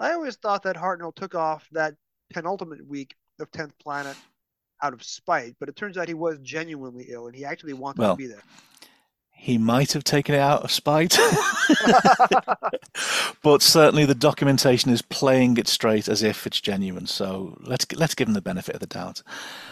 I 0.00 0.14
always 0.14 0.36
thought 0.36 0.62
that 0.62 0.76
Hartnell 0.76 1.14
took 1.14 1.34
off 1.34 1.68
that 1.72 1.94
penultimate 2.32 2.86
week 2.86 3.14
of 3.38 3.50
10th 3.50 3.72
Planet 3.80 4.16
out 4.82 4.94
of 4.94 5.02
spite, 5.02 5.56
but 5.60 5.68
it 5.68 5.76
turns 5.76 5.98
out 5.98 6.08
he 6.08 6.14
was 6.14 6.38
genuinely 6.38 7.06
ill 7.10 7.26
and 7.26 7.36
he 7.36 7.44
actually 7.44 7.74
wanted 7.74 8.00
well, 8.00 8.14
to 8.14 8.16
be 8.16 8.26
there. 8.26 8.42
He 9.30 9.58
might 9.58 9.92
have 9.92 10.04
taken 10.04 10.34
it 10.34 10.40
out 10.40 10.64
of 10.64 10.70
spite, 10.70 11.12
but 13.42 13.62
certainly 13.62 14.04
the 14.04 14.14
documentation 14.14 14.90
is 14.90 15.02
playing 15.02 15.56
it 15.56 15.68
straight 15.68 16.08
as 16.08 16.22
if 16.22 16.46
it's 16.46 16.60
genuine. 16.60 17.06
So 17.06 17.56
let's 17.60 17.86
let's 17.92 18.14
give 18.14 18.28
him 18.28 18.34
the 18.34 18.42
benefit 18.42 18.74
of 18.74 18.80
the 18.80 18.86
doubt. 18.86 19.22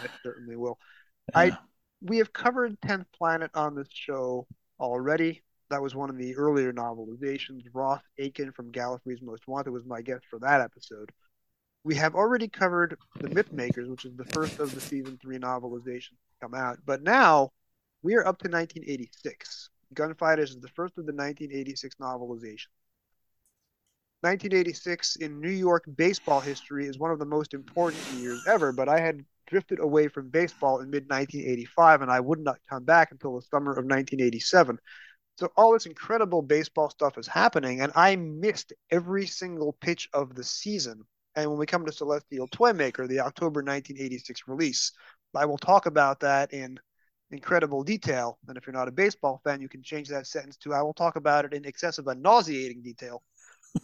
I 0.03 0.07
certainly 0.23 0.55
will. 0.55 0.79
Yeah. 1.33 1.39
I 1.39 1.57
we 2.01 2.17
have 2.17 2.33
covered 2.33 2.79
10th 2.81 3.05
Planet 3.15 3.51
on 3.53 3.75
this 3.75 3.89
show 3.91 4.47
already. 4.79 5.43
That 5.69 5.81
was 5.81 5.95
one 5.95 6.09
of 6.09 6.17
the 6.17 6.35
earlier 6.35 6.73
novelizations. 6.73 7.63
Ross 7.73 8.01
Aiken 8.17 8.51
from 8.51 8.71
Gallifrey's 8.71 9.21
Most 9.21 9.47
Wanted 9.47 9.71
was 9.71 9.85
my 9.85 10.01
guest 10.01 10.25
for 10.29 10.39
that 10.39 10.61
episode. 10.61 11.11
We 11.83 11.95
have 11.95 12.15
already 12.15 12.47
covered 12.47 12.97
The 13.19 13.29
Myth 13.29 13.53
Makers, 13.53 13.87
which 13.87 14.05
is 14.05 14.15
the 14.15 14.25
first 14.25 14.59
of 14.59 14.73
the 14.73 14.81
season 14.81 15.17
three 15.21 15.37
novelizations 15.37 16.09
to 16.09 16.35
come 16.41 16.53
out. 16.53 16.79
But 16.85 17.03
now 17.03 17.51
we 18.01 18.15
are 18.15 18.25
up 18.25 18.39
to 18.39 18.49
1986. 18.49 19.69
Gunfighters 19.93 20.51
is 20.51 20.59
the 20.59 20.67
first 20.69 20.97
of 20.97 21.05
the 21.05 21.13
1986 21.13 21.95
novelizations. 22.01 22.73
1986 24.21 25.15
in 25.17 25.39
New 25.39 25.49
York 25.49 25.85
baseball 25.95 26.41
history 26.41 26.87
is 26.87 26.99
one 26.99 27.11
of 27.11 27.19
the 27.19 27.25
most 27.25 27.53
important 27.53 28.03
years 28.17 28.43
ever, 28.47 28.73
but 28.73 28.89
I 28.89 28.99
had 28.99 29.23
drifted 29.47 29.79
away 29.79 30.07
from 30.09 30.29
baseball 30.29 30.79
in 30.79 30.89
mid 30.89 31.09
1985 31.09 32.01
and 32.01 32.11
I 32.11 32.19
would 32.19 32.39
not 32.39 32.57
come 32.69 32.83
back 32.83 33.11
until 33.11 33.35
the 33.35 33.41
summer 33.43 33.71
of 33.71 33.85
1987. 33.85 34.77
So 35.39 35.49
all 35.55 35.71
this 35.71 35.85
incredible 35.85 36.41
baseball 36.41 36.89
stuff 36.89 37.17
is 37.17 37.25
happening, 37.25 37.79
and 37.79 37.93
I 37.95 38.17
missed 38.17 38.73
every 38.91 39.25
single 39.25 39.71
pitch 39.71 40.09
of 40.11 40.35
the 40.35 40.43
season. 40.43 41.05
And 41.33 41.49
when 41.49 41.57
we 41.57 41.65
come 41.65 41.85
to 41.85 41.93
Celestial 41.93 42.49
Toymaker, 42.49 43.07
the 43.07 43.21
October 43.21 43.61
1986 43.61 44.41
release, 44.47 44.91
I 45.33 45.45
will 45.45 45.57
talk 45.57 45.85
about 45.85 46.19
that 46.19 46.51
in 46.51 46.77
incredible 47.31 47.85
detail. 47.85 48.37
And 48.49 48.57
if 48.57 48.67
you're 48.67 48.73
not 48.73 48.89
a 48.89 48.91
baseball 48.91 49.39
fan, 49.45 49.61
you 49.61 49.69
can 49.69 49.81
change 49.81 50.09
that 50.09 50.27
sentence 50.27 50.57
to 50.57 50.73
I 50.73 50.81
will 50.81 50.93
talk 50.93 51.15
about 51.15 51.45
it 51.45 51.53
in 51.53 51.63
excessive 51.63 52.07
and 52.07 52.21
nauseating 52.21 52.81
detail. 52.81 53.23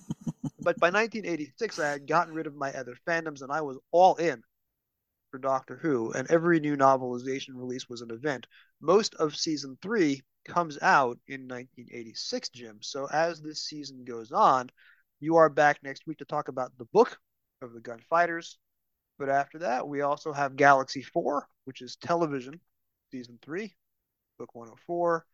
but 0.59 0.77
by 0.77 0.89
1986, 0.89 1.79
I 1.79 1.91
had 1.91 2.05
gotten 2.05 2.33
rid 2.33 2.47
of 2.47 2.55
my 2.57 2.73
other 2.73 2.97
fandoms 3.07 3.43
and 3.43 3.51
I 3.53 3.61
was 3.61 3.77
all 3.93 4.15
in 4.15 4.43
for 5.35 5.39
Doctor 5.39 5.75
Who, 5.75 6.13
and 6.13 6.31
every 6.31 6.61
new 6.61 6.77
novelization 6.77 7.55
release 7.55 7.89
was 7.89 7.99
an 7.99 8.09
event. 8.09 8.47
Most 8.79 9.15
of 9.15 9.35
season 9.35 9.77
three 9.81 10.21
comes 10.45 10.77
out 10.81 11.19
in 11.27 11.41
1986, 11.41 12.49
Jim. 12.51 12.77
So 12.79 13.09
as 13.11 13.41
this 13.41 13.65
season 13.65 14.05
goes 14.05 14.31
on, 14.31 14.69
you 15.19 15.35
are 15.35 15.49
back 15.49 15.79
next 15.83 16.07
week 16.07 16.19
to 16.19 16.25
talk 16.25 16.47
about 16.47 16.71
the 16.77 16.85
book 16.85 17.17
of 17.61 17.73
the 17.73 17.81
Gunfighters. 17.81 18.57
But 19.19 19.27
after 19.27 19.59
that, 19.59 19.85
we 19.85 19.99
also 19.99 20.31
have 20.31 20.55
Galaxy 20.55 21.01
4, 21.01 21.45
which 21.65 21.81
is 21.81 21.97
television, 21.97 22.61
season 23.11 23.37
3, 23.41 23.73
book 24.39 24.55
104. 24.55 25.25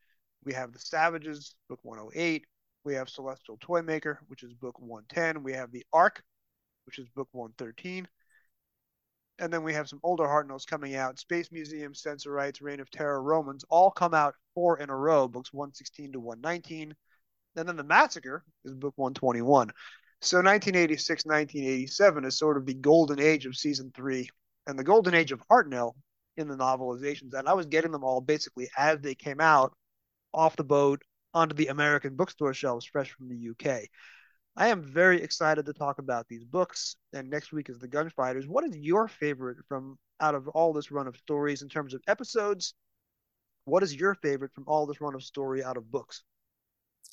We 0.45 0.53
have 0.53 0.73
The 0.73 0.79
Savages, 0.79 1.53
book 1.69 1.81
108. 1.83 2.43
We 2.85 2.95
have 2.95 3.07
Celestial 3.07 3.59
Toymaker, 3.61 4.19
which 4.29 4.41
is 4.41 4.55
book 4.55 4.79
110. 4.79 5.43
We 5.43 5.53
have 5.53 5.71
The 5.71 5.85
Ark, 5.93 6.23
which 6.87 6.97
is 6.97 7.07
book 7.09 7.27
113 7.33 8.07
and 9.41 9.51
then 9.51 9.63
we 9.63 9.73
have 9.73 9.89
some 9.89 9.99
older 10.03 10.25
Hartnells 10.25 10.67
coming 10.67 10.95
out. 10.95 11.19
Space 11.19 11.51
Museum, 11.51 11.95
Sensorites, 11.95 12.61
Reign 12.61 12.79
of 12.79 12.91
Terror, 12.91 13.21
Romans 13.21 13.65
all 13.69 13.89
come 13.89 14.13
out 14.13 14.35
four 14.53 14.77
in 14.77 14.91
a 14.91 14.95
row, 14.95 15.27
books 15.27 15.51
116 15.51 16.13
to 16.13 16.19
119. 16.19 16.95
And 17.55 17.67
then 17.67 17.75
the 17.75 17.83
Massacre 17.83 18.45
is 18.63 18.75
book 18.75 18.93
121. 18.97 19.71
So 20.21 20.37
1986, 20.37 21.25
1987 21.25 22.25
is 22.25 22.37
sort 22.37 22.55
of 22.55 22.67
the 22.67 22.75
golden 22.75 23.19
age 23.19 23.47
of 23.47 23.57
season 23.57 23.91
three. 23.95 24.29
And 24.67 24.77
the 24.77 24.83
golden 24.83 25.15
age 25.15 25.31
of 25.31 25.41
Hartnell 25.49 25.95
in 26.37 26.47
the 26.47 26.55
novelizations, 26.55 27.33
and 27.33 27.49
I 27.49 27.53
was 27.53 27.65
getting 27.65 27.91
them 27.91 28.03
all 28.03 28.21
basically 28.21 28.69
as 28.77 28.99
they 29.01 29.15
came 29.15 29.41
out 29.41 29.73
off 30.33 30.55
the 30.55 30.63
boat 30.63 31.01
onto 31.33 31.55
the 31.55 31.67
American 31.67 32.15
bookstore 32.15 32.53
shelves 32.53 32.85
fresh 32.85 33.09
from 33.09 33.27
the 33.27 33.49
UK. 33.49 33.89
I 34.57 34.67
am 34.67 34.83
very 34.83 35.21
excited 35.21 35.65
to 35.65 35.73
talk 35.73 35.99
about 35.99 36.27
these 36.27 36.43
books, 36.43 36.95
and 37.13 37.29
next 37.29 37.53
week 37.53 37.69
is 37.69 37.79
The 37.79 37.87
Gunfighters. 37.87 38.47
What 38.47 38.65
is 38.65 38.75
your 38.75 39.07
favorite 39.07 39.57
from 39.67 39.97
out 40.19 40.35
of 40.35 40.47
all 40.49 40.73
this 40.73 40.91
run 40.91 41.07
of 41.07 41.15
stories 41.15 41.61
in 41.61 41.69
terms 41.69 41.93
of 41.93 42.01
episodes? 42.07 42.73
What 43.65 43.81
is 43.83 43.95
your 43.95 44.15
favorite 44.15 44.51
from 44.53 44.65
all 44.67 44.85
this 44.85 44.99
run 44.99 45.15
of 45.15 45.23
story 45.23 45.63
out 45.63 45.77
of 45.77 45.89
books? 45.89 46.23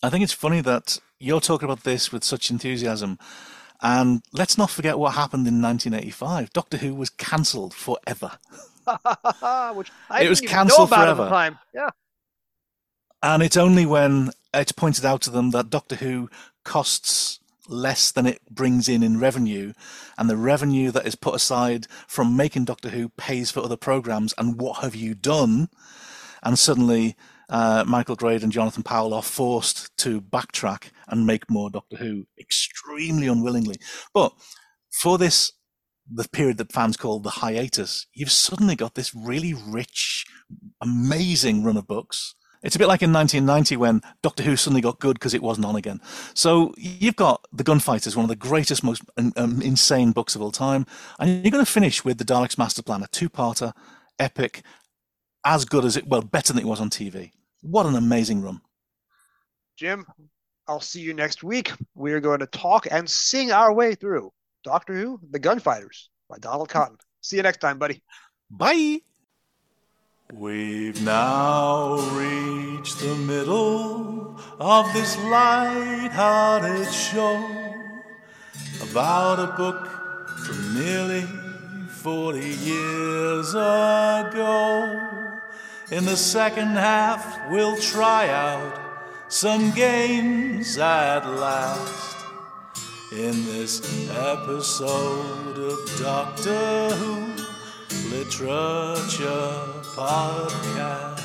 I 0.02 0.10
think 0.10 0.24
it's 0.24 0.32
funny 0.32 0.60
that 0.62 0.98
you're 1.20 1.40
talking 1.40 1.66
about 1.66 1.84
this 1.84 2.12
with 2.12 2.24
such 2.24 2.50
enthusiasm. 2.50 3.18
And 3.80 4.22
let's 4.32 4.58
not 4.58 4.70
forget 4.70 4.98
what 4.98 5.14
happened 5.14 5.46
in 5.46 5.62
1985. 5.62 6.52
Doctor 6.52 6.78
Who 6.78 6.94
was 6.94 7.10
cancelled 7.10 7.74
forever. 7.74 8.32
Which 9.74 9.92
I 10.10 10.22
it 10.22 10.28
was 10.28 10.40
cancelled 10.40 10.88
forever. 10.88 11.56
Yeah. 11.72 11.90
And 13.22 13.42
it's 13.42 13.56
only 13.56 13.86
when 13.86 14.30
it's 14.54 14.72
pointed 14.72 15.04
out 15.04 15.20
to 15.22 15.30
them 15.30 15.50
that 15.50 15.70
Doctor 15.70 15.96
Who 15.96 16.30
costs 16.68 17.40
less 17.66 18.12
than 18.12 18.26
it 18.26 18.42
brings 18.50 18.90
in 18.90 19.02
in 19.02 19.18
revenue, 19.18 19.72
and 20.18 20.28
the 20.28 20.36
revenue 20.36 20.90
that 20.90 21.06
is 21.06 21.14
put 21.14 21.34
aside 21.34 21.86
from 22.06 22.36
making 22.36 22.66
Doctor 22.66 22.90
Who 22.90 23.08
pays 23.08 23.50
for 23.50 23.60
other 23.60 23.76
programs. 23.76 24.34
And 24.36 24.60
what 24.60 24.82
have 24.82 24.94
you 24.94 25.14
done? 25.14 25.70
And 26.42 26.58
suddenly, 26.58 27.16
uh, 27.48 27.84
Michael 27.86 28.16
Grade 28.16 28.42
and 28.42 28.52
Jonathan 28.52 28.82
Powell 28.82 29.14
are 29.14 29.22
forced 29.22 29.96
to 29.98 30.20
backtrack 30.20 30.90
and 31.08 31.26
make 31.26 31.50
more 31.50 31.70
Doctor 31.70 31.96
Who 31.96 32.26
extremely 32.38 33.26
unwillingly. 33.26 33.76
But 34.12 34.34
for 34.90 35.16
this, 35.16 35.52
the 36.10 36.28
period 36.28 36.58
that 36.58 36.72
fans 36.72 36.98
call 36.98 37.20
the 37.20 37.30
hiatus, 37.30 38.06
you've 38.12 38.30
suddenly 38.30 38.76
got 38.76 38.94
this 38.94 39.14
really 39.14 39.54
rich, 39.54 40.26
amazing 40.82 41.64
run 41.64 41.78
of 41.78 41.86
books. 41.86 42.34
It's 42.62 42.76
a 42.76 42.78
bit 42.78 42.88
like 42.88 43.02
in 43.02 43.12
1990 43.12 43.76
when 43.76 44.02
Doctor 44.22 44.42
Who 44.42 44.56
suddenly 44.56 44.80
got 44.80 44.98
good 44.98 45.14
because 45.14 45.34
it 45.34 45.42
wasn't 45.42 45.66
on 45.66 45.76
again. 45.76 46.00
So 46.34 46.74
you've 46.76 47.16
got 47.16 47.46
The 47.52 47.64
Gunfighters, 47.64 48.16
one 48.16 48.24
of 48.24 48.28
the 48.28 48.36
greatest, 48.36 48.82
most 48.82 49.02
um, 49.16 49.32
um, 49.36 49.62
insane 49.62 50.12
books 50.12 50.34
of 50.34 50.42
all 50.42 50.50
time, 50.50 50.86
and 51.18 51.44
you're 51.44 51.52
going 51.52 51.64
to 51.64 51.70
finish 51.70 52.04
with 52.04 52.18
The 52.18 52.24
Daleks' 52.24 52.58
Master 52.58 52.82
Plan, 52.82 53.02
a 53.02 53.06
two-parter, 53.08 53.72
epic, 54.18 54.62
as 55.44 55.64
good 55.64 55.84
as 55.84 55.96
it, 55.96 56.06
well, 56.06 56.22
better 56.22 56.52
than 56.52 56.62
it 56.62 56.66
was 56.66 56.80
on 56.80 56.90
TV. 56.90 57.30
What 57.62 57.86
an 57.86 57.94
amazing 57.94 58.42
run. 58.42 58.60
Jim, 59.76 60.04
I'll 60.66 60.80
see 60.80 61.00
you 61.00 61.14
next 61.14 61.42
week. 61.42 61.72
We 61.94 62.12
are 62.12 62.20
going 62.20 62.40
to 62.40 62.46
talk 62.46 62.86
and 62.90 63.08
sing 63.08 63.52
our 63.52 63.72
way 63.72 63.94
through 63.94 64.32
Doctor 64.64 64.94
Who, 64.94 65.20
The 65.30 65.38
Gunfighters 65.38 66.10
by 66.28 66.38
Donald 66.38 66.68
Cotton. 66.68 66.98
See 67.20 67.36
you 67.36 67.42
next 67.42 67.58
time, 67.58 67.78
buddy. 67.78 68.02
Bye. 68.50 69.00
We've 70.34 71.02
now 71.02 72.00
reached 72.12 72.98
the 73.00 73.14
middle 73.14 74.38
of 74.60 74.92
this 74.92 75.16
light-hearted 75.16 76.92
show 76.92 77.36
about 78.82 79.38
a 79.38 79.56
book 79.56 79.86
from 80.44 80.74
nearly 80.74 81.22
40 82.02 82.40
years 82.40 83.54
ago. 83.54 85.40
In 85.92 86.04
the 86.04 86.16
second 86.16 86.76
half, 86.76 87.50
we'll 87.50 87.78
try 87.78 88.28
out 88.28 88.78
some 89.28 89.70
games 89.70 90.76
at 90.76 91.26
last. 91.26 92.16
In 93.12 93.46
this 93.46 93.80
episode 94.10 95.58
of 95.58 95.98
Doctor 95.98 96.94
Who 96.96 97.28
Literature 98.10 99.87
Podcast. 99.98 101.20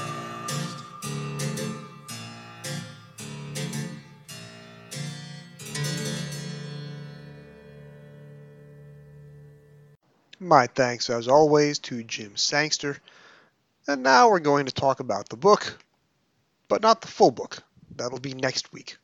My 10.40 10.66
thanks, 10.66 11.12
as 11.12 11.28
always, 11.28 11.78
to 11.80 12.04
Jim 12.04 12.36
Sangster. 12.36 12.98
And 13.88 14.02
now 14.02 14.32
we're 14.32 14.40
going 14.40 14.66
to 14.66 14.74
talk 14.74 15.00
about 15.00 15.30
the 15.30 15.38
book, 15.38 15.78
but 16.68 16.82
not 16.82 17.02
the 17.02 17.08
full 17.08 17.30
book. 17.30 17.60
That'll 17.96 18.20
be 18.20 18.34
next 18.34 18.74
week. 18.74 18.98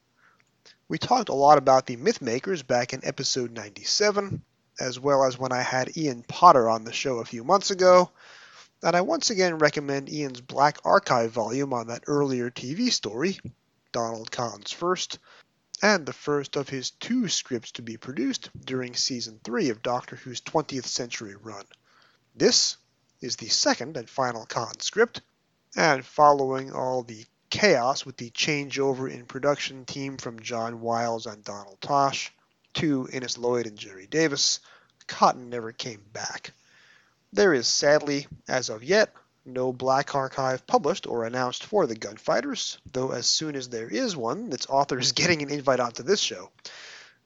We 0.87 0.97
talked 0.97 1.29
a 1.29 1.35
lot 1.35 1.59
about 1.59 1.85
the 1.85 1.97
Mythmakers 1.97 2.65
back 2.65 2.93
in 2.93 3.05
episode 3.05 3.51
97, 3.51 4.41
as 4.79 4.99
well 4.99 5.23
as 5.25 5.37
when 5.37 5.51
I 5.51 5.61
had 5.61 5.95
Ian 5.95 6.23
Potter 6.27 6.67
on 6.67 6.85
the 6.85 6.91
show 6.91 7.17
a 7.17 7.25
few 7.25 7.43
months 7.43 7.69
ago. 7.69 8.09
And 8.81 8.95
I 8.95 9.01
once 9.01 9.29
again 9.29 9.57
recommend 9.57 10.09
Ian's 10.09 10.39
Black 10.39 10.77
Archive 10.85 11.31
volume 11.31 11.73
on 11.73 11.87
that 11.87 12.05
earlier 12.07 12.49
TV 12.49 12.91
story, 12.91 13.37
Donald 13.91 14.31
Cotton's 14.31 14.71
first, 14.71 15.19
and 15.81 16.05
the 16.05 16.13
first 16.13 16.55
of 16.55 16.69
his 16.69 16.91
two 16.91 17.27
scripts 17.27 17.71
to 17.73 17.81
be 17.81 17.97
produced 17.97 18.49
during 18.65 18.95
season 18.95 19.39
3 19.43 19.69
of 19.69 19.81
Doctor 19.81 20.15
Who's 20.15 20.39
20th 20.39 20.85
Century 20.85 21.35
run. 21.35 21.65
This 22.35 22.77
is 23.19 23.35
the 23.35 23.49
second 23.49 23.97
and 23.97 24.09
final 24.09 24.45
Cotton 24.45 24.79
script, 24.79 25.21
and 25.75 26.05
following 26.05 26.71
all 26.71 27.03
the 27.03 27.25
chaos 27.49 28.05
with 28.05 28.15
the 28.15 28.29
changeover 28.29 29.11
in 29.11 29.25
production 29.25 29.83
team 29.83 30.15
from 30.15 30.39
John 30.39 30.79
Wiles 30.79 31.25
and 31.25 31.43
Donald 31.43 31.81
Tosh 31.81 32.31
to 32.75 33.09
Innes 33.11 33.37
Lloyd 33.37 33.67
and 33.67 33.77
Gerry 33.77 34.07
Davis, 34.07 34.61
Cotton 35.07 35.49
never 35.49 35.73
came 35.73 36.01
back. 36.13 36.53
There 37.31 37.53
is 37.53 37.67
sadly, 37.67 38.27
as 38.47 38.69
of 38.69 38.83
yet, 38.83 39.13
no 39.45 39.71
Black 39.71 40.15
Archive 40.15 40.65
published 40.65 41.05
or 41.05 41.25
announced 41.25 41.63
for 41.63 41.85
the 41.85 41.93
Gunfighters, 41.93 42.79
though 42.91 43.11
as 43.11 43.29
soon 43.29 43.55
as 43.55 43.69
there 43.69 43.87
is 43.87 44.15
one, 44.15 44.51
its 44.51 44.65
author 44.67 44.97
is 44.97 45.11
getting 45.13 45.43
an 45.43 45.51
invite 45.51 45.79
onto 45.79 46.01
this 46.01 46.19
show. 46.19 46.51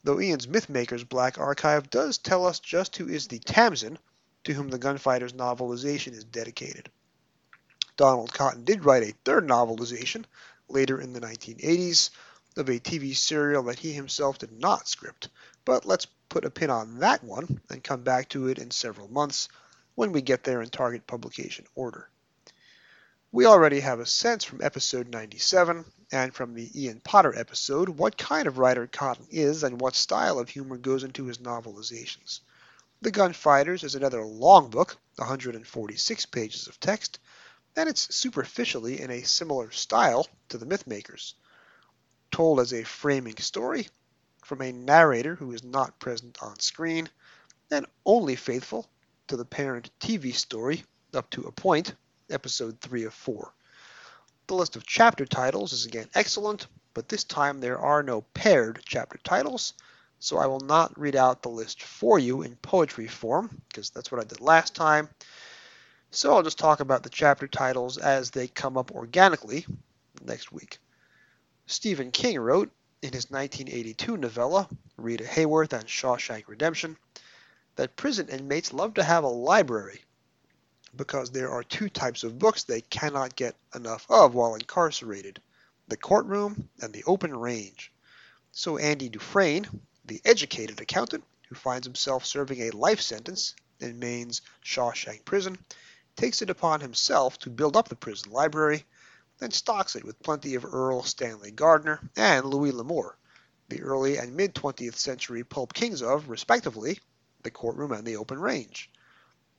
Though 0.03 0.19
Ian's 0.19 0.45
Mythmakers 0.45 1.07
Black 1.07 1.37
Archive 1.37 1.89
does 1.89 2.17
tell 2.17 2.45
us 2.45 2.59
just 2.59 2.97
who 2.97 3.07
is 3.07 3.29
the 3.29 3.39
Tamsin 3.39 3.97
to 4.43 4.53
whom 4.53 4.69
the 4.69 4.77
Gunfighters 4.77 5.31
novelization 5.31 6.11
is 6.11 6.25
dedicated. 6.25 6.91
Donald 7.95 8.33
Cotton 8.33 8.65
did 8.65 8.83
write 8.83 9.03
a 9.03 9.15
third 9.23 9.47
novelization 9.47 10.25
later 10.67 10.99
in 10.99 11.13
the 11.13 11.21
1980s 11.21 12.09
of 12.57 12.67
a 12.67 12.79
TV 12.79 13.15
serial 13.15 13.63
that 13.63 13.79
he 13.79 13.93
himself 13.93 14.37
did 14.37 14.51
not 14.51 14.89
script, 14.89 15.29
but 15.63 15.85
let's 15.85 16.07
put 16.27 16.43
a 16.43 16.49
pin 16.49 16.69
on 16.69 16.99
that 16.99 17.23
one 17.23 17.61
and 17.69 17.81
come 17.81 18.03
back 18.03 18.27
to 18.27 18.47
it 18.47 18.59
in 18.59 18.69
several 18.69 19.07
months 19.07 19.47
when 19.95 20.11
we 20.11 20.21
get 20.21 20.43
there 20.43 20.61
in 20.61 20.69
target 20.69 21.05
publication 21.05 21.65
order. 21.75 22.09
We 23.31 23.45
already 23.45 23.79
have 23.79 23.99
a 23.99 24.05
sense 24.05 24.43
from 24.43 24.61
episode 24.61 25.07
97 25.07 25.85
and 26.11 26.33
from 26.33 26.53
the 26.53 26.69
Ian 26.79 26.99
Potter 26.99 27.33
episode 27.35 27.89
what 27.89 28.17
kind 28.17 28.47
of 28.47 28.59
writer 28.59 28.85
Cotton 28.85 29.25
is 29.31 29.63
and 29.63 29.81
what 29.81 29.95
style 29.95 30.37
of 30.37 30.49
humor 30.49 30.77
goes 30.77 31.03
into 31.03 31.25
his 31.25 31.39
novelizations. 31.39 32.41
The 33.01 33.11
Gunfighters 33.11 33.83
is 33.83 33.95
another 33.95 34.23
long 34.23 34.69
book, 34.69 34.97
146 35.15 36.25
pages 36.27 36.67
of 36.67 36.79
text, 36.79 37.19
and 37.75 37.89
it's 37.89 38.15
superficially 38.15 39.01
in 39.01 39.09
a 39.09 39.23
similar 39.23 39.71
style 39.71 40.27
to 40.49 40.57
the 40.57 40.65
Mythmakers. 40.65 41.33
Told 42.31 42.59
as 42.59 42.71
a 42.71 42.83
framing 42.83 43.37
story 43.37 43.89
from 44.43 44.61
a 44.61 44.71
narrator 44.71 45.35
who 45.35 45.51
is 45.51 45.63
not 45.63 45.99
present 45.99 46.37
on 46.41 46.59
screen, 46.59 47.09
and 47.71 47.87
only 48.05 48.35
faithful 48.35 48.87
to 49.33 49.37
the 49.37 49.45
parent 49.45 49.89
TV 49.99 50.31
story 50.31 50.83
up 51.15 51.27
to 51.31 51.41
a 51.45 51.51
point, 51.51 51.95
episode 52.29 52.79
3 52.81 53.05
of 53.05 53.15
4. 53.15 53.51
The 54.45 54.53
list 54.53 54.75
of 54.75 54.85
chapter 54.85 55.25
titles 55.25 55.73
is 55.73 55.87
again 55.87 56.07
excellent, 56.13 56.67
but 56.93 57.09
this 57.09 57.23
time 57.23 57.59
there 57.59 57.79
are 57.79 58.03
no 58.03 58.21
paired 58.35 58.81
chapter 58.85 59.17
titles, 59.23 59.73
so 60.19 60.37
I 60.37 60.45
will 60.45 60.59
not 60.59 60.99
read 60.99 61.15
out 61.15 61.41
the 61.41 61.49
list 61.49 61.81
for 61.81 62.19
you 62.19 62.43
in 62.43 62.55
poetry 62.57 63.07
form, 63.07 63.59
because 63.69 63.89
that's 63.89 64.11
what 64.11 64.21
I 64.21 64.23
did 64.23 64.39
last 64.39 64.75
time. 64.75 65.09
So 66.11 66.35
I'll 66.35 66.43
just 66.43 66.59
talk 66.59 66.79
about 66.79 67.01
the 67.01 67.09
chapter 67.09 67.47
titles 67.47 67.97
as 67.97 68.29
they 68.29 68.47
come 68.47 68.77
up 68.77 68.91
organically 68.91 69.65
next 70.23 70.51
week. 70.51 70.77
Stephen 71.65 72.11
King 72.11 72.39
wrote 72.39 72.71
in 73.01 73.13
his 73.13 73.31
1982 73.31 74.15
novella, 74.15 74.69
Rita 74.95 75.23
Hayworth 75.23 75.73
and 75.73 75.87
Shawshank 75.87 76.43
Redemption, 76.47 76.97
that 77.75 77.95
prison 77.95 78.29
inmates 78.29 78.71
love 78.71 78.93
to 78.93 79.03
have 79.03 79.23
a 79.23 79.27
library 79.27 80.03
because 80.95 81.31
there 81.31 81.49
are 81.49 81.63
two 81.63 81.89
types 81.89 82.23
of 82.23 82.37
books 82.37 82.63
they 82.63 82.81
cannot 82.81 83.35
get 83.35 83.55
enough 83.73 84.05
of 84.09 84.35
while 84.35 84.53
incarcerated 84.53 85.41
the 85.87 85.97
courtroom 85.97 86.69
and 86.81 86.93
the 86.93 87.03
open 87.05 87.35
range. 87.35 87.91
So 88.51 88.77
Andy 88.77 89.09
Dufresne, 89.09 89.67
the 90.05 90.21
educated 90.23 90.79
accountant 90.79 91.23
who 91.49 91.55
finds 91.55 91.87
himself 91.87 92.25
serving 92.25 92.61
a 92.61 92.71
life 92.71 93.01
sentence 93.01 93.55
in 93.79 93.97
Maine's 93.97 94.41
Shawshank 94.63 95.25
prison, 95.25 95.57
takes 96.15 96.43
it 96.43 96.51
upon 96.51 96.79
himself 96.79 97.39
to 97.39 97.49
build 97.49 97.75
up 97.75 97.87
the 97.87 97.95
prison 97.95 98.31
library, 98.31 98.85
then 99.39 99.49
stocks 99.49 99.95
it 99.95 100.05
with 100.05 100.21
plenty 100.21 100.53
of 100.53 100.63
Erle 100.63 101.03
Stanley 101.03 101.49
Gardner 101.49 101.99
and 102.15 102.45
Louis 102.45 102.71
L'Amour, 102.71 103.17
the 103.69 103.81
early 103.81 104.17
and 104.17 104.35
mid 104.35 104.53
20th 104.53 104.95
century 104.95 105.43
pulp 105.43 105.73
kings 105.73 106.03
of, 106.03 106.29
respectively, 106.29 106.99
the 107.43 107.51
courtroom 107.51 107.91
and 107.91 108.05
the 108.05 108.17
open 108.17 108.39
range. 108.39 108.89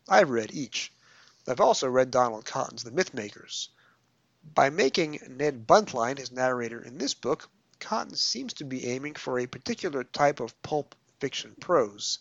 I've 0.09 0.31
read 0.31 0.53
each. 0.53 0.93
I've 1.47 1.61
also 1.61 1.89
read 1.89 2.11
Donald 2.11 2.45
Cotton's 2.45 2.85
The 2.85 2.91
Mythmakers. 2.91 3.69
By 4.55 4.71
making 4.71 5.21
Ned 5.29 5.67
Buntline 5.67 6.19
his 6.19 6.33
narrator 6.33 6.83
in 6.83 6.99
this 6.99 7.15
book, 7.15 7.49
Cotton 7.81 8.15
seems 8.15 8.53
to 8.55 8.65
be 8.65 8.87
aiming 8.87 9.15
for 9.15 9.39
a 9.39 9.47
particular 9.47 10.05
type 10.05 10.41
of 10.41 10.61
pulp 10.63 10.95
fiction 11.21 11.55
prose, 11.61 12.19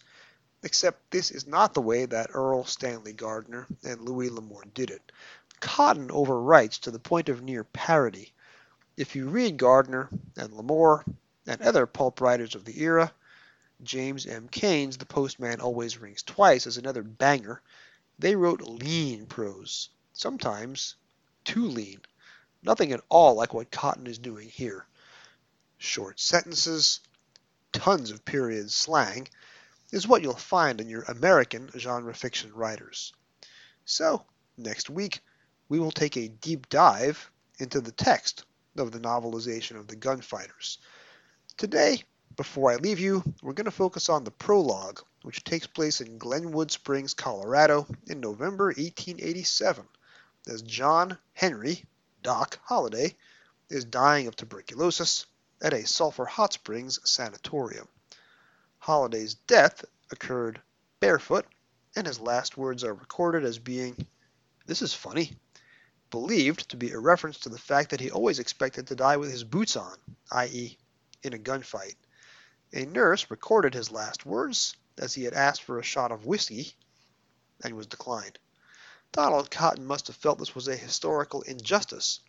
except 0.63 1.11
this 1.11 1.31
is 1.31 1.45
not 1.47 1.73
the 1.73 1.81
way 1.81 2.05
that 2.05 2.31
Erle 2.33 2.65
Stanley 2.65 3.13
Gardner 3.13 3.67
and 3.83 4.01
Louis 4.01 4.29
L'Amour 4.29 4.63
did 4.73 4.91
it. 4.91 5.11
Cotton 5.59 6.09
overwrites 6.09 6.79
to 6.81 6.91
the 6.91 6.99
point 6.99 7.29
of 7.29 7.41
near 7.41 7.63
parody. 7.63 8.33
If 8.97 9.15
you 9.15 9.29
read 9.29 9.57
Gardner 9.57 10.09
and 10.35 10.53
L'Amour 10.53 11.05
and 11.47 11.61
other 11.61 11.85
pulp 11.85 12.19
writers 12.21 12.55
of 12.55 12.65
the 12.65 12.81
era, 12.81 13.13
James 13.83 14.25
M. 14.25 14.47
Cain's 14.49 14.97
The 14.97 15.05
Postman 15.05 15.61
Always 15.61 15.97
Rings 15.97 16.23
Twice 16.23 16.65
is 16.67 16.77
another 16.77 17.03
banger. 17.03 17.61
They 18.19 18.35
wrote 18.35 18.61
lean 18.61 19.25
prose, 19.25 19.89
sometimes 20.13 20.95
too 21.43 21.67
lean. 21.67 22.01
Nothing 22.61 22.91
at 22.91 23.03
all 23.09 23.35
like 23.35 23.53
what 23.53 23.71
Cotton 23.71 24.07
is 24.07 24.17
doing 24.17 24.49
here 24.49 24.85
short 25.83 26.17
sentences, 26.17 27.01
tons 27.73 28.09
of 28.09 28.23
period 28.23 28.71
slang, 28.71 29.27
is 29.91 30.07
what 30.07 30.21
you'll 30.21 30.33
find 30.33 30.79
in 30.79 30.87
your 30.87 31.03
American 31.03 31.69
genre 31.77 32.13
fiction 32.13 32.53
writers. 32.53 33.11
So, 33.85 34.23
next 34.57 34.89
week, 34.89 35.19
we 35.67 35.79
will 35.79 35.91
take 35.91 36.15
a 36.15 36.29
deep 36.29 36.69
dive 36.69 37.29
into 37.59 37.81
the 37.81 37.91
text 37.91 38.45
of 38.77 38.91
the 38.91 38.99
novelization 38.99 39.77
of 39.77 39.87
the 39.87 39.95
Gunfighters. 39.95 40.77
Today, 41.57 42.03
before 42.35 42.71
I 42.71 42.75
leave 42.75 42.99
you, 42.99 43.23
we're 43.41 43.53
going 43.53 43.65
to 43.65 43.71
focus 43.71 44.09
on 44.09 44.23
the 44.23 44.31
prologue, 44.31 45.01
which 45.21 45.43
takes 45.43 45.67
place 45.67 46.01
in 46.01 46.17
Glenwood 46.17 46.71
Springs, 46.71 47.13
Colorado 47.13 47.85
in 48.07 48.19
November 48.19 48.65
1887, 48.67 49.87
as 50.47 50.61
John 50.63 51.17
Henry, 51.33 51.85
Doc 52.23 52.59
Holliday, 52.63 53.15
is 53.69 53.85
dying 53.85 54.27
of 54.27 54.35
tuberculosis 54.35 55.25
at 55.61 55.73
a 55.73 55.85
Sulphur 55.85 56.25
Hot 56.25 56.53
Springs 56.53 56.99
sanatorium. 57.03 57.87
Holliday's 58.79 59.35
death 59.35 59.85
occurred 60.11 60.61
barefoot, 60.99 61.45
and 61.95 62.07
his 62.07 62.19
last 62.19 62.57
words 62.57 62.83
are 62.83 62.93
recorded 62.93 63.45
as 63.45 63.59
being, 63.59 64.07
This 64.65 64.81
is 64.81 64.93
funny, 64.93 65.37
believed 66.09 66.69
to 66.69 66.77
be 66.77 66.91
a 66.91 66.99
reference 66.99 67.39
to 67.39 67.49
the 67.49 67.59
fact 67.59 67.91
that 67.91 67.99
he 67.99 68.11
always 68.11 68.39
expected 68.39 68.87
to 68.87 68.95
die 68.95 69.17
with 69.17 69.31
his 69.31 69.43
boots 69.43 69.75
on, 69.75 69.95
i.e., 70.31 70.77
in 71.21 71.33
a 71.33 71.37
gunfight. 71.37 71.95
A 72.75 72.85
nurse 72.85 73.29
recorded 73.29 73.75
his 73.75 73.91
last 73.91 74.25
words 74.25 74.75
as 74.97 75.13
he 75.13 75.25
had 75.25 75.35
asked 75.35 75.61
for 75.61 75.77
a 75.77 75.83
shot 75.83 76.11
of 76.11 76.25
whiskey 76.25 76.73
and 77.63 77.75
was 77.75 77.85
declined. 77.85 78.39
Donald 79.11 79.51
Cotton 79.51 79.85
must 79.85 80.07
have 80.07 80.15
felt 80.15 80.39
this 80.39 80.55
was 80.55 80.67
a 80.67 80.75
historical 80.75 81.43
injustice, 81.43 82.19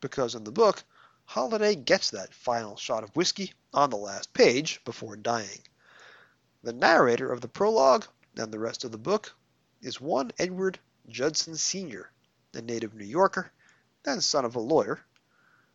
because 0.00 0.34
in 0.34 0.42
the 0.42 0.50
book, 0.50 0.82
Holliday 1.24 1.76
gets 1.76 2.10
that 2.10 2.34
final 2.34 2.76
shot 2.76 3.04
of 3.04 3.14
whiskey 3.14 3.52
on 3.72 3.90
the 3.90 3.96
last 3.96 4.32
page 4.32 4.82
before 4.84 5.14
dying. 5.14 5.62
The 6.64 6.72
narrator 6.72 7.30
of 7.30 7.40
the 7.40 7.46
prologue 7.46 8.06
and 8.36 8.52
the 8.52 8.58
rest 8.58 8.82
of 8.82 8.90
the 8.90 8.98
book 8.98 9.32
is 9.82 10.00
one 10.00 10.32
Edward 10.36 10.80
Judson 11.06 11.56
Sr., 11.56 12.10
a 12.54 12.60
native 12.60 12.92
New 12.92 13.04
Yorker 13.04 13.52
and 14.04 14.24
son 14.24 14.44
of 14.44 14.56
a 14.56 14.60
lawyer, 14.60 15.00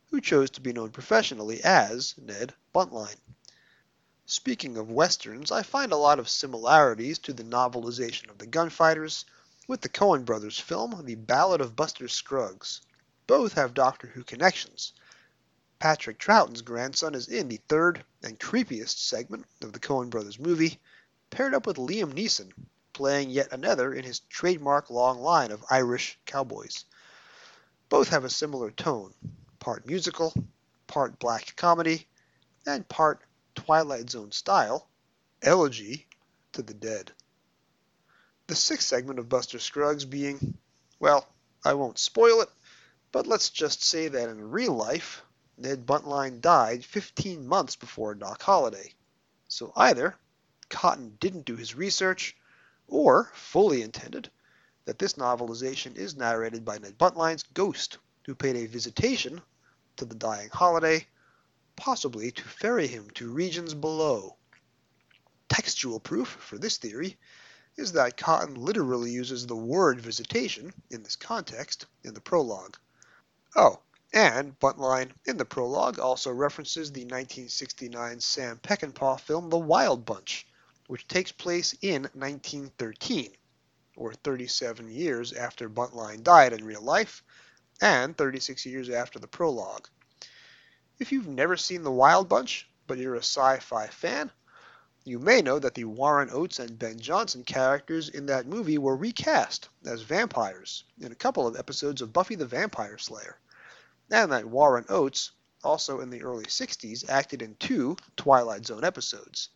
who 0.07 0.19
chose 0.19 0.49
to 0.49 0.59
be 0.59 0.73
known 0.73 0.91
professionally 0.91 1.63
as 1.63 2.13
Ned 2.17 2.53
Buntline. 2.75 3.15
Speaking 4.29 4.77
of 4.77 4.91
westerns, 4.91 5.51
I 5.51 5.63
find 5.63 5.91
a 5.91 5.97
lot 5.97 6.19
of 6.19 6.29
similarities 6.29 7.17
to 7.19 7.33
the 7.33 7.43
novelization 7.43 8.29
of 8.29 8.37
the 8.37 8.45
Gunfighters 8.45 9.23
with 9.67 9.81
the 9.81 9.89
Coen 9.89 10.25
brothers 10.25 10.59
film 10.59 11.05
The 11.05 11.15
Ballad 11.15 11.61
of 11.61 11.75
Buster 11.75 12.09
Scruggs. 12.09 12.81
Both 13.25 13.53
have 13.53 13.73
Doctor 13.73 14.07
Who 14.07 14.25
connections, 14.25 14.91
Patrick 15.79 16.17
Troughton's 16.17 16.61
grandson 16.61 17.13
is 17.13 17.27
in 17.27 17.47
the 17.47 17.61
third 17.69 18.03
and 18.23 18.39
creepiest 18.39 18.97
segment 18.97 19.45
of 19.61 19.73
the 19.73 19.79
Coen 19.79 20.09
Brothers 20.09 20.39
movie, 20.39 20.81
paired 21.29 21.53
up 21.53 21.67
with 21.67 21.77
Liam 21.77 22.13
Neeson, 22.13 22.51
playing 22.93 23.29
yet 23.29 23.53
another 23.53 23.93
in 23.93 24.03
his 24.03 24.19
trademark 24.21 24.89
long 24.89 25.19
line 25.19 25.51
of 25.51 25.63
Irish 25.69 26.19
cowboys. 26.25 26.83
Both 27.89 28.09
have 28.09 28.25
a 28.25 28.29
similar 28.29 28.71
tone, 28.71 29.13
part 29.59 29.85
musical, 29.85 30.33
part 30.87 31.19
black 31.19 31.55
comedy, 31.55 32.07
and 32.65 32.89
part 32.89 33.21
Twilight 33.57 34.09
Zone 34.09 34.31
style, 34.31 34.87
elegy 35.41 36.05
to 36.53 36.61
the 36.61 36.75
dead. 36.75 37.11
The 38.45 38.55
sixth 38.55 38.87
segment 38.87 39.17
of 39.17 39.29
Buster 39.29 39.57
Scruggs 39.57 40.05
being, 40.05 40.57
well, 40.99 41.27
I 41.65 41.73
won't 41.73 41.97
spoil 41.97 42.41
it, 42.41 42.49
but 43.11 43.25
let's 43.25 43.49
just 43.49 43.83
say 43.83 44.09
that 44.09 44.29
in 44.29 44.51
real 44.51 44.73
life, 44.73 45.23
Ned 45.57 45.87
Buntline 45.87 46.39
died 46.39 46.85
15 46.85 47.47
months 47.47 47.75
before 47.75 48.13
Doc 48.13 48.43
Holliday. 48.43 48.93
So 49.47 49.73
either 49.75 50.15
Cotton 50.69 51.17
didn't 51.19 51.45
do 51.45 51.55
his 51.55 51.73
research, 51.73 52.37
or 52.87 53.31
fully 53.33 53.81
intended 53.81 54.29
that 54.85 54.99
this 54.99 55.13
novelization 55.13 55.95
is 55.95 56.15
narrated 56.15 56.63
by 56.63 56.77
Ned 56.77 56.97
Buntline's 56.97 57.43
ghost, 57.55 57.97
who 58.27 58.35
paid 58.35 58.55
a 58.55 58.67
visitation 58.67 59.41
to 59.95 60.05
the 60.05 60.15
dying 60.15 60.49
Holliday, 60.53 61.07
possibly 61.77 62.31
to 62.31 62.43
ferry 62.43 62.87
him 62.87 63.09
to 63.11 63.31
regions 63.31 63.73
below. 63.73 64.35
Textual 65.47 65.99
proof 65.99 66.27
for 66.27 66.57
this 66.57 66.77
theory 66.77 67.17
is 67.77 67.93
that 67.93 68.17
Cotton 68.17 68.55
literally 68.55 69.11
uses 69.11 69.45
the 69.45 69.55
word 69.55 70.01
visitation 70.01 70.73
in 70.89 71.03
this 71.03 71.15
context 71.15 71.85
in 72.03 72.13
the 72.13 72.19
prologue. 72.19 72.75
Oh, 73.55 73.79
and 74.11 74.57
Buntline, 74.59 75.11
in 75.25 75.37
the 75.37 75.45
prologue, 75.45 75.99
also 75.99 76.31
references 76.31 76.91
the 76.91 77.01
1969 77.01 78.19
Sam 78.19 78.57
Peckinpah 78.57 79.19
film 79.19 79.49
The 79.49 79.57
Wild 79.57 80.05
Bunch, 80.05 80.47
which 80.87 81.07
takes 81.07 81.31
place 81.31 81.75
in 81.81 82.03
1913, 82.13 83.31
or 83.95 84.13
37 84.13 84.89
years 84.89 85.33
after 85.33 85.69
Buntline 85.69 86.23
died 86.23 86.53
in 86.53 86.65
real 86.65 86.81
life, 86.81 87.21
and 87.81 88.17
36 88.17 88.65
years 88.65 88.89
after 88.89 89.19
the 89.19 89.27
prologue. 89.27 89.87
If 90.99 91.11
you've 91.11 91.27
never 91.27 91.57
seen 91.57 91.83
The 91.83 91.91
Wild 91.91 92.27
Bunch, 92.27 92.67
but 92.87 92.97
you're 92.97 93.15
a 93.15 93.19
sci-fi 93.19 93.87
fan, 93.87 94.31
you 95.03 95.19
may 95.19 95.41
know 95.43 95.59
that 95.59 95.75
the 95.75 95.85
Warren 95.85 96.29
Oates 96.31 96.57
and 96.57 96.79
Ben 96.79 96.99
Johnson 96.99 97.43
characters 97.43 98.09
in 98.09 98.25
that 98.25 98.47
movie 98.47 98.79
were 98.79 98.95
recast 98.95 99.69
as 99.85 100.01
vampires 100.01 100.83
in 100.99 101.11
a 101.11 101.15
couple 101.15 101.45
of 101.45 101.55
episodes 101.55 102.01
of 102.01 102.13
Buffy 102.13 102.33
the 102.33 102.47
Vampire 102.47 102.97
Slayer 102.97 103.37
and 104.09 104.31
that 104.31 104.45
Warren 104.45 104.85
Oates, 104.89 105.31
also 105.63 105.99
in 105.99 106.09
the 106.09 106.23
early 106.23 106.45
60s, 106.45 107.07
acted 107.09 107.41
in 107.41 107.55
two 107.55 107.95
Twilight 108.15 108.65
Zone 108.65 108.83
episodes. 108.83 109.49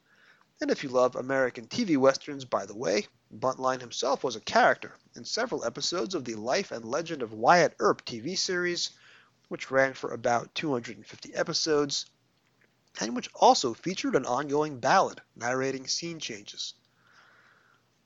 And 0.60 0.70
if 0.70 0.84
you 0.84 0.90
love 0.90 1.16
American 1.16 1.66
TV 1.66 1.98
westerns, 1.98 2.46
by 2.46 2.68
the 2.68 2.76
way, 2.76 3.08
Buntline 3.34 3.82
himself 3.82 4.24
was 4.24 4.36
a 4.36 4.42
character 4.42 4.96
in 5.16 5.26
several 5.26 5.66
episodes 5.66 6.14
of 6.14 6.24
the 6.24 6.36
Life 6.36 6.72
and 6.72 6.86
Legend 6.86 7.24
of 7.24 7.34
Wyatt 7.34 7.76
Earp 7.80 8.06
TV 8.06 8.38
series, 8.38 8.92
which 9.52 9.70
ran 9.70 9.94
for 9.94 10.14
about 10.14 10.56
250 10.56 11.36
episodes, 11.36 12.06
and 13.02 13.14
which 13.14 13.30
also 13.36 13.74
featured 13.74 14.16
an 14.16 14.26
ongoing 14.26 14.80
ballad 14.80 15.22
narrating 15.36 15.86
scene 15.86 16.22
changes. 16.22 16.74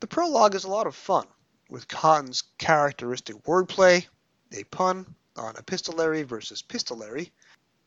The 0.00 0.08
prologue 0.08 0.56
is 0.56 0.64
a 0.64 0.68
lot 0.68 0.88
of 0.88 0.96
fun, 0.96 1.28
with 1.70 1.86
Cotton's 1.86 2.42
characteristic 2.58 3.36
wordplay, 3.44 4.08
a 4.50 4.64
pun, 4.64 5.14
on 5.36 5.56
epistolary 5.56 6.24
versus 6.24 6.62
pistolary, 6.62 7.32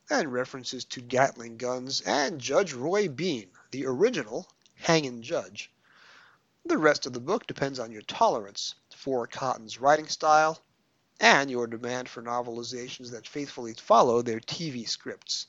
and 0.10 0.32
references 0.32 0.86
to 0.86 1.02
Gatling 1.02 1.58
guns 1.58 2.00
and 2.00 2.40
Judge 2.40 2.72
Roy 2.72 3.10
Bean, 3.10 3.52
the 3.72 3.86
original 3.86 4.48
hanging 4.76 5.22
judge. 5.22 5.70
The 6.64 6.78
rest 6.78 7.06
of 7.06 7.12
the 7.12 7.20
book 7.20 7.46
depends 7.46 7.78
on 7.78 7.92
your 7.92 8.04
tolerance 8.04 8.76
for 8.96 9.28
Cotton's 9.28 9.82
writing 9.82 10.08
style 10.08 10.62
and 11.20 11.52
your 11.52 11.68
demand 11.68 12.08
for 12.08 12.22
novelizations 12.22 13.12
that 13.12 13.28
faithfully 13.28 13.74
follow 13.74 14.22
their 14.22 14.40
TV 14.40 14.88
scripts. 14.88 15.48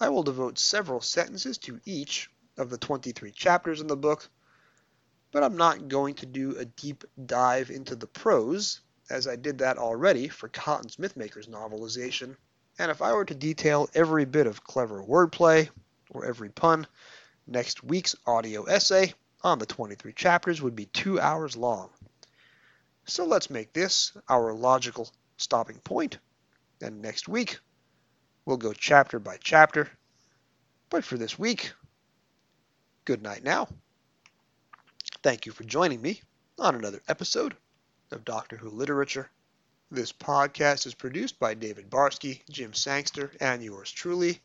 I 0.00 0.08
will 0.08 0.22
devote 0.22 0.58
several 0.58 1.00
sentences 1.00 1.58
to 1.58 1.80
each 1.84 2.30
of 2.58 2.70
the 2.70 2.78
23 2.78 3.30
chapters 3.32 3.80
in 3.80 3.86
the 3.86 3.96
book, 3.96 4.28
but 5.32 5.42
I'm 5.42 5.56
not 5.56 5.88
going 5.88 6.14
to 6.16 6.26
do 6.26 6.56
a 6.56 6.64
deep 6.64 7.04
dive 7.26 7.70
into 7.70 7.96
the 7.96 8.06
prose 8.06 8.80
as 9.10 9.28
I 9.28 9.36
did 9.36 9.58
that 9.58 9.78
already 9.78 10.28
for 10.28 10.48
Cotton's 10.48 10.96
Mythmakers 10.96 11.48
novelization, 11.48 12.36
and 12.78 12.90
if 12.90 13.00
I 13.00 13.12
were 13.12 13.24
to 13.24 13.34
detail 13.34 13.88
every 13.94 14.24
bit 14.24 14.46
of 14.46 14.64
clever 14.64 15.02
wordplay, 15.02 15.68
or 16.10 16.24
every 16.24 16.48
pun, 16.48 16.86
next 17.46 17.82
week's 17.84 18.16
audio 18.26 18.64
essay 18.64 19.14
on 19.42 19.58
the 19.58 19.66
23 19.66 20.12
chapters 20.12 20.60
would 20.60 20.76
be 20.76 20.86
two 20.86 21.20
hours 21.20 21.56
long. 21.56 21.90
So 23.08 23.24
let's 23.24 23.50
make 23.50 23.72
this 23.72 24.12
our 24.28 24.52
logical 24.52 25.08
stopping 25.36 25.78
point, 25.78 26.18
and 26.80 27.00
next 27.00 27.28
week 27.28 27.60
we'll 28.44 28.56
go 28.56 28.72
chapter 28.72 29.20
by 29.20 29.38
chapter. 29.40 29.88
But 30.90 31.04
for 31.04 31.16
this 31.16 31.38
week, 31.38 31.72
good 33.04 33.22
night 33.22 33.44
now. 33.44 33.68
Thank 35.22 35.46
you 35.46 35.52
for 35.52 35.62
joining 35.62 36.02
me 36.02 36.20
on 36.58 36.74
another 36.74 37.00
episode 37.08 37.56
of 38.10 38.24
Doctor 38.24 38.56
Who 38.56 38.70
literature. 38.70 39.30
This 39.88 40.12
podcast 40.12 40.84
is 40.84 40.94
produced 40.94 41.38
by 41.38 41.54
David 41.54 41.88
Barsky, 41.88 42.40
Jim 42.50 42.74
Sangster, 42.74 43.30
and 43.40 43.62
yours 43.62 43.92
truly. 43.92 44.40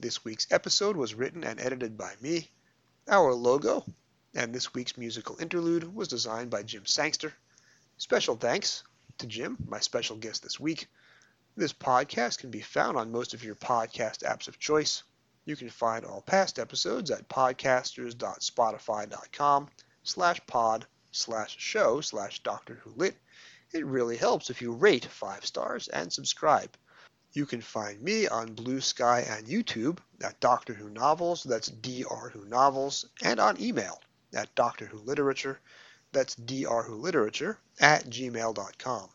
This 0.00 0.24
week's 0.24 0.50
episode 0.50 0.96
was 0.96 1.14
written 1.14 1.44
and 1.44 1.60
edited 1.60 1.98
by 1.98 2.14
me. 2.22 2.48
Our 3.06 3.34
logo 3.34 3.84
and 4.34 4.54
this 4.54 4.72
week's 4.72 4.96
musical 4.96 5.36
interlude 5.40 5.94
was 5.94 6.08
designed 6.08 6.50
by 6.50 6.62
Jim 6.62 6.86
Sangster. 6.86 7.34
Special 8.00 8.36
thanks 8.36 8.84
to 9.18 9.26
Jim, 9.26 9.56
my 9.66 9.80
special 9.80 10.16
guest 10.16 10.44
this 10.44 10.60
week. 10.60 10.86
This 11.56 11.72
podcast 11.72 12.38
can 12.38 12.52
be 12.52 12.60
found 12.60 12.96
on 12.96 13.10
most 13.10 13.34
of 13.34 13.42
your 13.42 13.56
podcast 13.56 14.22
apps 14.22 14.46
of 14.46 14.60
choice. 14.60 15.02
You 15.44 15.56
can 15.56 15.68
find 15.68 16.04
all 16.04 16.22
past 16.22 16.60
episodes 16.60 17.10
at 17.10 17.28
podcasters.spotify.com 17.28 19.68
slash 20.04 20.40
pod 20.46 20.86
slash 21.10 21.56
show 21.58 22.00
slash 22.00 22.40
Doctor 22.44 22.76
Who 22.84 22.90
Lit. 22.90 23.16
It 23.72 23.84
really 23.84 24.16
helps 24.16 24.48
if 24.48 24.62
you 24.62 24.70
rate 24.70 25.06
five 25.06 25.44
stars 25.44 25.88
and 25.88 26.12
subscribe. 26.12 26.76
You 27.32 27.46
can 27.46 27.60
find 27.60 28.00
me 28.00 28.28
on 28.28 28.54
Blue 28.54 28.80
Sky 28.80 29.26
and 29.28 29.48
YouTube 29.48 29.98
at 30.22 30.38
Doctor 30.38 30.72
Who 30.72 30.88
Novels, 30.88 31.42
that's 31.42 31.66
Dr. 31.66 32.28
Who 32.28 32.44
Novels, 32.44 33.06
and 33.24 33.40
on 33.40 33.60
email 33.60 34.00
at 34.32 34.54
Doctor 34.54 34.86
Who 34.86 34.98
Literature, 34.98 35.58
that's 36.12 36.34
Dr. 36.34 36.82
Who 36.82 36.94
Literature, 36.96 37.58
at 37.80 38.06
gmail.com. 38.10 39.08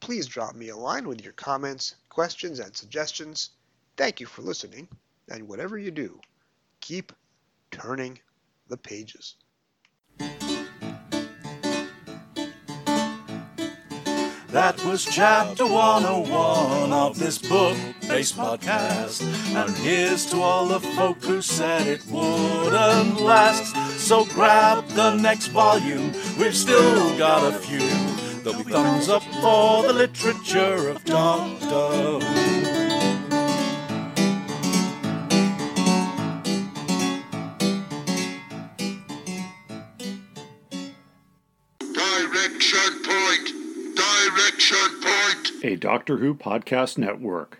Please 0.00 0.26
drop 0.26 0.54
me 0.54 0.68
a 0.68 0.76
line 0.76 1.08
with 1.08 1.22
your 1.22 1.32
comments, 1.32 1.94
questions, 2.08 2.58
and 2.58 2.76
suggestions. 2.76 3.50
Thank 3.96 4.20
you 4.20 4.26
for 4.26 4.42
listening, 4.42 4.88
and 5.30 5.48
whatever 5.48 5.78
you 5.78 5.90
do, 5.90 6.20
keep 6.80 7.12
turning 7.70 8.18
the 8.68 8.76
pages. 8.76 9.36
That 14.54 14.84
was 14.84 15.04
chapter 15.04 15.66
101 15.66 16.92
of 16.92 17.18
this 17.18 17.38
book 17.38 17.76
based 18.02 18.36
podcast. 18.36 19.22
And 19.52 19.76
here's 19.78 20.26
to 20.26 20.40
all 20.40 20.66
the 20.66 20.78
folk 20.78 21.24
who 21.24 21.42
said 21.42 21.88
it 21.88 22.06
wouldn't 22.06 23.20
last. 23.20 23.93
So 24.04 24.26
grab 24.26 24.86
the 24.88 25.16
next 25.16 25.46
volume, 25.46 26.12
we've 26.38 26.54
still 26.54 27.16
got 27.16 27.54
a 27.54 27.58
few. 27.58 27.78
There'll 28.42 28.62
be 28.62 28.70
thumbs 28.70 29.08
up 29.08 29.22
for 29.22 29.82
the 29.82 29.94
literature 29.94 30.90
of 30.90 31.02
Doctor 31.06 31.64
Who. 31.64 32.20
Direction 41.94 43.02
point! 43.04 43.96
Direction 43.96 45.00
point! 45.00 45.64
A 45.64 45.76
Doctor 45.76 46.18
Who 46.18 46.34
podcast 46.34 46.98
network. 46.98 47.58